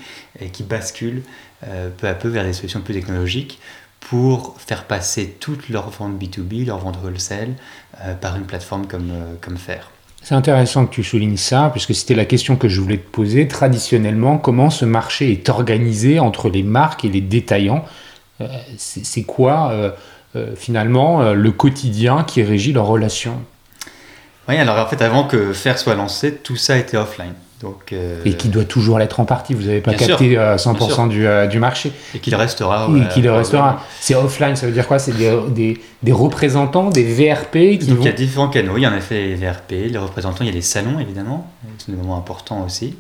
qui 0.53 0.63
basculent 0.63 1.23
euh, 1.67 1.89
peu 1.97 2.07
à 2.07 2.15
peu 2.15 2.29
vers 2.29 2.45
des 2.45 2.53
solutions 2.53 2.81
plus 2.81 2.95
technologiques 2.95 3.59
pour 4.01 4.57
faire 4.59 4.85
passer 4.85 5.37
toute 5.41 5.71
leur 5.71 5.89
vente 5.89 6.21
B2B, 6.21 6.67
leur 6.67 6.79
vente 6.79 6.99
wholesale, 7.03 7.55
euh, 8.03 8.15
par 8.15 8.37
une 8.37 8.45
plateforme 8.45 8.87
comme, 8.87 9.13
comme 9.41 9.57
Fer. 9.57 9.91
C'est 10.23 10.35
intéressant 10.35 10.87
que 10.87 10.95
tu 10.95 11.03
soulignes 11.03 11.39
ça, 11.39 11.71
puisque 11.71 11.95
c'était 11.95 12.15
la 12.15 12.25
question 12.27 12.57
que 12.57 12.69
je 12.69 12.81
voulais 12.81 12.99
te 12.99 13.11
poser. 13.11 13.49
Traditionnellement, 13.49 14.37
comment 14.37 14.69
ce 14.69 14.85
marché 14.85 15.33
est 15.33 15.49
organisé 15.49 16.19
entre 16.19 16.51
les 16.51 16.63
marques 16.63 17.07
et 17.07 17.09
les 17.09 17.21
détaillants? 17.23 17.85
C'est 18.77 19.23
quoi 19.23 19.71
euh, 19.71 19.91
euh, 20.37 20.55
finalement 20.57 21.33
le 21.33 21.51
quotidien 21.53 22.25
qui 22.25 22.43
régit 22.43 22.73
leur 22.73 22.87
relation 22.87 23.41
Oui, 24.49 24.57
alors 24.57 24.79
en 24.79 24.87
fait, 24.87 25.03
avant 25.03 25.25
que 25.25 25.53
Faire 25.53 25.79
soit 25.79 25.95
lancé, 25.95 26.35
tout 26.35 26.57
ça 26.57 26.77
était 26.77 26.97
offline. 26.97 27.35
Donc, 27.61 27.95
Et 28.27 28.35
qui 28.35 28.49
doit 28.49 28.65
toujours 28.65 28.99
l'être 28.99 29.21
en 29.21 29.25
partie. 29.25 29.55
Vous 29.55 29.63
n'avez 29.63 29.81
pas 29.81 29.95
capté 29.95 30.37
100% 30.37 31.09
du, 31.09 31.27
du, 31.49 31.59
marché. 31.59 31.93
Et 32.15 32.19
qu'il 32.19 32.35
restera. 32.35 32.91
Oui, 32.91 33.01
qu'il 33.15 33.27
restera. 33.31 33.81
C'est 34.01 34.15
offline, 34.15 34.55
ça 34.55 34.67
veut 34.67 34.73
dire 34.73 34.87
quoi? 34.87 34.99
C'est 34.99 35.17
des, 35.17 35.35
des, 35.49 35.81
des, 36.03 36.13
représentants, 36.13 36.91
des 36.91 37.05
VRP 37.05 37.79
qui 37.79 37.87
Donc 37.87 37.99
il 38.01 38.05
y 38.05 38.09
a 38.09 38.13
différents 38.13 38.49
canaux. 38.49 38.77
Il 38.77 38.83
y 38.83 38.87
en 38.87 38.93
a 38.93 39.01
fait 39.01 39.29
les 39.29 39.35
VRP, 39.37 39.71
les 39.71 39.97
représentants, 39.97 40.39
il 40.41 40.49
y 40.49 40.51
a 40.51 40.53
les 40.53 40.61
salons 40.61 40.99
évidemment. 40.99 41.51
C'est 41.79 41.91
des 41.91 41.97
moments 41.97 42.19
importants 42.19 42.63
aussi 42.67 42.97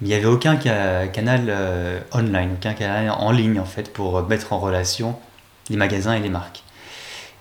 il 0.00 0.08
n'y 0.08 0.14
avait 0.14 0.26
aucun 0.26 0.56
canal 0.56 1.46
euh, 1.48 2.00
online, 2.12 2.52
aucun 2.54 2.74
canal 2.74 3.10
en 3.10 3.30
ligne 3.30 3.60
en 3.60 3.64
fait 3.64 3.92
pour 3.92 4.22
mettre 4.28 4.52
en 4.52 4.58
relation 4.58 5.16
les 5.70 5.76
magasins 5.76 6.14
et 6.14 6.20
les 6.20 6.28
marques. 6.28 6.62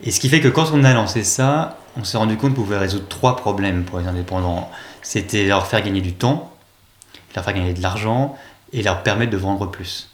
Et 0.01 0.11
ce 0.11 0.19
qui 0.19 0.29
fait 0.29 0.39
que 0.39 0.47
quand 0.47 0.71
on 0.73 0.83
a 0.83 0.93
lancé 0.93 1.23
ça, 1.23 1.77
on 1.97 2.03
s'est 2.03 2.17
rendu 2.17 2.37
compte 2.37 2.53
qu'on 2.53 2.61
pouvait 2.61 2.77
résoudre 2.77 3.07
trois 3.07 3.35
problèmes 3.35 3.85
pour 3.85 3.99
les 3.99 4.07
indépendants. 4.07 4.69
C'était 5.01 5.45
leur 5.45 5.67
faire 5.67 5.81
gagner 5.81 6.01
du 6.01 6.13
temps, 6.13 6.53
leur 7.35 7.43
faire 7.43 7.53
gagner 7.53 7.73
de 7.73 7.81
l'argent 7.81 8.35
et 8.71 8.83
leur 8.83 9.03
permettre 9.03 9.31
de 9.31 9.37
vendre 9.37 9.69
plus. 9.69 10.09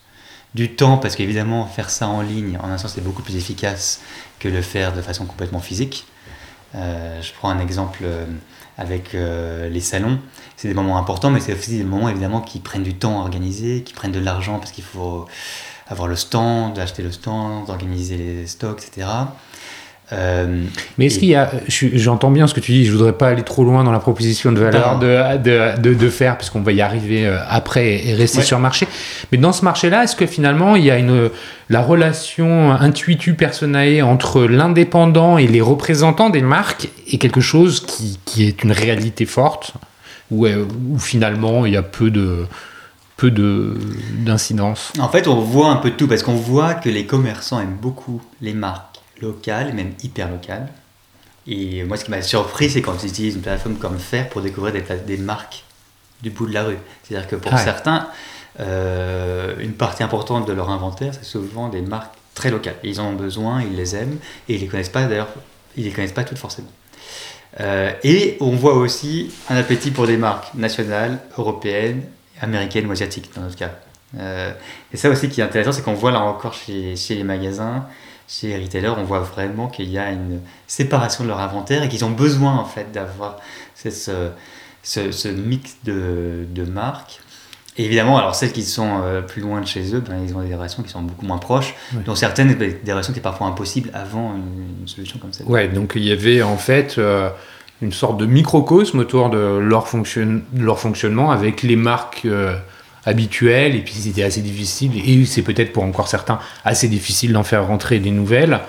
Du 0.55 0.75
temps, 0.75 0.97
parce 0.97 1.15
qu'évidemment, 1.15 1.65
faire 1.67 1.89
ça 1.89 2.07
en 2.07 2.21
ligne, 2.21 2.57
en 2.61 2.69
un 2.69 2.77
sens, 2.77 2.93
c'est 2.95 3.03
beaucoup 3.03 3.21
plus 3.21 3.35
efficace 3.35 4.01
que 4.39 4.47
le 4.47 4.61
faire 4.61 4.93
de 4.93 5.01
façon 5.01 5.25
complètement 5.25 5.59
physique. 5.59 6.05
Euh, 6.75 7.21
je 7.21 7.31
prends 7.33 7.49
un 7.49 7.59
exemple 7.59 7.99
euh, 8.03 8.25
avec 8.77 9.13
les 9.13 9.81
salons 9.81 10.19
c'est 10.59 10.67
des 10.67 10.73
moments 10.73 10.97
importants, 10.97 11.31
mais 11.31 11.39
c'est 11.39 11.53
aussi 11.53 11.77
des 11.77 11.85
moments 11.85 12.09
évidemment 12.09 12.41
qui 12.41 12.59
prennent 12.59 12.83
du 12.83 12.93
temps 12.93 13.21
à 13.21 13.21
organiser, 13.21 13.81
qui 13.81 13.93
prennent 13.93 14.11
de 14.11 14.19
l'argent 14.19 14.59
parce 14.59 14.71
qu'il 14.71 14.83
faut 14.83 15.25
avoir 15.87 16.09
le 16.09 16.17
stand, 16.17 16.77
acheter 16.77 17.01
le 17.01 17.13
stand, 17.13 17.65
d'organiser 17.65 18.17
les 18.17 18.45
stocks, 18.45 18.83
etc. 18.85 19.07
Euh, 20.11 20.65
mais 20.97 21.05
est-ce 21.05 21.19
qu'il 21.19 21.29
y 21.29 21.35
a, 21.35 21.49
j'entends 21.69 22.29
bien 22.29 22.45
ce 22.47 22.53
que 22.53 22.59
tu 22.59 22.73
dis, 22.73 22.83
je 22.83 22.91
voudrais 22.91 23.13
pas 23.13 23.29
aller 23.29 23.43
trop 23.43 23.63
loin 23.63 23.85
dans 23.85 23.93
la 23.93 23.99
proposition 23.99 24.51
de 24.51 24.59
valeur 24.59 24.99
de, 24.99 25.77
de, 25.77 25.93
de, 25.93 26.09
faire, 26.09 26.37
puisqu'on 26.37 26.59
va 26.61 26.73
y 26.73 26.81
arriver 26.81 27.25
euh, 27.25 27.37
après 27.47 28.05
et 28.05 28.13
rester 28.13 28.41
sur 28.41 28.57
le 28.57 28.63
marché. 28.63 28.85
Mais 29.31 29.37
dans 29.37 29.53
ce 29.53 29.63
marché-là, 29.63 30.03
est-ce 30.03 30.17
que 30.17 30.25
finalement 30.25 30.75
il 30.75 30.83
y 30.83 30.91
a 30.91 30.97
une, 30.97 31.29
la 31.69 31.81
relation 31.81 32.73
intuitu 32.73 33.33
personae 33.33 34.01
entre 34.01 34.41
l'indépendant 34.41 35.37
et 35.37 35.47
les 35.47 35.61
représentants 35.61 36.29
des 36.29 36.41
marques 36.41 36.89
est 37.09 37.17
quelque 37.17 37.39
chose 37.39 37.79
qui, 37.79 38.19
qui 38.25 38.45
est 38.45 38.61
une 38.61 38.73
réalité 38.73 39.25
forte? 39.25 39.73
Où, 40.31 40.47
finalement 40.99 41.65
il 41.65 41.73
y 41.73 41.77
a 41.77 41.83
peu 41.83 42.11
de 42.11 42.45
peu 43.17 43.31
d'incidence 43.31 44.93
En 44.97 45.09
fait, 45.09 45.27
on 45.27 45.41
voit 45.41 45.67
un 45.67 45.75
peu 45.75 45.91
de 45.91 45.95
tout 45.95 46.07
parce 46.07 46.23
qu'on 46.23 46.35
voit 46.35 46.73
que 46.73 46.87
les 46.87 47.05
commerçants 47.05 47.59
aiment 47.59 47.75
beaucoup 47.75 48.21
les 48.39 48.53
marques 48.53 49.01
locales, 49.21 49.73
même 49.73 49.91
hyper 50.01 50.31
locales. 50.31 50.69
Et 51.45 51.83
moi, 51.83 51.97
ce 51.97 52.05
qui 52.05 52.11
m'a 52.11 52.21
surpris, 52.21 52.69
c'est 52.69 52.81
quand 52.81 53.03
ils 53.03 53.09
utilisent 53.09 53.35
une 53.35 53.41
plateforme 53.41 53.75
comme 53.75 53.99
Faire 53.99 54.29
pour 54.29 54.41
découvrir 54.41 54.71
des, 54.71 54.83
des 55.05 55.17
marques 55.17 55.65
du 56.21 56.29
bout 56.29 56.45
de 56.45 56.53
la 56.53 56.63
rue. 56.63 56.77
C'est-à-dire 57.03 57.27
que 57.27 57.35
pour 57.35 57.57
certains, 57.57 58.07
une 58.57 59.73
partie 59.73 60.03
importante 60.03 60.47
de 60.47 60.53
leur 60.53 60.69
inventaire, 60.69 61.13
c'est 61.13 61.25
souvent 61.25 61.67
des 61.67 61.81
marques 61.81 62.15
très 62.35 62.51
locales. 62.51 62.75
Ils 62.83 63.01
en 63.01 63.07
ont 63.07 63.15
besoin, 63.15 63.61
ils 63.61 63.75
les 63.75 63.95
aiment, 63.95 64.17
et 64.47 64.55
ils 64.55 64.61
les 64.61 64.67
connaissent 64.67 64.89
pas 64.89 65.05
d'ailleurs, 65.05 65.29
ils 65.75 65.83
les 65.83 65.91
connaissent 65.91 66.13
pas 66.13 66.23
toutes 66.23 66.37
forcément. 66.37 66.69
Et 67.59 68.37
on 68.39 68.51
voit 68.51 68.75
aussi 68.75 69.31
un 69.49 69.57
appétit 69.57 69.91
pour 69.91 70.07
des 70.07 70.17
marques 70.17 70.53
nationales, 70.53 71.19
européennes, 71.37 72.03
américaines 72.41 72.87
ou 72.87 72.91
asiatiques 72.91 73.29
dans 73.35 73.41
notre 73.41 73.57
cas. 73.57 73.71
et 74.15 74.97
ça 74.97 75.09
aussi 75.09 75.29
qui 75.29 75.41
est 75.41 75.43
intéressant, 75.43 75.71
c'est 75.71 75.83
qu'on 75.83 75.93
voit 75.93 76.11
là 76.11 76.21
encore 76.21 76.53
chez, 76.53 76.95
les 77.09 77.23
magasins, 77.23 77.85
chez 78.27 78.47
les 78.47 78.63
retailers, 78.63 78.93
on 78.97 79.03
voit 79.03 79.19
vraiment 79.19 79.67
qu'il 79.67 79.89
y 79.89 79.97
a 79.97 80.11
une 80.11 80.39
séparation 80.67 81.23
de 81.23 81.29
leur 81.29 81.39
inventaire 81.39 81.83
et 81.83 81.89
qu'ils 81.89 82.05
ont 82.05 82.11
besoin 82.11 82.55
en 82.55 82.65
fait 82.65 82.91
d'avoir 82.91 83.37
ce, 83.75 85.27
mix 85.27 85.77
de, 85.83 86.63
marques. 86.63 87.19
Et 87.79 87.85
évidemment, 87.85 88.17
alors 88.17 88.35
celles 88.35 88.51
qui 88.51 88.63
sont 88.63 89.01
euh, 89.05 89.21
plus 89.21 89.41
loin 89.41 89.61
de 89.61 89.65
chez 89.65 89.95
eux, 89.95 90.01
ben, 90.01 90.17
ils 90.21 90.35
ont 90.35 90.41
des 90.41 90.53
relations 90.53 90.83
qui 90.83 90.89
sont 90.89 91.01
beaucoup 91.01 91.25
moins 91.25 91.37
proches, 91.37 91.75
dont 92.05 92.13
certaines 92.13 92.53
des 92.55 92.91
relations 92.91 93.13
qui 93.13 93.19
sont 93.19 93.23
parfois 93.23 93.47
impossibles 93.47 93.89
avant 93.93 94.35
une, 94.35 94.85
solution 94.85 95.17
comme 95.17 95.31
celle 95.31 95.47
Ouais, 95.47 95.69
donc 95.69 95.93
il 95.95 96.03
y 96.03 96.11
avait 96.11 96.41
en 96.41 96.57
fait 96.57 96.95
euh, 96.97 97.29
une 97.81 97.93
sorte 97.93 98.17
de 98.17 98.25
microcosme 98.25 98.99
autour 98.99 99.29
de 99.29 99.57
leur, 99.57 99.87
fonction, 99.87 100.41
leur 100.57 100.77
fonctionnement 100.77 101.31
avec 101.31 101.63
les 101.63 101.77
marques. 101.77 102.23
Euh, 102.25 102.55
habituel 103.05 103.77
et 103.77 103.79
puis 103.79 103.93
c'était 103.93 104.23
assez 104.23 104.41
difficile. 104.41 104.91
Et 105.03 105.25
c'est 105.25 105.41
peut-être 105.41 105.71
pour 105.71 105.83
encore 105.83 106.09
certains 106.09 106.37
assez 106.65 106.89
difficile 106.89 107.31
d'en 107.31 107.43
faire 107.43 107.65
rentrer 107.65 107.99
des 107.99 108.11
nouvelles. 108.11 108.59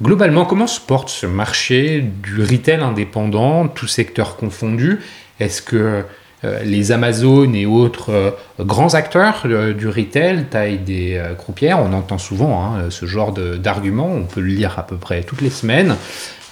Globalement, 0.00 0.44
comment 0.44 0.68
se 0.68 0.80
porte 0.80 1.08
ce 1.08 1.26
marché 1.26 2.00
du 2.00 2.40
retail 2.40 2.80
indépendant, 2.80 3.66
tout 3.66 3.88
secteur 3.88 4.36
confondu 4.36 5.00
Est-ce 5.40 5.60
que 5.60 6.04
les 6.42 6.92
Amazones 6.92 7.54
et 7.54 7.66
autres 7.66 8.10
euh, 8.10 8.30
grands 8.60 8.94
acteurs 8.94 9.42
euh, 9.46 9.72
du 9.72 9.88
retail 9.88 10.44
taillent 10.50 10.78
des 10.78 11.20
croupières 11.38 11.80
On 11.80 11.92
entend 11.92 12.18
souvent 12.18 12.62
hein, 12.64 12.90
ce 12.90 13.06
genre 13.06 13.32
d'argument, 13.32 14.10
on 14.12 14.24
peut 14.24 14.40
le 14.40 14.48
lire 14.48 14.78
à 14.78 14.86
peu 14.86 14.96
près 14.96 15.22
toutes 15.22 15.40
les 15.40 15.50
semaines. 15.50 15.96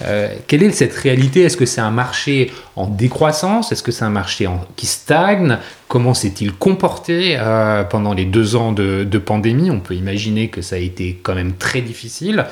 Euh, 0.03 0.35
quelle 0.47 0.63
est 0.63 0.71
cette 0.73 0.95
réalité? 0.95 1.43
Est-ce 1.43 1.57
que 1.57 1.67
c'est 1.67 1.81
un 1.81 1.91
marché 1.91 2.53
en 2.77 2.87
décroissance? 2.87 3.71
Est-ce 3.73 3.83
que 3.83 3.93
c'est 3.93 4.05
un 4.05 4.11
marché 4.11 4.49
qui 4.77 4.87
stagne? 4.87 5.59
Comment 5.89 6.15
s'est-il 6.15 6.53
comporté 6.53 7.37
euh, 7.39 7.85
pendant 7.85 8.13
les 8.13 8.25
deux 8.25 8.57
ans 8.57 8.73
de, 8.73 9.19
pandémie? 9.19 9.71
On 9.71 9.81
peut 9.81 9.95
imaginer 9.95 10.49
que 10.49 10.63
ça 10.63 10.77
a 10.77 10.79
été 10.79 11.21
quand 11.23 11.35
même 11.35 11.55
très 11.55 11.81
difficile. 11.81 12.47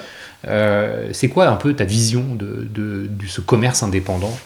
Euh, 0.46 1.08
c'est 1.12 1.28
quoi 1.28 1.48
un 1.48 1.56
peu 1.56 1.74
ta 1.74 1.84
vision 1.84 2.34
de, 2.34 2.66
de, 2.70 3.08
ce 3.26 3.40
commerce 3.40 3.82
indépendant? 3.82 4.36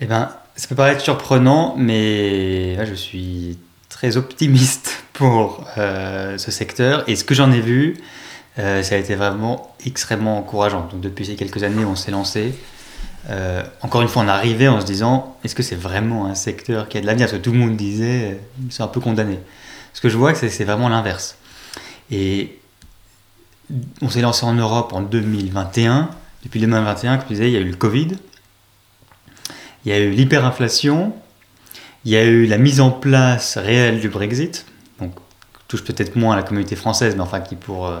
Eh 0.00 0.06
bien, 0.06 0.30
ça 0.56 0.68
peut 0.68 0.74
paraître 0.74 1.00
surprenant, 1.00 1.74
mais 1.78 2.84
je 2.86 2.94
suis 2.94 3.58
très 3.88 4.16
optimiste 4.16 5.04
pour 5.12 5.66
ce 5.76 6.50
secteur. 6.50 7.04
Et 7.08 7.16
ce 7.16 7.24
que 7.24 7.34
j'en 7.34 7.52
ai 7.52 7.60
vu, 7.60 7.96
euh, 8.58 8.82
ça 8.82 8.96
a 8.96 8.98
été 8.98 9.14
vraiment 9.14 9.74
extrêmement 9.86 10.38
encourageant. 10.38 10.86
Donc 10.90 11.00
depuis 11.00 11.26
ces 11.26 11.36
quelques 11.36 11.62
années, 11.62 11.84
on 11.84 11.96
s'est 11.96 12.10
lancé. 12.10 12.54
Euh, 13.30 13.62
encore 13.80 14.02
une 14.02 14.08
fois, 14.08 14.22
on 14.22 14.28
arrivait 14.28 14.68
en 14.68 14.80
se 14.80 14.86
disant, 14.86 15.36
est-ce 15.44 15.54
que 15.54 15.62
c'est 15.62 15.76
vraiment 15.76 16.26
un 16.26 16.34
secteur 16.34 16.88
qui 16.88 16.98
a 16.98 17.00
de 17.00 17.06
l'avenir? 17.06 17.26
Parce 17.26 17.38
que 17.38 17.42
tout 17.42 17.52
le 17.52 17.58
monde 17.58 17.76
disait, 17.76 18.40
c'est 18.70 18.82
un 18.82 18.88
peu 18.88 19.00
condamné. 19.00 19.38
Ce 19.94 20.00
que 20.00 20.08
je 20.08 20.16
vois, 20.16 20.34
c'est 20.34 20.64
vraiment 20.64 20.88
l'inverse. 20.88 21.36
Et 22.10 22.58
on 24.02 24.10
s'est 24.10 24.20
lancé 24.20 24.44
en 24.44 24.54
Europe 24.54 24.92
en 24.92 25.00
2021. 25.00 26.10
Depuis 26.44 26.60
2021, 26.60 27.18
comme 27.18 27.26
je 27.28 27.34
disais, 27.34 27.48
il 27.48 27.52
y 27.52 27.56
a 27.56 27.60
eu 27.60 27.70
le 27.70 27.76
Covid, 27.76 28.08
il 29.84 29.92
y 29.92 29.94
a 29.94 29.98
eu 29.98 30.10
l'hyperinflation, 30.10 31.12
il 32.04 32.12
y 32.12 32.16
a 32.16 32.24
eu 32.24 32.46
la 32.46 32.58
mise 32.58 32.80
en 32.80 32.90
place 32.90 33.56
réelle 33.56 34.00
du 34.00 34.08
Brexit 34.08 34.66
touche 35.72 35.84
peut-être 35.84 36.16
moins 36.16 36.34
à 36.34 36.36
la 36.36 36.42
communauté 36.42 36.76
française, 36.76 37.14
mais 37.16 37.22
enfin 37.22 37.40
qui 37.40 37.56
pour 37.56 37.86
euh, 37.86 38.00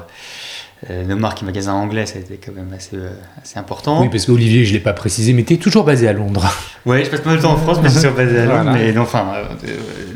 euh, 0.90 1.04
nos 1.04 1.16
marques 1.16 1.42
et 1.42 1.46
magasins 1.46 1.72
anglais, 1.72 2.04
ça 2.04 2.18
a 2.18 2.20
été 2.20 2.36
quand 2.36 2.52
même 2.52 2.70
assez, 2.74 2.96
euh, 2.96 3.10
assez 3.42 3.58
important. 3.58 4.02
Oui, 4.02 4.08
parce 4.10 4.26
qu'Olivier, 4.26 4.64
je 4.64 4.70
ne 4.70 4.74
l'ai 4.74 4.82
pas 4.82 4.92
précisé, 4.92 5.32
mais 5.32 5.42
tu 5.42 5.54
es 5.54 5.56
toujours 5.56 5.84
basé 5.84 6.06
à 6.06 6.12
Londres. 6.12 6.46
Oui, 6.84 7.04
je 7.04 7.10
passe 7.10 7.20
pas 7.20 7.30
mal 7.30 7.38
de 7.38 7.42
temps 7.42 7.52
en 7.52 7.56
France, 7.58 7.78
mais 7.80 7.88
je 7.88 8.00
suis 8.00 8.08
basé 8.08 8.40
à 8.40 8.46
Londres. 8.46 8.72
Mais 8.72 8.98
enfin, 8.98 9.34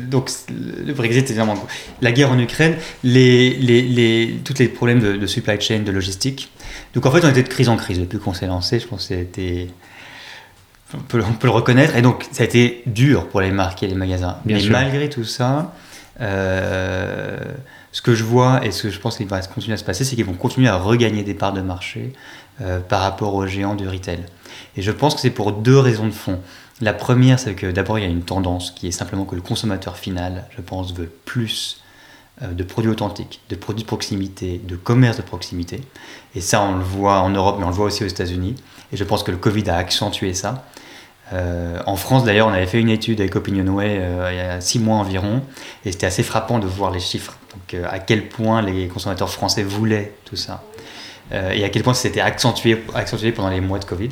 donc 0.01 0.29
le 0.49 0.91
Brexit, 0.91 1.29
évidemment, 1.29 1.55
la 2.01 2.11
guerre 2.11 2.29
en 2.29 2.37
Ukraine, 2.37 2.75
les, 3.05 3.51
les, 3.51 3.81
les, 3.83 4.35
tous 4.43 4.55
les 4.59 4.67
problèmes 4.67 4.99
de, 4.99 5.27
supply 5.27 5.61
chain, 5.61 5.79
de 5.79 5.91
logistique. 5.93 6.51
Donc 6.93 7.05
en 7.05 7.11
fait, 7.11 7.23
on 7.23 7.29
était 7.29 7.43
de 7.43 7.47
crise 7.47 7.69
en 7.69 7.77
crise 7.77 8.01
depuis 8.01 8.19
qu'on 8.19 8.33
s'est 8.33 8.47
lancé. 8.47 8.81
Je 8.81 8.87
pense 8.87 9.07
que 9.07 9.15
c'était 9.15 9.69
on 10.93 10.99
peut, 10.99 11.21
on 11.27 11.33
peut, 11.33 11.47
le 11.47 11.53
reconnaître. 11.53 11.95
Et 11.95 12.01
donc, 12.01 12.27
ça 12.31 12.43
a 12.43 12.45
été 12.45 12.83
dur 12.85 13.27
pour 13.27 13.41
les 13.41 13.51
marques 13.51 13.83
et 13.83 13.87
les 13.87 13.95
magasins. 13.95 14.37
Bien 14.45 14.57
mais 14.57 14.69
malgré 14.69 15.09
tout 15.09 15.25
ça, 15.25 15.73
euh, 16.21 17.37
ce 17.91 18.01
que 18.01 18.15
je 18.15 18.23
vois 18.23 18.65
et 18.65 18.71
ce 18.71 18.83
que 18.83 18.89
je 18.89 18.99
pense 18.99 19.17
qu'il 19.17 19.27
va 19.27 19.41
continuer 19.41 19.73
à 19.73 19.77
se 19.77 19.83
passer, 19.83 20.03
c'est 20.03 20.15
qu'ils 20.15 20.25
vont 20.25 20.33
continuer 20.33 20.67
à 20.67 20.77
regagner 20.77 21.23
des 21.23 21.33
parts 21.33 21.53
de 21.53 21.61
marché 21.61 22.13
euh, 22.61 22.79
par 22.79 23.01
rapport 23.01 23.33
aux 23.33 23.45
géants 23.47 23.75
du 23.75 23.87
retail. 23.87 24.23
Et 24.75 24.81
je 24.81 24.91
pense 24.91 25.15
que 25.15 25.21
c'est 25.21 25.29
pour 25.29 25.51
deux 25.51 25.77
raisons 25.77 26.05
de 26.05 26.11
fond. 26.11 26.39
La 26.79 26.93
première, 26.93 27.39
c'est 27.39 27.55
que 27.55 27.67
d'abord, 27.67 27.99
il 27.99 28.03
y 28.03 28.07
a 28.07 28.09
une 28.09 28.23
tendance 28.23 28.71
qui 28.71 28.87
est 28.87 28.91
simplement 28.91 29.25
que 29.25 29.35
le 29.35 29.41
consommateur 29.41 29.97
final, 29.97 30.45
je 30.55 30.61
pense, 30.61 30.93
veut 30.93 31.11
plus 31.25 31.81
euh, 32.43 32.53
de 32.53 32.63
produits 32.63 32.91
authentiques, 32.91 33.41
de 33.49 33.55
produits 33.55 33.83
de 33.83 33.87
proximité, 33.87 34.61
de 34.63 34.75
commerce 34.75 35.17
de 35.17 35.23
proximité. 35.23 35.81
Et 36.35 36.41
ça, 36.41 36.61
on 36.61 36.77
le 36.77 36.83
voit 36.83 37.19
en 37.19 37.29
Europe, 37.29 37.57
mais 37.57 37.65
on 37.65 37.69
le 37.69 37.75
voit 37.75 37.87
aussi 37.87 38.03
aux 38.03 38.07
États-Unis. 38.07 38.55
Et 38.91 38.97
je 38.97 39.03
pense 39.03 39.23
que 39.23 39.31
le 39.31 39.37
Covid 39.37 39.69
a 39.69 39.75
accentué 39.75 40.33
ça. 40.33 40.63
Euh, 41.33 41.79
en 41.85 41.95
France, 41.95 42.23
d'ailleurs, 42.23 42.47
on 42.47 42.53
avait 42.53 42.67
fait 42.67 42.79
une 42.79 42.89
étude 42.89 43.19
avec 43.19 43.35
Opinionway 43.35 43.97
euh, 43.99 44.29
il 44.31 44.37
y 44.37 44.39
a 44.39 44.61
six 44.61 44.79
mois 44.79 44.97
environ, 44.97 45.41
et 45.85 45.91
c'était 45.91 46.05
assez 46.05 46.23
frappant 46.23 46.59
de 46.59 46.67
voir 46.67 46.91
les 46.91 46.99
chiffres. 46.99 47.37
Donc, 47.53 47.73
euh, 47.73 47.85
à 47.89 47.99
quel 47.99 48.27
point 48.27 48.61
les 48.61 48.87
consommateurs 48.87 49.29
français 49.29 49.63
voulaient 49.63 50.13
tout 50.25 50.35
ça, 50.35 50.63
et 51.31 51.65
à 51.65 51.69
quel 51.69 51.83
point 51.83 51.93
c'était 51.93 52.21
accentué, 52.21 52.85
accentué 52.95 53.33
pendant 53.33 53.49
les 53.49 53.59
mois 53.59 53.79
de 53.79 53.85
Covid. 53.85 54.11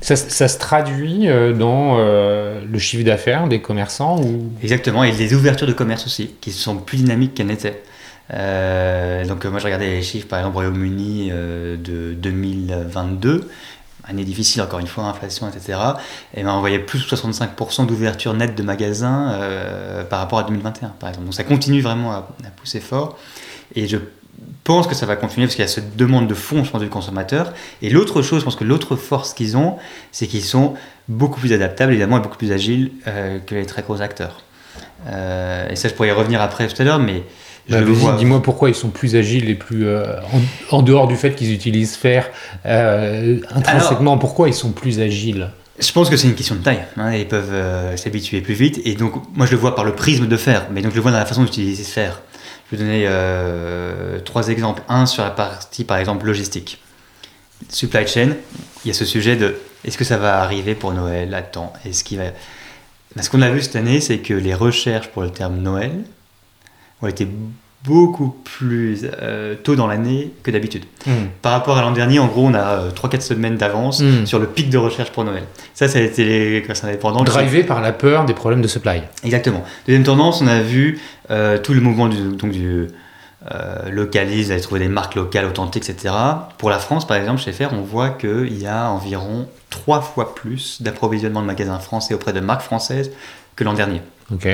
Ça, 0.00 0.16
se 0.16 0.58
traduit 0.58 1.28
dans 1.56 1.96
le 1.96 2.78
chiffre 2.78 3.04
d'affaires 3.04 3.46
des 3.46 3.60
commerçants 3.60 4.20
ou... 4.20 4.50
Exactement, 4.60 5.04
et 5.04 5.12
les 5.12 5.32
ouvertures 5.32 5.68
de 5.68 5.72
commerce 5.72 6.06
aussi, 6.06 6.34
qui 6.40 6.50
sont 6.50 6.76
plus 6.78 6.98
dynamiques 6.98 7.34
qu'elles 7.34 7.46
n'étaient. 7.46 7.82
donc 8.30 9.44
moi 9.44 9.60
je 9.60 9.64
regardais 9.64 9.90
les 9.90 10.02
chiffres 10.02 10.26
par 10.26 10.40
exemple 10.40 10.56
au 10.56 10.58
Royaume-Uni 10.58 11.30
de 11.30 12.14
2022 12.14 13.48
année 14.10 14.24
difficile, 14.24 14.60
encore 14.62 14.78
une 14.80 14.86
fois, 14.86 15.04
inflation, 15.04 15.48
etc. 15.48 15.78
Et 16.34 16.42
ben, 16.42 16.52
on 16.52 16.60
voyait 16.60 16.78
plus 16.78 16.98
de 16.98 17.16
65% 17.16 17.86
d'ouverture 17.86 18.34
nette 18.34 18.54
de 18.54 18.62
magasins 18.62 19.32
euh, 19.32 20.04
par 20.04 20.18
rapport 20.18 20.40
à 20.40 20.42
2021, 20.42 20.88
par 21.00 21.08
exemple. 21.08 21.26
Donc 21.26 21.34
ça 21.34 21.44
continue 21.44 21.80
vraiment 21.80 22.12
à, 22.12 22.28
pousser 22.56 22.80
fort. 22.80 23.16
Et 23.74 23.86
je 23.86 23.96
pense 24.64 24.86
que 24.86 24.94
ça 24.94 25.06
va 25.06 25.16
continuer 25.16 25.46
parce 25.46 25.54
qu'il 25.54 25.62
y 25.62 25.68
a 25.68 25.70
cette 25.70 25.96
demande 25.96 26.26
de 26.26 26.34
fond, 26.34 26.64
je 26.64 26.70
pense, 26.70 26.80
du 26.80 26.88
consommateur. 26.88 27.52
Et 27.82 27.90
l'autre 27.90 28.20
chose, 28.22 28.40
je 28.40 28.44
pense 28.44 28.56
que 28.56 28.64
l'autre 28.64 28.96
force 28.96 29.32
qu'ils 29.32 29.56
ont, 29.56 29.76
c'est 30.12 30.26
qu'ils 30.26 30.44
sont 30.44 30.74
beaucoup 31.08 31.40
plus 31.40 31.52
adaptables, 31.52 31.92
évidemment, 31.92 32.18
et 32.18 32.20
beaucoup 32.20 32.38
plus 32.38 32.52
agiles 32.52 32.92
euh, 33.06 33.38
que 33.38 33.54
les 33.54 33.66
très 33.66 33.82
gros 33.82 34.02
acteurs. 34.02 34.42
Euh, 35.06 35.68
et 35.68 35.76
ça, 35.76 35.88
je 35.88 35.94
pourrais 35.94 36.08
y 36.08 36.12
revenir 36.12 36.40
après 36.42 36.68
tout 36.68 36.80
à 36.80 36.84
l'heure, 36.84 36.98
mais 36.98 37.24
bah, 37.68 37.80
dis-moi 38.18 38.42
pourquoi 38.42 38.68
ils 38.68 38.74
sont 38.74 38.88
plus 38.88 39.16
agiles 39.16 39.48
et 39.48 39.54
plus. 39.54 39.86
Euh, 39.86 40.16
en, 40.70 40.82
dehors 40.82 41.06
du 41.06 41.16
fait 41.16 41.34
qu'ils 41.34 41.52
utilisent 41.52 41.96
faire 41.96 42.28
euh, 42.66 43.38
intrinsèquement, 43.54 44.18
pourquoi 44.18 44.48
ils 44.48 44.54
sont 44.54 44.72
plus 44.72 45.00
agiles? 45.00 45.50
je 45.78 45.92
pense 45.92 46.10
que 46.10 46.16
c'est 46.18 46.28
une 46.28 46.34
question 46.34 46.56
de 46.56 46.60
taille. 46.60 46.84
Hein, 46.98 47.14
ils 47.14 47.26
peuvent 47.26 47.54
euh, 47.54 47.96
s'habituer 47.96 48.42
plus 48.42 48.52
vite. 48.52 48.82
Et 48.84 48.94
donc, 48.96 49.14
moi, 49.34 49.46
je 49.46 49.52
le 49.52 49.56
vois 49.56 49.74
par 49.74 49.86
le 49.86 49.94
prisme 49.94 50.26
de 50.26 50.36
faire. 50.36 50.66
Mais 50.70 50.82
donc, 50.82 50.90
je 50.90 50.96
le 50.96 51.00
vois 51.00 51.10
dans 51.10 51.18
la 51.18 51.24
façon 51.24 51.42
d'utiliser 51.42 51.84
faire. 51.84 52.20
Je 52.70 52.76
vais 52.76 52.84
donner 52.84 54.20
trois 54.26 54.48
exemples. 54.48 54.82
Un 54.90 55.06
sur 55.06 55.24
la 55.24 55.30
partie, 55.30 55.84
par 55.84 55.96
exemple, 55.96 56.26
logistique. 56.26 56.82
Supply 57.70 58.06
chain, 58.06 58.32
il 58.84 58.88
y 58.88 58.90
a 58.90 58.94
ce 58.94 59.06
sujet 59.06 59.36
de 59.36 59.56
est-ce 59.84 59.96
que 59.96 60.04
ça 60.04 60.18
va 60.18 60.40
arriver 60.40 60.74
pour 60.74 60.92
Noël? 60.92 61.32
À 61.34 61.42
temps 61.42 61.72
Est-ce 61.84 62.04
qu'il 62.04 62.18
va... 62.18 62.24
Ben, 63.16 63.22
ce 63.22 63.30
qu'on 63.30 63.42
a 63.42 63.50
vu 63.50 63.62
cette 63.62 63.76
année, 63.76 64.00
c'est 64.00 64.18
que 64.18 64.34
les 64.34 64.54
recherches 64.54 65.08
pour 65.08 65.22
le 65.22 65.30
terme 65.30 65.58
Noël 65.58 65.92
ont 67.02 67.06
été 67.06 67.26
beaucoup 67.84 68.36
plus 68.44 69.06
euh, 69.22 69.54
tôt 69.54 69.74
dans 69.74 69.86
l'année 69.86 70.32
que 70.42 70.50
d'habitude. 70.50 70.84
Hmm. 71.06 71.28
Par 71.40 71.52
rapport 71.52 71.78
à 71.78 71.82
l'an 71.82 71.92
dernier, 71.92 72.18
en 72.18 72.26
gros, 72.26 72.46
on 72.46 72.54
a 72.54 72.88
3-4 72.88 73.16
euh, 73.16 73.20
semaines 73.20 73.56
d'avance 73.56 74.00
hmm. 74.00 74.26
sur 74.26 74.38
le 74.38 74.46
pic 74.46 74.68
de 74.68 74.76
recherche 74.76 75.10
pour 75.12 75.24
Noël. 75.24 75.44
Ça, 75.74 75.88
ça 75.88 75.98
a 75.98 76.02
été 76.02 76.24
les 76.24 76.64
indépendants. 76.82 77.24
Drivé 77.24 77.64
par 77.64 77.80
la 77.80 77.92
peur 77.92 78.26
des 78.26 78.34
problèmes 78.34 78.60
de 78.60 78.68
supply. 78.68 79.02
Exactement. 79.24 79.64
Deuxième 79.86 80.04
tendance, 80.04 80.42
on 80.42 80.46
a 80.46 80.60
vu 80.60 81.00
euh, 81.30 81.58
tout 81.58 81.72
le 81.72 81.80
mouvement 81.80 82.08
du, 82.08 82.36
donc 82.36 82.50
du 82.50 82.88
localise, 83.90 84.52
aller 84.52 84.60
trouver 84.60 84.80
des 84.80 84.88
marques 84.88 85.14
locales 85.14 85.46
authentiques, 85.46 85.88
etc. 85.88 86.14
Pour 86.58 86.68
la 86.68 86.78
France, 86.78 87.06
par 87.06 87.16
exemple, 87.16 87.40
chez 87.40 87.52
Fer, 87.52 87.70
on 87.72 87.80
voit 87.80 88.10
qu'il 88.10 88.60
y 88.60 88.66
a 88.66 88.90
environ 88.90 89.48
3 89.70 90.02
fois 90.02 90.34
plus 90.34 90.82
d'approvisionnement 90.82 91.40
de 91.40 91.46
magasins 91.46 91.78
français 91.78 92.12
auprès 92.12 92.34
de 92.34 92.40
marques 92.40 92.60
françaises 92.60 93.10
que 93.56 93.64
l'an 93.64 93.72
dernier. 93.72 94.02
Ok. 94.30 94.46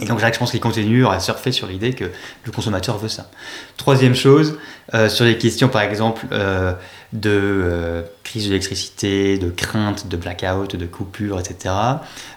Et 0.00 0.06
donc 0.06 0.18
je 0.18 0.38
pense 0.38 0.50
qu'ils 0.50 0.60
continuent 0.60 1.06
à 1.06 1.20
surfer 1.20 1.52
sur 1.52 1.66
l'idée 1.66 1.92
que 1.92 2.04
le 2.44 2.52
consommateur 2.52 2.98
veut 2.98 3.08
ça. 3.08 3.30
Troisième 3.76 4.14
chose, 4.14 4.58
euh, 4.94 5.08
sur 5.08 5.24
les 5.24 5.38
questions 5.38 5.68
par 5.68 5.82
exemple 5.82 6.26
euh, 6.32 6.72
de 7.12 7.30
euh, 7.30 8.02
crise 8.24 8.46
d'électricité, 8.46 9.38
de 9.38 9.50
crainte 9.50 10.08
de 10.08 10.16
blackout, 10.16 10.76
de 10.76 10.86
coupure, 10.86 11.38
etc. 11.38 11.74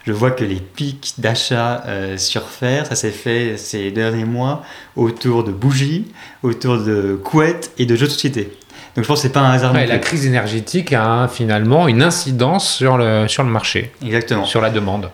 Je 0.06 0.12
vois 0.12 0.30
que 0.30 0.44
les 0.44 0.60
pics 0.60 1.14
d'achat 1.18 1.84
surfer, 2.16 2.82
ça 2.88 2.94
s'est 2.94 3.10
fait 3.10 3.56
ces 3.56 3.90
derniers 3.90 4.24
mois 4.24 4.62
autour 4.96 5.44
de 5.44 5.52
bougies, 5.52 6.12
autour 6.42 6.78
de 6.78 7.18
couettes 7.22 7.72
et 7.78 7.86
de 7.86 7.96
jeux 7.96 8.06
de 8.06 8.12
société. 8.12 8.52
Donc 8.94 9.04
je 9.04 9.08
pense 9.08 9.18
que 9.18 9.28
c'est 9.28 9.32
pas 9.32 9.40
un 9.40 9.52
hasard. 9.52 9.72
la 9.72 9.98
crise 9.98 10.26
énergétique 10.26 10.92
a 10.92 11.28
finalement 11.28 11.88
une 11.88 12.02
incidence 12.02 12.68
sur 12.68 12.96
le, 12.96 13.26
sur 13.26 13.42
le 13.42 13.50
marché. 13.50 13.92
Exactement. 14.04 14.44
Sur 14.44 14.60
la 14.60 14.70
demande. 14.70 15.10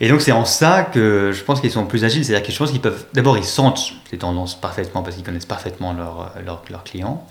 Et 0.00 0.08
donc 0.08 0.20
c'est 0.20 0.32
en 0.32 0.44
ça 0.44 0.82
que 0.82 1.30
je 1.32 1.42
pense 1.44 1.60
qu'ils 1.60 1.70
sont 1.70 1.86
plus 1.86 2.04
agiles, 2.04 2.24
c'est-à-dire 2.24 2.46
que 2.46 2.52
je 2.52 2.58
pense 2.58 2.70
qu'ils 2.70 2.80
peuvent, 2.80 3.06
d'abord 3.12 3.38
ils 3.38 3.44
sentent 3.44 3.92
ces 4.10 4.18
tendances 4.18 4.60
parfaitement 4.60 5.02
parce 5.02 5.14
qu'ils 5.16 5.24
connaissent 5.24 5.46
parfaitement 5.46 5.92
leurs 5.92 6.32
leur, 6.44 6.84
clients, 6.84 7.26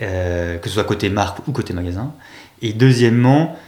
euh, 0.00 0.58
que 0.58 0.68
ce 0.68 0.74
soit 0.74 0.84
côté 0.84 1.08
marque 1.08 1.46
ou 1.48 1.52
côté 1.52 1.72
magasin. 1.72 2.12
Et 2.62 2.72
deuxièmement, 2.72 3.58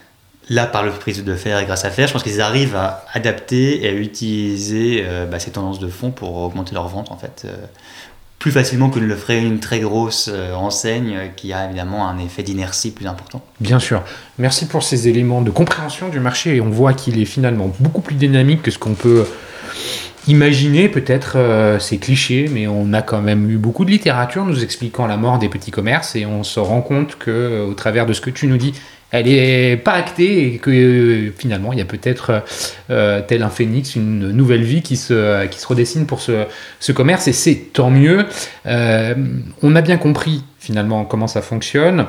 là 0.48 0.66
par 0.66 0.84
le 0.84 0.92
prise 0.92 1.24
de 1.24 1.34
fer 1.34 1.58
et 1.58 1.64
grâce 1.64 1.84
à 1.84 1.90
fer, 1.90 2.06
je 2.06 2.12
pense 2.12 2.22
qu'ils 2.22 2.40
arrivent 2.40 2.76
à 2.76 3.04
adapter 3.12 3.84
et 3.84 3.88
à 3.88 3.92
utiliser 3.92 5.02
euh, 5.04 5.26
bah, 5.26 5.40
ces 5.40 5.50
tendances 5.50 5.80
de 5.80 5.88
fond 5.88 6.12
pour 6.12 6.36
augmenter 6.36 6.74
leurs 6.74 6.88
ventes 6.88 7.10
en 7.10 7.16
fait. 7.16 7.42
Euh, 7.44 7.56
plus 8.42 8.50
facilement 8.50 8.90
que 8.90 8.98
ne 8.98 9.06
le 9.06 9.14
ferait 9.14 9.40
une 9.40 9.60
très 9.60 9.78
grosse 9.78 10.28
euh, 10.28 10.52
enseigne 10.54 11.30
qui 11.36 11.52
a 11.52 11.66
évidemment 11.66 12.08
un 12.08 12.18
effet 12.18 12.42
d'inertie 12.42 12.90
plus 12.90 13.06
important. 13.06 13.40
Bien 13.60 13.78
sûr. 13.78 14.02
Merci 14.36 14.66
pour 14.66 14.82
ces 14.82 15.06
éléments 15.06 15.42
de 15.42 15.50
compréhension 15.52 16.08
du 16.08 16.18
marché 16.18 16.56
et 16.56 16.60
on 16.60 16.68
voit 16.68 16.92
qu'il 16.92 17.20
est 17.20 17.24
finalement 17.24 17.70
beaucoup 17.78 18.00
plus 18.00 18.16
dynamique 18.16 18.62
que 18.62 18.72
ce 18.72 18.78
qu'on 18.78 18.94
peut 18.94 19.26
imaginer. 20.26 20.88
Peut-être 20.88 21.34
euh, 21.36 21.78
c'est 21.78 21.98
cliché, 21.98 22.50
mais 22.52 22.66
on 22.66 22.92
a 22.94 23.00
quand 23.00 23.22
même 23.22 23.48
eu 23.48 23.58
beaucoup 23.58 23.84
de 23.84 23.92
littérature 23.92 24.44
nous 24.44 24.64
expliquant 24.64 25.06
la 25.06 25.16
mort 25.16 25.38
des 25.38 25.48
petits 25.48 25.70
commerces 25.70 26.16
et 26.16 26.26
on 26.26 26.42
se 26.42 26.58
rend 26.58 26.80
compte 26.80 27.18
que 27.18 27.64
au 27.64 27.74
travers 27.74 28.06
de 28.06 28.12
ce 28.12 28.20
que 28.20 28.30
tu 28.30 28.48
nous 28.48 28.56
dis, 28.56 28.74
elle 29.12 29.26
n'est 29.26 29.76
pas 29.76 29.92
actée 29.92 30.54
et 30.54 30.58
que 30.58 30.70
euh, 30.70 31.32
finalement 31.36 31.72
il 31.72 31.78
y 31.78 31.82
a 31.82 31.84
peut-être 31.84 32.42
euh, 32.90 33.20
tel 33.26 33.42
un 33.42 33.50
phénix 33.50 33.94
une 33.94 34.32
nouvelle 34.32 34.62
vie 34.62 34.80
qui 34.80 34.96
se, 34.96 35.46
qui 35.46 35.60
se 35.60 35.66
redessine 35.66 36.06
pour 36.06 36.20
ce, 36.20 36.46
ce 36.80 36.92
commerce 36.92 37.28
et 37.28 37.34
c'est 37.34 37.54
tant 37.72 37.90
mieux. 37.90 38.26
Euh, 38.66 39.14
on 39.62 39.76
a 39.76 39.82
bien 39.82 39.98
compris 39.98 40.42
finalement 40.58 41.04
comment 41.04 41.26
ça 41.26 41.42
fonctionne. 41.42 42.06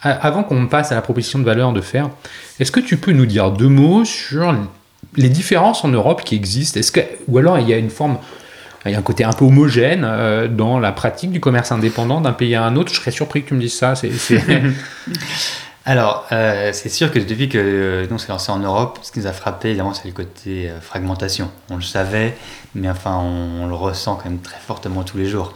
Avant 0.00 0.44
qu'on 0.44 0.68
passe 0.68 0.92
à 0.92 0.94
la 0.94 1.02
proposition 1.02 1.40
de 1.40 1.44
valeur 1.44 1.72
de 1.72 1.80
fer, 1.80 2.08
est-ce 2.60 2.70
que 2.70 2.78
tu 2.78 2.98
peux 2.98 3.10
nous 3.10 3.26
dire 3.26 3.50
deux 3.50 3.66
mots 3.66 4.04
sur 4.04 4.54
les 5.16 5.28
différences 5.28 5.84
en 5.84 5.88
Europe 5.88 6.22
qui 6.22 6.36
existent? 6.36 6.78
Que, 6.94 7.00
Ou 7.26 7.38
alors 7.38 7.58
il 7.58 7.68
y 7.68 7.74
a 7.74 7.78
une 7.78 7.90
forme 7.90 8.18
il 8.86 8.92
y 8.92 8.94
a 8.94 8.98
un 8.98 9.02
côté 9.02 9.24
un 9.24 9.32
peu 9.32 9.44
homogène 9.44 10.08
dans 10.56 10.78
la 10.78 10.92
pratique 10.92 11.32
du 11.32 11.40
commerce 11.40 11.72
indépendant 11.72 12.20
d'un 12.20 12.32
pays 12.32 12.54
à 12.54 12.62
un 12.62 12.76
autre? 12.76 12.92
Je 12.94 13.00
serais 13.00 13.10
surpris 13.10 13.42
que 13.42 13.48
tu 13.48 13.54
me 13.54 13.60
dises 13.60 13.76
ça. 13.76 13.96
C'est, 13.96 14.12
Alors, 15.88 16.26
euh, 16.32 16.70
c'est 16.74 16.90
sûr 16.90 17.10
que 17.10 17.18
depuis 17.18 17.48
que 17.48 17.56
euh, 17.56 18.06
nous 18.10 18.16
on 18.16 18.18
s'est 18.18 18.28
lancé 18.28 18.52
en 18.52 18.58
Europe, 18.58 18.98
ce 19.00 19.10
qui 19.10 19.20
nous 19.20 19.26
a 19.26 19.32
frappé, 19.32 19.68
évidemment, 19.68 19.94
c'est 19.94 20.06
le 20.06 20.12
côté 20.12 20.68
euh, 20.68 20.82
fragmentation. 20.82 21.50
On 21.70 21.76
le 21.76 21.82
savait, 21.82 22.36
mais 22.74 22.90
enfin, 22.90 23.16
on, 23.16 23.66
le 23.66 23.74
ressent 23.74 24.16
quand 24.16 24.26
même 24.26 24.40
très 24.40 24.58
fortement 24.58 25.02
tous 25.02 25.16
les 25.16 25.24
jours. 25.24 25.54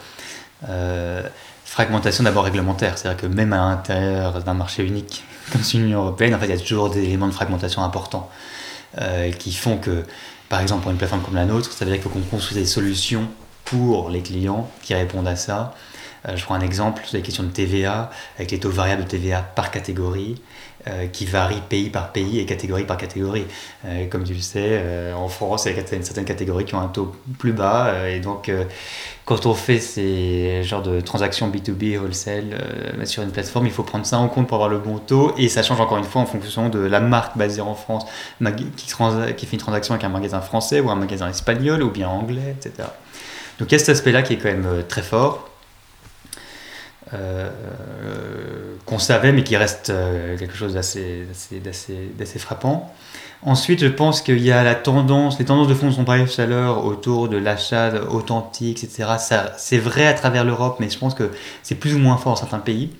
fragmentation 1.66 2.24
d'abord 2.24 2.44
réglementaire, 2.44 2.96
c'est-à-dire 2.96 3.20
que 3.20 3.26
même 3.26 3.52
à 3.52 3.58
l'intérieur 3.58 4.42
d'un 4.42 4.54
marché 4.54 4.82
unique 4.82 5.22
comme 5.52 5.60
l'Union 5.74 6.00
européenne, 6.00 6.34
en 6.34 6.38
fait, 6.38 6.46
il 6.46 6.56
y 6.56 6.58
a 6.58 6.58
toujours 6.58 6.88
des 6.88 7.04
éléments 7.04 7.28
de 7.28 7.34
fragmentation 7.34 7.82
importants 7.82 8.30
qui 9.38 9.52
font 9.52 9.76
que, 9.76 10.04
par 10.48 10.60
exemple, 10.62 10.82
pour 10.82 10.92
une 10.92 10.96
plateforme 10.96 11.20
comme 11.20 11.34
la 11.34 11.44
nôtre, 11.44 11.72
ça 11.72 11.84
veut 11.84 11.90
dire 11.90 12.00
qu'il 12.00 12.10
faut 12.10 12.18
qu'on 12.18 12.24
construise 12.24 12.58
des 12.58 12.66
solutions 12.66 13.28
pour 13.66 14.08
les 14.08 14.22
clients 14.22 14.70
qui 14.82 14.94
répondent 14.94 15.28
à 15.28 15.36
ça 15.36 15.74
je 16.24 16.44
prends 16.44 16.54
un 16.54 16.60
exemple 16.60 17.02
sur 17.04 17.16
les 17.16 17.22
questions 17.22 17.42
de 17.42 17.50
TVA, 17.50 18.10
avec 18.36 18.50
les 18.50 18.60
taux 18.60 18.70
variables 18.70 19.04
de 19.04 19.08
TVA 19.08 19.42
par 19.42 19.70
catégorie, 19.70 20.40
euh, 20.88 21.06
qui 21.06 21.26
varient 21.26 21.62
pays 21.68 21.90
par 21.90 22.10
pays 22.10 22.40
et 22.40 22.44
catégorie 22.44 22.82
par 22.82 22.96
catégorie. 22.96 23.46
Euh, 23.84 24.08
comme 24.08 24.24
tu 24.24 24.34
le 24.34 24.40
sais, 24.40 24.82
en 25.14 25.28
France, 25.28 25.66
il 25.66 25.76
y 25.76 25.78
a 25.78 25.86
certaines 25.86 26.24
catégories 26.24 26.64
qui 26.64 26.74
ont 26.74 26.80
un 26.80 26.88
taux 26.88 27.14
plus 27.38 27.52
bas. 27.52 28.08
et 28.08 28.18
donc, 28.18 28.50
quand 29.24 29.46
on 29.46 29.54
fait 29.54 29.78
ces 29.78 30.64
genres 30.64 30.82
de 30.82 31.00
transactions 31.00 31.48
B2B, 31.48 31.98
wholesale, 31.98 32.58
sur 33.04 33.22
une 33.22 33.30
plateforme, 33.30 33.66
il 33.66 33.72
faut 33.72 33.84
prendre 33.84 34.06
ça 34.06 34.18
en 34.18 34.26
compte 34.26 34.48
pour 34.48 34.56
avoir 34.56 34.70
le 34.70 34.78
bon 34.78 34.98
taux. 34.98 35.32
Et 35.38 35.48
ça 35.48 35.62
change 35.62 35.80
encore 35.80 35.98
une 35.98 36.04
fois 36.04 36.22
en 36.22 36.26
fonction 36.26 36.68
de 36.68 36.80
la 36.80 36.98
marque 36.98 37.38
basée 37.38 37.60
en 37.60 37.74
France, 37.74 38.04
qui 38.76 39.46
fait 39.46 39.52
une 39.52 39.58
transaction 39.58 39.94
avec 39.94 40.04
un 40.04 40.08
magasin 40.08 40.40
français 40.40 40.80
ou 40.80 40.90
un 40.90 40.96
magasin 40.96 41.28
espagnol 41.28 41.82
ou 41.82 41.90
bien 41.90 42.08
anglais, 42.08 42.56
etc. 42.58 42.88
Donc 43.60 43.70
il 43.70 43.72
y 43.72 43.76
a 43.76 43.78
cet 43.78 43.90
aspect-là 43.90 44.22
qui 44.22 44.32
est 44.32 44.38
quand 44.38 44.48
même 44.48 44.82
très 44.88 45.02
fort. 45.02 45.51
Euh, 47.14 47.50
qu'on 48.86 48.98
savait, 48.98 49.32
mais 49.32 49.44
qui 49.44 49.56
reste 49.56 49.90
euh, 49.90 50.38
quelque 50.38 50.56
chose 50.56 50.72
d'assez 50.72 52.38
frappant. 52.38 52.92
Ensuite, 53.42 53.80
je 53.80 53.86
pense 53.86 54.22
qu'il 54.22 54.40
y 54.40 54.50
a 54.50 54.62
la 54.64 54.74
tendance, 54.74 55.38
les 55.38 55.44
tendances 55.44 55.68
de 55.68 55.74
fond 55.74 55.92
sont 55.92 56.04
parlé 56.04 56.24
tout 56.24 56.40
à 56.40 56.46
l'heure 56.46 56.84
autour 56.86 57.28
de 57.28 57.36
l'achat 57.36 57.92
authentique, 58.10 58.82
etc. 58.82 59.10
C'est 59.58 59.78
vrai 59.78 60.06
à 60.06 60.14
travers 60.14 60.44
l'Europe, 60.44 60.76
mais 60.80 60.88
je 60.88 60.98
pense 60.98 61.14
que 61.14 61.30
c'est 61.62 61.74
plus 61.74 61.94
ou 61.94 61.98
moins 61.98 62.16
fort 62.16 62.32
dans 62.32 62.40
certains 62.40 62.60
pays. 62.60 62.90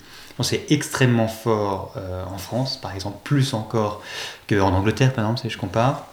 C'est 0.41 0.71
extrêmement 0.71 1.29
fort 1.29 1.95
euh, 1.97 2.25
en 2.25 2.37
France, 2.37 2.77
par 2.77 2.95
exemple, 2.95 3.19
plus 3.23 3.55
encore 3.55 4.03
qu'en 4.49 4.75
Angleterre, 4.75 5.13
par 5.13 5.25
exemple, 5.25 5.41
si 5.41 5.51
je 5.51 5.57
compare. 5.57 6.07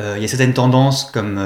il 0.00 0.22
y 0.22 0.24
a 0.24 0.28
certaines 0.28 0.54
tendances 0.54 1.04
comme 1.10 1.38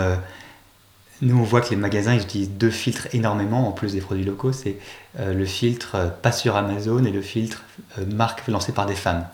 nous, 1.21 1.37
on 1.37 1.43
voit 1.43 1.61
que 1.61 1.71
les 1.71 1.77
magasins 1.77 2.15
ils 2.15 2.23
utilisent 2.23 2.51
deux 2.51 2.71
filtres 2.71 3.09
énormément 3.13 3.69
en 3.69 3.73
plus 3.73 3.93
des 3.93 4.01
produits 4.01 4.25
locaux. 4.25 4.53
C'est 4.53 4.77
euh, 5.19 5.35
le 5.35 5.45
filtre 5.45 5.97
euh, 5.97 6.09
pas 6.09 6.33
sur 6.33 6.57
Amazon 6.57 7.05
et 7.05 7.11
le 7.11 7.23
filtre 7.23 7.65
euh, 7.99 8.05
marque 8.07 8.47
lancé 8.47 8.73
par 8.73 8.87
des 8.87 8.95
femmes. 8.95 9.27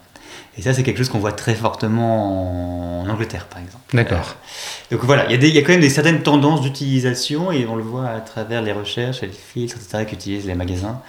Et 0.57 0.62
ça, 0.62 0.72
c'est 0.72 0.82
quelque 0.82 0.99
chose 0.99 1.09
qu'on 1.09 1.18
voit 1.18 1.32
très 1.32 1.55
fortement 1.55 3.03
en 3.03 3.09
Angleterre, 3.09 3.47
par 3.47 3.61
exemple. 3.61 3.85
D'accord. 3.93 4.37
donc 4.91 5.01
voilà, 5.03 5.30
il 5.30 5.43
y, 5.43 5.49
y, 5.49 5.59
a 5.59 5.62
quand 5.62 5.72
même 5.72 5.80
des 5.80 5.91
certaines 5.91 6.22
tendances 6.22 6.61
d'utilisation 6.61 7.53
et 7.53 7.66
on 7.66 7.76
le 7.76 7.82
voit 7.82 8.09
à 8.09 8.20
travers 8.20 8.62
les 8.62 8.72
recherches 8.72 9.22
et 9.22 9.26
les 9.26 9.32
filtres, 9.32 9.76
etc., 9.76 10.05
qu'utilisent 10.09 10.47
les 10.47 10.55
magasins. 10.55 11.01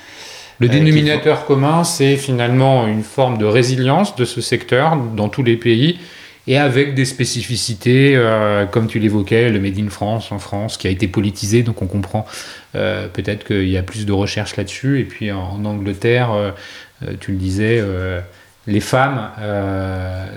Le 0.60 0.70
dénominateur 0.70 1.46
commun, 1.46 1.84
c'est 1.84 2.16
finalement 2.18 2.88
une 2.88 3.04
forme 3.04 3.38
de 3.38 3.46
résilience 3.46 4.16
de 4.16 4.26
ce 4.26 4.42
secteur 4.42 4.96
dans 4.96 5.30
tous 5.30 5.44
les 5.44 5.58
pays 5.58 6.00
et 6.48 6.58
avec 6.58 6.94
des 6.94 7.06
spécificités, 7.06 8.16
euh, 8.16 8.66
comme 8.66 8.88
tu 8.88 9.00
l'évoquais, 9.00 9.50
le 9.50 9.60
Made 9.60 9.80
in 9.80 9.90
France 9.90 10.32
en 10.32 10.40
France, 10.40 10.78
qui 10.78 10.88
a 10.88 10.92
été 10.92 11.08
politisé, 11.08 11.64
donc 11.64 11.82
on 11.82 11.88
comprend 11.88 12.26
euh, 12.76 13.08
peut-être 13.08 13.46
qu'il 13.46 13.70
y 13.70 13.78
a 13.78 13.84
plus 13.84 14.06
de 14.06 14.12
recherches 14.12 14.56
là-dessus. 14.56 15.00
Et 15.00 15.06
puis 15.06 15.32
en, 15.32 15.66
Angleterre, 15.66 16.32
euh, 16.34 16.52
tu 17.20 17.32
le 17.32 17.38
disais, 17.38 17.84
les 18.68 18.80
femmes, 18.80 19.30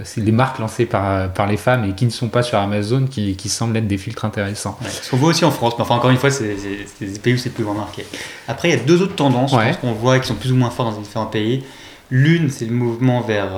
c'est 0.05 0.23
les 0.23 0.33
marques 0.33 0.59
lancées 0.59 0.87
par, 0.87 1.33
par 1.33 1.47
les 1.47 1.57
femmes 1.57 1.85
et 1.85 1.95
qui 1.95 2.05
ne 2.05 2.11
sont 2.11 2.29
pas 2.29 2.43
sur 2.43 2.59
Amazon 2.59 3.07
qui, 3.07 3.37
qui 3.37 3.49
semblent 3.49 3.77
être 3.77 3.87
des 3.87 3.97
filtres 3.97 4.25
intéressants. 4.25 4.79
ce 4.87 5.11
qu'on 5.11 5.17
voit 5.19 5.31
aussi 5.31 5.45
en 5.45 5.51
France, 5.51 5.75
mais 5.79 5.83
enfin 5.83 5.95
encore 5.95 6.11
une 6.11 6.17
fois, 6.17 6.31
c'est 6.31 6.57
des 7.01 7.19
pays 7.19 7.35
où 7.35 7.39
c'est 7.39 7.51
plus 7.51 7.65
remarqué. 7.65 8.05
Après, 8.49 8.71
il 8.71 8.77
y 8.77 8.81
a 8.81 8.83
deux 8.83 9.03
autres 9.03 9.15
tendances 9.15 9.55
qu'on 9.81 9.93
voit 9.93 10.19
qui 10.19 10.29
sont 10.29 10.35
plus 10.35 10.53
ou 10.53 10.57
moins 10.57 10.71
fortes 10.71 10.95
dans 10.95 11.01
différents 11.01 11.27
pays. 11.27 11.65
L'une, 12.11 12.51
c'est 12.51 12.65
le 12.65 12.73
mouvement 12.73 13.21
vers 13.21 13.51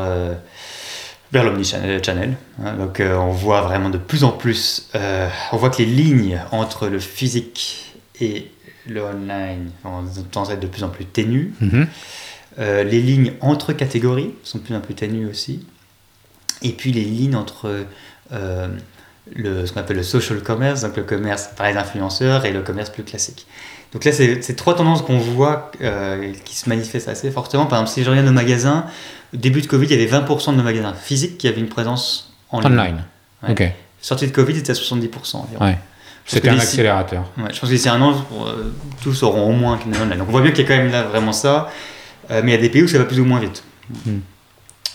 vers 1.33 1.45
l'omnichannel. 1.45 2.37
Hein. 2.63 2.75
donc 2.77 3.01
euh, 3.01 3.17
on 3.17 3.31
voit 3.31 3.63
vraiment 3.63 3.91
de 3.91 3.99
plus 3.99 4.25
en 4.25 4.33
plus, 4.33 4.89
euh, 4.95 5.29
on 5.53 5.57
voit 5.57 5.71
que 5.71 5.79
les 5.79 5.87
lignes 5.87 6.41
entre 6.51 6.89
le 6.89 6.99
physique 6.99 7.95
et 8.21 8.51
le 8.87 9.03
online 9.03 9.71
à 10.51 10.55
être 10.55 10.61
de 10.61 10.67
plus 10.67 10.83
en 10.83 10.89
plus 10.89 11.05
ténues. 11.05 11.53
Mhm. 11.61 11.87
Euh, 12.59 12.83
les 12.83 13.01
lignes 13.01 13.33
entre 13.41 13.73
catégories 13.73 14.35
sont 14.43 14.59
de 14.59 14.65
plus 14.65 14.75
en 14.75 14.81
plus 14.81 14.95
ténues 14.95 15.27
aussi. 15.27 15.65
Et 16.63 16.73
puis 16.73 16.93
les 16.93 17.05
lignes 17.05 17.37
entre 17.37 17.87
le, 19.35 19.67
ce 19.67 19.73
qu'on 19.73 19.81
appelle 19.81 19.97
le 19.97 20.03
social 20.03 20.41
commerce, 20.41 20.83
donc 20.83 20.97
le 20.97 21.03
commerce 21.03 21.51
par 21.57 21.69
les 21.69 21.77
influenceurs, 21.77 22.45
et 22.45 22.53
le 22.53 22.63
commerce 22.63 22.91
plus 22.91 23.05
classique. 23.05 23.47
Donc 23.93 24.05
là, 24.05 24.13
c'est 24.13 24.57
trois 24.57 24.77
tendances 24.77 25.03
qu'on 25.03 25.19
voit 25.19 25.73
qui 26.45 26.55
se 26.55 26.69
manifestent 26.69 27.09
assez 27.09 27.31
fortement. 27.33 27.67
Par 27.67 27.81
exemple, 27.81 27.93
si 27.93 28.05
je 28.05 28.11
regarde 28.11 28.27
nos 28.27 28.33
magasins, 28.33 28.87
début 29.33 29.63
de 29.63 29.67
Covid, 29.67 29.87
il 29.87 30.01
y 30.01 30.05
avait 30.05 30.25
20% 30.25 30.53
de 30.53 30.57
nos 30.57 30.63
magasins 30.63 30.95
physiques 30.95 31.39
qui 31.39 31.49
avaient 31.49 31.61
une 31.61 31.69
présence 31.69 32.33
en 32.51 32.61
ligne. 32.61 32.73
Online. 32.73 33.05
Ok. 33.49 33.65
Sortie 34.01 34.27
de 34.27 34.33
Covid, 34.33 34.55
c'était 34.57 34.71
à 34.71 34.75
70% 34.75 35.37
environ. 35.37 35.65
Ouais. 35.65 35.79
C'était 36.27 36.49
un 36.49 36.59
accélérateur. 36.59 37.25
Ouais, 37.39 37.53
je 37.53 37.61
pense 37.61 37.69
que 37.69 37.75
d'ici 37.75 37.89
un 37.89 38.01
an, 38.01 38.15
euh, 38.15 38.71
tous 39.03 39.23
auront 39.23 39.49
au 39.49 39.53
moins 39.53 39.79
une 39.85 39.97
online. 39.97 40.19
Donc 40.19 40.29
on 40.29 40.33
voit 40.33 40.43
bien 40.43 40.53
qu'il 40.53 40.63
y 40.63 40.67
a 40.67 40.69
quand 40.69 40.83
même 40.83 40.93
là 40.93 41.03
vraiment 41.03 41.33
ça. 41.33 41.71
Euh, 42.31 42.41
mais 42.45 42.53
il 42.53 42.55
y 42.55 42.59
a 42.59 42.61
des 42.61 42.69
pays 42.69 42.83
où 42.83 42.89
ça 42.89 42.99
va 42.99 43.05
plus 43.05 43.19
ou 43.19 43.25
moins 43.25 43.41
vite. 43.41 43.65
Hmm. 44.07 44.19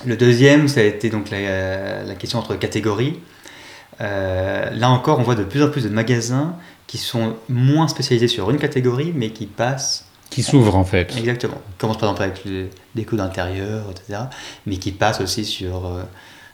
Le 0.05 0.15
deuxième, 0.15 0.67
ça 0.67 0.79
a 0.79 0.83
été 0.83 1.09
donc 1.09 1.29
la, 1.29 2.03
la 2.03 2.15
question 2.15 2.39
entre 2.39 2.55
catégories. 2.55 3.19
Euh, 4.01 4.69
là 4.71 4.89
encore, 4.89 5.19
on 5.19 5.23
voit 5.23 5.35
de 5.35 5.43
plus 5.43 5.63
en 5.63 5.69
plus 5.69 5.83
de 5.83 5.89
magasins 5.89 6.55
qui 6.87 6.97
sont 6.97 7.35
moins 7.49 7.87
spécialisés 7.87 8.27
sur 8.27 8.49
une 8.51 8.57
catégorie, 8.57 9.13
mais 9.15 9.31
qui 9.31 9.45
passent 9.45 10.05
qui 10.29 10.43
s'ouvre 10.43 10.75
en 10.75 10.83
fait. 10.83 11.15
Exactement. 11.17 11.61
On 11.69 11.77
commence 11.77 11.97
par 11.97 12.09
exemple 12.09 12.23
avec 12.23 12.43
les 12.45 12.69
déco 12.95 13.15
d'intérieur, 13.15 13.85
etc. 13.91 14.23
Mais 14.65 14.77
qui 14.77 14.91
passe 14.91 15.21
aussi 15.21 15.45
sur 15.45 15.85
euh, 15.85 16.03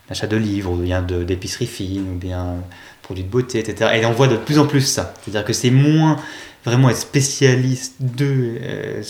l'achat 0.10 0.28
de 0.28 0.38
livres, 0.38 0.72
ou 0.72 0.76
bien 0.76 1.02
d'épicerie 1.02 1.66
fine, 1.66 2.08
ou 2.12 2.16
bien 2.16 2.58
produits 3.02 3.24
de 3.24 3.30
beauté, 3.30 3.60
etc. 3.60 3.92
Et 3.96 4.06
on 4.06 4.12
voit 4.12 4.28
de 4.28 4.38
plus 4.38 4.60
en 4.60 4.68
plus 4.68 4.82
ça. 4.82 5.14
C'est-à-dire 5.22 5.46
que 5.46 5.54
c'est 5.54 5.72
moins 5.72 6.18
vraiment 6.64 6.90
être 6.90 6.98
spécialiste 6.98 7.96
de 8.00 8.58
euh, 8.62 9.04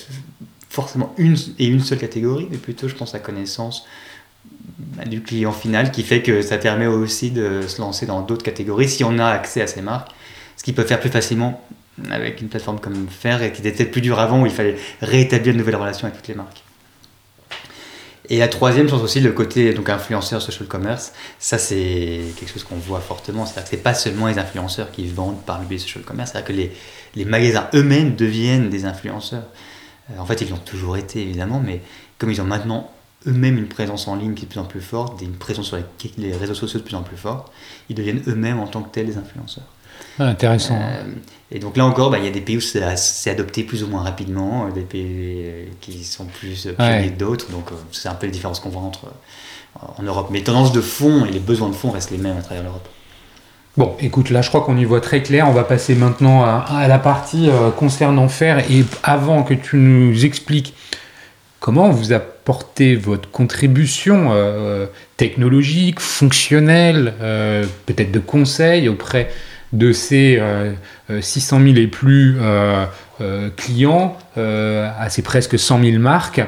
forcément 0.69 1.13
une 1.17 1.35
et 1.59 1.65
une 1.65 1.81
seule 1.81 1.99
catégorie, 1.99 2.47
mais 2.49 2.57
plutôt, 2.57 2.87
je 2.87 2.95
pense, 2.95 3.13
la 3.13 3.19
connaissance 3.19 3.85
du 5.05 5.21
client 5.21 5.51
final 5.51 5.91
qui 5.91 6.03
fait 6.03 6.21
que 6.21 6.41
ça 6.41 6.57
permet 6.57 6.87
aussi 6.87 7.31
de 7.31 7.61
se 7.67 7.81
lancer 7.81 8.05
dans 8.05 8.21
d'autres 8.21 8.43
catégories 8.43 8.89
si 8.89 9.03
on 9.03 9.17
a 9.19 9.27
accès 9.27 9.61
à 9.61 9.67
ces 9.67 9.81
marques, 9.81 10.11
ce 10.57 10.63
qui 10.63 10.73
peut 10.73 10.83
faire 10.83 10.99
plus 10.99 11.09
facilement 11.09 11.61
avec 12.09 12.41
une 12.41 12.47
plateforme 12.47 12.79
comme 12.79 13.07
Faire 13.09 13.43
et 13.43 13.51
qui 13.51 13.61
était 13.61 13.71
peut-être 13.71 13.91
plus 13.91 14.01
dur 14.01 14.19
avant 14.19 14.41
où 14.41 14.45
il 14.45 14.51
fallait 14.51 14.77
rétablir 15.01 15.53
de 15.53 15.59
nouvelles 15.59 15.75
relations 15.75 16.07
avec 16.07 16.17
toutes 16.17 16.27
les 16.27 16.35
marques. 16.35 16.63
Et 18.29 18.37
la 18.37 18.47
troisième 18.47 18.87
chose 18.87 19.03
aussi, 19.03 19.19
le 19.19 19.33
côté 19.33 19.73
donc 19.73 19.89
influenceur 19.89 20.41
social 20.41 20.67
commerce, 20.67 21.11
ça 21.37 21.57
c'est 21.57 22.21
quelque 22.37 22.51
chose 22.51 22.63
qu'on 22.63 22.77
voit 22.77 23.01
fortement. 23.01 23.45
C'est-à-dire 23.45 23.63
que 23.69 23.69
c'est 23.75 23.83
pas 23.83 23.93
seulement 23.93 24.27
les 24.27 24.37
influenceurs 24.37 24.89
qui 24.91 25.05
vendent 25.07 25.43
par 25.43 25.59
le 25.59 25.65
biais 25.65 25.79
social 25.79 26.03
commerce, 26.03 26.31
c'est-à-dire 26.31 26.47
que 26.47 26.53
les, 26.53 26.71
les 27.15 27.25
magasins 27.25 27.67
eux-mêmes 27.73 28.15
deviennent 28.15 28.69
des 28.69 28.85
influenceurs. 28.85 29.43
Euh, 30.11 30.19
en 30.19 30.25
fait, 30.25 30.39
ils 30.41 30.49
l'ont 30.49 30.57
toujours 30.57 30.95
été 30.95 31.21
évidemment, 31.21 31.59
mais 31.59 31.81
comme 32.17 32.31
ils 32.31 32.41
ont 32.41 32.45
maintenant 32.45 32.91
eux-mêmes 33.27 33.57
une 33.57 33.67
présence 33.67 34.07
en 34.07 34.15
ligne 34.15 34.33
qui 34.33 34.43
est 34.43 34.47
de 34.47 34.51
plus 34.51 34.59
en 34.59 34.65
plus 34.65 34.81
forte, 34.81 35.21
une 35.21 35.33
présence 35.33 35.67
sur 35.67 35.77
les, 36.17 36.35
réseaux 36.35 36.53
sociaux 36.53 36.79
de 36.79 36.85
plus 36.85 36.95
en 36.95 37.03
plus 37.03 37.17
forte, 37.17 37.51
ils 37.89 37.95
deviennent 37.95 38.21
eux-mêmes 38.27 38.59
en 38.59 38.67
tant 38.67 38.81
que 38.81 38.89
tels 38.89 39.05
des 39.05 39.17
influenceurs. 39.17 39.65
Ah, 40.19 40.25
intéressant. 40.25 40.79
Euh, 40.81 41.03
et 41.51 41.59
donc 41.59 41.77
là 41.77 41.85
encore, 41.85 42.09
bah, 42.09 42.17
il 42.17 42.25
y 42.25 42.27
a 42.27 42.31
des 42.31 42.41
pays 42.41 42.57
où 42.57 42.61
c'est 42.61 43.29
adopté 43.29 43.63
plus 43.63 43.83
ou 43.83 43.87
moins 43.87 44.01
rapidement, 44.01 44.65
euh, 44.65 44.71
des 44.71 44.81
pays 44.81 45.45
qui 45.79 46.03
sont 46.03 46.25
plus 46.25 46.67
pionniers 46.77 47.11
que 47.11 47.19
d'autres, 47.19 47.51
donc 47.51 47.69
c'est 47.91 48.09
un 48.09 48.15
peu 48.15 48.25
les 48.25 48.31
différences 48.31 48.59
qu'on 48.59 48.69
voit 48.69 48.81
entre 48.81 49.11
en 49.75 50.03
Europe. 50.03 50.29
Mais 50.31 50.39
les 50.39 50.43
tendances 50.43 50.73
de 50.73 50.81
fond 50.81 51.25
et 51.25 51.31
les 51.31 51.39
besoins 51.39 51.69
de 51.69 51.75
fond 51.75 51.91
restent 51.91 52.11
les 52.11 52.17
mêmes 52.17 52.37
à 52.37 52.41
travers 52.41 52.63
l'Europe. 52.63 52.87
Bon, 53.77 53.95
écoute, 53.99 54.31
là 54.31 54.41
je 54.41 54.49
crois 54.49 54.61
qu'on 54.61 54.77
y 54.77 54.83
voit 54.83 54.99
très 54.99 55.23
clair. 55.23 55.47
On 55.47 55.53
va 55.53 55.63
passer 55.63 55.95
maintenant 55.95 56.43
à, 56.43 56.87
la 56.89 56.99
partie 56.99 57.49
concernant 57.77 58.27
faire. 58.27 58.69
Et 58.69 58.83
avant 59.03 59.43
que 59.43 59.53
tu 59.53 59.77
nous 59.77 60.25
expliques 60.25 60.73
Comment 61.61 61.91
vous 61.91 62.11
apportez 62.41 62.95
votre 62.95 63.29
contribution 63.29 64.29
euh, 64.31 64.87
technologique, 65.15 65.99
fonctionnelle, 65.99 67.13
euh, 67.21 67.65
peut-être 67.85 68.11
de 68.11 68.19
conseil 68.19 68.89
auprès 68.89 69.29
de 69.73 69.91
ces 69.91 70.41
600 71.21 71.59
euh, 71.59 71.73
000 71.73 71.77
et 71.77 71.87
plus 71.87 72.37
clients, 73.55 74.17
à 74.35 75.09
ces 75.09 75.21
presque 75.21 75.59
100 75.59 75.83
000 75.83 75.99
marques. 75.99 76.41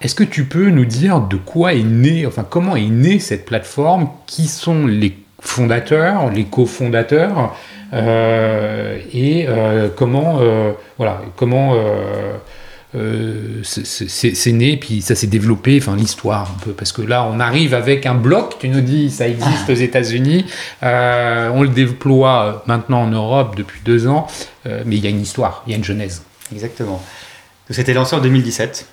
Est-ce 0.00 0.14
que 0.14 0.24
tu 0.24 0.44
peux 0.44 0.70
nous 0.70 0.84
dire 0.84 1.20
de 1.20 1.36
quoi 1.36 1.74
est 1.74 1.84
né, 1.84 2.26
enfin 2.26 2.44
comment 2.48 2.74
est 2.74 2.88
née 2.88 3.20
cette 3.20 3.44
plateforme? 3.46 4.10
Qui 4.26 4.48
sont 4.48 4.86
les 4.86 5.16
fondateurs, 5.40 6.30
les 6.30 6.44
cofondateurs 6.44 7.56
et 7.94 9.46
comment, 9.96 10.40
voilà, 10.98 11.22
comment 11.36 11.74
euh, 12.94 13.62
c'est 13.64 14.52
né, 14.52 14.76
puis 14.76 15.02
ça 15.02 15.16
s'est 15.16 15.26
développé, 15.26 15.78
enfin 15.80 15.96
l'histoire 15.96 16.52
un 16.56 16.64
peu, 16.64 16.72
parce 16.72 16.92
que 16.92 17.02
là 17.02 17.24
on 17.24 17.40
arrive 17.40 17.74
avec 17.74 18.06
un 18.06 18.14
bloc, 18.14 18.58
tu 18.60 18.68
nous 18.68 18.80
dis 18.80 19.10
ça 19.10 19.26
existe 19.26 19.68
aux 19.68 19.74
États-Unis, 19.74 20.46
euh, 20.84 21.50
on 21.52 21.62
le 21.62 21.68
déploie 21.68 22.62
maintenant 22.66 23.02
en 23.02 23.08
Europe 23.08 23.56
depuis 23.56 23.80
deux 23.84 24.06
ans, 24.06 24.28
euh, 24.66 24.82
mais 24.86 24.96
il 24.96 25.04
y 25.04 25.06
a 25.08 25.10
une 25.10 25.20
histoire, 25.20 25.64
il 25.66 25.72
y 25.72 25.74
a 25.74 25.78
une 25.78 25.84
genèse. 25.84 26.22
Exactement. 26.52 27.02
C'était 27.70 27.92
lancé 27.92 28.14
en 28.14 28.20
2017 28.20 28.86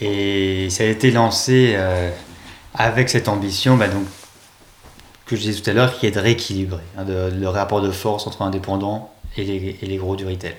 et 0.00 0.68
ça 0.70 0.84
a 0.84 0.86
été 0.86 1.10
lancé 1.10 1.76
avec 2.72 3.10
cette 3.10 3.28
ambition, 3.28 3.76
bah, 3.76 3.88
donc, 3.88 4.04
que 5.26 5.36
je 5.36 5.42
disais 5.42 5.60
tout 5.60 5.68
à 5.68 5.74
l'heure, 5.74 5.98
qui 5.98 6.06
est 6.06 6.10
de 6.12 6.18
rééquilibrer 6.18 6.82
hein, 6.96 7.04
le 7.06 7.48
rapport 7.48 7.82
de 7.82 7.90
force 7.90 8.26
entre 8.26 8.40
indépendants 8.40 9.12
et 9.36 9.44
les, 9.44 9.76
et 9.82 9.86
les 9.86 9.96
gros 9.98 10.16
du 10.16 10.24
retail. 10.24 10.56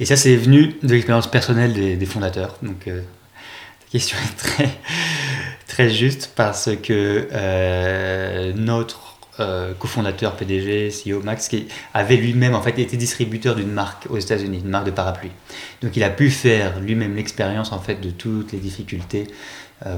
Et 0.00 0.04
ça, 0.04 0.16
c'est 0.16 0.36
venu 0.36 0.74
de 0.82 0.92
l'expérience 0.92 1.30
personnelle 1.30 1.72
des, 1.72 2.06
fondateurs. 2.06 2.56
Donc, 2.62 2.86
euh, 2.86 3.00
la 3.00 3.90
question 3.90 4.18
est 4.18 4.36
très, 4.36 4.70
très 5.66 5.90
juste 5.90 6.32
parce 6.34 6.70
que 6.82 7.28
euh, 7.32 8.52
notre 8.54 9.16
euh, 9.40 9.72
cofondateur, 9.74 10.36
PDG, 10.36 10.90
CEO 10.90 11.22
Max, 11.22 11.48
qui 11.48 11.66
avait 11.94 12.16
lui-même 12.16 12.54
en 12.54 12.62
fait 12.62 12.78
été 12.78 12.96
distributeur 12.96 13.54
d'une 13.54 13.72
marque 13.72 14.06
aux 14.10 14.18
États-Unis, 14.18 14.60
une 14.64 14.70
marque 14.70 14.86
de 14.86 14.90
parapluie. 14.90 15.32
Donc, 15.82 15.96
il 15.96 16.04
a 16.04 16.10
pu 16.10 16.30
faire 16.30 16.78
lui-même 16.80 17.16
l'expérience 17.16 17.72
en 17.72 17.80
fait 17.80 18.00
de 18.00 18.10
toutes 18.10 18.52
les 18.52 18.58
difficultés 18.58 19.26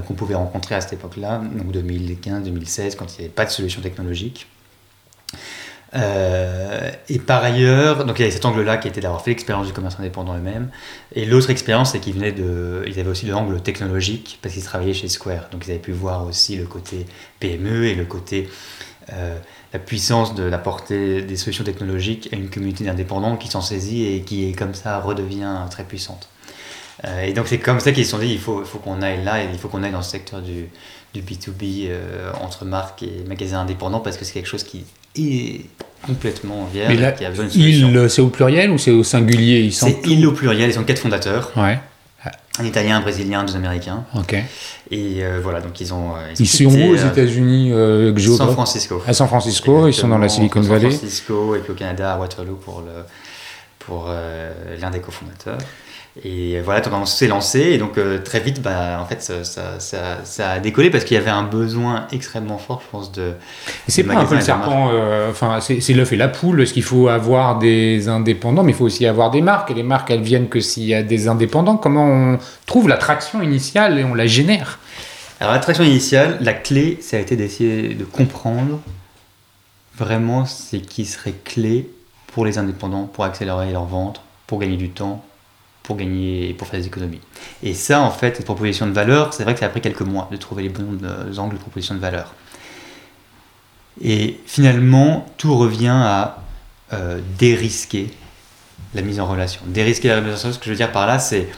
qu'on 0.05 0.13
pouvait 0.13 0.35
rencontrer 0.35 0.75
à 0.75 0.81
cette 0.81 0.91
époque-là, 0.91 1.41
donc 1.55 1.73
2015-2016, 1.73 2.97
quand 2.97 3.05
il 3.13 3.19
n'y 3.19 3.25
avait 3.25 3.33
pas 3.33 3.45
de 3.45 3.49
solution 3.49 3.81
technologique. 3.81 4.45
Euh, 5.95 6.91
et 7.09 7.19
par 7.19 7.43
ailleurs, 7.43 8.05
donc 8.05 8.19
il 8.19 8.21
y 8.21 8.25
avait 8.25 8.31
cet 8.31 8.45
angle-là 8.45 8.77
qui 8.77 8.87
était 8.87 9.01
d'avoir 9.01 9.23
fait 9.23 9.31
l'expérience 9.31 9.67
du 9.67 9.73
commerce 9.73 9.95
indépendant 9.99 10.35
eux-mêmes. 10.35 10.69
Et 11.15 11.25
l'autre 11.25 11.49
expérience, 11.49 11.91
c'est 11.91 11.99
qu'ils 11.99 12.13
venaient 12.13 12.31
de, 12.31 12.83
ils 12.87 12.99
avaient 12.99 13.09
aussi 13.09 13.25
l'angle 13.25 13.61
technologique 13.61 14.39
parce 14.41 14.53
qu'ils 14.53 14.63
travaillaient 14.63 14.93
chez 14.93 15.09
Square. 15.09 15.49
Donc 15.51 15.65
ils 15.65 15.71
avaient 15.71 15.79
pu 15.79 15.91
voir 15.91 16.25
aussi 16.25 16.55
le 16.55 16.65
côté 16.65 17.05
PME 17.39 17.85
et 17.85 17.95
le 17.95 18.05
côté 18.05 18.49
euh, 19.13 19.37
la 19.73 19.79
puissance 19.79 20.35
de 20.35 20.43
l'apporter 20.43 21.21
des 21.23 21.35
solutions 21.35 21.63
technologiques 21.63 22.29
à 22.31 22.35
une 22.35 22.49
communauté 22.49 22.83
d'indépendants 22.83 23.37
qui 23.37 23.47
s'en 23.47 23.61
saisit 23.61 24.05
et 24.05 24.21
qui 24.21 24.51
comme 24.53 24.73
ça 24.73 24.99
redevient 24.99 25.65
très 25.71 25.83
puissante. 25.83 26.29
Euh, 27.05 27.23
et 27.23 27.33
donc 27.33 27.47
c'est 27.47 27.59
comme 27.59 27.79
ça 27.79 27.91
qu'ils 27.91 28.05
se 28.05 28.11
sont 28.11 28.19
dit 28.19 28.27
il 28.27 28.39
faut, 28.39 28.63
faut 28.65 28.79
qu'on 28.79 29.01
aille 29.01 29.23
là 29.23 29.43
et 29.43 29.47
il 29.51 29.57
faut 29.57 29.69
qu'on 29.69 29.83
aille 29.83 29.91
dans 29.91 30.01
ce 30.01 30.11
secteur 30.11 30.41
du, 30.41 30.69
du 31.13 31.21
B2B 31.21 31.89
entre 32.41 32.65
marques 32.65 33.03
et 33.03 33.23
magasins 33.27 33.61
indépendants 33.61 34.01
parce 34.01 34.17
que 34.17 34.25
c'est 34.25 34.33
quelque 34.33 34.47
chose 34.47 34.63
qui 34.63 34.85
est 35.15 35.65
complètement 36.05 36.65
vierge 36.65 36.95
là, 36.99 37.11
qui 37.11 37.25
a 37.25 37.29
besoin 37.29 37.47
Il, 37.53 38.09
c'est 38.09 38.21
au 38.21 38.29
pluriel 38.29 38.71
ou 38.71 38.77
c'est 38.77 38.91
au 38.91 39.03
singulier? 39.03 39.59
Ils 39.59 39.73
C'est 39.73 39.99
il 40.05 40.25
au 40.25 40.31
pluriel, 40.31 40.69
ils 40.69 40.73
sont 40.73 40.83
quatre 40.83 40.99
fondateurs. 40.99 41.51
Ouais. 41.55 41.79
Un 42.59 42.65
Italien, 42.65 42.97
un 42.97 42.99
Brésilien, 42.99 43.45
deux 43.45 43.55
Américains. 43.55 44.03
Ok. 44.15 44.33
Et 44.91 45.23
euh, 45.23 45.39
voilà, 45.41 45.61
donc 45.61 45.79
ils 45.79 45.93
ont. 45.93 46.15
Euh, 46.15 46.33
ils, 46.37 46.45
sont 46.45 46.65
où 46.65 46.91
aux 46.91 46.97
euh, 46.97 47.09
États-Unis 47.09 47.71
euh, 47.71 48.13
San 48.35 48.51
Francisco. 48.51 49.01
À 49.07 49.13
San 49.13 49.27
Francisco, 49.29 49.87
ils 49.87 49.93
sont 49.93 50.09
dans 50.09 50.17
la 50.17 50.27
Silicon 50.27 50.59
Valley. 50.59 50.91
San 50.91 50.99
Francisco 50.99 51.55
et 51.55 51.59
puis 51.59 51.71
au 51.71 51.75
Canada, 51.75 52.13
à 52.13 52.17
Waterloo 52.17 52.55
pour 52.55 52.81
le 52.81 53.03
pour 53.79 54.09
l'un 54.09 54.89
des 54.91 54.99
cofondateurs. 54.99 55.57
Et 56.23 56.59
voilà, 56.59 56.81
on 56.91 57.05
s'est 57.05 57.27
lancé 57.27 57.59
et 57.59 57.77
donc 57.77 57.97
euh, 57.97 58.19
très 58.19 58.39
vite, 58.39 58.61
bah, 58.61 58.99
en 59.01 59.05
fait, 59.05 59.21
ça, 59.21 59.43
ça, 59.43 60.17
ça, 60.23 60.51
a 60.51 60.59
décollé 60.59 60.89
parce 60.89 61.05
qu'il 61.05 61.15
y 61.15 61.19
avait 61.19 61.29
un 61.29 61.43
besoin 61.43 62.07
extrêmement 62.11 62.57
fort, 62.57 62.81
je 62.85 62.89
pense, 62.91 63.11
de. 63.11 63.33
C'est 63.87 64.03
pas 64.03 64.15
un 64.15 64.25
peu 64.25 64.35
le 64.35 64.41
serpent, 64.41 64.89
euh, 64.91 65.29
enfin, 65.29 65.59
c'est 65.61 65.93
l'œuf 65.93 66.11
et 66.11 66.17
la 66.17 66.27
poule. 66.27 66.61
Est-ce 66.61 66.73
qu'il 66.73 66.83
faut 66.83 67.07
avoir 67.07 67.57
des 67.57 68.09
indépendants, 68.09 68.63
mais 68.63 68.73
il 68.73 68.75
faut 68.75 68.85
aussi 68.85 69.05
avoir 69.05 69.31
des 69.31 69.41
marques. 69.41 69.71
Et 69.71 69.73
les 69.73 69.83
marques, 69.83 70.11
elles 70.11 70.21
viennent 70.21 70.49
que 70.49 70.59
s'il 70.59 70.83
y 70.83 70.93
a 70.93 71.03
des 71.03 71.27
indépendants. 71.29 71.77
Comment 71.77 72.05
on 72.05 72.39
trouve 72.65 72.89
l'attraction 72.89 73.41
initiale 73.41 73.97
et 73.97 74.03
on 74.03 74.13
la 74.13 74.27
génère? 74.27 74.79
Alors, 75.39 75.53
l'attraction 75.53 75.85
initiale, 75.85 76.37
la 76.41 76.53
clé, 76.53 76.97
ça 77.01 77.15
a 77.15 77.19
été 77.21 77.37
d'essayer 77.37 77.93
de 77.93 78.03
comprendre 78.03 78.79
vraiment 79.97 80.45
ce 80.45 80.75
qui 80.75 81.05
serait 81.05 81.35
clé 81.45 81.89
pour 82.27 82.45
les 82.45 82.57
indépendants, 82.57 83.03
pour 83.05 83.23
accélérer 83.23 83.71
leur 83.71 83.85
vente, 83.85 84.21
pour 84.47 84.59
gagner 84.59 84.77
du 84.77 84.89
temps, 84.89 85.23
pour 85.89 85.97
gagner, 85.97 86.53
pour 86.53 86.67
faire 86.67 86.79
des 86.79 86.85
économies. 86.85 87.19
Et 87.63 87.73
ça, 87.73 88.01
en 88.01 88.11
fait, 88.11 88.35
cette 88.35 88.45
proposition 88.45 88.85
de 88.85 88.91
valeur, 88.91 89.33
c'est 89.33 89.43
vrai 89.43 89.55
que 89.55 89.59
ça 89.59 89.65
a 89.65 89.69
pris 89.69 89.81
quelques 89.81 90.03
mois 90.03 90.29
de 90.31 90.37
trouver 90.37 90.61
les 90.61 90.69
bons 90.69 90.99
euh, 91.03 91.35
angles 91.37 91.55
de 91.55 91.59
proposition 91.59 91.95
de 91.95 91.99
valeur. 91.99 92.35
Et 93.99 94.39
finalement, 94.45 95.25
tout 95.37 95.57
revient 95.57 95.87
à 95.87 96.43
euh, 96.93 97.19
dérisquer 97.39 98.11
la 98.93 99.01
mise 99.01 99.19
en 99.19 99.25
relation. 99.25 99.61
Dérisquer 99.65 100.09
la 100.09 100.21
mise 100.21 100.25
en 100.25 100.29
relation, 100.33 100.53
ce 100.53 100.59
que 100.59 100.65
je 100.65 100.69
veux 100.69 100.75
dire 100.75 100.91
par 100.91 101.07
là, 101.07 101.17
c'est 101.17 101.49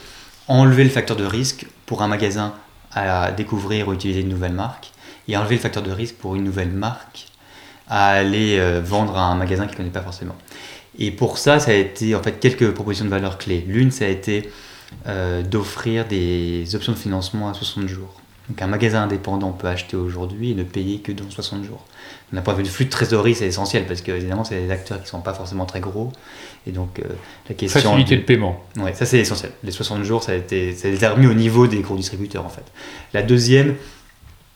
enlever 0.47 0.85
le 0.85 0.89
facteur 0.89 1.17
de 1.17 1.25
risque 1.25 1.65
pour 1.85 2.01
un 2.01 2.07
magasin 2.07 2.53
à 2.93 3.33
découvrir 3.33 3.89
ou 3.89 3.93
utiliser 3.93 4.21
une 4.21 4.29
nouvelle 4.29 4.53
marque, 4.53 4.93
et 5.27 5.35
enlever 5.35 5.55
le 5.55 5.61
facteur 5.61 5.83
de 5.83 5.91
risque 5.91 6.15
pour 6.15 6.35
une 6.35 6.45
nouvelle 6.45 6.71
marque 6.71 7.27
à 7.89 8.11
aller 8.11 8.57
euh, 8.59 8.79
vendre 8.81 9.17
à 9.17 9.23
un 9.23 9.35
magasin 9.35 9.65
qui 9.65 9.73
ne 9.73 9.77
connaît 9.77 9.89
pas 9.89 10.01
forcément. 10.01 10.37
Et 10.99 11.11
pour 11.11 11.37
ça, 11.37 11.59
ça 11.59 11.71
a 11.71 11.73
été 11.73 12.15
en 12.15 12.21
fait 12.21 12.39
quelques 12.39 12.71
propositions 12.71 13.05
de 13.05 13.09
valeur 13.09 13.37
clés. 13.37 13.63
L'une, 13.67 13.91
ça 13.91 14.05
a 14.05 14.09
été 14.09 14.49
euh, 15.07 15.41
d'offrir 15.41 16.05
des 16.05 16.75
options 16.75 16.91
de 16.91 16.97
financement 16.97 17.49
à 17.49 17.53
60 17.53 17.87
jours. 17.87 18.21
Donc 18.49 18.61
un 18.61 18.67
magasin 18.67 19.03
indépendant 19.03 19.51
peut 19.51 19.67
acheter 19.67 19.95
aujourd'hui 19.95 20.51
et 20.51 20.55
ne 20.55 20.63
payer 20.63 20.99
que 20.99 21.11
dans 21.13 21.29
60 21.29 21.63
jours. 21.63 21.85
D'un 22.33 22.41
point 22.41 22.53
de 22.53 22.57
vue 22.57 22.63
du 22.63 22.69
flux 22.69 22.85
de 22.85 22.89
trésorerie, 22.89 23.35
c'est 23.35 23.47
essentiel 23.47 23.85
parce 23.85 24.01
que 24.01 24.11
évidemment, 24.11 24.43
c'est 24.43 24.59
des 24.59 24.71
acteurs 24.71 24.97
qui 24.97 25.05
ne 25.05 25.09
sont 25.09 25.21
pas 25.21 25.33
forcément 25.33 25.65
très 25.65 25.79
gros. 25.79 26.11
Et 26.67 26.71
donc 26.71 26.99
euh, 26.99 27.03
la 27.47 27.55
question. 27.55 27.79
Facilité 27.79 28.17
de 28.17 28.23
paiement. 28.23 28.61
Oui, 28.77 28.91
ça 28.93 29.05
c'est 29.05 29.19
essentiel. 29.19 29.53
Les 29.63 29.71
60 29.71 30.03
jours, 30.03 30.23
ça 30.23 30.33
a, 30.33 30.35
été, 30.35 30.75
ça 30.75 30.89
a 30.89 30.91
été 30.91 31.07
remis 31.07 31.27
au 31.27 31.33
niveau 31.33 31.67
des 31.67 31.79
gros 31.79 31.95
distributeurs 31.95 32.45
en 32.45 32.49
fait. 32.49 32.65
La 33.13 33.21
deuxième, 33.21 33.75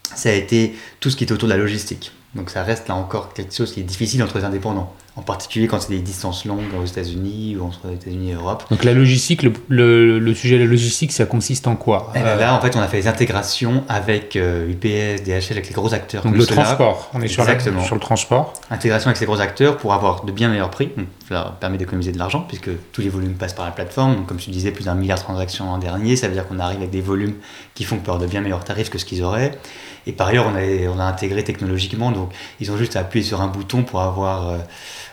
ça 0.04 0.30
a 0.30 0.34
été 0.34 0.76
tout 1.00 1.10
ce 1.10 1.16
qui 1.16 1.24
est 1.24 1.32
autour 1.32 1.48
de 1.48 1.54
la 1.54 1.60
logistique. 1.60 2.12
Donc 2.34 2.50
ça 2.50 2.64
reste 2.64 2.90
là 2.90 2.96
encore 2.96 3.34
quelque 3.34 3.56
chose 3.56 3.72
qui 3.74 3.80
est 3.80 3.84
difficile 3.84 4.22
entre 4.22 4.38
les 4.38 4.44
indépendants. 4.44 4.94
En 5.18 5.22
particulier 5.22 5.68
quand 5.68 5.80
c'est 5.80 5.94
des 5.94 6.02
distances 6.02 6.44
longues 6.44 6.74
aux 6.82 6.86
États-Unis 6.86 7.56
ou 7.58 7.66
entre 7.66 7.88
les 7.88 7.96
États-Unis 7.96 8.32
et 8.32 8.34
l'Europe. 8.34 8.66
Donc 8.70 8.84
la 8.84 8.94
logistique, 8.94 9.44
le, 9.44 9.54
le, 9.70 10.20
le, 10.20 10.34
sujet 10.34 10.58
de 10.58 10.64
la 10.64 10.70
logistique, 10.70 11.14
ça 11.14 11.26
consiste 11.26 11.68
en 11.68 11.78
quoi? 11.78 12.12
Et 12.16 12.20
euh... 12.20 12.36
Là, 12.36 12.54
en 12.54 12.60
fait, 12.60 12.76
on 12.76 12.82
a 12.82 12.88
fait 12.88 12.98
des 12.98 13.08
intégrations 13.08 13.86
avec 13.88 14.36
euh, 14.36 14.70
UPS, 14.70 15.24
DHL, 15.24 15.54
avec 15.54 15.68
les 15.70 15.74
gros 15.74 15.94
acteurs. 15.94 16.24
Donc 16.24 16.36
le 16.36 16.46
transport, 16.46 17.10
on 17.14 17.22
est 17.22 17.30
sur, 17.30 17.46
la, 17.46 17.58
sur, 17.60 17.96
le 17.96 18.02
transport. 18.02 18.54
Intégration 18.70 19.08
avec 19.08 19.18
ces 19.18 19.26
gros 19.26 19.40
acteurs 19.40 19.78
pour 19.78 19.94
avoir 19.94 20.26
de 20.26 20.32
bien 20.34 20.50
meilleurs 20.50 20.70
prix. 20.70 20.92
Donc, 20.98 21.08
ça 21.30 21.56
permet 21.62 21.78
d'économiser 21.78 22.12
de 22.12 22.18
l'argent 22.18 22.42
puisque 22.42 22.70
tous 22.92 23.02
les 23.02 23.10
volumes 23.10 23.36
passent 23.36 23.54
par 23.54 23.66
la 23.66 23.72
plateforme. 23.72 24.16
Donc, 24.16 24.26
comme 24.26 24.40
je 24.40 24.50
disais, 24.50 24.72
plus 24.72 24.84
d'un 24.84 24.96
milliard 24.96 25.18
de 25.18 25.24
transactions 25.24 25.66
l'an 25.66 25.78
dernier. 25.78 26.18
Ça 26.18 26.28
veut 26.28 26.34
dire 26.34 26.46
qu'on 26.46 26.60
arrive 26.60 26.80
avec 26.80 26.92
des 26.92 27.02
volumes 27.02 27.36
qui 27.74 27.86
font 27.86 27.98
peur 27.98 28.18
de 28.18 28.28
bien 28.28 28.42
meilleurs 28.42 28.66
tarifs 28.66 28.90
que 28.90 28.98
ce 28.98 29.06
qu'ils 29.06 29.24
auraient. 29.24 29.58
Et 30.08 30.12
par 30.12 30.28
ailleurs, 30.28 30.46
on 30.48 30.56
a, 30.56 30.90
on 30.94 31.00
a 31.00 31.04
intégré 31.04 31.44
technologiquement. 31.44 32.12
Donc, 32.12 32.32
ils 32.60 32.70
ont 32.72 32.78
juste 32.78 32.98
à 32.98 33.00
appuyer 33.00 33.26
sur 33.26 33.40
un 33.40 33.48
bouton 33.48 33.84
pour 33.84 34.02
avoir. 34.02 34.50
Euh, 34.50 34.58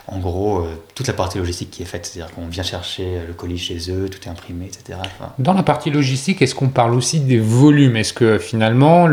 en 0.07 0.19
gros, 0.19 0.59
euh, 0.59 0.81
toute 0.95 1.07
la 1.07 1.13
partie 1.13 1.37
logistique 1.37 1.71
qui 1.71 1.81
est 1.81 1.85
faite, 1.85 2.05
c'est-à-dire 2.05 2.33
qu'on 2.33 2.47
vient 2.47 2.63
chercher 2.63 3.03
euh, 3.03 3.27
le 3.27 3.33
colis 3.33 3.57
chez 3.57 3.89
eux, 3.89 4.09
tout 4.09 4.19
est 4.27 4.29
imprimé, 4.29 4.65
etc. 4.65 4.99
Enfin, 4.99 5.31
Dans 5.39 5.53
la 5.53 5.63
partie 5.63 5.91
logistique, 5.91 6.41
est-ce 6.41 6.55
qu'on 6.55 6.67
parle 6.67 6.93
aussi 6.93 7.21
des 7.21 7.39
volumes? 7.39 7.95
Est-ce 7.95 8.11
que 8.11 8.37
finalement, 8.37 9.07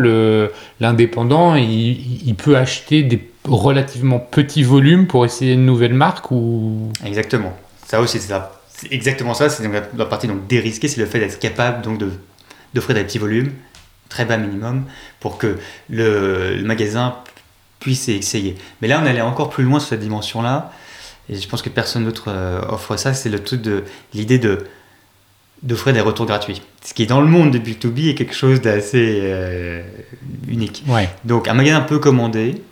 l'indépendant, 0.80 1.54
il, 1.54 2.26
il, 2.26 2.34
peut 2.34 2.56
acheter 2.56 3.04
des 3.04 3.30
relativement 3.44 4.18
petits 4.18 4.64
volumes 4.64 5.06
pour 5.06 5.24
essayer 5.24 5.52
une 5.52 5.64
nouvelle 5.64 5.94
marque 5.94 6.32
ou... 6.32 6.90
Exactement. 7.04 7.56
Ça 7.86 8.00
aussi, 8.00 8.18
c'est 8.18 8.34
exactement 8.90 9.34
ça. 9.34 9.48
C'est 9.48 9.66
la, 9.68 9.82
la, 9.96 10.06
partie 10.06 10.26
donc 10.26 10.48
dérisquée, 10.48 10.88
c'est 10.88 11.00
le 11.00 11.06
fait 11.06 11.20
d'être 11.20 11.38
capable 11.38 11.82
donc 11.82 12.00
d'offrir 12.74 12.96
des 12.96 13.04
petits 13.04 13.18
volumes, 13.18 13.52
très 14.08 14.24
bas 14.24 14.36
minimum, 14.36 14.86
pour 15.20 15.38
que 15.38 15.58
le, 15.88 16.56
le 16.56 16.64
magasin 16.64 17.14
puisse 17.80 18.08
essayer. 18.08 18.56
Mais 18.80 18.88
là, 18.88 19.00
on 19.02 19.06
allait 19.06 19.20
encore 19.20 19.50
plus 19.50 19.64
loin 19.64 19.80
sur 19.80 19.88
cette 19.88 20.00
dimension-là, 20.00 20.70
et 21.28 21.36
je 21.36 21.48
pense 21.48 21.62
que 21.62 21.68
personne 21.68 22.04
d'autre 22.04 22.24
euh, 22.28 22.60
offre 22.68 22.96
ça, 22.96 23.14
c'est 23.14 23.28
le 23.28 23.42
truc 23.42 23.62
de 23.62 23.84
l'idée 24.14 24.38
de 24.38 24.64
d'offrir 25.62 25.92
des 25.92 26.00
retours 26.00 26.24
gratuits. 26.24 26.62
Ce 26.82 26.94
qui, 26.94 27.06
dans 27.06 27.20
le 27.20 27.26
monde 27.26 27.50
de 27.50 27.58
B2B, 27.58 28.08
est 28.08 28.14
quelque 28.14 28.34
chose 28.34 28.62
d'assez 28.62 29.20
euh, 29.22 29.82
unique. 30.48 30.82
Ouais. 30.88 31.10
Donc, 31.26 31.48
un 31.48 31.54
magasin 31.54 31.82
peut 31.82 31.98
commander, 31.98 32.62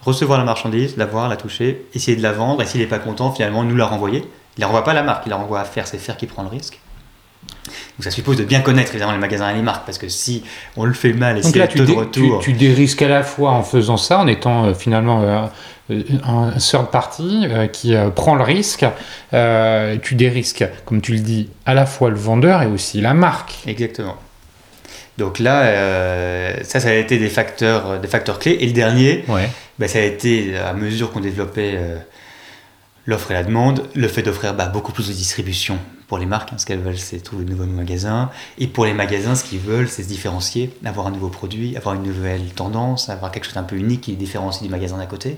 recevoir 0.00 0.38
la 0.38 0.44
marchandise, 0.44 0.96
la 0.96 1.06
voir, 1.06 1.28
la 1.28 1.36
toucher, 1.36 1.84
essayer 1.92 2.16
de 2.16 2.22
la 2.22 2.30
vendre, 2.30 2.62
et 2.62 2.66
s'il 2.66 2.80
n'est 2.80 2.86
pas 2.86 3.00
content, 3.00 3.32
finalement, 3.32 3.64
nous 3.64 3.74
la 3.74 3.86
renvoyer. 3.86 4.20
Il 4.20 4.58
ne 4.58 4.60
la 4.60 4.66
renvoie 4.68 4.84
pas 4.84 4.92
à 4.92 4.94
la 4.94 5.02
marque, 5.02 5.26
il 5.26 5.30
la 5.30 5.36
renvoie 5.36 5.60
à 5.60 5.64
faire, 5.64 5.88
c'est 5.88 5.98
faire 5.98 6.16
qui 6.16 6.26
prend 6.26 6.44
le 6.44 6.48
risque. 6.48 6.78
Donc 7.96 8.04
ça 8.04 8.10
suppose 8.10 8.36
de 8.36 8.44
bien 8.44 8.60
connaître 8.60 8.90
évidemment 8.90 9.12
les 9.12 9.18
magasins 9.18 9.50
et 9.50 9.54
les 9.54 9.62
marques 9.62 9.86
parce 9.86 9.98
que 9.98 10.08
si 10.08 10.44
on 10.76 10.84
le 10.84 10.92
fait 10.92 11.12
mal 11.12 11.38
et 11.38 11.42
si 11.42 11.58
là, 11.58 11.66
taux 11.66 11.84
de 11.84 11.92
retour. 11.92 12.40
Tu, 12.40 12.52
tu, 12.52 12.58
dérisques 12.58 13.02
à 13.02 13.08
la 13.08 13.22
fois 13.22 13.52
en 13.52 13.62
faisant 13.62 13.96
ça, 13.96 14.18
en 14.18 14.26
étant 14.26 14.66
euh, 14.66 14.74
finalement 14.74 15.22
euh, 15.22 16.02
un 16.24 16.52
third 16.52 16.90
party 16.90 17.44
euh, 17.44 17.66
qui 17.66 17.94
euh, 17.94 18.10
prend 18.10 18.34
le 18.34 18.42
risque. 18.42 18.84
tu 20.02 20.14
dérisques, 20.14 20.64
comme 20.84 21.00
tu 21.00 21.12
le 21.12 21.20
dis, 21.20 21.48
à 21.64 21.74
la 21.74 21.86
fois 21.86 22.10
le 22.10 22.16
vendeur 22.16 22.62
et 22.62 22.66
aussi 22.66 23.00
la 23.00 23.14
marque. 23.14 23.58
Exactement. 23.66 24.16
Donc 25.18 25.38
là, 25.38 25.62
euh, 25.62 26.56
ça, 26.62 26.80
ça 26.80 26.90
a 26.90 26.94
été 26.94 27.18
des 27.18 27.28
facteurs, 27.28 27.98
des 27.98 28.08
facteurs 28.08 28.38
clés. 28.38 28.58
Et 28.60 28.66
le 28.66 28.72
dernier, 28.72 29.24
ouais. 29.28 29.48
bah, 29.78 29.88
ça 29.88 29.98
a 29.98 30.02
été 30.02 30.56
à 30.58 30.74
mesure 30.74 31.10
qu'on 31.10 31.20
développait 31.20 31.74
euh, 31.76 31.96
l'offre 33.06 33.30
et 33.30 33.34
la 33.34 33.42
demande, 33.42 33.88
le 33.94 34.08
fait 34.08 34.22
d'offrir 34.22 34.54
bah, 34.54 34.66
beaucoup 34.66 34.92
plus 34.92 35.08
de 35.08 35.12
distribution 35.12 35.78
pour 36.08 36.18
les 36.18 36.26
marques. 36.26 36.52
Hein, 36.52 36.58
ce 36.58 36.66
qu'elles 36.66 36.80
veulent, 36.80 36.98
c'est 36.98 37.20
trouver 37.20 37.44
de 37.44 37.50
nouveaux 37.50 37.64
magasins. 37.64 38.30
Et 38.58 38.66
pour 38.66 38.84
les 38.84 38.92
magasins, 38.92 39.34
ce 39.34 39.44
qu'ils 39.44 39.58
veulent, 39.58 39.88
c'est 39.88 40.02
se 40.02 40.08
différencier, 40.08 40.70
avoir 40.84 41.06
un 41.06 41.10
nouveau 41.10 41.28
produit, 41.28 41.76
avoir 41.76 41.94
une 41.94 42.02
nouvelle 42.02 42.52
tendance, 42.54 43.08
avoir 43.08 43.30
quelque 43.30 43.44
chose 43.44 43.54
d'un 43.54 43.62
peu 43.62 43.76
unique 43.76 44.02
qui 44.02 44.12
les 44.12 44.16
différencie 44.16 44.62
du 44.62 44.68
magasin 44.68 44.98
d'à 44.98 45.06
côté. 45.06 45.36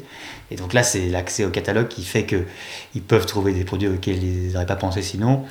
Et 0.50 0.56
donc 0.56 0.72
là, 0.72 0.82
c'est 0.82 1.08
l'accès 1.08 1.44
au 1.44 1.50
catalogue 1.50 1.88
qui 1.88 2.04
fait 2.04 2.26
qu'ils 2.26 3.02
peuvent 3.02 3.26
trouver 3.26 3.52
des 3.52 3.64
produits 3.64 3.88
auxquels 3.88 4.22
ils 4.22 4.52
n'auraient 4.52 4.66
pas 4.66 4.76
pensé 4.76 5.02
sinon. 5.02 5.44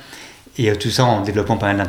Et 0.60 0.72
tout 0.72 0.90
ça 0.90 1.04
en 1.04 1.20
développant 1.22 1.56
pas 1.56 1.72
mal 1.72 1.86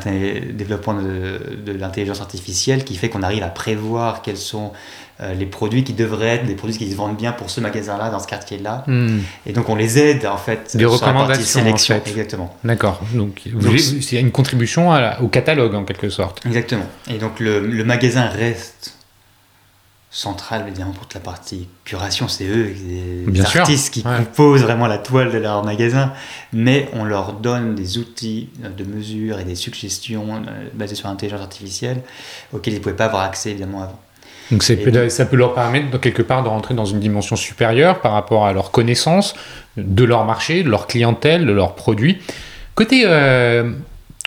développement 0.53 0.93
de 0.93 1.71
l'intelligence 1.71 2.21
artificielle 2.21 2.83
qui 2.83 2.95
fait 2.95 3.09
qu'on 3.09 3.23
arrive 3.23 3.41
à 3.41 3.47
prévoir 3.47 4.21
quels 4.21 4.37
sont 4.37 4.73
euh, 5.21 5.33
les 5.33 5.45
produits 5.45 5.83
qui 5.83 5.93
devraient 5.93 6.35
être 6.37 6.45
des 6.45 6.55
produits 6.55 6.77
qui 6.77 6.89
se 6.89 6.95
vendent 6.95 7.17
bien 7.17 7.31
pour 7.33 7.49
ce 7.49 7.59
magasin-là, 7.59 8.09
dans 8.09 8.19
ce 8.19 8.27
quartier-là. 8.27 8.83
Hmm. 8.87 9.19
Et 9.45 9.51
donc 9.53 9.67
on 9.69 9.75
les 9.75 9.99
aide 9.99 10.25
en 10.25 10.37
fait 10.37 10.75
Des 10.77 10.79
sur 10.83 10.89
la 10.91 10.95
recommandations, 10.95 11.27
partie 11.27 11.45
sélection. 11.45 11.95
en 11.95 11.99
fait. 12.01 12.09
Exactement. 12.11 12.57
D'accord. 12.63 13.01
Donc, 13.13 13.41
c'est 14.01 14.19
une 14.19 14.31
contribution 14.31 14.91
à 14.91 15.01
la- 15.01 15.21
au 15.21 15.27
catalogue 15.27 15.75
en 15.75 15.83
quelque 15.83 16.09
sorte. 16.09 16.45
Exactement. 16.45 16.85
Et 17.09 17.17
donc 17.17 17.39
le, 17.39 17.59
le 17.65 17.83
magasin 17.83 18.27
reste 18.27 18.95
central 20.11 20.63
évidemment 20.67 20.91
pour 20.91 21.03
toute 21.03 21.13
la 21.13 21.19
partie 21.19 21.67
curation, 21.85 22.27
c'est 22.27 22.45
eux, 22.47 22.73
les 22.87 23.25
Bien 23.31 23.45
sûr, 23.45 23.59
artistes 23.61 23.93
qui 23.93 23.99
ouais. 24.01 24.17
composent 24.17 24.63
vraiment 24.63 24.87
la 24.87 24.97
toile 24.97 25.31
de 25.31 25.37
leur 25.37 25.63
magasin, 25.63 26.13
mais 26.51 26.89
on 26.93 27.03
leur 27.03 27.33
donne 27.33 27.75
des 27.75 27.99
outils 27.99 28.49
de 28.75 28.83
mesure 28.83 29.39
et 29.39 29.43
des 29.43 29.53
suggestions 29.53 30.25
euh, 30.47 30.67
basées 30.73 30.95
sur 30.95 31.07
l'intelligence 31.09 31.41
artificielle 31.41 32.01
auxquels 32.53 32.73
ils 32.73 32.77
ne 32.77 32.81
pouvaient 32.81 32.95
pas 32.95 33.05
avoir 33.05 33.21
accès 33.21 33.51
évidemment 33.51 33.83
avant. 33.83 33.99
Donc 34.51 34.63
ça 34.63 35.25
peut 35.25 35.35
leur 35.35 35.53
permettre 35.53 35.91
de, 35.91 35.97
quelque 35.97 36.21
part 36.23 36.41
de 36.43 36.47
rentrer 36.49 36.73
dans 36.73 36.85
une 36.85 36.99
dimension 36.99 37.35
supérieure 37.35 38.01
par 38.01 38.13
rapport 38.13 38.45
à 38.47 38.53
leur 38.53 38.71
connaissance 38.71 39.35
de 39.77 40.03
leur 40.03 40.25
marché, 40.25 40.63
de 40.63 40.69
leur 40.69 40.87
clientèle, 40.87 41.45
de 41.45 41.51
leurs 41.51 41.75
produits. 41.75 42.17
Côté, 42.73 43.03
euh, 43.05 43.71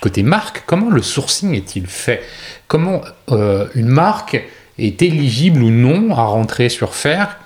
côté 0.00 0.22
marque, 0.22 0.62
comment 0.66 0.90
le 0.90 1.02
sourcing 1.02 1.54
est-il 1.54 1.86
fait? 1.86 2.22
Comment 2.68 3.00
euh, 3.30 3.66
une 3.74 3.88
marque 3.88 4.40
est 4.78 5.02
éligible 5.02 5.62
ou 5.62 5.70
non 5.70 6.14
à 6.14 6.22
rentrer 6.22 6.68
sur 6.68 6.94
Faire? 6.94 7.38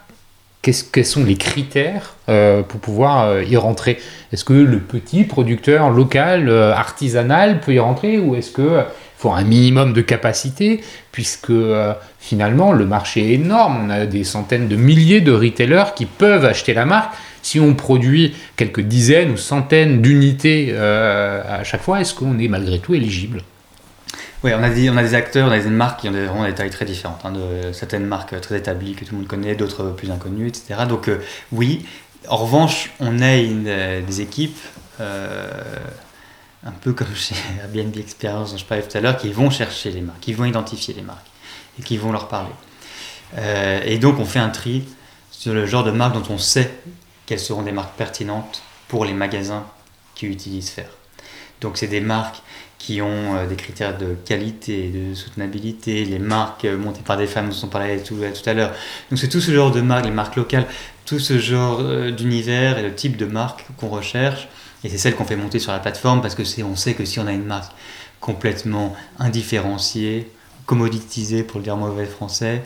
Qu'est-ce- 0.62 0.85
Quels 0.85 1.07
sont 1.07 1.24
les 1.24 1.37
critères 1.37 2.14
euh, 2.29 2.62
pour 2.62 2.81
pouvoir 2.81 3.24
euh, 3.24 3.43
y 3.45 3.57
rentrer? 3.57 3.99
Est-ce 4.33 4.45
que 4.45 4.53
le 4.53 4.81
petit 4.81 5.24
producteur 5.24 5.91
local, 5.91 6.49
euh, 6.49 6.72
artisanal, 6.74 7.61
peut 7.61 7.72
y 7.72 7.79
rentrer 7.79 8.18
ou 8.18 8.35
est-ce 8.35 8.51
que 8.51 8.83
faut 9.19 9.31
un 9.31 9.45
minimum 9.45 9.93
de 9.93 10.03
capacité 10.03 10.83
puisque 11.12 11.51
euh, 11.51 11.95
finalement 12.19 12.73
le 12.73 12.87
marché 12.87 13.33
est 13.33 13.35
énorme, 13.35 13.87
on 13.87 13.91
a 13.91 14.07
des 14.07 14.25
centaines 14.25 14.69
de 14.69 14.77
milliers 14.77 15.21
de 15.21 15.33
retailers 15.33 15.95
qui 15.95 16.07
peuvent 16.07 16.45
acheter 16.45 16.75
la 16.75 16.85
marque. 16.85 17.14
Si 17.43 17.61
on 17.61 17.75
produit 17.75 18.35
quelques 18.57 18.81
dizaines 18.81 19.31
ou 19.31 19.37
centaines 19.37 20.03
d'unités 20.03 20.69
euh, 20.71 21.43
à 21.49 21.64
chaque 21.64 21.83
fois, 21.83 22.01
est-ce 22.01 22.14
qu'on 22.14 22.39
est 22.39 22.49
malgré 22.49 22.79
tout 22.79 22.95
éligible? 22.95 23.43
Oui, 24.45 24.53
on 24.55 24.62
a, 24.62 24.69
des, 24.69 25.14
acteurs, 25.14 25.49
on 25.49 25.51
a 25.51 25.59
des 25.59 25.69
marques 25.71 26.01
qui 26.01 26.09
ont 26.09 26.45
des, 26.45 26.55
tailles 26.55 26.71
très 26.71 26.85
différentes. 26.85 27.21
hein, 27.25 27.33
de, 27.33 27.73
certaines 27.73 28.05
marques 28.05 28.39
très 28.41 28.59
établies 28.59 28.95
que 28.95 29.05
tout 29.05 29.12
le 29.12 29.19
monde 29.19 29.27
connaît, 29.27 29.55
d'autres 29.55 29.91
plus 29.91 30.11
inconnues, 30.11 30.49
etc. 30.49 30.83
Donc 30.89 31.09
euh, 31.09 31.19
oui, 31.53 31.85
en 32.29 32.37
revanche, 32.37 32.91
on 33.01 33.21
a 33.21 33.37
euh, 33.37 34.03
des 34.03 34.21
équipes, 34.21 34.59
euh, 35.01 35.49
un 36.67 36.73
peu 36.73 36.93
comme 36.93 37.14
chez 37.14 37.37
Airbnb 37.62 37.97
Experience 37.97 38.53
dont 38.53 38.59
je 38.59 38.64
parlais 38.64 38.83
tout 38.83 38.97
à 38.99 39.01
l'heure, 39.01 39.17
qui 39.17 39.33
vont 39.33 39.51
chercher 39.51 39.91
les 39.93 40.01
marques, 40.01 40.21
qui 40.21 40.33
vont 40.33 40.45
identifier 40.45 40.95
les 40.95 41.03
marques 41.03 41.27
et 41.79 41.83
qui 41.83 41.97
vont 41.97 42.12
leur 42.12 42.29
parler. 42.29 42.51
Euh, 43.39 43.81
et 43.85 43.99
donc 43.99 44.19
on 44.19 44.25
fait 44.25 44.39
un 44.39 44.49
tri 44.49 44.85
sur 45.31 45.55
le 45.55 45.67
genre 45.67 45.85
de 45.85 45.91
marques 45.91 46.14
dont 46.14 46.35
on 46.35 46.39
sait 46.39 46.73
quelles 47.27 47.41
seront 47.41 47.62
des 47.62 47.73
marques 47.73 47.97
pertinentes 47.97 48.62
pour 48.89 49.05
les 49.05 49.12
magasins 49.12 49.64
qui 50.14 50.27
utilisent 50.27 50.71
Faire. 50.71 50.91
Donc 51.61 51.77
c'est 51.77 51.87
des 51.87 52.01
marques 52.01 52.43
qui 52.79 53.01
ont 53.01 53.37
euh, 53.37 53.47
des 53.47 53.57
critères 53.57 53.97
de 53.97 54.14
qualité, 54.25 54.89
de 54.89 55.14
soutenabilité, 55.14 56.05
les 56.05 56.19
marques 56.19 56.64
euh, 56.64 56.77
montées 56.77 57.03
par 57.03 57.17
des 57.17 57.27
femmes 57.27 57.51
dont 57.51 57.57
on 57.62 57.69
parlait 57.69 58.03
tout, 58.03 58.17
à 58.45 58.55
l'heure. 58.55 58.73
Donc 59.11 59.19
c'est 59.19 59.29
tout 59.29 59.41
ce 59.41 59.53
genre 59.53 59.71
de 59.71 59.81
marques, 59.81 60.05
les 60.05 60.11
marques 60.11 60.37
locales, 60.37 60.67
tout 61.05 61.19
ce 61.21 61.39
genre 61.39 61.83
d'univers 62.12 62.79
et 62.79 62.83
de 62.83 62.91
type 62.91 63.17
de 63.17 63.27
marque 63.27 63.64
qu'on 63.77 63.89
recherche. 63.89 64.49
Et 64.87 64.89
c'est 64.89 64.99
celle 64.99 65.16
qu'on 65.16 65.24
fait 65.24 65.34
monter 65.34 65.59
sur 65.59 65.72
la 65.72 65.80
plateforme 65.80 66.20
parce 66.22 66.37
que 66.37 66.45
c'est, 66.45 66.62
on 66.62 66.76
sait 66.76 66.95
que 66.95 67.05
si 67.05 67.18
on 67.18 67.26
a 67.26 67.32
une 67.32 67.45
marque 67.45 67.72
complètement 68.20 68.95
indifférenciée, 69.18 70.30
commoditisée 70.64 71.43
pour 71.43 71.59
le 71.59 71.64
dire 71.64 71.74
en 71.74 71.78
mauvais 71.78 72.05
français, 72.07 72.62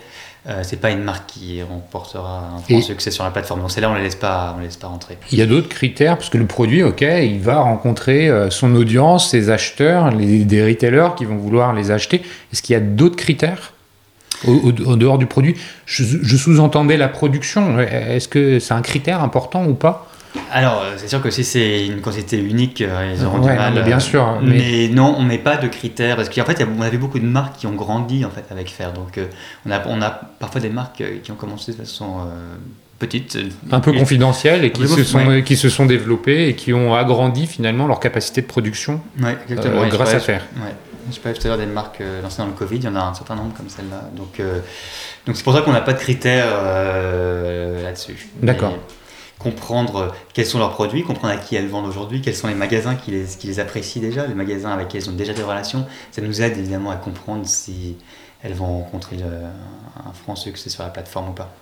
euh, 0.47 0.61
c'est 0.63 0.77
pas 0.77 0.91
une 0.91 1.03
marque 1.03 1.27
qui 1.29 1.63
remportera 1.63 2.51
un 2.59 2.75
Et- 2.75 2.83
succès 2.83 3.11
sur 3.11 3.25
la 3.25 3.31
plateforme. 3.31 3.61
Donc 3.61 3.71
c'est 3.71 3.81
là 3.81 3.89
on 3.89 3.95
ne 3.95 4.01
laisse 4.01 4.17
pas, 4.17 4.53
on 4.55 4.59
les 4.61 4.67
laisse 4.67 4.77
pas 4.77 4.89
rentrer. 4.89 5.17
Il 5.33 5.39
y 5.39 5.43
a 5.43 5.47
d'autres 5.47 5.71
critères, 5.71 6.19
parce 6.19 6.29
que 6.29 6.37
le 6.37 6.45
produit, 6.47 6.83
ok, 6.83 7.01
il 7.01 7.41
va 7.41 7.61
rencontrer 7.61 8.29
euh, 8.29 8.51
son 8.51 8.75
audience, 8.75 9.31
ses 9.31 9.49
acheteurs, 9.49 10.11
les, 10.11 10.45
des 10.45 10.63
retailers 10.63 11.15
qui 11.17 11.25
vont 11.25 11.37
vouloir 11.37 11.73
les 11.73 11.91
acheter. 11.91 12.21
Est-ce 12.53 12.61
qu'il 12.61 12.75
y 12.75 12.77
a 12.77 12.81
d'autres 12.81 13.17
critères 13.17 13.73
au, 14.47 14.73
dehors 14.73 15.17
du 15.17 15.27
produit? 15.27 15.57
Je, 15.87 16.05
je 16.05 16.37
sous-entendais 16.37 16.99
la 16.99 17.09
production. 17.09 17.79
Est-ce 17.81 18.29
que 18.29 18.59
c'est 18.59 18.75
un 18.75 18.83
critère 18.83 19.23
important 19.23 19.65
ou 19.67 19.73
pas? 19.75 20.10
Alors, 20.53 20.83
euh, 20.83 20.95
c'est 20.97 21.09
sûr 21.09 21.21
que 21.23 21.31
si 21.31 21.45
c'est 21.45 21.87
une 21.87 22.01
quantité 22.01 22.39
unique, 22.39 22.81
euh, 22.83 23.15
ils 23.15 23.25
auront 23.25 23.41
Ouais, 23.41 23.53
du 23.53 23.59
mal. 23.59 23.83
bien 23.85 23.97
euh, 23.97 24.01
sûr, 24.01 24.39
Mais... 24.43 24.59
mais- 24.59 24.89
non, 24.89 25.15
on 25.19 25.23
met 25.23 25.39
pas 25.39 25.57
de 25.57 25.69
critères 25.69 26.17
parce 26.17 26.29
qu'en 26.29 26.45
fait, 26.45 26.65
on 26.79 26.83
avait 26.83 26.99
beaucoup 26.99 27.19
de 27.19 27.27
marques 27.27 27.57
qui 27.59 27.67
ont 27.67 27.75
grandi 27.75 28.25
en 28.25 28.31
fait 28.31 28.45
avec 28.51 28.71
Faire. 28.71 28.93
Donc, 28.93 29.19
on 29.67 29.71
a, 29.71 29.83
on 29.87 30.01
a 30.03 30.11
parfois 30.11 30.61
des 30.61 30.69
marques 30.69 31.03
qui 31.23 31.33
ont 31.33 31.37
commencé 31.37 31.73
de 31.73 31.77
façon 31.77 32.21
euh, 32.21 32.57
petite. 32.99 33.39
Un 33.71 33.81
peu 33.81 33.93
confidentielles 33.93 34.65
et 34.65 34.73
qui 34.73 34.87
se, 34.87 35.05
sont, 35.05 35.27
ouais. 35.27 35.43
qui 35.43 35.57
se 35.57 35.69
sont 35.69 35.87
développées 35.87 36.49
et 36.49 36.55
qui 36.55 36.73
ont 36.73 36.95
agrandi 36.95 37.47
finalement 37.47 37.87
leur 37.87 37.99
capacité 38.01 38.43
de 38.43 38.47
production 38.47 39.01
Ouais, 39.21 39.37
euh, 39.51 39.89
grâce 39.89 40.15
à. 40.15 40.33
Ouais. 40.33 40.41
Je 41.13 41.19
parlais 41.19 41.37
tout 41.37 41.45
à 41.47 41.49
l'heure 41.49 41.59
des 41.59 41.67
marques 41.67 42.03
lancées 42.23 42.39
dans 42.39 42.47
le 42.47 42.53
Covid, 42.53 42.77
il 42.77 42.85
y 42.85 42.89
en 42.89 42.95
a 42.95 43.01
un 43.01 43.15
certain 43.15 43.35
nombre 43.35 43.53
comme 43.57 43.69
celle-là. 43.69 44.11
Donc, 44.17 44.39
euh, 44.39 44.61
donc 45.27 45.37
c'est 45.37 45.43
pour 45.43 45.55
ça 45.55 45.63
qu'on 45.63 45.73
n'a 45.73 45.81
pas 45.81 45.95
de 45.95 45.99
critères 45.99 46.47
euh, 46.53 47.83
là-dessus. 47.83 48.29
D'accord. 48.43 48.77
Comprendre 49.41 50.15
quels 50.35 50.47
sont 50.47 50.59
leurs 50.59 50.75
produits, 50.75 51.03
comprendre 51.03 51.33
à 51.33 51.37
qui 51.37 51.57
elles 51.57 51.69
vendent 51.69 51.87
aujourd'hui, 51.87 52.21
quels 52.21 52.37
sont 52.37 52.47
les 52.47 52.55
magasins 52.55 52.95
qui 52.95 53.11
les, 53.11 53.25
qui 53.25 53.47
les 53.47 53.59
apprécient 53.59 54.01
déjà, 54.01 54.27
les 54.27 54.35
magasins 54.35 54.71
avec 54.71 54.89
qui 54.89 54.99
elles 54.99 55.09
ont 55.11 55.15
déjà 55.15 55.33
des 55.33 55.43
relations. 55.43 55.87
Ça 56.13 56.23
nous 56.23 56.43
aide 56.43 56.57
évidemment 56.59 56.91
à 56.91 56.97
comprendre 56.97 57.47
si 57.47 57.97
elles 58.43 58.55
vont 58.55 58.67
rencontrer 58.67 59.17
un 59.23 60.13
franc 60.13 60.37
succès 60.37 60.71
sur 60.71 60.83
la 60.83 60.91
plateforme 60.91 61.31
ou 61.31 61.33
pas. 61.33 61.53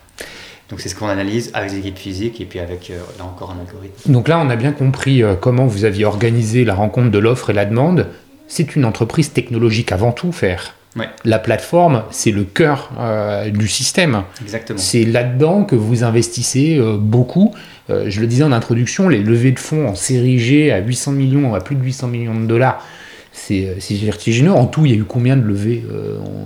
Donc 0.68 0.80
c'est 0.80 0.88
ce 0.88 0.94
qu'on 0.94 1.08
analyse 1.08 1.50
avec 1.54 1.70
des 1.70 1.78
équipes 1.78 1.98
physiques 1.98 2.40
et 2.40 2.44
puis 2.44 2.58
avec, 2.58 2.90
euh, 2.90 2.98
là 3.18 3.24
encore, 3.24 3.52
un 3.52 3.60
algorithme. 3.60 4.12
Donc 4.12 4.28
là, 4.28 4.38
on 4.38 4.50
a 4.50 4.56
bien 4.56 4.72
compris 4.72 5.22
euh, 5.22 5.34
comment 5.34 5.66
vous 5.66 5.84
aviez 5.84 6.04
organisé 6.04 6.64
la 6.64 6.74
rencontre 6.74 7.10
de 7.10 7.18
l'offre 7.18 7.50
et 7.50 7.54
la 7.54 7.64
demande. 7.64 8.08
C'est 8.48 8.76
une 8.76 8.84
entreprise 8.84 9.32
technologique 9.32 9.92
avant 9.92 10.12
tout, 10.12 10.30
faire. 10.30 10.74
Ouais. 10.98 11.08
La 11.24 11.38
plateforme, 11.38 12.02
c'est 12.10 12.30
le 12.30 12.44
cœur 12.44 12.90
euh, 12.98 13.50
du 13.50 13.68
système. 13.68 14.22
Exactement. 14.42 14.78
C'est 14.78 15.04
là-dedans 15.04 15.64
que 15.64 15.76
vous 15.76 16.04
investissez 16.04 16.80
beaucoup. 16.98 17.54
je 17.88 18.20
le 18.20 18.26
disais 18.26 18.44
en 18.44 18.52
introduction, 18.52 19.08
les 19.08 19.22
levées 19.22 19.52
de 19.52 19.58
fonds 19.58 19.88
en 19.88 19.94
série 19.94 20.38
G 20.38 20.72
à 20.72 20.78
800 20.78 21.12
millions, 21.12 21.54
à 21.54 21.60
plus 21.60 21.76
de 21.76 21.82
800 21.82 22.08
millions 22.08 22.38
de 22.38 22.46
dollars, 22.46 22.84
c'est 23.32 23.76
vertigineux. 23.90 24.52
En 24.52 24.66
tout, 24.66 24.84
il 24.84 24.92
y 24.92 24.94
a 24.94 24.98
eu 24.98 25.04
combien 25.04 25.36
de 25.36 25.42
levées 25.42 25.84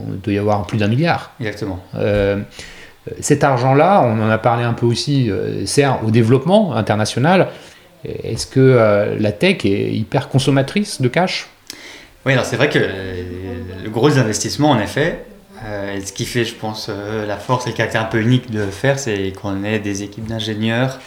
Il 0.08 0.20
doit 0.20 0.32
y 0.32 0.38
avoir 0.38 0.66
plus 0.66 0.78
d'un 0.78 0.88
milliard. 0.88 1.32
Exactement. 1.40 1.82
Cet 3.20 3.42
argent-là, 3.42 4.02
on 4.04 4.20
en 4.22 4.30
a 4.30 4.38
parlé 4.38 4.62
un 4.62 4.74
peu 4.74 4.86
aussi, 4.86 5.30
euh, 5.30 5.66
sert 5.66 6.00
au 6.06 6.10
développement 6.10 6.74
international. 6.74 7.48
Est-ce 8.04 8.46
que 8.46 8.60
euh, 8.60 9.16
la 9.18 9.32
tech 9.32 9.64
est 9.64 9.92
hyper 9.92 10.28
consommatrice 10.28 11.00
de 11.00 11.08
cash? 11.08 11.48
Oui, 12.24 12.32
alors 12.32 12.44
c'est 12.44 12.56
vrai 12.56 12.68
que 12.68 12.78
euh, 12.80 13.82
le 13.82 13.90
gros 13.90 14.18
investissement, 14.18 14.70
en 14.70 14.78
effet, 14.78 15.24
ce 15.64 16.12
qui 16.12 16.24
fait, 16.24 16.44
je 16.44 16.54
pense, 16.54 16.88
la 16.88 17.36
force 17.36 17.66
et 17.66 17.70
le 17.70 17.76
caractère 17.76 18.02
un 18.02 18.06
peu 18.06 18.20
unique 18.20 18.50
de 18.50 18.66
faire, 18.66 18.98
c'est 18.98 19.32
qu'on 19.32 19.62
ait 19.62 19.78
des 19.78 20.02
équipes 20.02 20.26
d'ingénieurs, 20.26 20.98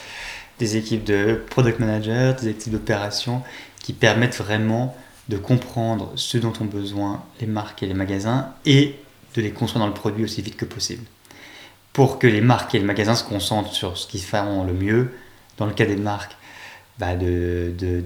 des 0.59 0.77
équipes 0.77 1.03
de 1.03 1.41
product 1.49 1.79
managers, 1.79 2.33
des 2.41 2.49
équipes 2.49 2.71
d'opérations 2.71 3.41
qui 3.79 3.91
permettent 3.91 4.37
vraiment 4.37 4.95
de 5.27 5.37
comprendre 5.37 6.11
ce 6.15 6.37
dont 6.37 6.53
ont 6.61 6.65
besoin 6.65 7.23
les 7.41 7.47
marques 7.47 7.83
et 7.83 7.85
les 7.85 7.93
magasins 7.93 8.53
et 8.65 8.95
de 9.35 9.41
les 9.41 9.51
construire 9.51 9.81
dans 9.81 9.87
le 9.87 9.93
produit 9.93 10.23
aussi 10.23 10.41
vite 10.41 10.55
que 10.55 10.65
possible 10.65 11.03
pour 11.95 12.19
que 12.19 12.27
les 12.27 12.41
marques 12.41 12.75
et 12.75 12.79
le 12.79 12.85
magasin 12.85 13.15
se 13.15 13.23
concentrent 13.23 13.73
sur 13.73 13.97
ce 13.97 14.05
qu'ils 14.05 14.21
font 14.21 14.65
le 14.65 14.73
mieux. 14.73 15.11
Dans 15.57 15.65
le 15.65 15.71
cas 15.71 15.85
des 15.85 15.95
marques, 15.95 16.35
bah 16.99 17.15
de, 17.15 17.73
de, 17.79 18.03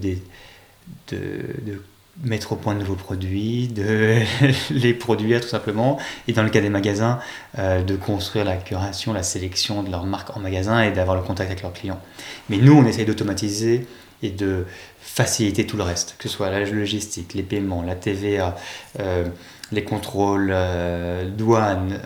de, 1.09 1.81
mettre 2.23 2.51
au 2.51 2.55
point 2.55 2.73
de 2.73 2.79
nouveaux 2.79 2.95
produits, 2.95 3.67
de 3.67 4.17
les 4.71 4.93
produire 4.93 5.41
tout 5.41 5.47
simplement. 5.47 5.99
Et 6.27 6.33
dans 6.33 6.43
le 6.43 6.49
cas 6.49 6.61
des 6.61 6.69
magasins, 6.69 7.19
euh, 7.57 7.81
de 7.83 7.95
construire 7.95 8.45
la 8.45 8.57
curation, 8.57 9.13
la 9.13 9.23
sélection 9.23 9.83
de 9.83 9.91
leurs 9.91 10.05
marques 10.05 10.35
en 10.35 10.39
magasin 10.39 10.81
et 10.81 10.91
d'avoir 10.91 11.15
le 11.15 11.23
contact 11.23 11.49
avec 11.49 11.61
leurs 11.61 11.73
clients. 11.73 12.01
Mais 12.49 12.57
nous, 12.57 12.73
on 12.73 12.85
essaye 12.85 13.05
d'automatiser 13.05 13.87
et 14.21 14.29
de 14.29 14.65
faciliter 14.99 15.65
tout 15.65 15.77
le 15.77 15.83
reste, 15.83 16.15
que 16.17 16.27
ce 16.27 16.35
soit 16.35 16.49
la 16.49 16.65
logistique, 16.65 17.33
les 17.33 17.43
paiements, 17.43 17.83
la 17.83 17.95
TVA, 17.95 18.55
euh, 18.99 19.25
les 19.71 19.83
contrôles, 19.83 20.49
euh, 20.51 21.29
douane, 21.29 21.99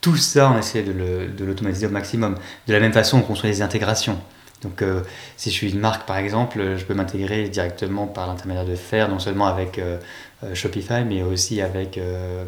tout 0.00 0.16
ça, 0.16 0.50
on 0.50 0.58
essaie 0.58 0.82
de 0.82 1.44
l'automatiser 1.44 1.86
au 1.86 1.90
maximum. 1.90 2.36
De 2.66 2.72
la 2.72 2.80
même 2.80 2.92
façon, 2.92 3.18
on 3.18 3.22
construit 3.22 3.50
des 3.52 3.62
intégrations. 3.62 4.18
Donc, 4.62 4.82
euh, 4.82 5.00
si 5.36 5.50
je 5.50 5.54
suis 5.54 5.70
une 5.72 5.80
marque, 5.80 6.06
par 6.06 6.16
exemple, 6.16 6.76
je 6.76 6.84
peux 6.84 6.94
m'intégrer 6.94 7.48
directement 7.48 8.06
par 8.06 8.26
l'intermédiaire 8.26 8.64
de 8.64 8.76
Faire, 8.76 9.08
non 9.08 9.18
seulement 9.18 9.46
avec 9.46 9.78
euh, 9.78 9.98
euh, 10.44 10.54
Shopify, 10.54 11.04
mais 11.06 11.22
aussi 11.22 11.60
avec 11.60 12.00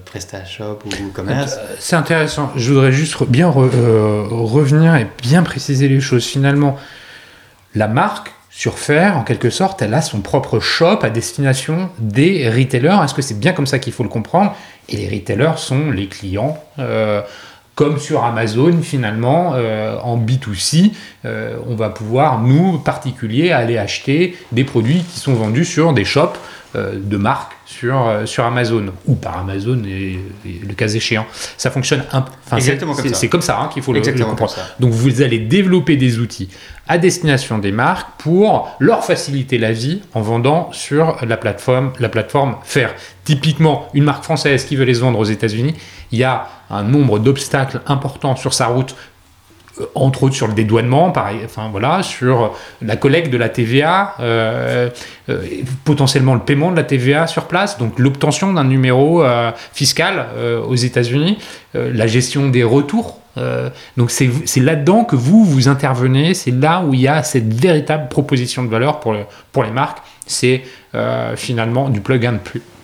PrestaShop 0.05 0.79
ou 0.85 1.05
WooCommerce. 1.05 1.59
C'est 1.79 1.97
intéressant. 1.97 2.53
Je 2.57 2.73
voudrais 2.73 2.93
juste 2.93 3.23
bien 3.25 3.49
revenir 3.49 4.95
et 4.97 5.07
bien 5.23 5.43
préciser 5.43 5.89
les 5.89 6.01
choses. 6.01 6.25
Finalement, 6.25 6.77
la 7.75 7.89
marque, 7.89 8.31
sur 8.51 8.79
Faire, 8.79 9.17
en 9.17 9.25
quelque 9.25 9.51
sorte, 9.51 9.83
elle 9.83 9.95
a 9.95 10.01
son 10.01 10.21
propre 10.21 10.61
shop 10.61 11.01
à 11.03 11.11
destination 11.11 11.91
des 11.99 12.49
retailers. 12.49 13.03
Est-ce 13.03 13.13
que 13.13 13.23
c'est 13.23 13.39
bien 13.39 13.53
comme 13.53 13.67
ça 13.67 13.81
qu'il 13.81 13.93
faut 13.93 14.05
le 14.05 14.09
comprendre? 14.09 14.55
Et 14.89 14.97
les 14.97 15.09
retailers 15.09 15.59
sont 15.59 15.91
les 15.91 16.07
clients 16.07 16.63
comme 17.75 17.99
sur 17.99 18.25
Amazon 18.25 18.83
finalement 18.83 19.53
euh, 19.55 19.99
en 19.99 20.19
B2C, 20.19 20.93
euh, 21.25 21.57
on 21.69 21.75
va 21.75 21.91
pouvoir 21.91 22.41
nous 22.41 22.79
particuliers 22.79 23.53
aller 23.53 23.79
acheter 23.79 24.37
des 24.53 24.65
produits 24.65 25.03
qui 25.03 25.19
sont 25.19 25.35
vendus 25.35 25.65
sur 25.65 25.93
des 25.93 26.05
shops 26.05 26.39
de 26.75 27.17
marques 27.17 27.53
sur, 27.67 28.23
sur 28.25 28.45
Amazon 28.45 28.87
ou 29.07 29.15
par 29.15 29.39
Amazon 29.39 29.83
et, 29.85 30.19
le 30.45 30.75
cas 30.75 30.89
échéant. 30.89 31.27
Ça 31.57 31.71
fonctionne 31.71 32.05
un, 32.13 32.25
Exactement 32.57 32.95
comme 32.95 33.09
ça. 33.09 33.15
C'est 33.15 33.29
comme 33.29 33.43
ça 33.43 33.61
hein, 33.61 33.71
qu'il 33.73 33.83
faut 33.83 33.93
le, 33.93 34.01
comprendre. 34.01 34.55
Donc 34.81 34.93
vous 34.93 35.23
allez 35.23 35.39
développer 35.39 35.97
des 35.97 36.19
outils 36.19 36.49
à 36.87 36.99
destination 36.99 37.59
des 37.59 37.73
marques 37.73 38.09
pour 38.19 38.77
leur 38.79 39.05
faciliter 39.05 39.59
la 39.59 39.73
vie 39.73 40.03
en 40.13 40.21
vendant 40.21 40.71
sur 40.73 41.25
la 41.27 41.37
plateforme, 41.37 41.93
la 41.99 42.09
plateforme 42.09 42.57
Faire. 42.65 42.95
Typiquement, 43.25 43.89
une 43.95 44.05
marque 44.05 44.25
française 44.25 44.65
qui 44.65 44.77
veut 44.77 44.85
les 44.85 44.95
vendre 44.95 45.19
aux 45.19 45.25
États-Unis, 45.25 45.75
il 46.13 46.19
y 46.19 46.25
a 46.25 46.49
un 46.71 46.83
nombre 46.83 47.19
d'obstacles 47.19 47.81
importants 47.87 48.37
sur 48.37 48.53
sa 48.53 48.67
route 48.67 48.95
euh, 48.95 49.14
entre 49.95 50.25
autres 50.25 50.35
sur 50.35 50.47
le 50.47 50.55
dédouanement, 50.55 51.11
pareil, 51.11 51.39
enfin 51.45 51.69
voilà, 51.71 52.03
sur 52.03 52.55
la 52.83 52.97
collecte 52.97 53.33
de 53.33 53.37
la 53.37 53.49
TVA, 53.49 54.15
euh, 54.21 54.89
euh, 55.29 55.47
potentiellement 55.85 56.35
le 56.35 56.41
paiement 56.41 56.71
de 56.71 56.77
la 56.77 56.85
TVA 56.85 57.27
sur 57.27 57.45
place, 57.45 57.79
donc 57.79 57.99
l'obtention 57.99 58.53
d'un 58.53 58.65
numéro 58.65 59.25
fiscal 59.73 60.27
aux 60.67 60.77
États-Unis, 60.77 61.39
la 61.75 62.07
gestion 62.07 62.49
des 62.49 62.63
retours. 62.63 63.21
donc 63.97 64.11
c'est 64.11 64.61
là-dedans 64.61 65.05
que 65.05 65.17
vous 65.17 65.45
vous 65.45 65.69
intervenez, 65.69 66.35
c'est 66.35 66.51
là 66.51 66.83
où 66.87 66.95
il 66.95 67.01
y 67.01 67.09
a 67.09 67.23
cette 67.23 67.53
véritable 67.53 68.09
proposition 68.09 68.65
de 68.65 68.69
valeur 68.69 69.01
pour, 69.01 69.15
pour 69.53 69.65
les 69.65 69.71
marques. 69.71 69.99
C'est 70.27 70.63
finalement 71.37 71.89
du 71.89 72.01
plug 72.01 72.27
and 72.27 72.39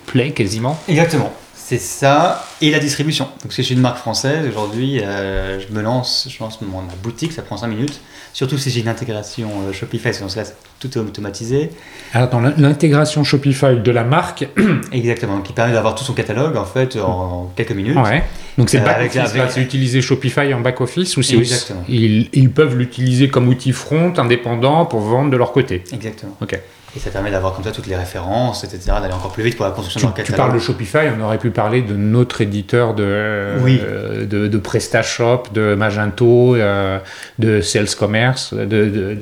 play 0.05 0.31
quasiment. 0.31 0.79
Exactement. 0.87 1.31
C'est 1.71 1.77
ça 1.77 2.45
et 2.59 2.69
la 2.69 2.79
distribution. 2.79 3.29
Donc 3.43 3.53
si 3.53 3.61
je 3.61 3.67
suis 3.67 3.75
une 3.75 3.79
marque 3.79 3.99
française, 3.99 4.45
aujourd'hui, 4.45 4.99
euh, 4.99 5.57
je 5.57 5.73
me 5.73 5.81
lance, 5.81 6.27
je 6.29 6.37
lance 6.43 6.59
mon, 6.59 6.81
ma 6.81 6.91
boutique, 7.01 7.31
ça 7.31 7.43
prend 7.43 7.55
5 7.55 7.67
minutes. 7.67 8.01
Surtout 8.33 8.57
si 8.57 8.69
j'ai 8.69 8.81
une 8.81 8.89
intégration 8.89 9.49
euh, 9.49 9.71
Shopify, 9.71 10.11
que 10.11 10.37
là, 10.37 10.43
tout 10.81 10.91
est 10.91 10.97
automatisé. 10.97 11.69
Alors, 12.11 12.27
dans 12.27 12.41
l'intégration 12.41 13.23
Shopify 13.23 13.79
de 13.79 13.91
la 13.91 14.03
marque. 14.03 14.49
Exactement, 14.91 15.39
qui 15.39 15.53
permet 15.53 15.71
d'avoir 15.71 15.95
tout 15.95 16.03
son 16.03 16.11
catalogue 16.11 16.57
en 16.57 16.65
fait 16.65 16.97
en, 16.97 17.53
quelques 17.55 17.71
minutes. 17.71 17.95
Ouais. 17.95 18.21
Donc 18.57 18.69
c'est 18.69 18.81
euh, 18.81 19.47
c'est 19.49 19.61
utiliser 19.61 20.01
Shopify 20.01 20.53
en 20.53 20.59
back 20.59 20.81
office 20.81 21.15
ou 21.15 21.21
Exactement. 21.21 21.85
Ils, 21.87 22.27
ils 22.33 22.51
peuvent 22.51 22.77
l'utiliser 22.77 23.29
comme 23.29 23.47
outil 23.47 23.71
front 23.71 24.11
indépendant 24.17 24.85
pour 24.85 24.99
vendre 24.99 25.31
de 25.31 25.37
leur 25.37 25.53
côté. 25.53 25.85
Exactement. 25.93 26.35
Ok. 26.41 26.59
Et 26.95 26.99
ça 26.99 27.09
permet 27.09 27.31
d'avoir 27.31 27.53
comme 27.53 27.63
ça 27.63 27.71
toutes 27.71 27.87
les 27.87 27.95
références, 27.95 28.65
etc., 28.65 28.97
d'aller 29.01 29.13
encore 29.13 29.31
plus 29.31 29.43
vite 29.43 29.55
pour 29.55 29.65
la 29.65 29.71
construction 29.71 30.01
de 30.01 30.05
leur 30.07 30.13
catalogue. 30.13 30.35
Tu 30.35 30.37
parles 30.37 30.53
de 30.53 30.59
Shopify, 30.59 31.09
on 31.17 31.23
aurait 31.23 31.37
pu 31.37 31.49
parler 31.49 31.81
de 31.81 31.95
notre 31.95 32.41
éditeur 32.41 32.93
de, 32.93 33.03
euh, 33.05 34.25
de, 34.25 34.47
de, 34.47 34.57
PrestaShop, 34.57 35.43
de 35.53 35.73
Magento, 35.73 36.55
euh, 36.55 36.99
de 37.39 37.61
Sales 37.61 37.95
Commerce, 37.97 38.53
de, 38.53 38.65
de, 38.65 39.17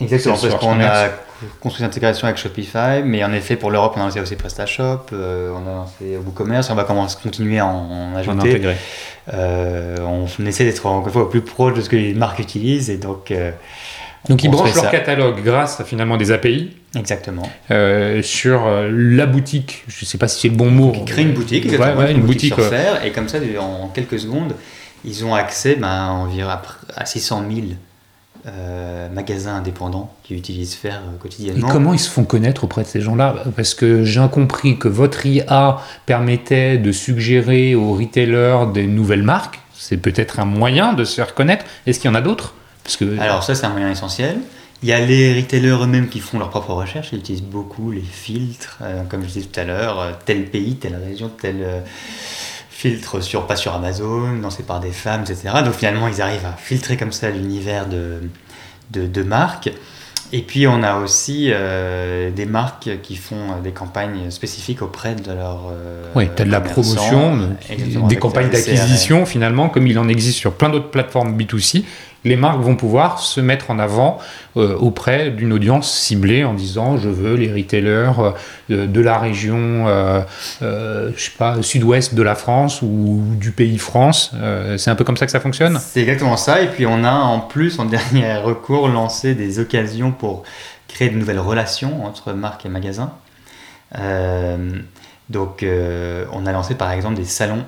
Exactement, 0.00 0.36
parce 0.40 0.54
qu'on 0.54 0.80
a 0.80 1.08
construit 1.60 1.84
l'intégration 1.84 2.26
avec 2.26 2.38
Shopify, 2.38 3.02
mais 3.04 3.22
en 3.22 3.32
effet 3.32 3.56
pour 3.56 3.70
l'Europe 3.70 3.92
on 3.96 4.00
a 4.00 4.04
lancé 4.04 4.20
aussi 4.20 4.34
PrestaShop, 4.34 5.06
euh, 5.12 5.52
on 5.52 5.68
a 5.68 5.74
lancé 5.74 6.16
WooCommerce, 6.24 6.70
on 6.70 6.74
va 6.74 6.84
commencer, 6.84 7.16
continuer 7.22 7.58
à 7.58 7.66
en, 7.66 8.16
ajouter. 8.16 8.74
On, 9.30 10.26
on 10.38 10.46
essaie 10.46 10.64
d'être 10.64 10.86
encore 10.86 11.06
une 11.06 11.12
fois 11.12 11.22
au 11.22 11.26
plus 11.26 11.42
proche 11.42 11.74
de 11.74 11.80
ce 11.80 11.88
que 11.88 11.96
les 11.96 12.14
marques 12.14 12.38
utilisent 12.38 12.90
et 12.90 12.96
donc 12.96 13.30
donc 14.28 14.44
ils 14.44 14.50
branchent 14.50 14.74
leur 14.74 14.90
catalogue 14.90 15.42
grâce 15.42 15.80
à 15.80 15.84
finalement 15.84 16.16
des 16.16 16.32
API. 16.32 16.70
Exactement. 16.96 17.48
Euh, 17.70 18.22
sur 18.22 18.66
euh, 18.66 18.90
la 18.90 19.26
boutique, 19.26 19.84
je 19.88 20.04
ne 20.04 20.06
sais 20.06 20.18
pas 20.18 20.28
si 20.28 20.40
c'est 20.40 20.48
le 20.48 20.56
bon 20.56 20.70
mot. 20.70 20.92
Ils 20.94 21.04
créent 21.04 21.22
une 21.22 21.34
boutique, 21.34 21.64
une, 21.64 22.20
boutique, 22.22 22.54
sur 22.54 22.64
faire, 22.64 23.04
et 23.04 23.12
comme 23.12 23.28
ça, 23.28 23.38
en 23.60 23.88
quelques 23.88 24.18
secondes, 24.18 24.54
ils 25.04 25.24
ont 25.24 25.34
accès 25.34 25.76
ben, 25.76 26.08
environ 26.08 26.50
à 26.96 27.06
600 27.06 27.44
000 27.50 27.66
euh, 28.46 29.08
magasins 29.10 29.56
indépendants 29.56 30.14
qui 30.22 30.34
utilisent 30.34 30.74
Faire 30.74 31.02
quotidiennement. 31.20 31.68
Et 31.68 31.70
comment 31.70 31.92
ils 31.92 31.98
se 31.98 32.08
font 32.08 32.24
connaître 32.24 32.64
auprès 32.64 32.82
de 32.82 32.88
ces 32.88 33.00
gens-là? 33.00 33.44
Parce 33.56 33.74
que 33.74 34.04
j'ai 34.04 34.26
compris 34.30 34.78
que 34.78 34.88
votre 34.88 35.26
IA 35.26 35.78
permettait 36.06 36.78
de 36.78 36.92
suggérer 36.92 37.74
aux 37.74 37.94
retailers 37.94 38.72
des 38.72 38.86
nouvelles 38.86 39.22
marques. 39.22 39.60
C'est 39.74 39.96
peut-être 39.96 40.40
un 40.40 40.44
moyen 40.44 40.92
de 40.92 41.04
se 41.04 41.16
faire 41.16 41.34
connaître. 41.34 41.64
Est-ce 41.86 42.00
qu'il 42.00 42.10
y 42.10 42.12
en 42.12 42.16
a 42.16 42.20
d'autres? 42.20 42.54
Alors 43.18 43.42
ça, 43.42 43.54
c'est 43.54 43.66
un 43.66 43.70
moyen 43.70 43.90
essentiel. 43.90 44.38
Il 44.82 44.88
y 44.88 44.92
a 44.92 45.00
les 45.00 45.34
retailers 45.34 45.82
eux-mêmes 45.82 46.08
qui 46.08 46.20
font 46.20 46.38
leurs 46.38 46.50
propres 46.50 46.72
recherches, 46.72 47.08
ils 47.12 47.18
utilisent 47.18 47.42
beaucoup 47.42 47.90
les 47.90 48.00
filtres, 48.00 48.78
euh, 48.82 49.02
comme 49.08 49.22
je 49.22 49.26
disais 49.26 49.46
tout 49.46 49.58
à 49.58 49.64
l'heure, 49.64 50.00
euh, 50.00 50.12
tel 50.24 50.44
pays, 50.46 50.76
telle 50.76 50.94
région, 50.94 51.28
tel 51.28 51.56
euh, 51.62 51.80
filtre 52.70 53.20
sur, 53.20 53.48
pas 53.48 53.56
sur 53.56 53.74
Amazon, 53.74 54.38
lancé 54.40 54.62
par 54.62 54.78
des 54.78 54.92
femmes, 54.92 55.22
etc. 55.22 55.48
Donc 55.64 55.74
finalement, 55.74 56.06
ils 56.06 56.22
arrivent 56.22 56.46
à 56.46 56.56
filtrer 56.56 56.96
comme 56.96 57.10
ça 57.10 57.28
l'univers 57.30 57.86
de, 57.88 58.20
de, 58.92 59.22
marques. 59.24 59.72
Et 60.32 60.42
puis 60.42 60.68
on 60.68 60.84
a 60.84 60.98
aussi 60.98 61.50
des 62.36 62.46
marques 62.46 63.00
qui 63.02 63.16
font 63.16 63.60
des 63.64 63.72
campagnes 63.72 64.30
spécifiques 64.30 64.82
auprès 64.82 65.14
de 65.14 65.32
leur... 65.32 65.72
oui, 66.14 66.28
tu 66.36 66.42
as 66.42 66.44
de 66.44 66.50
la 66.50 66.60
promotion, 66.60 67.48
des 68.08 68.16
campagnes 68.16 68.50
d'acquisition 68.50 69.26
finalement, 69.26 69.70
comme 69.70 69.86
il 69.86 69.98
en 69.98 70.06
existe 70.06 70.38
sur 70.38 70.52
plein 70.52 70.68
d'autres 70.68 70.90
plateformes 70.90 71.36
B2C 71.36 71.82
les 72.24 72.36
marques 72.36 72.60
vont 72.60 72.76
pouvoir 72.76 73.20
se 73.20 73.40
mettre 73.40 73.70
en 73.70 73.78
avant 73.78 74.18
euh, 74.56 74.76
auprès 74.76 75.30
d'une 75.30 75.52
audience 75.52 75.92
ciblée 75.92 76.44
en 76.44 76.54
disant 76.54 76.96
je 76.96 77.08
veux 77.08 77.34
les 77.34 77.52
retailers 77.52 78.34
euh, 78.70 78.86
de 78.86 79.00
la 79.00 79.18
région, 79.18 79.86
euh, 79.86 80.22
je 80.60 81.20
sais 81.20 81.30
pas, 81.36 81.62
sud-ouest 81.62 82.14
de 82.14 82.22
la 82.22 82.34
France 82.34 82.82
ou 82.82 83.22
du 83.36 83.52
pays 83.52 83.78
France. 83.78 84.32
c'est 84.76 84.90
un 84.90 84.94
peu 84.94 85.04
comme 85.04 85.16
ça 85.16 85.26
que 85.26 85.32
ça 85.32 85.40
fonctionne? 85.40 85.78
C'est 85.80 86.00
exactement 86.00 86.36
ça. 86.36 86.60
Et 86.62 86.68
puis 86.68 86.86
on 86.86 87.04
a 87.04 87.12
en 87.12 87.40
plus, 87.40 87.78
en 87.78 87.84
dernier 87.86 88.36
recours, 88.36 88.88
lancé 88.88 89.34
des 89.34 89.58
occasions 89.58 90.12
pour 90.12 90.42
créer 90.88 91.10
de 91.10 91.16
nouvelles 91.16 91.40
relations 91.40 92.04
entre 92.04 92.32
marques 92.32 92.66
et 92.66 92.68
magasins. 92.68 93.12
donc 95.28 95.64
on 96.32 96.46
a 96.46 96.52
lancé 96.52 96.74
par 96.74 96.90
exemple 96.92 97.16
des 97.16 97.24
salons 97.24 97.64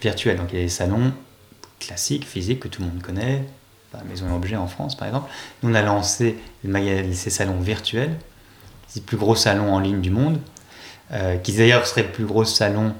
virtuels. 0.00 0.36
Donc 0.36 0.48
il 0.52 0.58
y 0.58 0.62
a 0.62 0.64
des 0.64 0.70
salons 0.70 1.12
classiques, 1.80 2.26
physiques 2.26 2.60
que 2.60 2.68
tout 2.68 2.82
le 2.82 2.88
monde 2.88 3.02
connaît, 3.02 3.44
Maison 4.08 4.26
et 4.28 4.32
Objet 4.32 4.56
en 4.56 4.66
France 4.66 4.96
par 4.96 5.08
exemple. 5.08 5.30
Nous 5.62 5.70
on 5.70 5.74
a 5.74 5.82
lancé 5.82 6.36
ces 7.12 7.30
salons 7.30 7.60
virtuels, 7.60 8.16
les 8.94 9.02
plus 9.02 9.16
gros 9.16 9.34
salons 9.34 9.72
en 9.72 9.80
ligne 9.80 10.00
du 10.00 10.10
monde, 10.10 10.38
euh, 11.12 11.36
qui 11.36 11.52
d'ailleurs 11.52 11.86
seraient 11.86 12.02
le 12.02 12.12
plus 12.12 12.24
gros 12.24 12.44
salon 12.44 12.94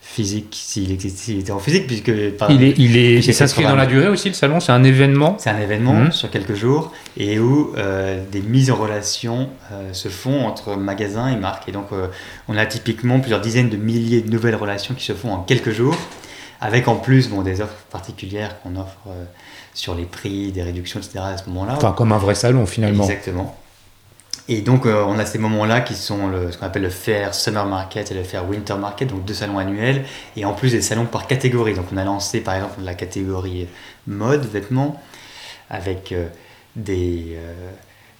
physique 0.00 0.58
s'il 0.60 0.90
était 0.90 1.52
en 1.52 1.60
physique 1.60 1.86
puisque 1.86 2.08
il 2.08 2.62
est 2.64 2.76
il 2.76 2.96
est 2.96 3.32
s'inscrit 3.32 3.62
dans 3.62 3.76
la 3.76 3.86
durée 3.86 4.08
aussi 4.08 4.28
le 4.28 4.34
salon 4.34 4.58
c'est 4.58 4.72
un 4.72 4.82
événement 4.82 5.36
c'est 5.38 5.50
un 5.50 5.60
événement 5.60 5.94
mmh. 5.94 6.12
sur 6.12 6.28
quelques 6.28 6.54
jours 6.54 6.92
et 7.16 7.38
où 7.38 7.72
euh, 7.76 8.20
des 8.32 8.40
mises 8.40 8.72
en 8.72 8.74
relation 8.74 9.48
euh, 9.70 9.92
se 9.92 10.08
font 10.08 10.44
entre 10.44 10.74
magasins 10.74 11.28
et 11.28 11.36
marques 11.36 11.68
et 11.68 11.72
donc 11.72 11.86
on 12.48 12.56
a 12.56 12.66
typiquement 12.66 13.20
plusieurs 13.20 13.40
dizaines 13.40 13.70
de 13.70 13.76
milliers 13.76 14.22
de 14.22 14.30
nouvelles 14.30 14.56
relations 14.56 14.94
qui 14.94 15.04
se 15.04 15.12
font 15.12 15.32
en 15.32 15.38
quelques 15.38 15.70
jours 15.70 15.96
avec 16.60 16.88
en 16.88 16.96
plus 16.96 17.28
bon, 17.28 17.42
des 17.42 17.60
offres 17.60 17.84
particulières 17.90 18.60
qu'on 18.62 18.74
offre 18.76 18.98
sur 19.74 19.94
les 19.94 20.04
prix, 20.04 20.52
des 20.52 20.62
réductions, 20.62 21.00
etc. 21.00 21.18
à 21.18 21.36
ce 21.38 21.48
moment-là. 21.48 21.74
Enfin, 21.76 21.92
comme 21.92 22.12
un 22.12 22.18
vrai 22.18 22.34
salon 22.34 22.66
finalement. 22.66 23.04
Exactement. 23.04 23.56
Et 24.48 24.60
donc, 24.60 24.86
euh, 24.86 25.04
on 25.06 25.18
a 25.18 25.24
ces 25.24 25.38
moments-là 25.38 25.80
qui 25.82 25.94
sont 25.94 26.26
le, 26.26 26.50
ce 26.50 26.58
qu'on 26.58 26.66
appelle 26.66 26.82
le 26.82 26.90
Fair 26.90 27.32
Summer 27.34 27.64
Market 27.64 28.10
et 28.10 28.14
le 28.14 28.24
Fair 28.24 28.48
Winter 28.48 28.74
Market, 28.74 29.08
donc 29.08 29.24
deux 29.24 29.34
salons 29.34 29.58
annuels, 29.58 30.04
et 30.36 30.44
en 30.44 30.52
plus 30.52 30.72
des 30.72 30.82
salons 30.82 31.06
par 31.06 31.26
catégorie. 31.26 31.74
Donc, 31.74 31.86
on 31.92 31.96
a 31.96 32.04
lancé 32.04 32.40
par 32.40 32.56
exemple 32.56 32.80
la 32.82 32.94
catégorie 32.94 33.68
mode, 34.06 34.44
vêtements, 34.44 35.00
avec 35.70 36.10
euh, 36.12 36.26
des, 36.74 37.38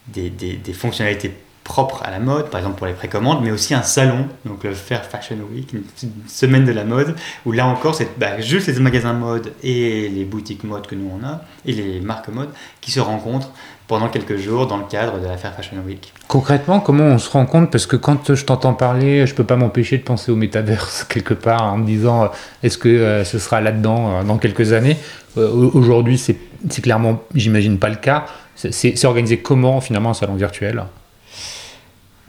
des, 0.06 0.30
des, 0.30 0.54
des, 0.54 0.72
fonctionnalités 0.72 1.34
propre 1.64 2.02
à 2.04 2.10
la 2.10 2.18
mode, 2.18 2.50
par 2.50 2.58
exemple 2.58 2.78
pour 2.78 2.86
les 2.86 2.92
précommandes, 2.92 3.40
mais 3.42 3.50
aussi 3.50 3.74
un 3.74 3.82
salon, 3.82 4.26
donc 4.44 4.64
le 4.64 4.74
Fair 4.74 5.04
Fashion 5.04 5.36
Week, 5.52 5.72
une 5.72 5.82
semaine 6.26 6.64
de 6.64 6.72
la 6.72 6.84
mode, 6.84 7.14
où 7.46 7.52
là 7.52 7.66
encore, 7.66 7.94
c'est 7.94 8.18
bah, 8.18 8.40
juste 8.40 8.66
les 8.66 8.78
magasins 8.80 9.12
mode 9.12 9.52
et 9.62 10.08
les 10.08 10.24
boutiques 10.24 10.64
mode 10.64 10.86
que 10.86 10.94
nous 10.94 11.10
on 11.12 11.24
a, 11.26 11.42
et 11.64 11.72
les 11.72 12.00
marques 12.00 12.28
mode, 12.28 12.48
qui 12.80 12.90
se 12.90 13.00
rencontrent 13.00 13.50
pendant 13.86 14.08
quelques 14.08 14.38
jours 14.38 14.66
dans 14.66 14.78
le 14.78 14.84
cadre 14.84 15.20
de 15.20 15.26
la 15.26 15.36
Fair 15.36 15.54
Fashion 15.54 15.76
Week. 15.86 16.12
Concrètement, 16.26 16.80
comment 16.80 17.04
on 17.04 17.18
se 17.18 17.28
rend 17.30 17.46
compte? 17.46 17.70
Parce 17.70 17.86
que 17.86 17.96
quand 17.96 18.34
je 18.34 18.44
t'entends 18.44 18.74
parler, 18.74 19.26
je 19.26 19.34
peux 19.34 19.44
pas 19.44 19.56
m'empêcher 19.56 19.98
de 19.98 20.02
penser 20.02 20.32
au 20.32 20.36
métaverse 20.36 21.04
quelque 21.08 21.34
part, 21.34 21.62
en 21.64 21.78
me 21.78 21.86
disant, 21.86 22.24
euh, 22.24 22.28
est-ce 22.62 22.78
que 22.78 22.88
euh, 22.88 23.24
ce 23.24 23.38
sera 23.38 23.60
là-dedans 23.60 24.20
euh, 24.20 24.24
dans 24.24 24.38
quelques 24.38 24.72
années? 24.72 24.96
Aujourd'hui, 25.36 26.18
c'est 26.18 26.36
clairement, 26.82 27.22
j'imagine, 27.34 27.78
pas 27.78 27.88
le 27.88 27.96
cas. 27.96 28.26
C'est 28.54 29.04
organisé 29.06 29.38
comment 29.38 29.80
finalement 29.80 30.10
un 30.10 30.14
salon 30.14 30.34
virtuel? 30.34 30.84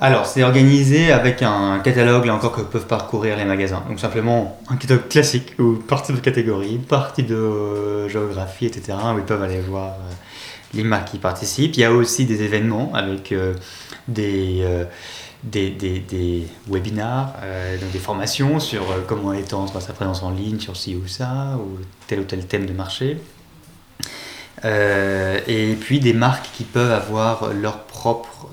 Alors, 0.03 0.25
c'est 0.25 0.43
organisé 0.43 1.13
avec 1.13 1.41
un 1.43 1.79
catalogue, 1.79 2.25
là 2.25 2.35
encore, 2.35 2.51
que 2.51 2.59
peuvent 2.59 2.87
parcourir 2.87 3.37
les 3.37 3.45
magasins. 3.45 3.81
Donc, 3.87 4.01
simplement 4.01 4.59
un 4.67 4.75
catalogue 4.75 5.07
classique, 5.07 5.57
où 5.59 5.75
partie 5.75 6.11
de 6.11 6.17
catégorie, 6.17 6.77
partie 6.77 7.23
de 7.23 7.35
euh, 7.35 8.09
géographie, 8.09 8.65
etc., 8.65 8.97
où 9.15 9.19
ils 9.19 9.23
peuvent 9.23 9.41
aller 9.41 9.61
voir 9.61 9.91
euh, 9.91 10.13
les 10.73 10.83
marques 10.83 11.11
qui 11.11 11.19
participent. 11.19 11.77
Il 11.77 11.79
y 11.79 11.85
a 11.85 11.91
aussi 11.93 12.25
des 12.25 12.43
événements 12.43 12.91
avec 12.93 13.31
euh, 13.31 13.53
des, 14.09 14.65
des, 15.41 15.69
des, 15.69 15.99
des, 15.99 16.47
webinars, 16.67 17.35
donc 17.79 17.91
des 17.91 17.99
formations 17.99 18.59
sur 18.59 18.83
comment 19.07 19.31
étendre 19.31 19.81
sa 19.81 19.93
présence 19.93 20.21
en 20.21 20.31
ligne 20.31 20.59
sur 20.59 20.75
ci 20.75 20.97
ou 20.97 21.07
ça, 21.07 21.57
ou 21.57 21.79
tel 22.07 22.19
ou 22.19 22.23
tel 22.25 22.45
thème 22.45 22.65
de 22.65 22.73
marché. 22.73 23.19
et 24.65 25.77
puis 25.79 26.01
des 26.01 26.13
marques 26.13 26.49
qui 26.53 26.65
peuvent 26.65 26.91
avoir 26.91 27.53
leur 27.53 27.83
propre 27.85 28.49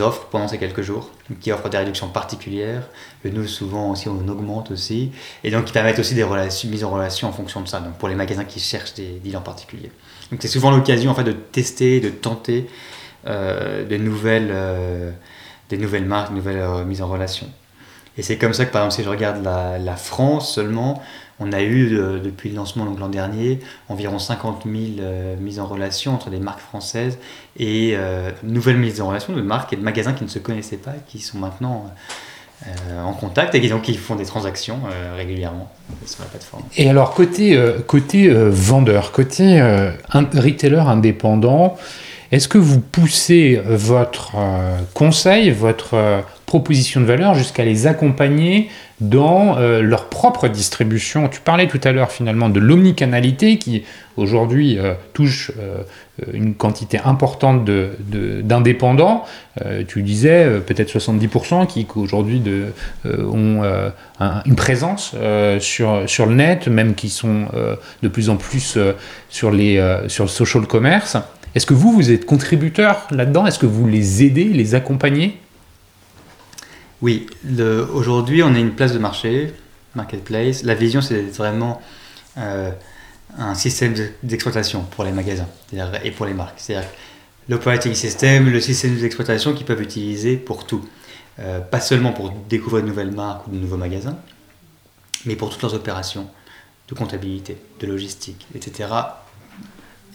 offres 0.00 0.26
pendant 0.30 0.48
ces 0.48 0.58
quelques 0.58 0.82
jours, 0.82 1.10
qui 1.40 1.52
offrent 1.52 1.68
des 1.68 1.78
réductions 1.78 2.08
particulières, 2.08 2.88
nous 3.24 3.46
souvent 3.46 3.90
aussi 3.90 4.08
on 4.08 4.28
augmente 4.28 4.70
aussi, 4.70 5.12
et 5.44 5.50
donc 5.50 5.66
qui 5.66 5.72
permettent 5.72 5.98
aussi 5.98 6.14
des 6.14 6.22
relations, 6.22 6.68
mises 6.68 6.84
en 6.84 6.90
relation 6.90 7.28
en 7.28 7.32
fonction 7.32 7.60
de 7.60 7.68
ça, 7.68 7.80
donc 7.80 7.94
pour 7.94 8.08
les 8.08 8.14
magasins 8.14 8.44
qui 8.44 8.60
cherchent 8.60 8.94
des 8.94 9.20
deals 9.22 9.36
en 9.36 9.42
particulier. 9.42 9.90
Donc 10.30 10.40
c'est 10.42 10.48
souvent 10.48 10.70
l'occasion 10.70 11.10
en 11.10 11.14
fait 11.14 11.24
de 11.24 11.32
tester, 11.32 12.00
de 12.00 12.08
tenter 12.08 12.66
euh, 13.26 13.84
des, 13.84 13.98
nouvelles, 13.98 14.50
euh, 14.50 15.10
des 15.68 15.78
nouvelles 15.78 16.06
marques, 16.06 16.30
de 16.30 16.36
nouvelles 16.36 16.58
euh, 16.58 16.84
mises 16.84 17.02
en 17.02 17.08
relation. 17.08 17.46
Et 18.18 18.22
c'est 18.22 18.36
comme 18.36 18.52
ça 18.52 18.66
que 18.66 18.72
par 18.72 18.82
exemple 18.82 18.96
si 18.96 19.04
je 19.04 19.08
regarde 19.08 19.42
la 19.42 19.96
France 19.96 20.54
seulement, 20.54 21.02
on 21.42 21.52
a 21.52 21.62
eu, 21.62 21.96
euh, 21.96 22.18
depuis 22.18 22.50
le 22.50 22.56
lancement 22.56 22.84
l'an 22.84 23.08
dernier, 23.08 23.60
environ 23.88 24.18
50 24.18 24.64
000 24.64 24.76
euh, 25.00 25.36
mises 25.40 25.60
en 25.60 25.66
relation 25.66 26.14
entre 26.14 26.30
des 26.30 26.38
marques 26.38 26.60
françaises 26.60 27.18
et 27.58 27.92
euh, 27.94 28.30
nouvelles 28.42 28.78
mises 28.78 29.00
en 29.00 29.08
relation 29.08 29.34
de 29.34 29.42
marques 29.42 29.72
et 29.72 29.76
de 29.76 29.82
magasins 29.82 30.12
qui 30.12 30.24
ne 30.24 30.28
se 30.28 30.38
connaissaient 30.38 30.76
pas, 30.76 30.94
qui 31.06 31.18
sont 31.18 31.38
maintenant 31.38 31.90
en 33.04 33.12
contact 33.12 33.56
et 33.56 33.60
qui 33.60 33.94
font 33.94 34.14
des 34.14 34.24
transactions 34.24 34.78
régulièrement 35.16 35.68
sur 36.06 36.22
la 36.22 36.28
plateforme. 36.28 36.62
Et 36.76 36.88
alors 36.88 37.12
côté, 37.12 37.60
côté 37.88 38.28
vendeur, 38.32 39.10
côté 39.10 39.60
retailer 40.12 40.78
indépendant, 40.78 41.76
est-ce 42.30 42.46
que 42.46 42.58
vous 42.58 42.78
poussez 42.78 43.60
votre 43.66 44.36
conseil, 44.94 45.50
votre 45.50 46.22
proposition 46.52 47.00
de 47.00 47.06
valeur 47.06 47.34
jusqu'à 47.34 47.64
les 47.64 47.86
accompagner 47.86 48.68
dans 49.00 49.56
euh, 49.56 49.80
leur 49.80 50.10
propre 50.10 50.48
distribution. 50.48 51.28
Tu 51.28 51.40
parlais 51.40 51.66
tout 51.66 51.80
à 51.82 51.92
l'heure 51.92 52.12
finalement 52.12 52.50
de 52.50 52.60
l'omnicanalité 52.60 53.56
qui 53.56 53.84
aujourd'hui 54.18 54.78
euh, 54.78 54.92
touche 55.14 55.50
euh, 55.58 55.82
une 56.34 56.54
quantité 56.54 56.98
importante 57.02 57.64
d'indépendants. 57.64 59.24
De, 59.64 59.82
tu 59.84 60.02
disais 60.02 60.60
peut-être 60.66 60.90
70% 60.92 61.66
qui 61.66 61.86
aujourd'hui 61.96 62.42
ont 63.06 63.62
une 64.44 64.56
présence 64.56 65.16
sur, 65.58 66.02
sur 66.06 66.26
le 66.26 66.34
net, 66.34 66.68
même 66.68 66.94
qui 66.94 67.08
sont 67.08 67.46
de 68.02 68.08
plus 68.08 68.28
en 68.28 68.36
plus 68.36 68.78
sur, 69.30 69.50
les, 69.50 69.82
sur 70.08 70.24
le 70.24 70.28
social 70.28 70.66
commerce. 70.66 71.16
Est-ce 71.54 71.64
que 71.64 71.74
vous, 71.74 71.92
vous 71.92 72.10
êtes 72.10 72.26
contributeur 72.26 73.08
là-dedans? 73.10 73.46
Est-ce 73.46 73.58
que 73.58 73.66
vous 73.66 73.88
les 73.88 74.22
aidez, 74.22 74.44
les 74.44 74.74
accompagnez? 74.74 75.38
Oui, 77.02 77.26
aujourd'hui, 77.92 78.44
on 78.44 78.54
a 78.54 78.58
une 78.58 78.76
place 78.76 78.92
de 78.92 78.98
marché, 78.98 79.52
marketplace. 79.96 80.62
La 80.62 80.74
vision, 80.74 81.02
c'est 81.02 81.22
vraiment 81.22 81.82
euh, 82.38 82.70
un 83.36 83.54
système 83.54 83.94
d'exploitation 84.22 84.82
pour 84.82 85.02
les 85.02 85.10
magasins 85.10 85.48
et 86.04 86.12
pour 86.12 86.26
les 86.26 86.32
marques. 86.32 86.60
C'est-à-dire 86.60 86.88
l'operating 87.48 87.94
system, 87.94 88.48
le 88.48 88.60
système 88.60 88.96
d'exploitation 88.96 89.52
qu'ils 89.52 89.66
peuvent 89.66 89.82
utiliser 89.82 90.36
pour 90.36 90.64
tout. 90.64 90.88
Euh, 91.40 91.58
pas 91.58 91.80
seulement 91.80 92.12
pour 92.12 92.30
découvrir 92.30 92.84
de 92.84 92.88
nouvelles 92.88 93.10
marques 93.10 93.48
ou 93.48 93.50
de 93.50 93.56
nouveaux 93.56 93.76
magasins, 93.76 94.16
mais 95.26 95.34
pour 95.34 95.50
toutes 95.50 95.62
leurs 95.62 95.74
opérations 95.74 96.28
de 96.88 96.94
comptabilité, 96.94 97.56
de 97.80 97.86
logistique, 97.88 98.46
etc. 98.54 98.90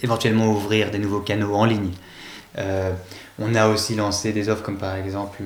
Éventuellement 0.03 0.47
ouvrir 0.47 0.89
des 0.91 0.99
nouveaux 0.99 1.21
canaux 1.21 1.53
en 1.55 1.65
ligne. 1.65 1.91
Euh, 2.57 2.93
on 3.39 3.55
a 3.55 3.67
aussi 3.67 3.95
lancé 3.95 4.31
des 4.31 4.47
offres 4.47 4.63
comme 4.63 4.77
par 4.77 4.95
exemple 4.95 5.43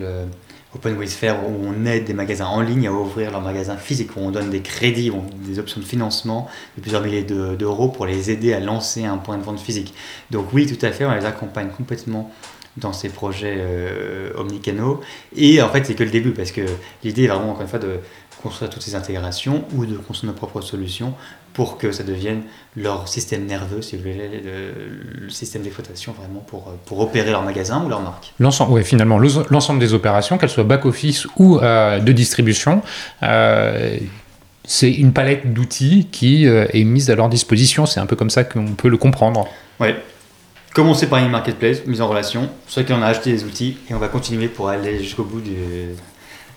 Open 0.76 0.98
With 0.98 1.20
où 1.24 1.66
on 1.66 1.86
aide 1.86 2.06
des 2.06 2.14
magasins 2.14 2.46
en 2.46 2.62
ligne 2.62 2.88
à 2.88 2.94
ouvrir 2.94 3.32
leurs 3.32 3.42
magasins 3.42 3.78
physiques, 3.78 4.16
où 4.16 4.22
on 4.22 4.32
donne 4.32 4.50
des 4.50 4.62
crédits, 4.62 5.12
des 5.46 5.60
options 5.60 5.82
de 5.82 5.86
financement 5.86 6.50
de 6.78 6.82
plusieurs 6.82 7.02
milliers 7.02 7.24
d'euros 7.24 7.90
pour 7.90 8.06
les 8.06 8.32
aider 8.32 8.54
à 8.54 8.60
lancer 8.60 9.04
un 9.04 9.18
point 9.18 9.38
de 9.38 9.44
vente 9.44 9.60
physique. 9.60 9.94
Donc 10.30 10.54
oui, 10.54 10.66
tout 10.66 10.86
à 10.86 10.92
fait, 10.92 11.06
on 11.06 11.14
les 11.14 11.26
accompagne 11.26 11.70
complètement 11.70 12.32
dans 12.78 12.94
ces 12.94 13.10
projets 13.10 13.58
euh, 13.58 14.32
omnicanaux. 14.38 15.02
Et 15.36 15.62
en 15.62 15.70
fait, 15.70 15.86
c'est 15.86 15.94
que 15.94 16.04
le 16.04 16.10
début, 16.10 16.32
parce 16.32 16.52
que 16.52 16.62
l'idée 17.04 17.26
est 17.26 17.28
vraiment, 17.28 17.52
encore 17.52 17.64
une 17.64 17.68
fois, 17.68 17.80
de 17.80 18.00
construire 18.42 18.70
toutes 18.70 18.82
ces 18.82 18.96
intégrations 18.96 19.66
ou 19.76 19.86
de 19.86 19.98
construire 19.98 20.32
nos 20.32 20.38
propres 20.38 20.62
solutions 20.62 21.14
pour 21.54 21.78
que 21.78 21.92
ça 21.92 22.04
devienne 22.04 22.44
leur 22.76 23.08
système 23.08 23.46
nerveux, 23.46 23.82
si 23.82 23.96
vous 23.96 24.04
voulez, 24.04 24.42
le, 24.44 25.30
système 25.30 25.64
d'exploitation 25.64 26.14
vraiment 26.14 26.40
pour, 26.40 26.74
pour 26.86 27.00
opérer 27.00 27.32
leur 27.32 27.44
magasin 27.44 27.84
ou 27.86 27.90
leur 27.90 28.02
marque. 28.02 28.34
L'ensemble, 28.40 28.74
oui, 28.74 28.84
finalement, 28.84 29.20
l'ensemble 29.20 29.80
des 29.80 29.94
opérations, 29.94 30.38
qu'elles 30.38 30.50
soient 30.50 30.64
back-office 30.64 31.28
ou 31.38 31.60
euh, 31.60 32.00
de 32.00 32.12
distribution, 32.12 32.82
euh, 33.24 33.98
c'est 34.64 34.92
une 34.92 35.12
palette 35.12 35.54
d'outils 35.54 36.08
qui 36.12 36.48
euh, 36.48 36.66
est 36.74 36.84
mise 36.84 37.10
à 37.10 37.16
leur 37.16 37.30
disposition. 37.30 37.86
C'est 37.86 38.00
un 38.00 38.06
peu 38.06 38.16
comme 38.16 38.30
ça 38.30 38.44
qu'on 38.44 38.74
peut 38.74 38.90
le 38.90 38.98
comprendre. 38.98 39.48
Oui. 39.80 39.90
Commencer 40.74 41.08
par 41.08 41.20
une 41.20 41.30
marketplace, 41.30 41.86
mise 41.86 42.00
en 42.00 42.08
relation, 42.08 42.50
soit 42.68 42.84
qu'on 42.84 43.02
a 43.02 43.08
acheté 43.08 43.34
des 43.34 43.44
outils, 43.44 43.78
et 43.90 43.94
on 43.94 44.00
va 44.00 44.08
continuer 44.08 44.48
pour 44.48 44.70
aller 44.70 45.00
jusqu'au 45.00 45.26
bout 45.26 45.42
du, 45.42 45.52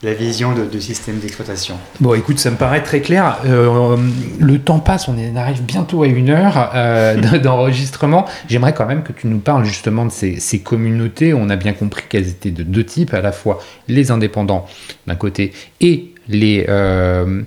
la 0.03 0.13
vision 0.13 0.53
de, 0.55 0.79
système 0.79 1.19
d'exploitation. 1.19 1.77
Bon, 2.01 2.15
écoute, 2.15 2.39
ça 2.39 2.51
me 2.51 2.57
paraît 2.57 2.83
très 2.83 3.01
clair. 3.01 3.39
Euh, 3.47 3.97
le 4.39 4.59
temps 4.59 4.79
passe, 4.79 5.09
on 5.09 5.37
arrive 5.37 5.63
bientôt 5.63 6.03
à 6.03 6.07
une 6.07 6.31
heure 6.31 6.71
euh, 6.75 7.39
d'enregistrement. 7.43 8.27
J'aimerais 8.49 8.75
quand 8.75 8.87
même 8.87 9.03
que 9.03 9.13
tu 9.13 9.27
nous 9.27 9.39
parles 9.39 9.65
justement 9.65 10.05
de 10.05 10.11
ces, 10.11 10.61
communautés. 10.61 11.33
On 11.33 11.49
a 11.49 11.57
bien 11.57 11.73
compris 11.73 12.05
qu'elles 12.09 12.29
étaient 12.29 12.51
de 12.51 12.63
deux 12.63 12.85
types, 12.85 13.15
à 13.15 13.23
la 13.23 13.33
fois 13.33 13.61
les 13.89 14.11
indépendants 14.11 14.67
d'un 15.07 15.17
côté 15.17 15.53
et 15.81 16.13
les, 16.29 16.67
euh, 16.69 17.43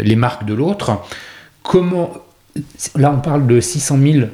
les 0.00 0.16
marques 0.16 0.44
de 0.44 0.54
l'autre. 0.54 1.02
Comment 1.62 2.12
Là, 2.96 3.10
on 3.16 3.20
parle 3.20 3.46
de 3.46 3.60
600 3.60 3.98
000. 3.98 4.26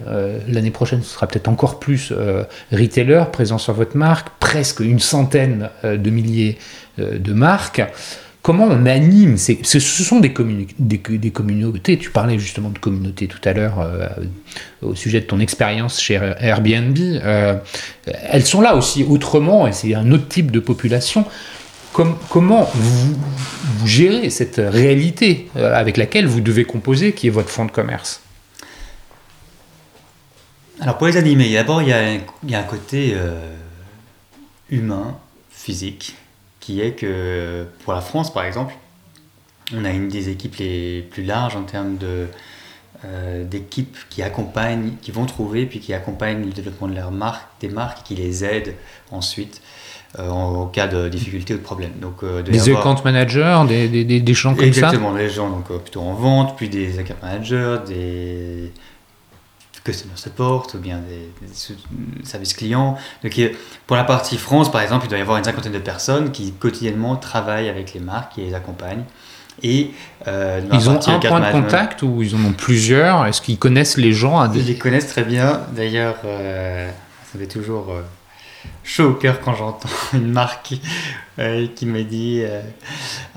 L'année 0.49 0.73
prochaine, 0.73 1.05
ce 1.05 1.09
sera 1.09 1.29
peut-être 1.29 1.47
encore 1.47 1.79
plus 1.79 2.13
retailers 2.73 3.31
présents 3.31 3.59
sur 3.59 3.75
votre 3.75 3.97
marque, 3.97 4.31
presque 4.41 4.81
une 4.81 4.99
centaine 4.99 5.71
de 5.85 6.11
milliers 6.11 6.59
euh, 6.59 6.88
de 6.99 7.33
marques. 7.33 7.83
Comment 8.49 8.65
on 8.65 8.87
anime 8.87 9.37
ces, 9.37 9.59
Ce 9.63 9.79
sont 9.79 10.21
des, 10.21 10.33
communautés. 10.33 11.99
Tu 11.99 12.11
parlais 12.11 12.39
justement 12.39 12.71
de 12.71 12.79
communautés 12.79 13.27
tout 13.27 13.41
à 13.45 13.53
l'heure 13.53 13.81
euh, 13.81 14.09
au 14.81 14.95
sujet 14.95 15.21
de 15.21 15.27
ton 15.27 15.39
expérience 15.39 16.01
chez 16.01 16.15
Airbnb. 16.15 16.97
Euh, 16.99 17.57
elles 18.07 18.47
sont 18.47 18.63
là 18.63 18.75
aussi 18.75 19.05
autrement 19.05 19.67
et 19.67 19.73
c'est 19.73 19.95
un 19.95 20.11
autre 20.13 20.29
type 20.29 20.51
de 20.51 20.61
population. 20.61 21.27
comment 21.93 22.71
vous, 22.73 23.19
gérez 23.85 24.31
cette 24.31 24.63
réalité 24.65 25.51
avec 25.55 25.97
laquelle 25.97 26.27
vous 26.27 26.41
devez 26.41 26.65
composer, 26.65 27.13
qui 27.13 27.27
est 27.27 27.31
votre 27.31 27.51
fonds 27.51 27.67
de 27.67 27.71
commerce? 27.71 28.23
Alors 30.81 30.97
pour 30.97 31.09
les 31.09 31.17
animer, 31.17 31.53
d'abord 31.53 31.83
il, 31.83 31.89
y 31.89 32.55
a 32.55 32.59
un 32.59 32.63
côté 32.63 33.15
humain, 34.71 35.19
physique 35.51 36.15
qui 36.69 36.83
est 36.83 36.93
que 36.93 37.67
pour 37.83 37.95
la 37.95 38.03
France, 38.03 38.31
par 38.31 38.45
exemple, 38.45 38.75
on 39.75 39.87
a 39.87 39.91
une 39.91 40.09
des 40.09 40.29
équipes 40.29 40.57
les 40.57 41.01
plus 41.01 41.23
larges 41.23 41.57
en 41.57 41.63
termes 41.63 41.97
de, 41.97 42.27
euh, 43.07 43.43
d'équipes 43.43 43.97
qui 44.11 44.23
accompagnent, 44.23 44.93
qui 45.01 45.11
vont 45.11 45.25
trouver 45.25 45.65
puis 45.65 45.81
qui 45.81 45.95
accompagnent 45.95 46.45
le 46.45 46.53
développement 46.53 46.87
de 46.89 46.95
leurs 46.95 47.11
marques, 47.11 47.49
des 47.61 47.71
marques 47.71 48.07
qui 48.07 48.17
les 48.17 48.45
aident 48.45 48.75
ensuite 49.11 49.63
euh, 50.19 50.29
en, 50.29 50.67
cas 50.67 50.89
de 50.89 51.09
difficulté 51.09 51.55
ou 51.55 51.57
de 51.57 51.63
problème. 51.63 51.93
Donc, 52.03 52.23
euh, 52.23 52.43
des 52.43 52.69
account 52.69 52.97
managers, 53.03 53.63
des, 53.67 53.89
des, 53.89 54.21
des, 54.21 54.35
gens 54.35 54.51
comme 54.51 54.65
ça? 54.65 54.67
Exactement, 54.67 55.15
des 55.15 55.31
gens 55.31 55.49
donc, 55.49 55.73
plutôt 55.81 56.03
en 56.03 56.13
vente, 56.13 56.55
puis 56.59 56.69
des 56.69 56.99
account 56.99 57.15
managers, 57.23 57.79
des 57.87 58.73
customer 59.89 60.15
support 60.17 60.67
ou 60.75 60.79
bien 60.79 60.99
des, 60.99 61.31
services 62.25 62.55
clients. 62.55 62.97
Donc, 63.23 63.41
pour 63.87 63.97
la 63.97 64.05
partie 64.05 64.37
France, 64.37 64.71
par 64.71 64.83
exemple, 64.83 65.07
il 65.07 65.09
doit 65.09 65.19
y 65.19 65.23
avoir 65.23 65.39
une 65.39 65.45
cinquantaine 65.45 65.73
de 65.73 65.79
personnes 65.79 66.31
qui 66.31 66.53
quotidiennement 66.53 67.17
travaillent 67.17 67.69
avec 67.69 67.95
les 67.95 68.01
marques, 68.01 68.35
qui 68.35 68.43
les 68.43 68.55
accompagnent. 68.55 69.05
Et 69.63 69.91
euh, 70.27 70.61
ils 70.73 70.89
ont 70.89 71.01
un 71.09 71.19
point 71.19 71.41
de 71.41 71.51
contact 71.51 72.03
ou 72.03 72.23
ils 72.23 72.35
en 72.37 72.45
ont 72.45 72.53
plusieurs? 72.53 73.27
Est-ce 73.27 73.41
qu'ils 73.41 73.59
connaissent 73.59 73.97
les 73.97 74.13
gens 74.13 74.53
Ils 74.53 74.67
les 74.67 74.79
connaissent 74.79 75.09
très 75.09 75.25
bien. 75.25 75.63
D'ailleurs, 75.75 76.17
euh, 76.25 76.91
ça 77.33 77.39
fait 77.39 77.47
toujours 77.47 77.91
euh, 77.91 78.03
chaud 78.89 79.11
au 79.11 79.15
cœur 79.15 79.41
quand 79.41 79.55
j'entends 79.55 79.89
une 80.15 80.33
marque 80.33 80.75
euh, 81.39 81.69
qui 81.75 81.87
me 81.87 82.03
dit 82.03 82.43
euh, 82.43 82.61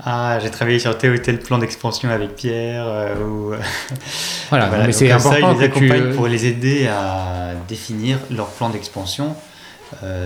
Ah, 0.02 0.38
j'ai 0.40 0.50
travaillé 0.50 0.78
sur 0.78 0.96
tel 0.96 1.12
ou 1.12 1.18
tel 1.18 1.38
plan 1.38 1.58
d'expansion 1.58 2.10
avec 2.10 2.34
Pierre. 2.34 2.84
Euh, 2.86 3.24
ou, 3.24 3.54
voilà, 4.48 4.68
mais 4.86 4.92
c'est 4.92 5.10
important. 5.10 5.54
Ça, 5.54 5.58
les 5.58 5.64
accompagne 5.64 6.14
pour 6.14 6.26
les 6.26 6.46
aider 6.46 6.88
à 6.88 7.52
définir 7.68 8.18
leur 8.30 8.48
plan 8.48 8.70
d'expansion 8.70 9.36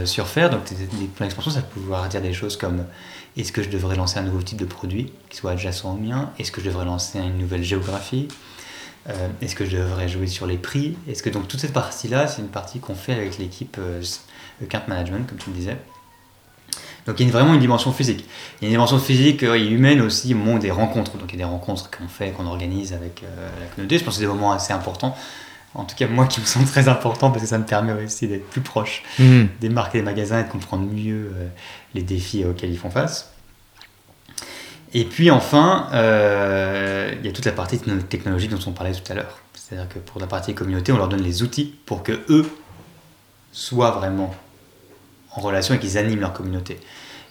sur 0.05 0.29
faire. 0.29 0.49
Donc, 0.49 0.61
les 0.71 1.07
plans 1.07 1.27
d'expansion, 1.27 1.51
ça 1.51 1.61
peut 1.61 1.81
vouloir 1.81 2.09
dire 2.09 2.23
des 2.23 2.33
choses 2.33 2.57
comme 2.57 2.85
Est-ce 3.37 3.51
que 3.51 3.63
je 3.63 3.69
devrais 3.69 3.97
lancer 3.97 4.19
un 4.19 4.23
nouveau 4.23 4.41
type 4.41 4.59
de 4.59 4.65
produit 4.65 5.13
qui 5.29 5.37
soit 5.37 5.51
adjacent 5.51 5.85
au 5.85 5.95
mien? 5.95 6.31
Est-ce 6.39 6.53
que 6.53 6.61
je 6.61 6.67
devrais 6.67 6.85
lancer 6.85 7.19
une 7.19 7.37
nouvelle 7.37 7.65
géographie? 7.65 8.29
Est-ce 9.41 9.55
que 9.55 9.65
je 9.65 9.77
devrais 9.77 10.09
jouer 10.09 10.29
sur 10.29 10.47
les 10.47 10.57
prix? 10.57 10.97
Est-ce 11.09 11.23
que 11.23 11.31
donc 11.31 11.47
toute 11.47 11.61
cette 11.61 11.73
partie-là, 11.73 12.27
c'est 12.27 12.43
une 12.43 12.49
partie 12.49 12.79
qu'on 12.79 12.95
fait 12.95 13.13
avec 13.13 13.39
l'équipe 13.39 13.77
account 14.63 14.83
management, 14.89 15.27
comme 15.29 15.39
tu 15.39 15.51
le 15.51 15.57
disais. 15.57 15.77
Donc 17.07 17.21
il 17.21 17.27
y 17.27 17.29
a 17.29 17.33
vraiment 17.33 17.55
une 17.55 17.61
dimension 17.61 17.93
physique. 17.93 18.25
Il 18.61 18.65
y 18.65 18.67
a 18.67 18.69
une 18.69 18.75
dimension 18.75 18.99
physique 18.99 19.43
et 19.43 19.67
humaine 19.67 20.01
aussi 20.01 20.35
au 20.35 20.37
moment 20.37 20.59
des 20.59 20.71
rencontres. 20.71 21.17
Donc 21.19 21.33
il 21.33 21.39
y 21.39 21.43
a 21.43 21.47
des 21.47 21.51
rencontres 21.51 21.91
qu'on 21.91 22.09
fait, 22.09 22.31
qu'on 22.31 22.47
organise 22.47 22.93
avec 22.93 23.23
euh, 23.23 23.49
la 23.61 23.67
communauté. 23.67 23.99
Je 23.99 24.05
pense 24.05 24.15
que 24.15 24.21
c'est 24.21 24.27
des 24.27 24.33
moments 24.33 24.53
assez 24.53 24.73
importants. 24.73 25.17
En 25.75 25.85
tout 25.85 25.95
cas, 25.95 26.09
moi 26.09 26.27
qui 26.27 26.41
me 26.41 26.47
sens 26.47 26.69
très 26.71 26.89
important 26.89 27.31
parce 27.31 27.43
que 27.43 27.49
ça 27.49 27.59
me 27.59 27.65
permet 27.65 27.93
aussi 27.93 28.27
d'être 28.27 28.49
plus 28.49 28.63
proche 28.63 29.03
mhm. 29.19 29.49
des 29.61 29.69
marques 29.69 29.95
et 29.95 29.99
des 29.99 30.05
magasins 30.05 30.41
et 30.41 30.45
de 30.45 30.49
comprendre 30.49 30.91
mieux 30.91 31.33
euh, 31.35 31.49
les 31.95 32.03
défis 32.03 32.45
auxquels 32.45 32.71
ils 32.71 32.79
font 32.79 32.91
face. 32.91 33.33
Et 34.95 35.05
puis 35.05 35.31
enfin, 35.31 35.89
euh, 35.93 37.13
il 37.19 37.27
y 37.27 37.29
a 37.29 37.33
toute 37.33 37.45
la 37.45 37.53
partie 37.53 37.79
technologique 37.79 38.51
dont 38.51 38.59
on 38.67 38.73
parlait 38.73 38.93
tout 38.93 39.13
à 39.13 39.15
l'heure. 39.15 39.41
C'est-à-dire 39.53 39.89
que 39.89 39.99
pour 39.99 40.21
la 40.21 40.27
partie 40.27 40.55
communauté, 40.55 40.93
on 40.93 40.97
leur 40.97 41.09
donne 41.09 41.23
les 41.23 41.43
outils 41.43 41.75
pour 41.85 42.03
que 42.03 42.21
eux 42.31 42.49
soient 43.53 43.91
vraiment 43.91 44.35
en 45.37 45.41
relation 45.41 45.75
et 45.75 45.79
qu'ils 45.79 45.99
animent 45.99 46.21
leur 46.21 46.33
communauté. 46.33 46.79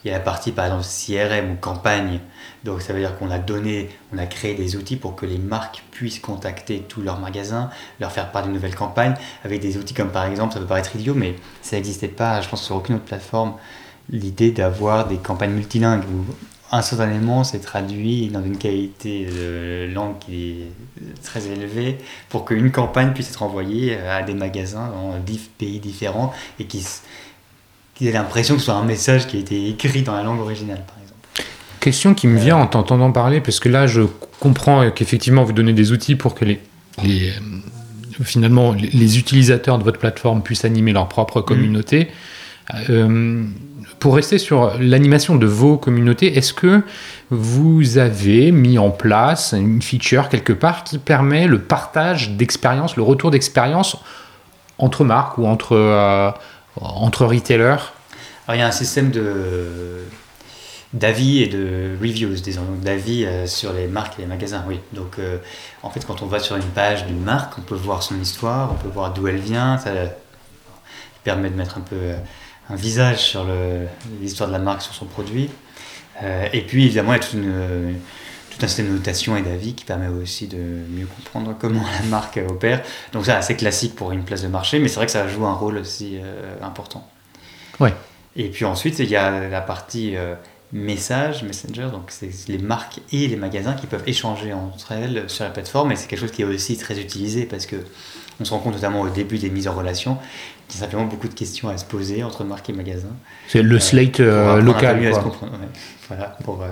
Il 0.03 0.09
y 0.09 0.11
a 0.11 0.17
la 0.17 0.23
partie 0.23 0.51
par 0.51 0.65
exemple 0.65 0.85
CRM 0.85 1.53
ou 1.53 1.55
campagne, 1.55 2.19
donc 2.63 2.83
ça 2.83 2.93
veut 2.93 2.99
dire 2.99 3.17
qu'on 3.17 3.31
a 3.31 3.39
donné, 3.39 3.89
on 4.13 4.19
a 4.19 4.27
créé 4.27 4.53
des 4.53 4.75
outils 4.75 4.97
pour 4.97 5.15
que 5.15 5.25
les 5.25 5.39
marques 5.39 5.83
puissent 5.89 6.19
contacter 6.19 6.83
tous 6.87 7.01
leurs 7.01 7.19
magasins, 7.19 7.71
leur 7.99 8.11
faire 8.11 8.31
part 8.31 8.43
d'une 8.43 8.53
nouvelle 8.53 8.75
campagne, 8.75 9.15
avec 9.43 9.61
des 9.61 9.77
outils 9.77 9.95
comme 9.95 10.11
par 10.11 10.25
exemple, 10.25 10.53
ça 10.53 10.59
peut 10.59 10.67
paraître 10.67 10.95
idiot, 10.95 11.15
mais 11.15 11.35
ça 11.63 11.75
n'existait 11.75 12.07
pas, 12.07 12.39
je 12.41 12.49
pense, 12.49 12.63
sur 12.63 12.75
aucune 12.75 12.95
autre 12.95 13.05
plateforme, 13.05 13.55
l'idée 14.11 14.51
d'avoir 14.51 15.07
des 15.07 15.17
campagnes 15.17 15.53
multilingues 15.53 16.03
où 16.03 16.35
instantanément 16.71 17.43
c'est 17.43 17.59
traduit 17.59 18.27
dans 18.27 18.43
une 18.43 18.57
qualité 18.57 19.25
de 19.25 19.91
langue 19.93 20.17
qui 20.19 20.51
est 20.51 21.23
très 21.23 21.47
élevée 21.47 21.97
pour 22.29 22.45
qu'une 22.45 22.71
campagne 22.71 23.13
puisse 23.13 23.29
être 23.29 23.43
envoyée 23.43 23.97
à 23.97 24.23
des 24.23 24.33
magasins 24.33 24.89
dans 24.89 25.17
10 25.17 25.49
pays 25.57 25.79
différents 25.79 26.33
et 26.59 26.65
qui 26.65 26.85
qu'il 27.95 28.07
ait 28.07 28.11
l'impression 28.11 28.55
que 28.55 28.59
ce 28.59 28.65
soit 28.65 28.75
un 28.75 28.85
message 28.85 29.27
qui 29.27 29.37
a 29.37 29.39
été 29.39 29.69
écrit 29.69 30.03
dans 30.03 30.15
la 30.15 30.23
langue 30.23 30.39
originale, 30.39 30.83
par 30.85 30.97
exemple. 31.01 31.49
Question 31.79 32.13
qui 32.13 32.27
me 32.27 32.37
vient 32.37 32.57
en 32.57 32.67
t'entendant 32.67 33.11
parler, 33.11 33.41
parce 33.41 33.59
que 33.59 33.69
là, 33.69 33.87
je 33.87 34.01
comprends 34.39 34.91
qu'effectivement, 34.91 35.43
vous 35.43 35.53
donnez 35.53 35.73
des 35.73 35.91
outils 35.91 36.15
pour 36.15 36.35
que 36.35 36.45
les, 36.45 36.59
les 37.03 37.29
euh, 37.29 38.23
finalement, 38.23 38.73
les 38.73 39.17
utilisateurs 39.17 39.77
de 39.77 39.83
votre 39.83 39.99
plateforme 39.99 40.41
puissent 40.41 40.65
animer 40.65 40.93
leur 40.93 41.07
propre 41.07 41.39
mmh. 41.39 41.45
communauté. 41.45 42.07
Euh, 42.89 43.43
pour 43.99 44.15
rester 44.15 44.37
sur 44.37 44.77
l'animation 44.79 45.35
de 45.35 45.45
vos 45.45 45.77
communautés, 45.77 46.37
est-ce 46.37 46.53
que 46.53 46.81
vous 47.29 47.97
avez 47.97 48.51
mis 48.51 48.77
en 48.77 48.89
place 48.89 49.53
une 49.53 49.81
feature 49.81 50.29
quelque 50.29 50.53
part 50.53 50.83
qui 50.83 50.97
permet 50.97 51.47
le 51.47 51.59
partage 51.59 52.31
d'expérience, 52.31 52.95
le 52.95 53.03
retour 53.03 53.31
d'expérience 53.31 53.97
entre 54.77 55.03
marques 55.03 55.37
ou 55.37 55.45
entre... 55.45 55.75
Euh, 55.75 56.31
entre 56.82 57.26
retailers 57.26 57.91
il 58.49 58.59
y 58.59 58.61
a 58.61 58.67
un 58.67 58.71
système 58.71 59.09
de 59.11 60.03
d'avis 60.93 61.43
et 61.43 61.47
de 61.47 61.97
reviews, 62.01 62.36
disons, 62.36 62.63
d'avis 62.82 63.26
euh, 63.26 63.47
sur 63.47 63.73
les 63.73 63.88
marques 63.88 64.17
et 64.17 64.21
les 64.21 64.28
magasins, 64.28 64.63
oui. 64.65 64.80
Donc, 64.93 65.19
euh, 65.19 65.38
en 65.84 65.89
fait, 65.89 66.05
quand 66.05 66.21
on 66.21 66.26
va 66.26 66.39
sur 66.39 66.55
une 66.55 66.63
page 66.63 67.05
d'une 67.05 67.19
marque, 67.19 67.57
on 67.57 67.61
peut 67.61 67.76
voir 67.76 68.01
son 68.01 68.19
histoire, 68.21 68.71
on 68.71 68.76
peut 68.76 68.88
voir 68.88 69.13
d'où 69.13 69.28
elle 69.28 69.39
vient, 69.39 69.78
ça 69.78 69.91
permet 71.26 71.49
de 71.49 71.55
mettre 71.55 71.78
un 71.78 71.82
peu 71.82 71.97
euh, 71.97 72.15
un 72.69 72.76
visage 72.76 73.19
sur 73.19 73.45
l'histoire 74.21 74.47
de 74.47 74.53
la 74.53 74.59
marque, 74.59 74.82
sur 74.82 74.93
son 74.93 75.05
produit. 75.05 75.49
et 76.23 76.61
puis, 76.61 76.86
évidemment, 76.86 77.13
il 77.13 77.17
y 77.17 77.19
a 77.19 77.23
toute 77.23 77.34
une, 77.34 77.99
tout 78.57 78.65
un 78.65 78.67
système 78.67 78.87
de 78.87 78.93
notation 78.93 79.35
et 79.35 79.41
d'avis 79.41 79.73
qui 79.73 79.85
permet 79.85 80.07
aussi 80.07 80.47
de 80.47 80.57
mieux 80.57 81.07
comprendre 81.07 81.55
comment 81.59 81.83
la 81.83 82.07
marque 82.07 82.39
opère. 82.49 82.81
Donc 83.11 83.25
c'est 83.25 83.31
assez 83.31 83.55
classique 83.55 83.95
pour 83.95 84.11
une 84.11 84.23
place 84.23 84.43
de 84.43 84.47
marché, 84.47 84.79
mais 84.79 84.87
c'est 84.87 84.95
vrai 84.95 85.05
que 85.05 85.11
ça 85.11 85.27
joue 85.27 85.45
un 85.45 85.53
rôle 85.53 85.77
aussi 85.77 86.17
euh, 86.21 86.55
important. 86.61 87.07
Ouais. 87.79 87.93
Et 88.35 88.49
puis 88.49 88.65
ensuite, 88.65 88.99
il 88.99 89.09
y 89.09 89.15
a 89.15 89.47
la 89.47 89.61
partie 89.61 90.15
euh, 90.15 90.35
message, 90.71 91.43
messenger, 91.43 91.89
donc 91.91 92.03
c'est 92.09 92.29
les 92.47 92.57
marques 92.57 92.99
et 93.11 93.27
les 93.27 93.35
magasins 93.35 93.73
qui 93.73 93.87
peuvent 93.87 94.03
échanger 94.07 94.53
entre 94.53 94.91
elles 94.91 95.23
sur 95.27 95.43
la 95.43 95.51
plateforme, 95.51 95.91
et 95.91 95.95
c'est 95.95 96.07
quelque 96.07 96.19
chose 96.19 96.31
qui 96.31 96.41
est 96.41 96.45
aussi 96.45 96.77
très 96.77 96.99
utilisé 96.99 97.45
parce 97.45 97.65
que 97.65 97.77
on 98.39 98.45
se 98.45 98.51
rend 98.51 98.59
compte 98.59 98.73
notamment 98.73 99.01
au 99.01 99.09
début 99.09 99.38
des 99.38 99.49
mises 99.49 99.67
en 99.67 99.73
relation 99.73 100.17
qu'il 100.67 100.79
y 100.79 100.83
a 100.83 100.86
simplement 100.86 101.05
beaucoup 101.05 101.27
de 101.27 101.33
questions 101.33 101.69
à 101.69 101.77
se 101.77 101.86
poser 101.86 102.23
entre 102.23 102.43
marques 102.43 102.69
et 102.69 102.73
magasins. 102.73 103.15
C'est 103.47 103.61
le 103.61 103.75
euh, 103.75 103.79
slate 103.79 104.19
local. 104.19 104.99
Voilà, 106.07 106.38
pour 106.43 106.63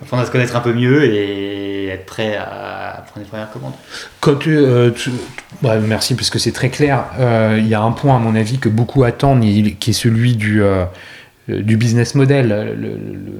apprendre 0.00 0.22
à 0.22 0.26
se 0.26 0.30
connaître 0.30 0.56
un 0.56 0.60
peu 0.60 0.72
mieux 0.72 1.04
et 1.04 1.88
être 1.88 2.06
prêt 2.06 2.36
à 2.36 3.04
prendre 3.06 3.24
les 3.24 3.28
premières 3.28 3.50
commandes. 3.50 3.74
Quand 4.20 4.36
tu, 4.36 4.56
euh, 4.56 4.90
merci 5.62 6.14
parce 6.14 6.30
que 6.30 6.38
c'est 6.38 6.52
très 6.52 6.70
clair. 6.70 7.04
Euh, 7.18 7.56
il 7.58 7.68
y 7.68 7.74
a 7.74 7.82
un 7.82 7.92
point 7.92 8.16
à 8.16 8.18
mon 8.18 8.34
avis 8.34 8.58
que 8.58 8.68
beaucoup 8.68 9.04
attendent, 9.04 9.42
qui 9.42 9.90
est 9.90 9.92
celui 9.92 10.36
du 10.36 10.62
euh, 10.62 10.84
du 11.48 11.76
business 11.76 12.14
model, 12.14 12.76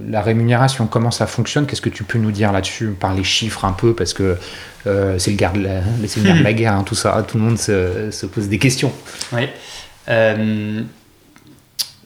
la 0.08 0.22
rémunération, 0.22 0.86
comment 0.86 1.10
ça 1.10 1.26
fonctionne, 1.26 1.66
qu'est-ce 1.66 1.82
que 1.82 1.90
tu 1.90 2.04
peux 2.04 2.18
nous 2.18 2.32
dire 2.32 2.52
là-dessus 2.52 2.88
par 2.98 3.14
les 3.14 3.24
chiffres 3.24 3.64
un 3.64 3.72
peu, 3.72 3.94
parce 3.94 4.14
que 4.14 4.36
c'est 4.84 5.30
le 5.30 5.36
garde 5.36 5.58
de 5.58 5.64
la, 5.64 5.80
de 5.80 6.42
la 6.42 6.52
guerre, 6.54 6.72
hein, 6.72 6.84
tout 6.84 6.94
ça, 6.94 7.22
tout 7.28 7.36
le 7.36 7.44
monde 7.44 7.58
se, 7.58 8.10
se 8.10 8.26
pose 8.26 8.48
des 8.48 8.58
questions. 8.58 8.92
Oui. 9.32 9.48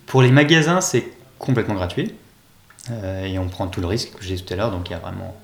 pour 0.06 0.22
les 0.22 0.32
magasins, 0.32 0.80
c'est 0.80 1.04
complètement 1.38 1.74
gratuit. 1.74 2.12
et 3.24 3.38
on 3.38 3.46
prend 3.46 3.68
tout 3.68 3.80
le 3.80 3.86
risque 3.86 4.14
que 4.18 4.24
j'ai 4.24 4.36
tout 4.36 4.52
à 4.52 4.56
l'heure, 4.56 4.72
donc 4.72 4.88
il 4.88 4.92
n'y 4.92 4.96
a 4.96 5.00
vraiment 5.00 5.36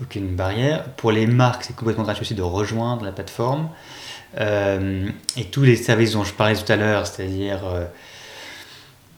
aucune 0.00 0.34
barrière. 0.34 0.84
Pour 0.96 1.12
les 1.12 1.26
marques, 1.26 1.64
c'est 1.64 1.76
complètement 1.76 2.04
gratuit 2.04 2.22
aussi 2.22 2.34
de 2.34 2.42
rejoindre 2.42 3.04
la 3.04 3.12
plateforme. 3.12 3.68
et 4.38 5.44
tous 5.50 5.62
les 5.62 5.76
services 5.76 6.12
dont 6.12 6.24
je 6.24 6.32
parlais 6.32 6.56
tout 6.56 6.72
à 6.72 6.76
l'heure, 6.76 7.06
c'est-à-dire 7.06 7.60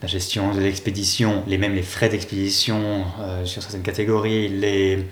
la 0.02 0.08
gestion 0.08 0.52
de 0.52 0.60
l'expédition, 0.60 1.44
les 1.46 1.58
mêmes 1.58 1.74
les 1.74 1.82
frais 1.82 2.08
d'expédition 2.08 3.04
sur 3.44 3.62
certaines 3.62 3.82
catégories, 3.82 4.48
les 4.48 5.06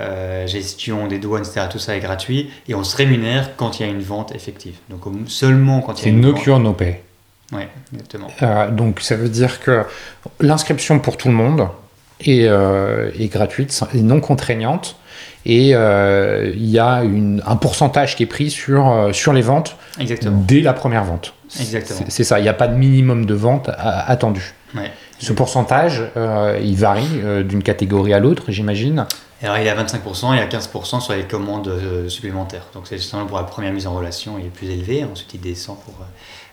euh, 0.00 0.46
gestion 0.46 1.06
des 1.06 1.18
douanes, 1.18 1.42
etc. 1.42 1.68
Tout 1.70 1.78
ça 1.78 1.96
est 1.96 2.00
gratuit 2.00 2.50
et 2.68 2.74
on 2.74 2.84
se 2.84 2.94
rémunère 2.96 3.56
quand 3.56 3.78
il 3.78 3.86
y 3.86 3.88
a 3.88 3.90
une 3.90 4.02
vente 4.02 4.34
effective. 4.34 4.74
Donc 4.90 5.04
seulement 5.26 5.80
quand 5.80 6.02
il 6.02 6.04
y 6.04 6.08
a 6.08 6.10
une 6.10 6.20
no 6.20 6.32
vente. 6.32 6.42
cure, 6.42 6.58
no 6.58 6.72
pay. 6.74 7.00
Oui, 7.52 7.62
exactement. 7.94 8.28
Euh, 8.42 8.70
donc 8.70 9.00
ça 9.00 9.16
veut 9.16 9.30
dire 9.30 9.60
que 9.60 9.84
l'inscription 10.40 10.98
pour 10.98 11.16
tout 11.16 11.28
le 11.28 11.34
monde 11.34 11.68
est, 12.20 12.46
euh, 12.46 13.10
gratuite 13.28 13.82
et 13.94 14.02
non 14.02 14.20
contraignante. 14.20 14.96
Et 15.44 15.68
il 15.68 16.70
y 16.70 16.78
a 16.80 17.04
une, 17.04 17.40
un 17.46 17.54
pourcentage 17.54 18.16
qui 18.16 18.24
est 18.24 18.26
pris 18.26 18.50
sur, 18.50 19.10
sur 19.12 19.32
les 19.32 19.42
ventes 19.42 19.76
Exactement. 20.00 20.42
dès 20.44 20.60
la 20.60 20.72
première 20.72 21.04
vente. 21.04 21.34
C'est 21.48 22.24
ça, 22.24 22.40
il 22.40 22.42
n'y 22.42 22.48
a 22.48 22.54
pas 22.54 22.66
de 22.66 22.74
minimum 22.74 23.26
de 23.26 23.34
vente 23.34 23.70
attendu. 23.78 24.54
Ouais. 24.74 24.90
Ce 25.20 25.32
pourcentage, 25.32 26.02
il 26.16 26.74
varie 26.74 27.44
d'une 27.44 27.62
catégorie 27.62 28.12
à 28.12 28.18
l'autre, 28.18 28.46
j'imagine. 28.48 29.06
Alors 29.42 29.58
il 29.58 29.66
est 29.66 29.70
à 29.70 29.84
25% 29.84 30.34
et 30.34 30.40
à 30.40 30.46
15% 30.46 31.00
sur 31.00 31.12
les 31.12 31.24
commandes 31.24 31.68
euh, 31.68 32.08
supplémentaires. 32.08 32.64
Donc 32.72 32.86
c'est 32.86 32.96
justement 32.96 33.26
pour 33.26 33.36
la 33.36 33.44
première 33.44 33.72
mise 33.72 33.86
en 33.86 33.94
relation, 33.94 34.38
il 34.38 34.46
est 34.46 34.50
plus 34.50 34.70
élevé. 34.70 35.04
Ensuite 35.04 35.34
il 35.34 35.40
descend 35.40 35.78
pour 35.80 35.94
euh, 36.00 36.04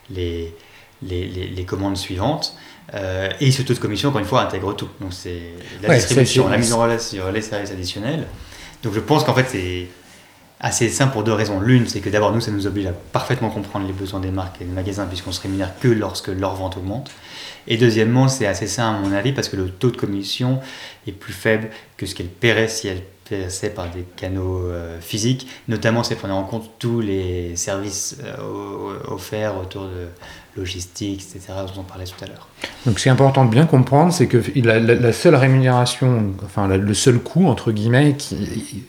les, 0.10 0.54
les, 1.02 1.28
les, 1.28 1.66
commandes 1.66 1.96
suivantes. 1.96 2.56
Euh, 2.94 3.30
et 3.40 3.52
ce 3.52 3.62
taux 3.62 3.74
de 3.74 3.80
commission, 3.80 4.10
encore 4.10 4.20
une 4.20 4.28
fois, 4.28 4.42
intègre 4.42 4.74
tout. 4.76 4.90
Donc 5.00 5.14
c'est 5.14 5.54
la 5.82 5.96
distribution, 5.96 6.48
la 6.48 6.58
mise 6.58 6.74
en 6.74 6.82
relation, 6.82 7.32
les 7.32 7.42
services 7.42 7.72
additionnels. 7.72 8.28
Donc 8.84 8.94
je 8.94 9.00
pense 9.00 9.24
qu'en 9.24 9.34
fait 9.34 9.48
c'est 9.50 9.88
assez 10.60 10.90
simple 10.90 11.14
pour 11.14 11.24
deux 11.24 11.34
raisons. 11.34 11.60
L'une, 11.60 11.88
c'est 11.88 12.00
que 12.00 12.10
d'abord 12.10 12.32
nous, 12.32 12.40
ça 12.40 12.52
nous 12.52 12.68
oblige 12.68 12.86
à 12.88 12.94
parfaitement 12.94 13.50
comprendre 13.50 13.86
les 13.86 13.94
besoins 13.94 14.22
des 14.22 14.32
marques 14.32 14.62
et 14.62 14.66
des 14.66 14.72
magasins 14.72 15.06
puisqu'on 15.06 15.34
se 15.34 15.42
rémunère 15.42 15.78
que 15.80 15.90
lorsque 15.90 16.30
leur 16.30 16.56
vente 16.56 16.78
augmente. 16.78 17.12
Et 17.68 17.78
deuxièmement, 17.78 18.30
c'est 18.30 18.46
assez 18.46 18.68
simple 18.68 19.04
à 19.04 19.10
mon 19.10 19.14
avis 19.14 19.34
parce 19.34 19.50
que 19.50 19.58
le 19.58 19.70
taux 19.70 19.92
de 19.92 19.98
commission 19.98 20.60
est 21.06 21.12
plus 21.12 21.34
faible 21.34 21.70
que 21.98 22.06
ce 22.06 22.16
qu'elle 22.16 22.28
paierait 22.28 22.70
si 22.70 22.88
elle 22.88 23.02
passait 23.30 23.70
par 23.70 23.90
des 23.90 24.04
canaux 24.16 24.68
euh, 24.68 25.00
physiques, 25.02 25.48
notamment 25.68 26.04
si 26.04 26.14
elle 26.14 26.20
prenait 26.20 26.34
en 26.34 26.44
compte 26.44 26.72
tous 26.80 27.02
les 27.02 27.56
services 27.56 28.18
euh, 28.24 29.00
offerts 29.08 29.58
autour 29.58 29.84
de 29.84 30.08
logistique, 30.56 31.22
etc., 31.22 31.54
dont 31.68 31.82
on 31.82 31.84
parlait 31.84 32.06
tout 32.06 32.24
à 32.24 32.28
l'heure. 32.28 32.48
Donc 32.86 33.00
c'est 33.00 33.10
important 33.10 33.46
de 33.46 33.50
bien 33.50 33.66
comprendre, 33.66 34.14
c'est 34.14 34.28
que 34.28 34.38
la, 34.56 35.14
seule 35.14 35.36
rémunération, 35.36 36.34
enfin 36.44 36.68
le 36.68 36.94
seul 36.94 37.20
coût, 37.20 37.48
entre 37.48 37.72
guillemets, 37.72 38.16
qui 38.18 38.86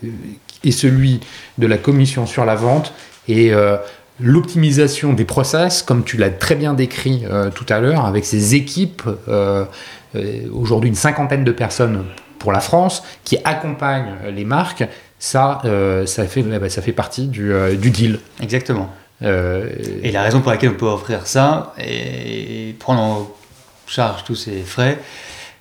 est 0.62 0.70
celui 0.70 1.20
de 1.58 1.66
la 1.66 1.78
commission 1.78 2.26
sur 2.26 2.44
la 2.44 2.54
vente 2.54 2.92
et 3.28 3.52
euh, 3.52 3.76
l'optimisation 4.20 5.12
des 5.12 5.24
process, 5.24 5.82
comme 5.82 6.04
tu 6.04 6.16
l'as 6.16 6.30
très 6.30 6.54
bien 6.54 6.74
décrit 6.74 7.24
euh, 7.24 7.50
tout 7.50 7.66
à 7.68 7.80
l'heure, 7.80 8.04
avec 8.04 8.24
ces 8.24 8.54
équipes, 8.54 9.02
euh, 9.28 9.64
aujourd'hui 10.52 10.88
une 10.88 10.96
cinquantaine 10.96 11.44
de 11.44 11.52
personnes 11.52 12.04
pour 12.38 12.52
la 12.52 12.60
France, 12.60 13.02
qui 13.24 13.38
accompagnent 13.44 14.16
les 14.34 14.44
marques, 14.44 14.84
ça, 15.18 15.62
ça, 16.04 16.24
fait, 16.26 16.40
eh 16.40 16.58
ben, 16.58 16.68
ça 16.68 16.82
fait 16.82 16.92
partie 16.92 17.26
du, 17.26 17.52
du 17.78 17.90
deal. 17.90 18.20
Exactement. 18.42 18.90
Et 19.22 20.10
la 20.12 20.22
raison 20.22 20.40
pour 20.40 20.50
laquelle 20.50 20.70
on 20.70 20.74
peut 20.74 20.86
offrir 20.86 21.26
ça 21.26 21.74
et 21.78 22.74
prendre 22.78 23.00
en 23.00 23.30
charge 23.86 24.24
tous 24.24 24.34
ces 24.34 24.62
frais, 24.62 24.98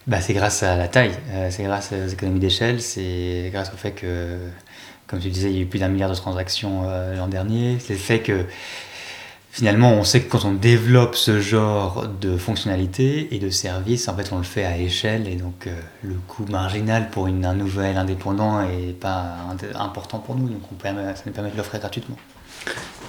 bah, 0.08 0.20
c'est 0.20 0.34
grâce 0.34 0.64
à 0.64 0.76
la 0.76 0.88
taille, 0.88 1.14
c'est 1.50 1.64
grâce 1.64 1.92
aux 1.94 2.10
économies 2.10 2.40
d'échelle, 2.40 2.82
c'est 2.82 3.50
grâce 3.54 3.72
au 3.74 3.78
fait 3.78 3.92
que 3.92 4.38
comme 5.14 5.22
tu 5.22 5.30
disais, 5.30 5.52
il 5.52 5.56
y 5.56 5.60
a 5.60 5.62
eu 5.62 5.66
plus 5.68 5.80
d'un 5.80 5.90
milliard 5.90 6.10
de 6.10 6.16
transactions 6.16 6.86
euh, 6.88 7.16
l'an 7.16 7.28
dernier. 7.28 7.78
C'est 7.80 7.94
le 7.94 8.00
fait 8.00 8.20
que 8.22 8.46
finalement, 9.52 9.92
on 9.92 10.04
sait 10.04 10.22
que 10.22 10.30
quand 10.32 10.44
on 10.44 10.54
développe 10.54 11.16
ce 11.16 11.40
genre 11.40 12.08
de 12.08 12.36
fonctionnalités 12.36 13.34
et 13.36 13.38
de 13.38 13.52
services, 13.52 14.08
en 14.08 14.16
fait, 14.16 14.32
on 14.32 14.38
le 14.38 14.44
fait 14.44 14.66
à 14.66 14.76
échelle 14.76 15.28
et 15.28 15.36
donc 15.36 15.68
euh, 15.68 15.80
le 16.02 16.16
coût 16.28 16.46
marginal 16.50 17.12
pour 17.12 17.28
une, 17.28 17.46
un 17.46 17.54
nouvel 17.54 17.98
indépendant 17.98 18.66
n'est 18.66 18.94
pas 18.94 19.36
important 19.76 20.18
pour 20.18 20.36
nous. 20.36 20.50
Donc, 20.50 20.62
on 20.72 20.76
permet, 20.76 21.16
ça 21.16 21.22
nous 21.28 21.32
permet 21.32 21.52
de 21.52 21.58
l'offrir 21.58 21.80
gratuitement. 21.80 22.18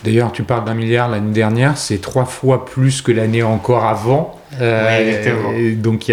D'ailleurs, 0.05 0.33
tu 0.33 0.43
parles 0.43 0.65
d'un 0.65 0.75
milliard 0.75 1.09
l'année 1.09 1.33
dernière, 1.33 1.79
c'est 1.79 1.99
trois 1.99 2.27
fois 2.27 2.67
plus 2.67 3.01
que 3.01 3.11
l'année 3.11 3.43
encore 3.43 3.85
avant. 3.85 4.39
Euh, 4.61 5.75
donc, 5.77 6.13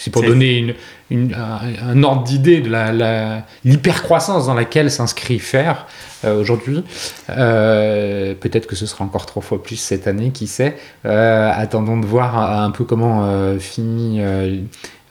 c'est 0.00 0.10
pour 0.10 0.22
donner 0.22 0.58
une, 0.58 0.74
un, 1.10 2.02
ordre 2.02 2.24
d'idée 2.24 2.60
de 2.60 2.70
l'hypercroissance 3.64 4.46
dans 4.46 4.54
laquelle 4.54 4.90
s'inscrit 4.90 5.38
FAIR 5.38 5.86
euh, 6.24 6.40
aujourd'hui. 6.40 6.84
Euh, 7.30 8.34
peut-être 8.34 8.66
que 8.66 8.76
ce 8.76 8.86
sera 8.86 9.04
encore 9.04 9.26
trois 9.26 9.42
fois 9.42 9.62
plus 9.62 9.76
cette 9.76 10.06
année, 10.06 10.30
qui 10.30 10.46
sait. 10.46 10.76
Euh, 11.06 11.50
attendons 11.54 11.98
de 11.98 12.06
voir 12.06 12.60
un, 12.62 12.70
peu 12.70 12.84
comment 12.84 13.56
finit 13.58 14.20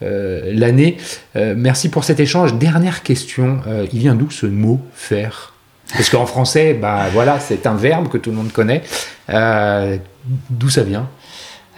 l'année. 0.00 0.96
merci 1.34 1.88
pour 1.88 2.04
cet 2.04 2.20
échange. 2.20 2.54
Dernière 2.54 3.02
question, 3.02 3.60
il 3.92 3.98
vient 3.98 4.14
d'où 4.14 4.30
ce 4.30 4.46
mot 4.46 4.80
faire 4.94 5.54
Parce 5.92 6.10
qu'en 6.10 6.26
français, 6.26 6.74
bah, 6.74 7.06
voilà, 7.12 7.40
c'est 7.40 7.66
un 7.66 7.74
verbe 7.74 8.08
que 8.08 8.18
tout 8.18 8.30
le 8.30 8.36
monde 8.36 8.52
connaît. 8.52 8.82
d'où 9.28 10.68
ça 10.68 10.82
vient? 10.82 11.08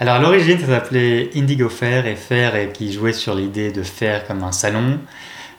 Alors 0.01 0.15
à 0.15 0.19
l'origine, 0.19 0.57
ça 0.59 0.65
s'appelait 0.65 1.29
Indigo 1.35 1.69
Fair 1.69 2.07
et 2.07 2.15
Fair 2.15 2.55
et 2.55 2.69
qui 2.69 2.91
jouait 2.91 3.13
sur 3.13 3.35
l'idée 3.35 3.71
de 3.71 3.83
faire 3.83 4.25
comme 4.25 4.43
un 4.43 4.51
salon. 4.51 4.97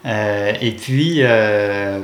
Euh, 0.05 0.53
et 0.61 0.73
puis, 0.73 1.19
euh, 1.21 2.01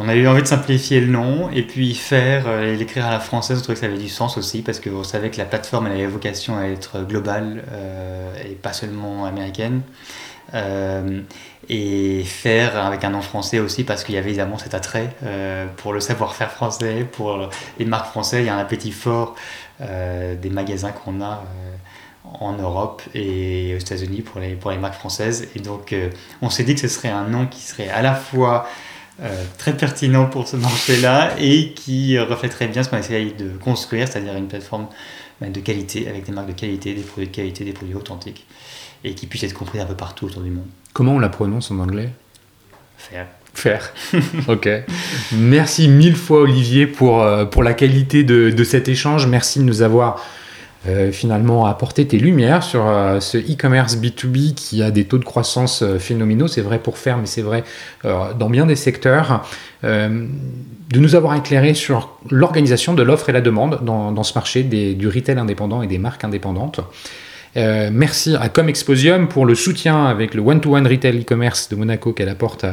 on 0.00 0.08
a 0.08 0.16
eu 0.16 0.26
envie 0.26 0.42
de 0.42 0.48
simplifier 0.48 1.00
le 1.00 1.06
nom 1.06 1.48
et 1.50 1.62
puis 1.62 1.94
faire 1.94 2.48
euh, 2.48 2.74
et 2.74 2.76
l'écrire 2.76 3.06
à 3.06 3.10
la 3.10 3.20
française, 3.20 3.58
on 3.58 3.62
trouvait 3.62 3.74
que 3.74 3.80
ça 3.80 3.86
avait 3.86 3.96
du 3.96 4.08
sens 4.08 4.38
aussi 4.38 4.62
parce 4.62 4.80
qu'on 4.80 5.04
savait 5.04 5.30
que 5.30 5.38
la 5.38 5.44
plateforme 5.44 5.86
elle 5.86 5.92
avait 5.92 6.06
vocation 6.06 6.58
à 6.58 6.64
être 6.64 7.02
globale 7.02 7.62
et 8.44 8.54
pas 8.54 8.72
seulement 8.72 9.24
américaine. 9.24 9.82
Et 11.72 12.24
faire 12.24 12.76
avec 12.84 13.04
un 13.04 13.10
nom 13.10 13.22
français 13.22 13.60
aussi 13.60 13.84
parce 13.84 14.02
qu'il 14.02 14.16
y 14.16 14.18
avait 14.18 14.30
évidemment 14.30 14.58
cet 14.58 14.74
attrait 14.74 15.14
pour 15.76 15.92
le 15.92 16.00
savoir-faire 16.00 16.50
français, 16.50 17.06
pour 17.12 17.48
les 17.78 17.84
marques 17.84 18.10
françaises, 18.10 18.40
il 18.40 18.46
y 18.46 18.48
a 18.48 18.56
un 18.56 18.58
appétit 18.58 18.90
fort 18.90 19.36
euh, 19.82 20.34
des 20.34 20.50
magasins 20.50 20.92
qu'on 20.92 21.22
a 21.22 21.42
euh, 21.42 21.74
en 22.24 22.52
Europe 22.52 23.00
et 23.14 23.74
aux 23.74 23.78
États-Unis 23.78 24.20
pour 24.20 24.38
les, 24.38 24.50
pour 24.50 24.70
les 24.70 24.76
marques 24.76 24.98
françaises. 24.98 25.48
Et 25.56 25.60
donc, 25.60 25.94
euh, 25.94 26.10
on 26.42 26.50
s'est 26.50 26.64
dit 26.64 26.74
que 26.74 26.82
ce 26.82 26.88
serait 26.88 27.08
un 27.08 27.24
nom 27.24 27.46
qui 27.46 27.62
serait 27.62 27.88
à 27.88 28.02
la 28.02 28.14
fois 28.14 28.68
très 29.58 29.76
pertinent 29.76 30.24
pour 30.24 30.48
ce 30.48 30.56
marché-là 30.56 31.34
et 31.38 31.74
qui 31.74 32.18
reflèterait 32.18 32.68
bien 32.68 32.82
ce 32.82 32.88
qu'on 32.88 32.96
essaye 32.96 33.34
de 33.34 33.50
construire, 33.50 34.08
c'est-à-dire 34.08 34.34
une 34.34 34.48
plateforme 34.48 34.86
ben, 35.42 35.52
de 35.52 35.60
qualité, 35.60 36.08
avec 36.08 36.24
des 36.24 36.32
marques 36.32 36.48
de 36.48 36.54
qualité, 36.54 36.94
des 36.94 37.02
produits 37.02 37.26
de 37.26 37.34
qualité, 37.34 37.66
des 37.66 37.74
produits 37.74 37.94
authentiques, 37.94 38.46
et 39.04 39.14
qui 39.14 39.26
puisse 39.26 39.42
être 39.42 39.52
compris 39.52 39.78
un 39.78 39.84
peu 39.84 39.94
partout 39.94 40.24
autour 40.24 40.40
du 40.40 40.50
monde. 40.50 40.68
Comment 40.92 41.14
on 41.14 41.18
la 41.18 41.28
prononce 41.28 41.70
en 41.70 41.78
anglais 41.78 42.10
Faire. 42.98 43.26
Faire. 43.54 43.92
ok. 44.48 44.68
Merci 45.32 45.88
mille 45.88 46.16
fois 46.16 46.40
Olivier 46.40 46.86
pour, 46.86 47.22
euh, 47.22 47.44
pour 47.44 47.62
la 47.62 47.74
qualité 47.74 48.24
de, 48.24 48.50
de 48.50 48.64
cet 48.64 48.88
échange. 48.88 49.26
Merci 49.26 49.58
de 49.58 49.64
nous 49.64 49.82
avoir 49.82 50.24
euh, 50.88 51.12
finalement 51.12 51.66
apporté 51.66 52.06
tes 52.06 52.18
lumières 52.18 52.62
sur 52.62 52.86
euh, 52.86 53.20
ce 53.20 53.36
e-commerce 53.36 53.96
B2B 53.96 54.54
qui 54.54 54.82
a 54.82 54.90
des 54.90 55.04
taux 55.04 55.18
de 55.18 55.24
croissance 55.24 55.84
phénoménaux. 55.98 56.48
C'est 56.48 56.62
vrai 56.62 56.78
pour 56.78 56.98
faire, 56.98 57.18
mais 57.18 57.26
c'est 57.26 57.42
vrai 57.42 57.64
dans 58.02 58.50
bien 58.50 58.66
des 58.66 58.76
secteurs. 58.76 59.44
de 59.82 60.98
nous 60.98 61.14
avoir 61.14 61.34
éclairé 61.36 61.74
sur 61.74 62.18
l'organisation 62.30 62.94
de 62.94 63.02
l'offre 63.02 63.28
et 63.28 63.32
la 63.32 63.40
demande 63.40 63.80
dans, 63.84 64.10
dans 64.12 64.22
ce 64.22 64.34
marché 64.34 64.62
des, 64.62 64.94
du 64.94 65.08
retail 65.08 65.38
indépendant 65.38 65.82
et 65.82 65.86
des 65.86 65.98
marques 65.98 66.24
indépendantes. 66.24 66.80
Euh, 67.56 67.90
merci 67.92 68.36
à 68.40 68.48
Comexposium 68.48 69.26
pour 69.28 69.44
le 69.44 69.54
soutien 69.54 70.06
avec 70.06 70.34
le 70.34 70.42
one-to-one 70.42 70.86
retail 70.86 71.20
e-commerce 71.20 71.68
de 71.68 71.76
Monaco 71.76 72.12
qu'elle 72.12 72.28
apporte 72.28 72.64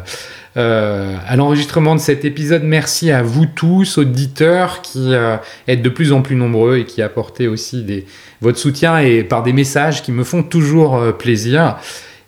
euh, 0.56 1.16
à, 1.28 1.36
l'enregistrement 1.36 1.96
de 1.96 2.00
cet 2.00 2.26
épisode. 2.26 2.64
Merci 2.64 3.12
à 3.12 3.24
vous 3.24 3.46
tous, 3.48 3.98
auditeurs, 3.98 4.82
qui 4.82 5.14
euh, 5.14 5.38
êtes 5.68 5.82
de 5.82 5.90
plus 5.90 6.12
en 6.12 6.22
plus 6.22 6.36
nombreux 6.36 6.78
et 6.78 6.86
qui 6.86 7.02
apportez 7.02 7.48
aussi 7.48 7.84
des, 7.84 8.06
votre 8.42 8.60
soutien 8.60 9.00
et 9.00 9.24
par 9.24 9.42
des 9.42 9.54
messages 9.54 10.04
qui 10.04 10.12
me 10.12 10.24
font 10.24 10.44
toujours 10.44 11.02
plaisir. 11.18 11.78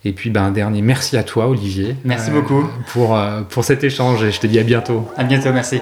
Et 0.05 0.13
puis, 0.13 0.30
ben, 0.30 0.43
un 0.43 0.51
dernier 0.51 0.81
merci 0.81 1.17
à 1.17 1.23
toi, 1.23 1.47
Olivier. 1.49 1.95
Merci 2.05 2.31
beaucoup. 2.31 2.65
Pour, 2.93 3.19
pour 3.49 3.63
cet 3.63 3.84
échange 3.84 4.23
et 4.23 4.31
je 4.31 4.39
te 4.39 4.47
dis 4.47 4.57
à 4.57 4.63
bientôt. 4.63 5.07
À 5.17 5.23
bientôt, 5.23 5.51
merci. 5.53 5.81